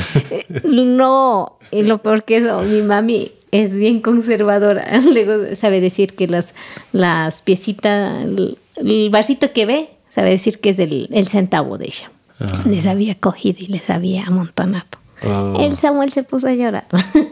no, 0.63 1.57
y 1.71 1.83
lo 1.83 2.01
peor 2.01 2.23
que 2.23 2.37
eso, 2.37 2.61
mi 2.63 2.81
mami 2.81 3.31
es 3.51 3.75
bien 3.75 4.01
conservadora. 4.01 4.99
Luego 5.05 5.55
sabe 5.55 5.81
decir 5.81 6.15
que 6.15 6.27
las, 6.27 6.53
las 6.91 7.41
piecitas, 7.41 8.23
el, 8.23 9.09
barrito 9.11 9.51
que 9.53 9.65
ve, 9.65 9.89
sabe 10.09 10.29
decir 10.29 10.59
que 10.59 10.69
es 10.69 10.79
el, 10.79 11.27
centavo 11.27 11.77
de 11.77 11.85
ella. 11.85 12.11
Ah. 12.39 12.63
Les 12.65 12.85
había 12.85 13.15
cogido 13.15 13.59
y 13.59 13.67
les 13.67 13.89
había 13.89 14.25
amontonado. 14.25 14.87
Oh. 15.25 15.57
El 15.59 15.75
Samuel 15.75 16.13
se 16.13 16.23
puso 16.23 16.47
a 16.47 16.53
llorar. 16.53 16.87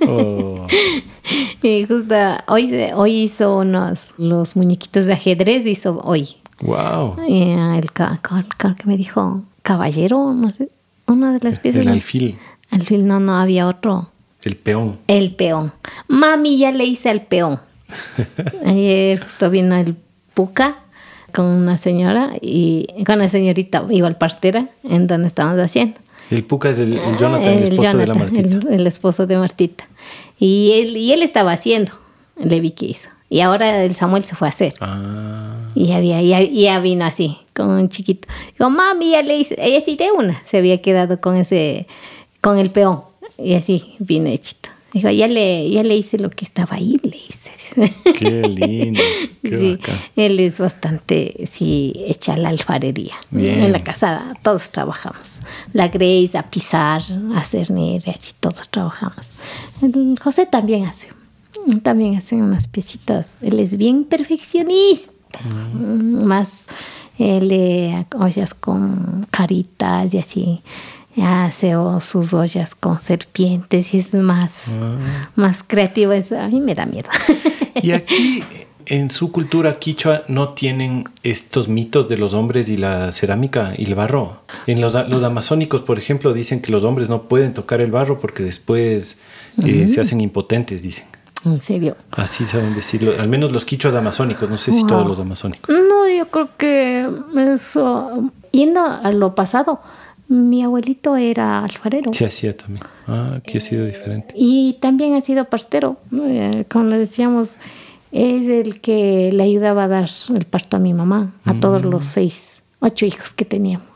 Oh. 0.07 0.67
y 1.63 1.85
justo 1.85 2.15
hoy, 2.47 2.73
hoy 2.93 3.11
hizo 3.23 3.59
unos 3.59 4.07
los 4.17 4.55
muñequitos 4.57 5.05
de 5.05 5.13
ajedrez, 5.13 5.65
hizo 5.65 6.01
hoy. 6.03 6.35
Wow. 6.59 7.17
el, 7.27 7.83
el, 7.83 7.91
que 7.91 8.83
me 8.85 8.97
dijo, 8.97 9.43
caballero, 9.67 10.33
no 10.33 10.49
sé, 10.49 10.69
una 11.07 11.33
de 11.33 11.39
las 11.43 11.59
piezas. 11.59 11.81
El 11.81 11.89
alfil. 11.89 12.39
Alfil, 12.71 13.05
no, 13.05 13.19
no, 13.19 13.35
había 13.35 13.67
otro. 13.67 14.09
El 14.41 14.55
peón. 14.55 14.97
El 15.07 15.35
peón. 15.35 15.73
Mami, 16.07 16.57
ya 16.57 16.71
le 16.71 16.85
hice 16.85 17.09
al 17.09 17.23
peón. 17.23 17.59
Ayer 18.65 19.21
justo 19.21 19.49
vino 19.49 19.75
el 19.75 19.97
Puca 20.33 20.77
con 21.33 21.45
una 21.47 21.77
señora 21.77 22.31
y 22.39 22.87
con 23.05 23.19
la 23.19 23.27
señorita, 23.27 23.85
igual 23.89 24.17
partera, 24.17 24.69
en 24.85 25.05
donde 25.07 25.27
estábamos 25.27 25.59
haciendo. 25.59 25.99
El 26.31 26.45
Puca 26.45 26.69
es 26.69 26.77
el, 26.77 26.97
Jonathan, 27.19 27.41
el, 27.43 27.73
esposo 27.73 27.97
de 27.97 28.07
la 28.07 28.13
Martita. 28.13 28.67
El, 28.69 28.87
esposo 28.87 29.27
de 29.27 29.37
Martita. 29.37 29.83
Y 30.39 30.79
él, 30.79 30.95
y 30.95 31.11
él 31.11 31.23
estaba 31.23 31.51
haciendo, 31.51 31.91
le 32.37 32.61
vi 32.61 32.71
que 32.71 32.85
hizo. 32.85 33.09
Y 33.29 33.41
ahora 33.41 33.83
el 33.83 33.95
Samuel 33.95 34.23
se 34.23 34.35
fue 34.35 34.47
a 34.47 34.51
hacer. 34.51 34.75
Ah. 34.79 35.66
Y 35.77 35.91
había, 35.91 36.21
ya, 36.23 36.41
ya, 36.41 36.79
vino 36.79 37.05
así, 37.05 37.37
con 37.53 37.69
un 37.69 37.89
chiquito. 37.89 38.27
Digo, 38.57 38.71
mami, 38.71 39.11
ya 39.11 39.21
le 39.21 39.37
hice, 39.37 39.55
ella 39.59 39.79
sí 39.85 39.95
de 39.95 40.11
una, 40.11 40.33
se 40.49 40.57
había 40.57 40.81
quedado 40.81 41.21
con 41.21 41.35
ese, 41.35 41.85
con 42.41 42.57
el 42.57 42.71
peón. 42.71 43.01
Y 43.37 43.53
así 43.53 43.95
vino 43.99 44.27
hechito. 44.27 44.69
Dijo, 44.91 45.11
ya 45.11 45.27
le, 45.27 45.69
ya 45.69 45.83
le 45.83 45.95
hice 45.95 46.17
lo 46.17 46.31
que 46.31 46.45
estaba 46.45 46.77
ahí, 46.77 46.99
le 47.03 47.17
hice. 47.17 47.51
Qué 48.17 48.41
lindo. 48.41 48.99
Qué 49.43 49.57
sí, 49.57 49.79
él 50.15 50.39
es 50.39 50.57
bastante, 50.57 51.47
sí, 51.51 51.93
echa 52.07 52.35
la 52.35 52.49
alfarería. 52.49 53.13
En 53.31 53.71
la 53.71 53.79
casa 53.79 54.33
todos 54.41 54.71
trabajamos. 54.71 55.41
La 55.73 55.89
Grace 55.89 56.31
a 56.37 56.49
pisar, 56.49 57.03
a 57.35 57.39
hacer 57.39 57.69
nieve, 57.69 58.15
así 58.17 58.33
todos 58.39 58.67
trabajamos. 58.69 59.29
El 59.83 60.17
José 60.19 60.47
también 60.47 60.85
hace 60.85 61.09
también 61.83 62.15
hacen 62.15 62.41
unas 62.41 62.67
piecitas. 62.67 63.29
Él 63.41 63.59
es 63.59 63.77
bien 63.77 64.05
perfeccionista. 64.05 65.11
Más 65.73 66.67
eh, 67.19 68.05
ollas 68.17 68.53
con 68.53 69.27
caritas 69.31 70.13
y 70.13 70.17
así. 70.17 70.61
Hace 71.21 71.73
sus 72.01 72.33
ollas 72.33 72.75
con 72.75 72.99
serpientes 72.99 73.93
y 73.93 73.99
es 73.99 74.13
más, 74.13 74.65
ah. 74.79 75.29
más 75.35 75.63
creativo. 75.63 76.13
a 76.13 76.47
mí 76.47 76.61
me 76.61 76.75
da 76.75 76.85
miedo. 76.85 77.09
Y 77.83 77.91
aquí 77.91 78.41
en 78.87 79.11
su 79.11 79.31
cultura 79.31 79.77
quichua 79.79 80.23
no 80.27 80.53
tienen 80.53 81.05
estos 81.21 81.67
mitos 81.67 82.07
de 82.07 82.17
los 82.17 82.33
hombres 82.33 82.69
y 82.69 82.77
la 82.77 83.11
cerámica 83.11 83.73
y 83.77 83.85
el 83.85 83.95
barro. 83.95 84.41
En 84.65 84.81
los, 84.81 84.93
los 85.09 85.23
amazónicos, 85.23 85.81
por 85.81 85.99
ejemplo, 85.99 86.33
dicen 86.33 86.61
que 86.61 86.71
los 86.71 86.83
hombres 86.83 87.09
no 87.09 87.23
pueden 87.23 87.53
tocar 87.53 87.81
el 87.81 87.91
barro 87.91 88.17
porque 88.17 88.43
después 88.43 89.17
eh, 89.63 89.89
se 89.89 90.01
hacen 90.01 90.21
impotentes, 90.21 90.81
dicen. 90.81 91.05
¿En 91.45 91.61
serio? 91.61 91.95
Así 92.11 92.45
saben 92.45 92.75
decirlo, 92.75 93.13
al 93.17 93.27
menos 93.27 93.51
los 93.51 93.65
quichuas 93.65 93.95
amazónicos, 93.95 94.49
no 94.49 94.57
sé 94.57 94.73
si 94.73 94.85
todos 94.85 95.07
los 95.07 95.19
amazónicos. 95.19 95.69
No, 95.69 96.07
yo 96.07 96.29
creo 96.29 96.49
que 96.57 97.07
eso, 97.53 98.31
yendo 98.51 98.81
a 98.81 99.11
lo 99.11 99.35
pasado, 99.35 99.79
mi 100.27 100.63
abuelito 100.63 101.15
era 101.15 101.63
alfarero. 101.63 102.11
Sí, 102.13 102.25
hacía 102.25 102.55
también. 102.55 102.83
Ah, 103.07 103.35
aquí 103.37 103.57
ha 103.57 103.61
sido 103.61 103.85
diferente. 103.85 104.33
Y 104.37 104.77
también 104.81 105.15
ha 105.15 105.21
sido 105.21 105.45
partero, 105.45 105.97
eh, 106.11 106.65
como 106.69 106.85
le 106.85 106.99
decíamos, 106.99 107.57
es 108.11 108.47
el 108.47 108.81
que 108.81 109.31
le 109.31 109.43
ayudaba 109.43 109.85
a 109.85 109.87
dar 109.87 110.09
el 110.35 110.45
parto 110.45 110.77
a 110.77 110.79
mi 110.79 110.93
mamá, 110.93 111.33
a 111.45 111.53
todos 111.55 111.83
mm. 111.83 111.89
los 111.89 112.05
seis, 112.05 112.61
ocho 112.79 113.05
hijos 113.05 113.31
que 113.31 113.45
teníamos. 113.45 113.87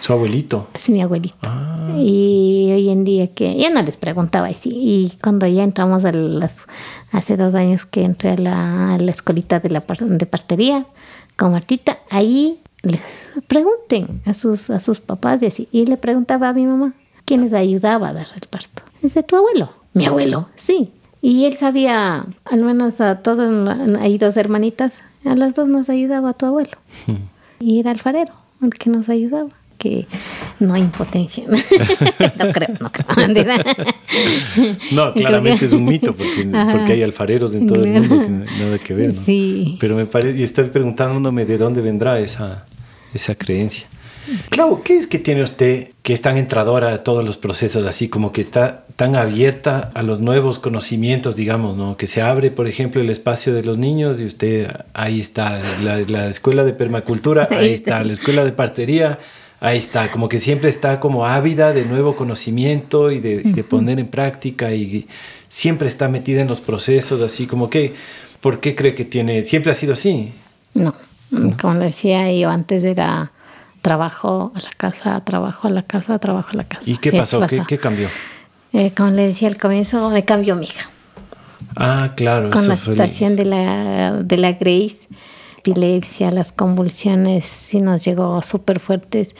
¿Su 0.00 0.14
abuelito? 0.14 0.68
Sí, 0.74 0.92
mi 0.92 1.02
abuelito. 1.02 1.36
Ah. 1.42 1.94
Y 1.98 2.70
hoy 2.72 2.88
en 2.88 3.04
día 3.04 3.28
que 3.28 3.54
ya 3.54 3.70
no 3.70 3.82
les 3.82 3.96
preguntaba 3.96 4.48
así. 4.48 4.70
Y 4.72 5.12
cuando 5.22 5.46
ya 5.46 5.62
entramos 5.62 6.04
a 6.04 6.12
las, 6.12 6.62
hace 7.12 7.36
dos 7.36 7.54
años 7.54 7.84
que 7.84 8.04
entré 8.04 8.30
a 8.30 8.36
la, 8.36 8.96
escolita 9.10 9.60
de, 9.60 9.68
la, 9.68 9.80
de 10.00 10.26
partería 10.26 10.86
con 11.36 11.52
Martita, 11.52 11.98
ahí 12.08 12.58
les 12.82 13.30
pregunten 13.46 14.22
a 14.24 14.32
sus, 14.32 14.70
a 14.70 14.80
sus 14.80 15.00
papás 15.00 15.42
y 15.42 15.46
así. 15.46 15.68
Y 15.70 15.86
le 15.86 15.98
preguntaba 15.98 16.48
a 16.48 16.52
mi 16.54 16.66
mamá, 16.66 16.94
¿quién 17.26 17.42
les 17.42 17.52
ayudaba 17.52 18.08
a 18.08 18.12
dar 18.14 18.28
el 18.34 18.48
parto? 18.48 18.82
Dice, 19.02 19.22
tu 19.22 19.36
abuelo. 19.36 19.70
Mi 19.92 20.06
abuelo, 20.06 20.48
sí. 20.56 20.92
Y 21.20 21.44
él 21.44 21.56
sabía, 21.56 22.24
al 22.44 22.64
menos 22.64 23.00
a 23.02 23.16
todos, 23.16 23.68
hay 23.98 24.16
dos 24.16 24.36
hermanitas, 24.38 25.00
a 25.26 25.34
las 25.34 25.54
dos 25.54 25.68
nos 25.68 25.90
ayudaba 25.90 26.32
tu 26.32 26.46
abuelo. 26.46 26.78
Hmm. 27.06 27.16
Y 27.58 27.80
era 27.80 27.90
alfarero 27.90 28.32
el 28.62 28.70
que 28.70 28.88
nos 28.88 29.08
ayudaba 29.10 29.50
que 29.80 30.06
No 30.60 30.76
impotencia. 30.76 31.44
no 31.48 32.52
creo, 32.52 32.68
no 32.78 32.92
creo. 32.92 33.06
no, 34.92 35.12
claramente 35.14 35.64
es 35.64 35.72
un 35.72 35.86
mito 35.86 36.14
porque, 36.14 36.44
porque, 36.72 36.92
hay 36.92 37.02
alfareros 37.02 37.54
en 37.54 37.66
todo 37.66 37.82
el 37.82 37.90
mundo 37.90 38.20
que 38.20 38.62
nada 38.62 38.78
que 38.78 38.94
ver, 38.94 39.14
¿no? 39.14 39.22
Sí. 39.24 39.78
Pero 39.80 39.96
me 39.96 40.06
parece, 40.06 40.38
y 40.38 40.42
estoy 40.42 40.66
preguntándome 40.66 41.46
de 41.46 41.56
dónde 41.56 41.80
vendrá 41.80 42.20
esa, 42.20 42.66
esa 43.14 43.34
creencia. 43.34 43.86
Claro, 44.50 44.82
¿qué 44.84 44.98
es 44.98 45.06
que 45.06 45.18
tiene 45.18 45.42
usted 45.42 45.88
que 46.02 46.12
es 46.12 46.20
tan 46.20 46.36
entradora 46.36 46.92
a 46.92 47.02
todos 47.02 47.24
los 47.24 47.36
procesos, 47.36 47.86
así 47.86 48.08
como 48.08 48.32
que 48.32 48.40
está 48.40 48.84
tan 48.96 49.16
abierta 49.16 49.90
a 49.94 50.02
los 50.02 50.20
nuevos 50.20 50.58
conocimientos, 50.58 51.36
digamos, 51.36 51.76
¿no? 51.76 51.96
Que 51.96 52.06
se 52.06 52.22
abre, 52.22 52.50
por 52.50 52.66
ejemplo, 52.66 53.00
el 53.00 53.10
espacio 53.10 53.54
de 53.54 53.64
los 53.64 53.78
niños 53.78 54.20
y 54.20 54.26
usted, 54.26 54.70
ahí 54.94 55.20
está, 55.20 55.60
la, 55.82 56.28
escuela 56.28 56.64
de 56.64 56.72
permacultura, 56.72 57.48
ahí 57.50 57.72
está, 57.72 58.04
la 58.04 58.12
escuela 58.12 58.44
de 58.44 58.52
partería, 58.52 59.18
ahí 59.60 59.78
está, 59.78 60.10
como 60.10 60.28
que 60.28 60.38
siempre 60.38 60.70
está 60.70 60.98
como 60.98 61.26
ávida 61.26 61.72
de 61.72 61.84
nuevo 61.84 62.16
conocimiento 62.16 63.10
y 63.10 63.20
de, 63.20 63.42
y 63.44 63.52
de 63.52 63.64
poner 63.64 64.00
en 64.00 64.08
práctica 64.08 64.72
y 64.72 65.06
siempre 65.48 65.88
está 65.88 66.08
metida 66.08 66.40
en 66.40 66.48
los 66.48 66.60
procesos, 66.60 67.20
así 67.20 67.46
como 67.46 67.68
que, 67.68 67.94
¿por 68.40 68.60
qué 68.60 68.74
cree 68.74 68.94
que 68.94 69.04
tiene, 69.04 69.44
siempre 69.44 69.70
ha 69.70 69.74
sido 69.74 69.92
así? 69.92 70.32
No, 70.72 70.94
como 71.60 71.74
decía 71.74 72.32
yo 72.32 72.48
antes 72.48 72.82
era 72.84 73.32
trabajo 73.82 74.52
a 74.54 74.60
la 74.60 74.70
casa, 74.76 75.20
trabajo 75.24 75.68
a 75.68 75.70
la 75.70 75.82
casa, 75.82 76.18
trabajo 76.18 76.50
a 76.52 76.56
la 76.56 76.64
casa. 76.64 76.82
¿Y 76.86 76.96
qué 76.96 77.12
pasó? 77.12 77.40
¿Qué, 77.68 77.78
cambió? 77.78 78.08
Eh, 78.72 78.92
como 78.96 79.10
le 79.10 79.28
decía 79.28 79.48
al 79.48 79.56
comienzo, 79.56 80.10
me 80.10 80.24
cambió 80.24 80.54
mi 80.56 80.66
hija. 80.66 80.88
Ah, 81.76 82.12
claro. 82.16 82.50
Con 82.50 82.68
la 82.68 82.76
situación 82.76 83.36
de 83.36 83.44
la, 83.44 84.22
de 84.22 84.36
la 84.36 84.52
Grace, 84.52 85.08
epilepsia, 85.60 86.30
las 86.30 86.52
convulsiones, 86.52 87.44
sí 87.44 87.80
nos 87.80 88.04
llegó 88.04 88.42
súper 88.42 88.80
fuertes 88.80 89.34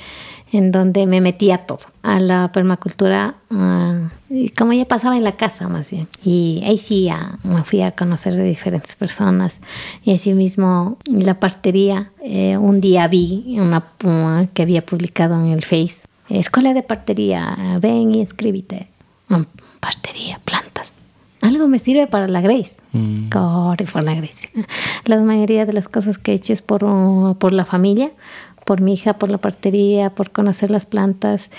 en 0.53 0.73
donde 0.73 1.07
me 1.07 1.21
metía 1.21 1.59
todo, 1.59 1.81
a 2.03 2.19
la 2.19 2.51
permacultura, 2.53 3.37
uh, 3.51 4.49
como 4.57 4.73
ya 4.73 4.85
pasaba 4.85 5.17
en 5.17 5.25
la 5.25 5.37
casa 5.37 5.69
más 5.69 5.91
bien. 5.91 6.09
Y 6.25 6.63
ahí 6.67 6.79
sí 6.79 7.09
me 7.45 7.63
fui 7.65 7.83
a 7.83 7.93
conocer 7.93 8.35
de 8.35 8.43
diferentes 8.43 8.97
personas. 8.97 9.61
Y 10.03 10.15
así 10.15 10.33
mismo 10.35 10.99
la 11.07 11.39
partería, 11.39 12.11
eh, 12.23 12.57
un 12.57 12.81
día 12.81 13.07
vi 13.07 13.59
una 13.61 13.85
que 14.53 14.63
había 14.63 14.85
publicado 14.85 15.35
en 15.37 15.53
el 15.53 15.65
Face, 15.65 15.97
Escuela 16.29 16.75
de 16.75 16.83
Partería, 16.83 17.79
ven 17.81 18.15
y 18.15 18.23
escríbete. 18.23 18.89
Mm, 19.29 19.43
partería, 19.81 20.41
plantas. 20.45 20.95
Algo 21.43 21.69
me 21.69 21.79
sirve 21.79 22.07
para 22.07 22.29
la 22.29 22.41
Grace. 22.41 22.75
Mm. 22.93 23.29
Corre 23.31 23.87
por 23.87 24.05
la 24.05 24.15
Grace. 24.15 24.51
La 25.07 25.19
mayoría 25.19 25.67
de 25.67 25.73
las 25.73 25.89
cosas 25.89 26.19
que 26.19 26.33
he 26.33 26.35
hecho 26.35 26.53
es 26.53 26.62
por, 26.62 26.85
por 27.39 27.53
la 27.53 27.65
familia 27.65 28.12
por 28.71 28.81
mi 28.81 28.95
hija, 28.95 29.15
por 29.15 29.31
la 29.33 29.39
partería, 29.39 30.11
por 30.11 30.31
conocer 30.31 30.71
las 30.71 30.87
plantas. 30.87 31.51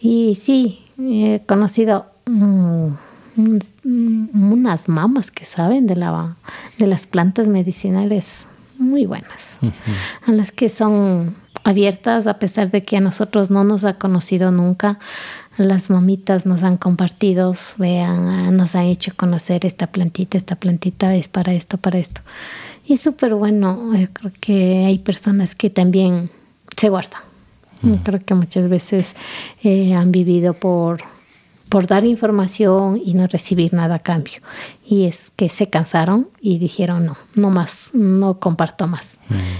Y 0.00 0.38
sí, 0.40 0.86
he 0.98 1.42
conocido 1.44 2.06
mm, 2.26 2.90
mm, 3.34 4.52
unas 4.52 4.88
mamas 4.88 5.32
que 5.32 5.44
saben 5.44 5.88
de, 5.88 5.96
la, 5.96 6.36
de 6.78 6.86
las 6.86 7.08
plantas 7.08 7.48
medicinales 7.48 8.46
muy 8.78 9.04
buenas, 9.04 9.58
a 10.26 10.30
las 10.30 10.52
que 10.52 10.68
son 10.68 11.36
abiertas 11.64 12.28
a 12.28 12.38
pesar 12.38 12.70
de 12.70 12.84
que 12.84 12.96
a 12.96 13.00
nosotros 13.00 13.50
no 13.50 13.64
nos 13.64 13.84
ha 13.84 13.94
conocido 13.94 14.52
nunca. 14.52 15.00
Las 15.60 15.90
mamitas 15.90 16.46
nos 16.46 16.62
han 16.62 16.78
compartido, 16.78 17.54
vean, 17.76 18.56
nos 18.56 18.74
han 18.74 18.86
hecho 18.86 19.12
conocer 19.14 19.66
esta 19.66 19.88
plantita, 19.88 20.38
esta 20.38 20.56
plantita 20.56 21.14
es 21.14 21.28
para 21.28 21.52
esto, 21.52 21.76
para 21.76 21.98
esto. 21.98 22.22
Y 22.86 22.94
es 22.94 23.02
súper 23.02 23.34
bueno, 23.34 23.90
creo 24.14 24.32
que 24.40 24.86
hay 24.86 24.98
personas 25.00 25.54
que 25.54 25.68
también 25.68 26.30
se 26.78 26.88
guarda. 26.88 27.22
Creo 28.04 28.24
que 28.24 28.32
muchas 28.32 28.70
veces 28.70 29.14
eh, 29.62 29.92
han 29.92 30.12
vivido 30.12 30.54
por, 30.54 31.02
por 31.70 31.86
dar 31.86 32.04
información 32.04 33.00
y 33.02 33.14
no 33.14 33.26
recibir 33.28 33.72
nada 33.72 33.94
a 33.94 33.98
cambio. 34.00 34.40
Y 34.84 35.04
es 35.04 35.32
que 35.36 35.48
se 35.48 35.70
cansaron 35.70 36.28
y 36.40 36.58
dijeron, 36.58 37.06
no, 37.06 37.16
no 37.34 37.50
más, 37.50 37.92
no 37.94 38.40
comparto 38.40 38.88
más. 38.88 39.18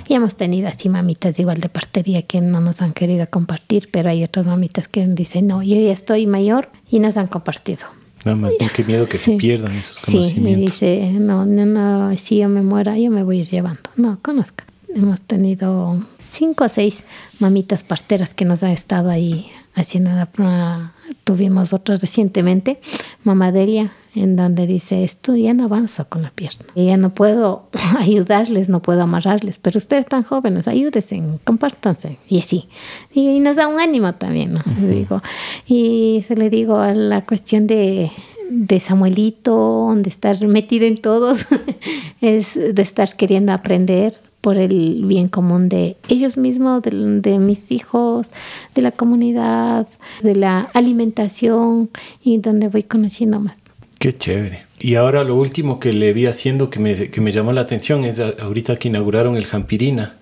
Y 0.08 0.14
hemos 0.14 0.34
tenido 0.34 0.68
así 0.68 0.88
mamitas 0.88 1.38
igual 1.38 1.60
de 1.60 1.68
partería 1.68 2.22
que 2.22 2.40
no 2.40 2.60
nos 2.60 2.82
han 2.82 2.92
querido 2.92 3.26
compartir, 3.30 3.88
pero 3.92 4.10
hay 4.10 4.24
otras 4.24 4.44
mamitas 4.44 4.88
que 4.88 5.06
dicen, 5.06 5.46
no, 5.46 5.62
yo 5.62 5.76
ya 5.76 5.92
estoy 5.92 6.26
mayor 6.26 6.68
y 6.90 6.98
nos 6.98 7.16
han 7.16 7.28
compartido. 7.28 7.86
No, 8.24 8.36
más 8.36 8.52
qué 8.74 8.84
miedo 8.84 9.08
que 9.08 9.16
se 9.16 9.36
pierdan 9.36 9.72
esos 9.72 9.98
conocimientos. 9.98 10.34
Sí, 10.34 10.40
me 10.40 10.56
dice, 10.56 11.12
no, 11.12 11.46
no, 11.46 11.64
no, 11.64 12.18
si 12.18 12.38
yo 12.38 12.48
me 12.48 12.62
muera, 12.62 12.98
yo 12.98 13.10
me 13.10 13.22
voy 13.22 13.38
a 13.38 13.40
ir 13.40 13.48
llevando. 13.48 13.88
No, 13.96 14.18
conozca 14.20 14.64
hemos 14.94 15.20
tenido 15.20 16.04
cinco 16.18 16.64
o 16.64 16.68
seis 16.68 17.04
mamitas 17.38 17.84
parteras 17.84 18.34
que 18.34 18.44
nos 18.44 18.64
han 18.64 18.70
estado 18.70 19.10
ahí 19.10 19.50
haciendo 19.74 20.10
la, 20.10 20.92
tuvimos 21.24 21.72
otra 21.72 21.96
recientemente, 21.96 22.80
mamá 23.24 23.52
Delia, 23.52 23.92
en 24.14 24.36
donde 24.36 24.66
dice 24.66 25.04
esto 25.04 25.36
ya 25.36 25.54
no 25.54 25.64
avanzo 25.64 26.08
con 26.08 26.22
la 26.22 26.30
pierna. 26.30 26.66
Ya 26.74 26.96
no 26.96 27.14
puedo 27.14 27.68
ayudarles, 27.98 28.68
no 28.68 28.82
puedo 28.82 29.02
amarrarles, 29.02 29.58
pero 29.58 29.78
ustedes 29.78 30.04
están 30.04 30.22
jóvenes, 30.22 30.68
ayúdense, 30.68 31.22
compártanse. 31.44 32.18
Y 32.28 32.40
así. 32.40 32.68
Y, 33.12 33.40
nos 33.40 33.56
da 33.56 33.68
un 33.68 33.80
ánimo 33.80 34.14
también, 34.14 34.54
¿no? 34.54 34.62
digo. 34.88 35.22
Y 35.66 36.24
se 36.26 36.36
le 36.36 36.50
digo 36.50 36.76
a 36.76 36.94
la 36.94 37.24
cuestión 37.24 37.66
de, 37.66 38.10
de 38.50 38.80
Samuelito, 38.80 39.92
de 39.96 40.08
estar 40.08 40.36
metido 40.46 40.86
en 40.86 40.96
todos, 40.96 41.46
es 42.20 42.54
de 42.54 42.82
estar 42.82 43.14
queriendo 43.16 43.52
aprender, 43.52 44.14
por 44.40 44.56
el 44.56 45.04
bien 45.04 45.28
común 45.28 45.68
de 45.68 45.96
ellos 46.08 46.36
mismos, 46.36 46.82
de, 46.82 47.38
mis 47.38 47.70
hijos, 47.70 48.30
de 48.74 48.82
la 48.82 48.92
comunidad, 48.92 49.86
de 50.22 50.36
la 50.36 50.68
alimentación 50.74 51.90
y 52.22 52.38
donde 52.38 52.68
voy 52.68 52.82
conociendo 52.82 53.40
más. 53.40 53.58
Qué 53.98 54.16
chévere. 54.16 54.64
Y 54.78 54.94
ahora 54.94 55.24
lo 55.24 55.36
último 55.36 55.78
que 55.78 55.92
le 55.92 56.12
vi 56.14 56.26
haciendo 56.26 56.70
que 56.70 56.78
me, 56.78 57.10
que 57.10 57.20
me 57.20 57.32
llamó 57.32 57.52
la 57.52 57.60
atención 57.60 58.04
es 58.04 58.18
ahorita 58.18 58.76
que 58.76 58.88
inauguraron 58.88 59.36
el 59.36 59.44
Jampirina. 59.44 60.16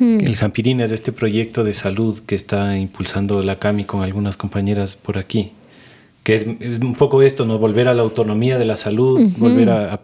El 0.00 0.36
Jampirina 0.36 0.84
es 0.84 0.92
este 0.92 1.12
proyecto 1.12 1.62
de 1.64 1.74
salud 1.74 2.18
que 2.20 2.34
está 2.34 2.78
impulsando 2.78 3.42
la 3.42 3.58
CAMI 3.58 3.84
con 3.84 4.02
algunas 4.02 4.36
compañeras 4.36 4.96
por 4.96 5.18
aquí 5.18 5.52
que 6.26 6.34
es, 6.34 6.44
un 6.44 6.96
poco 6.98 7.22
esto, 7.22 7.44
¿no? 7.44 7.56
Volver 7.60 7.86
a 7.86 7.94
la 7.94 8.02
autonomía 8.02 8.58
de 8.58 8.64
la 8.64 8.74
salud, 8.74 9.30
volver 9.38 9.70
a, 9.70 10.00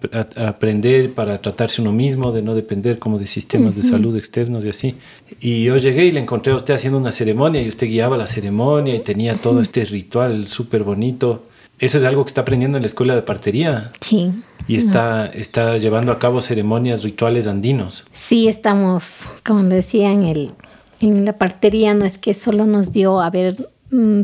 aprender 0.46 1.12
para 1.14 1.42
tratarse 1.42 1.82
uno 1.82 1.90
mismo, 1.90 2.30
de 2.30 2.42
no 2.42 2.54
depender 2.54 3.00
como 3.00 3.18
de 3.18 3.26
sistemas 3.26 3.74
de 3.74 3.82
salud 3.82 4.16
externos 4.16 4.64
y 4.64 4.68
así. 4.68 4.94
Y 5.40 5.64
yo 5.64 5.76
llegué 5.78 6.04
y 6.04 6.12
le 6.12 6.20
encontré 6.20 6.52
a 6.52 6.54
usted 6.54 6.74
haciendo 6.74 6.96
una 6.96 7.10
ceremonia 7.10 7.60
y 7.60 7.66
usted 7.66 7.88
guiaba 7.88 8.16
la 8.16 8.28
ceremonia 8.28 8.94
y 8.94 9.00
tenía 9.00 9.40
todo 9.40 9.60
este 9.60 9.84
ritual 9.84 10.46
súper 10.46 10.84
bonito. 10.84 11.42
Eso 11.80 11.98
es 11.98 12.04
algo 12.04 12.24
que 12.24 12.28
está 12.28 12.42
aprendiendo 12.42 12.78
en 12.78 12.82
la 12.82 12.86
escuela 12.86 13.16
de 13.16 13.22
partería. 13.22 13.90
Sí. 14.00 14.30
Y 14.68 14.76
está, 14.76 15.26
está 15.26 15.76
llevando 15.78 16.12
a 16.12 16.20
cabo 16.20 16.40
ceremonias 16.40 17.02
rituales 17.02 17.48
andinos. 17.48 18.04
Sí, 18.12 18.46
estamos, 18.46 19.28
como 19.44 19.64
decía, 19.64 20.12
en, 20.12 20.22
el, 20.22 20.52
en 21.00 21.24
la 21.24 21.32
partería 21.32 21.94
no 21.94 22.04
es 22.04 22.16
que 22.16 22.32
solo 22.34 22.64
nos 22.64 22.92
dio 22.92 23.20
a 23.20 23.28
ver 23.28 23.68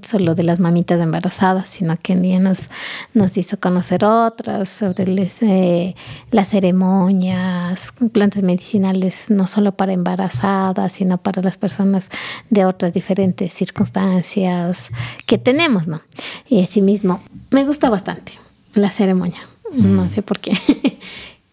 solo 0.02 0.34
de 0.34 0.42
las 0.42 0.60
mamitas 0.60 1.00
embarazadas, 1.00 1.68
sino 1.70 1.96
que 2.00 2.16
día 2.16 2.38
nos, 2.38 2.70
nos 3.12 3.36
hizo 3.36 3.60
conocer 3.60 4.04
otras 4.04 4.68
sobre 4.68 5.30
eh, 5.42 5.94
las 6.30 6.48
ceremonias, 6.48 7.92
plantas 8.12 8.42
medicinales, 8.42 9.26
no 9.28 9.46
solo 9.46 9.72
para 9.72 9.92
embarazadas, 9.92 10.92
sino 10.92 11.18
para 11.18 11.42
las 11.42 11.56
personas 11.56 12.08
de 12.50 12.64
otras 12.64 12.92
diferentes 12.92 13.52
circunstancias 13.52 14.90
que 15.26 15.38
tenemos, 15.38 15.86
¿no? 15.86 16.00
Y 16.48 16.62
asimismo, 16.62 17.20
me 17.50 17.64
gusta 17.64 17.90
bastante 17.90 18.32
la 18.74 18.90
ceremonia, 18.90 19.40
no 19.72 20.04
mm. 20.04 20.10
sé 20.10 20.22
por 20.22 20.40
qué. 20.40 20.52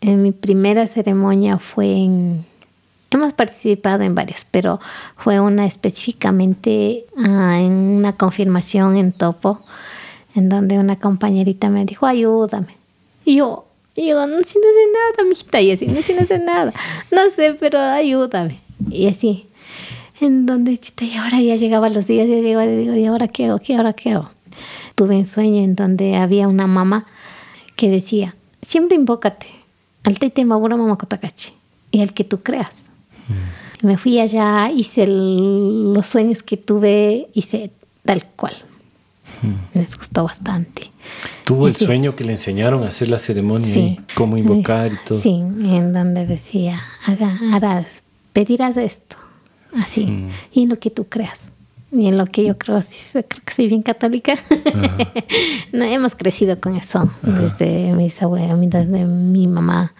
en 0.02 0.22
mi 0.22 0.32
primera 0.32 0.88
ceremonia 0.88 1.58
fue 1.58 1.98
en 1.98 2.46
Hemos 3.11 3.34
participado 3.34 4.03
en 4.03 4.15
varias, 4.15 4.45
pero 4.49 4.80
fue 5.18 5.40
una 5.40 5.65
específicamente 5.65 7.06
ah, 7.18 7.60
en 7.60 7.72
una 7.72 8.18
confirmación 8.18 8.98
en 8.98 9.14
Topo, 9.14 9.60
en 10.36 10.49
donde 10.49 10.80
una 10.80 10.98
compañerita 10.98 11.69
me 11.69 11.86
dijo, 11.86 12.06
ayúdame. 12.06 12.76
Y 13.23 13.38
yo, 13.38 13.65
y 13.95 14.10
yo, 14.10 14.27
no, 14.27 14.44
si 14.44 14.57
no 14.60 14.65
sé 14.65 15.18
nada, 15.18 15.30
mijita, 15.30 15.61
y 15.61 15.72
así, 15.72 15.88
no, 15.88 16.02
si 16.02 16.14
no 16.14 16.26
sé 16.26 16.40
nada, 16.40 16.73
no 17.11 17.30
sé, 17.30 17.56
pero 17.57 17.80
ayúdame. 17.80 18.60
Y 18.90 19.07
así, 19.07 19.48
en 20.19 20.45
donde, 20.45 20.77
chita, 20.77 21.06
y 21.06 21.15
ahora 21.15 21.40
ya 21.40 21.56
llegaba 21.56 21.90
los 21.90 22.07
días, 22.07 22.27
ya 22.27 22.36
llegaba, 22.36 22.65
y 22.65 22.76
digo, 22.76 22.95
¿y 22.95 23.06
ahora 23.06 23.27
qué 23.27 23.45
hago? 23.45 23.60
¿Qué 23.60 23.76
ahora 23.76 23.94
qué 23.94 24.11
hago? 24.11 24.30
Tuve 24.95 25.15
un 25.18 25.26
sueño 25.26 25.64
en 25.64 25.76
donde 25.76 26.15
había 26.18 26.48
una 26.48 26.68
mamá 26.68 27.06
que 27.76 27.90
decía, 27.90 28.36
siempre 28.61 28.95
invócate 28.95 29.48
al 30.03 30.19
Tete 30.19 30.45
Mabura 30.45 30.76
Mamakotakachi 30.76 31.53
y 31.91 32.02
al 32.02 32.14
que 32.14 32.23
tú 32.23 32.41
creas. 32.41 32.85
Me 33.82 33.98
fui 33.98 34.20
allá, 34.20 34.72
hice 34.72 35.06
los 35.08 36.08
sueños 36.08 36.42
que 36.42 36.58
tuve, 36.58 37.28
hice 37.34 37.72
tal 38.04 38.26
cual. 38.36 38.54
Mm. 39.42 39.78
Les 39.78 39.98
gustó 39.98 40.24
bastante. 40.24 40.92
¿Tuvo 41.44 41.68
el 41.68 41.76
sueño 41.76 42.16
que 42.16 42.24
le 42.24 42.32
enseñaron 42.32 42.84
a 42.84 42.88
hacer 42.88 43.10
la 43.10 43.20
ceremonia? 43.20 43.98
cómo 44.16 44.38
invocar 44.38 44.92
y 44.94 44.98
todo. 45.08 45.20
Sí, 45.20 45.30
en 45.30 45.94
donde 45.94 46.26
decía, 46.26 46.82
haga, 47.06 47.38
harás, 47.54 47.86
pedirás 48.34 48.78
esto, 48.78 49.18
así, 49.76 50.08
mm. 50.08 50.30
y 50.54 50.66
lo 50.66 50.80
que 50.80 50.90
tú 50.90 51.06
creas. 51.08 51.52
y 51.92 52.08
en 52.08 52.18
lo 52.18 52.26
que 52.26 52.44
yo 52.44 52.58
creo, 52.58 52.82
sí, 52.82 52.98
creo 53.12 53.26
que 53.46 53.54
soy 53.54 53.68
bien 53.68 53.84
católica. 53.84 54.34
no, 55.72 55.84
hemos 55.84 56.16
crecido 56.16 56.60
con 56.60 56.76
eso 56.76 57.12
desde 57.22 57.94
mis 57.94 58.22
abuelos, 58.24 58.60
desde 58.62 59.06
mi 59.06 59.48
mamá 59.48 59.94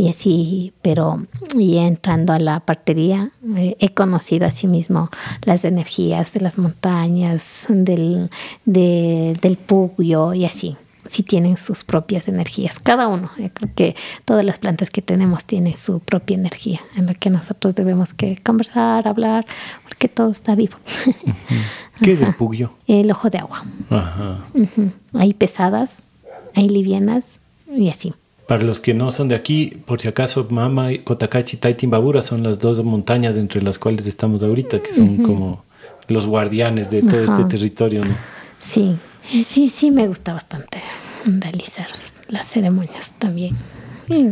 y 0.00 0.08
así, 0.08 0.72
pero 0.80 1.26
y 1.54 1.76
entrando 1.76 2.32
a 2.32 2.38
la 2.38 2.60
partería 2.60 3.32
eh, 3.56 3.76
he 3.80 3.90
conocido 3.92 4.46
a 4.46 4.50
sí 4.50 4.66
mismo 4.66 5.10
las 5.44 5.66
energías 5.66 6.32
de 6.32 6.40
las 6.40 6.56
montañas, 6.56 7.66
del, 7.68 8.30
del 8.64 9.58
pugio 9.66 10.32
y 10.32 10.46
así 10.46 10.76
sí 11.06 11.22
tienen 11.22 11.56
sus 11.56 11.82
propias 11.82 12.28
energías, 12.28 12.78
cada 12.78 13.08
uno. 13.08 13.30
Yo 13.36 13.48
creo 13.48 13.70
que 13.74 13.96
todas 14.24 14.44
las 14.44 14.58
plantas 14.58 14.90
que 14.90 15.02
tenemos 15.02 15.44
tienen 15.44 15.76
su 15.76 15.98
propia 15.98 16.36
energía, 16.36 16.80
en 16.94 17.06
la 17.06 17.14
que 17.14 17.30
nosotros 17.30 17.74
debemos 17.74 18.14
que 18.14 18.38
conversar, 18.44 19.08
hablar, 19.08 19.44
porque 19.82 20.08
todo 20.08 20.30
está 20.30 20.54
vivo. 20.54 20.76
¿Qué 22.00 22.12
es 22.12 22.22
el 22.22 22.34
pugio? 22.34 22.74
El 22.86 23.10
ojo 23.10 23.28
de 23.28 23.38
agua. 23.38 23.64
Hay 25.14 25.34
pesadas, 25.34 26.02
hay 26.54 26.68
livianas 26.68 27.40
y 27.66 27.88
así. 27.88 28.14
Para 28.50 28.64
los 28.64 28.80
que 28.80 28.94
no 28.94 29.12
son 29.12 29.28
de 29.28 29.36
aquí, 29.36 29.76
por 29.84 30.00
si 30.00 30.08
acaso, 30.08 30.44
Mama, 30.50 30.88
Kotakachi, 31.04 31.56
Taitimbabura 31.56 32.20
son 32.20 32.42
las 32.42 32.58
dos 32.58 32.82
montañas 32.82 33.36
entre 33.36 33.62
las 33.62 33.78
cuales 33.78 34.08
estamos 34.08 34.42
ahorita, 34.42 34.82
que 34.82 34.90
son 34.90 35.18
como 35.18 35.62
los 36.08 36.26
guardianes 36.26 36.90
de 36.90 37.02
todo 37.02 37.22
este 37.22 37.44
territorio, 37.44 38.04
¿no? 38.04 38.16
Sí, 38.58 38.96
sí, 39.44 39.68
sí, 39.68 39.92
me 39.92 40.08
gusta 40.08 40.32
bastante 40.32 40.82
realizar 41.24 41.86
las 42.26 42.48
ceremonias 42.48 43.14
también. 43.20 43.56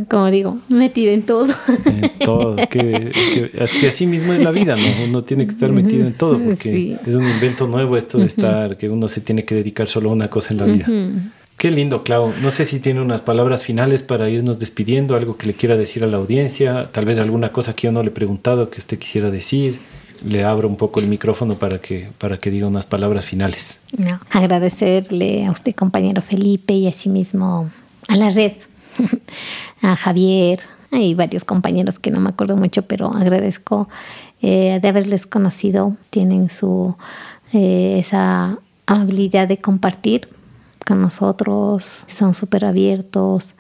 como 0.09 0.33
digo, 0.33 0.59
metido 0.69 1.13
en 1.13 1.23
todo. 1.23 1.55
En 1.87 2.11
todo, 2.19 2.57
que, 2.71 3.13
es 3.55 3.73
que 3.73 3.87
así 3.87 4.09
mismo 4.09 4.33
es 4.33 4.41
la 4.41 4.51
vida, 4.51 4.75
¿no? 4.75 5.05
Uno 5.05 5.23
tiene 5.23 5.47
que 5.47 5.53
estar 5.53 5.71
metido 5.71 6.05
en 6.05 6.15
todo, 6.15 6.41
porque 6.41 6.99
es 7.07 7.15
un 7.15 7.23
invento 7.23 7.69
nuevo 7.69 7.97
esto 7.97 8.19
de 8.19 8.27
estar, 8.27 8.77
que 8.77 8.89
uno 8.89 9.07
se 9.07 9.21
tiene 9.21 9.45
que 9.45 9.55
dedicar 9.55 9.87
solo 9.87 10.11
a 10.11 10.13
una 10.13 10.29
cosa 10.29 10.55
en 10.55 10.59
la 10.59 10.65
vida. 10.65 10.87
Qué 11.59 11.73
lindo, 11.73 12.05
Clau. 12.05 12.33
No 12.41 12.53
sé 12.53 12.65
si 12.65 12.79
tiene 12.79 13.01
unas 13.01 13.21
palabras 13.21 13.65
finales 13.65 14.05
para 14.05 14.31
irnos 14.31 14.61
despidiendo, 14.61 15.17
algo 15.17 15.37
que 15.37 15.47
le 15.47 15.55
quiera 15.55 15.77
decir 15.77 16.05
a 16.05 16.07
la 16.07 16.17
audiencia, 16.17 16.89
tal 16.93 17.05
vez 17.05 17.19
alguna 17.19 17.53
cosa 17.53 17.75
que 17.75 17.89
yo 17.89 17.93
no 17.93 18.03
le 18.03 18.11
he 18.11 18.13
preguntado 18.13 18.71
que 18.71 18.79
usted 18.79 18.97
quisiera 18.99 19.31
decir 19.31 19.81
le 20.25 20.45
abro 20.45 20.69
un 20.69 20.77
poco 20.77 21.01
el 21.01 21.09
micrófono 21.09 21.55
para 21.55 21.79
que, 21.81 22.11
para 22.19 22.39
que 22.39 22.51
diga 22.51 22.67
unas 22.67 22.87
palabras 22.87 23.25
finales. 23.25 23.79
No, 23.97 24.21
agradecerle 24.31 25.47
a 25.47 25.51
usted, 25.51 25.75
compañero 25.75 26.23
Felipe, 26.23 26.75
y 26.75 26.87
asimismo 26.87 27.71
a 28.09 28.17
la 28.17 28.31
red, 28.31 28.53
a 29.83 29.97
Javier, 29.97 30.61
hay 30.91 31.15
varios 31.15 31.45
compañeros 31.45 31.99
que 31.99 32.11
no 32.11 32.21
me 32.21 32.31
acuerdo 32.31 32.57
mucho, 32.57 32.83
pero 32.83 33.13
agradezco 33.15 33.89
eh, 34.43 34.79
de 34.81 34.89
haberles 34.89 35.27
conocido. 35.27 35.97
Tienen 36.11 36.51
su 36.51 36.97
eh, 37.53 37.97
esa 37.99 38.59
habilidad 38.87 39.49
de 39.49 39.59
compartir 39.59 40.29
con 40.89 41.03
nosotros, 41.03 42.05
son 42.07 42.33
súper 42.33 42.65
abiertos, 42.65 43.51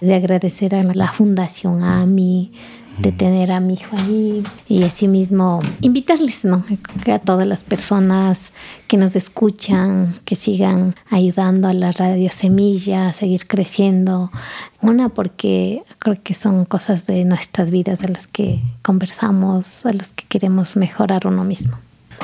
de 0.00 0.14
agradecer 0.14 0.74
a 0.74 0.82
la 0.82 1.12
Fundación 1.12 1.84
AMI, 1.84 2.50
de 2.96 3.12
tener 3.12 3.52
a 3.52 3.60
mi 3.60 3.74
hijo 3.74 3.94
ahí 3.94 4.42
y 4.68 4.82
asimismo 4.84 5.60
invitarles 5.82 6.44
¿no? 6.44 6.64
a 7.12 7.18
todas 7.18 7.46
las 7.46 7.62
personas 7.62 8.52
que 8.86 8.96
nos 8.96 9.16
escuchan, 9.16 10.18
que 10.24 10.34
sigan 10.34 10.96
ayudando 11.10 11.68
a 11.68 11.74
la 11.74 11.92
radio 11.92 12.30
Semilla 12.32 13.08
a 13.08 13.12
seguir 13.12 13.46
creciendo. 13.46 14.32
Una 14.80 15.10
porque 15.10 15.82
creo 15.98 16.16
que 16.22 16.32
son 16.32 16.64
cosas 16.64 17.06
de 17.06 17.26
nuestras 17.26 17.70
vidas 17.70 17.98
de 17.98 18.08
las 18.08 18.26
que 18.26 18.62
conversamos, 18.80 19.84
a 19.84 19.92
las 19.92 20.08
que 20.08 20.24
queremos 20.26 20.74
mejorar 20.74 21.26
uno 21.26 21.44
mismo. 21.44 21.76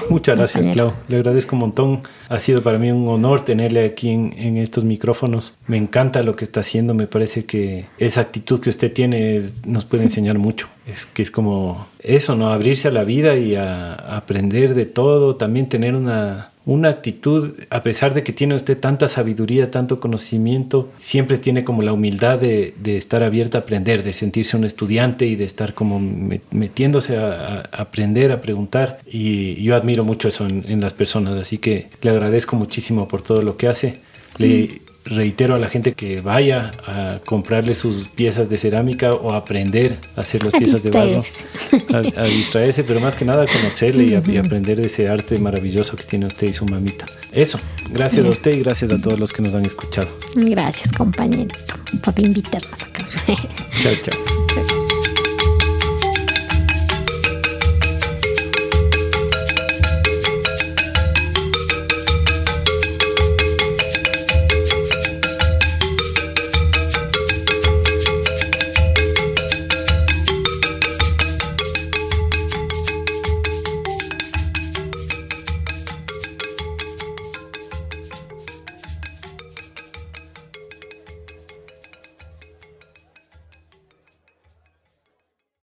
Muchas 0.08 0.36
gracias, 0.36 0.66
Clau. 0.68 0.92
Le 1.08 1.16
agradezco 1.16 1.56
un 1.56 1.60
montón. 1.60 2.02
Ha 2.28 2.40
sido 2.40 2.62
para 2.62 2.78
mí 2.78 2.90
un 2.90 3.08
honor 3.08 3.44
tenerle 3.44 3.84
aquí 3.84 4.10
en, 4.10 4.58
estos 4.58 4.84
micrófonos. 4.84 5.54
Me 5.66 5.76
encanta 5.76 6.22
lo 6.22 6.36
que 6.36 6.44
está 6.44 6.60
haciendo. 6.60 6.94
Me 6.94 7.06
parece 7.06 7.44
que 7.44 7.86
esa 7.98 8.20
actitud 8.20 8.60
que 8.60 8.70
usted 8.70 8.92
tiene 8.92 9.42
nos 9.66 9.84
puede 9.84 10.04
enseñar 10.04 10.38
mucho. 10.38 10.68
Es 10.86 11.06
que 11.06 11.22
es 11.22 11.30
como 11.30 11.86
eso, 12.00 12.36
¿no? 12.36 12.48
Abrirse 12.48 12.88
a 12.88 12.90
la 12.90 13.04
vida 13.04 13.36
y 13.36 13.54
a 13.54 13.94
aprender 13.94 14.74
de 14.74 14.86
todo. 14.86 15.36
También 15.36 15.68
tener 15.68 15.94
una, 15.94 16.50
una 16.66 16.89
actitud, 16.89 17.55
a 17.69 17.82
pesar 17.82 18.15
de 18.15 18.23
que 18.23 18.32
tiene 18.32 18.55
usted 18.55 18.78
tanta 18.78 19.07
sabiduría, 19.07 19.70
tanto 19.70 20.01
conocimiento, 20.01 20.91
siempre 20.97 21.36
tiene 21.36 21.62
como 21.62 21.82
la 21.82 21.93
humildad 21.93 22.39
de, 22.39 22.74
estar 22.85 23.23
abierta 23.23 23.59
a 23.59 23.61
aprender, 23.62 24.03
de 24.03 24.15
sentirse 24.15 24.57
un 24.57 24.65
estudiante 24.65 25.27
y 25.27 25.36
de 25.36 25.45
estar 25.45 25.74
como 25.74 26.01
metiéndose 26.51 27.19
a, 27.19 27.69
aprender, 27.70 28.32
a 28.32 28.41
preguntar. 28.41 28.99
Y 29.07 29.62
yo 29.62 29.77
admiro 29.77 30.05
mucho 30.05 30.28
eso 30.28 30.47
en, 30.47 30.81
las 30.81 30.95
personas, 30.95 31.39
así 31.41 31.59
que 31.59 31.89
le 32.03 32.11
agradezco 32.11 32.57
muchísimo 32.57 33.09
por 33.09 33.23
todo 33.23 33.43
lo 33.43 33.57
que 33.57 33.69
hace. 33.69 34.01
Le, 34.39 34.81
reitero 35.05 35.55
a 35.55 35.59
la 35.59 35.68
gente 35.68 35.93
que 35.93 36.20
vaya 36.20 36.72
a 36.86 37.18
comprarle 37.24 37.74
sus 37.74 38.09
piezas 38.09 38.48
de 38.48 38.59
cerámica 38.59 39.12
o 39.12 39.32
a 39.32 39.36
aprender 39.36 39.98
a 40.16 40.22
hacer 40.22 40.43
las 40.43 40.52
piezas 40.52 40.82
de 40.82 40.90
barro, 40.90 41.20
a, 42.16 42.24
distraerse, 42.24 42.85
pero 42.85 43.01
más 43.01 43.14
que 43.14 43.24
nada 43.24 43.44
a 43.44 43.47
conocerle 43.47 44.05
y, 44.05 44.14
a, 44.14 44.40
aprender 44.40 44.81
de 44.81 44.86
ese 44.86 45.09
arte 45.09 45.39
maravilloso 45.39 45.97
que 45.97 46.05
tiene 46.05 46.26
usted 46.26 46.48
y 46.48 46.55
su 46.55 46.64
mamita. 46.64 47.06
Eso, 47.32 47.59
gracias 47.90 48.24
a 48.24 48.31
usted 48.31 48.56
y 48.56 48.60
gracias 48.60 48.90
a 48.90 49.01
todos 49.01 49.18
los 49.18 49.32
que 49.32 49.43
nos 49.43 49.55
han 49.55 49.66
escuchado. 49.66 50.09
Gracias, 50.35 50.90
compañerito, 50.93 51.74
por 52.02 52.18
invitarnos 52.18 52.82
acá. 52.82 53.06
chao, 53.82 53.94
chao. 54.02 54.43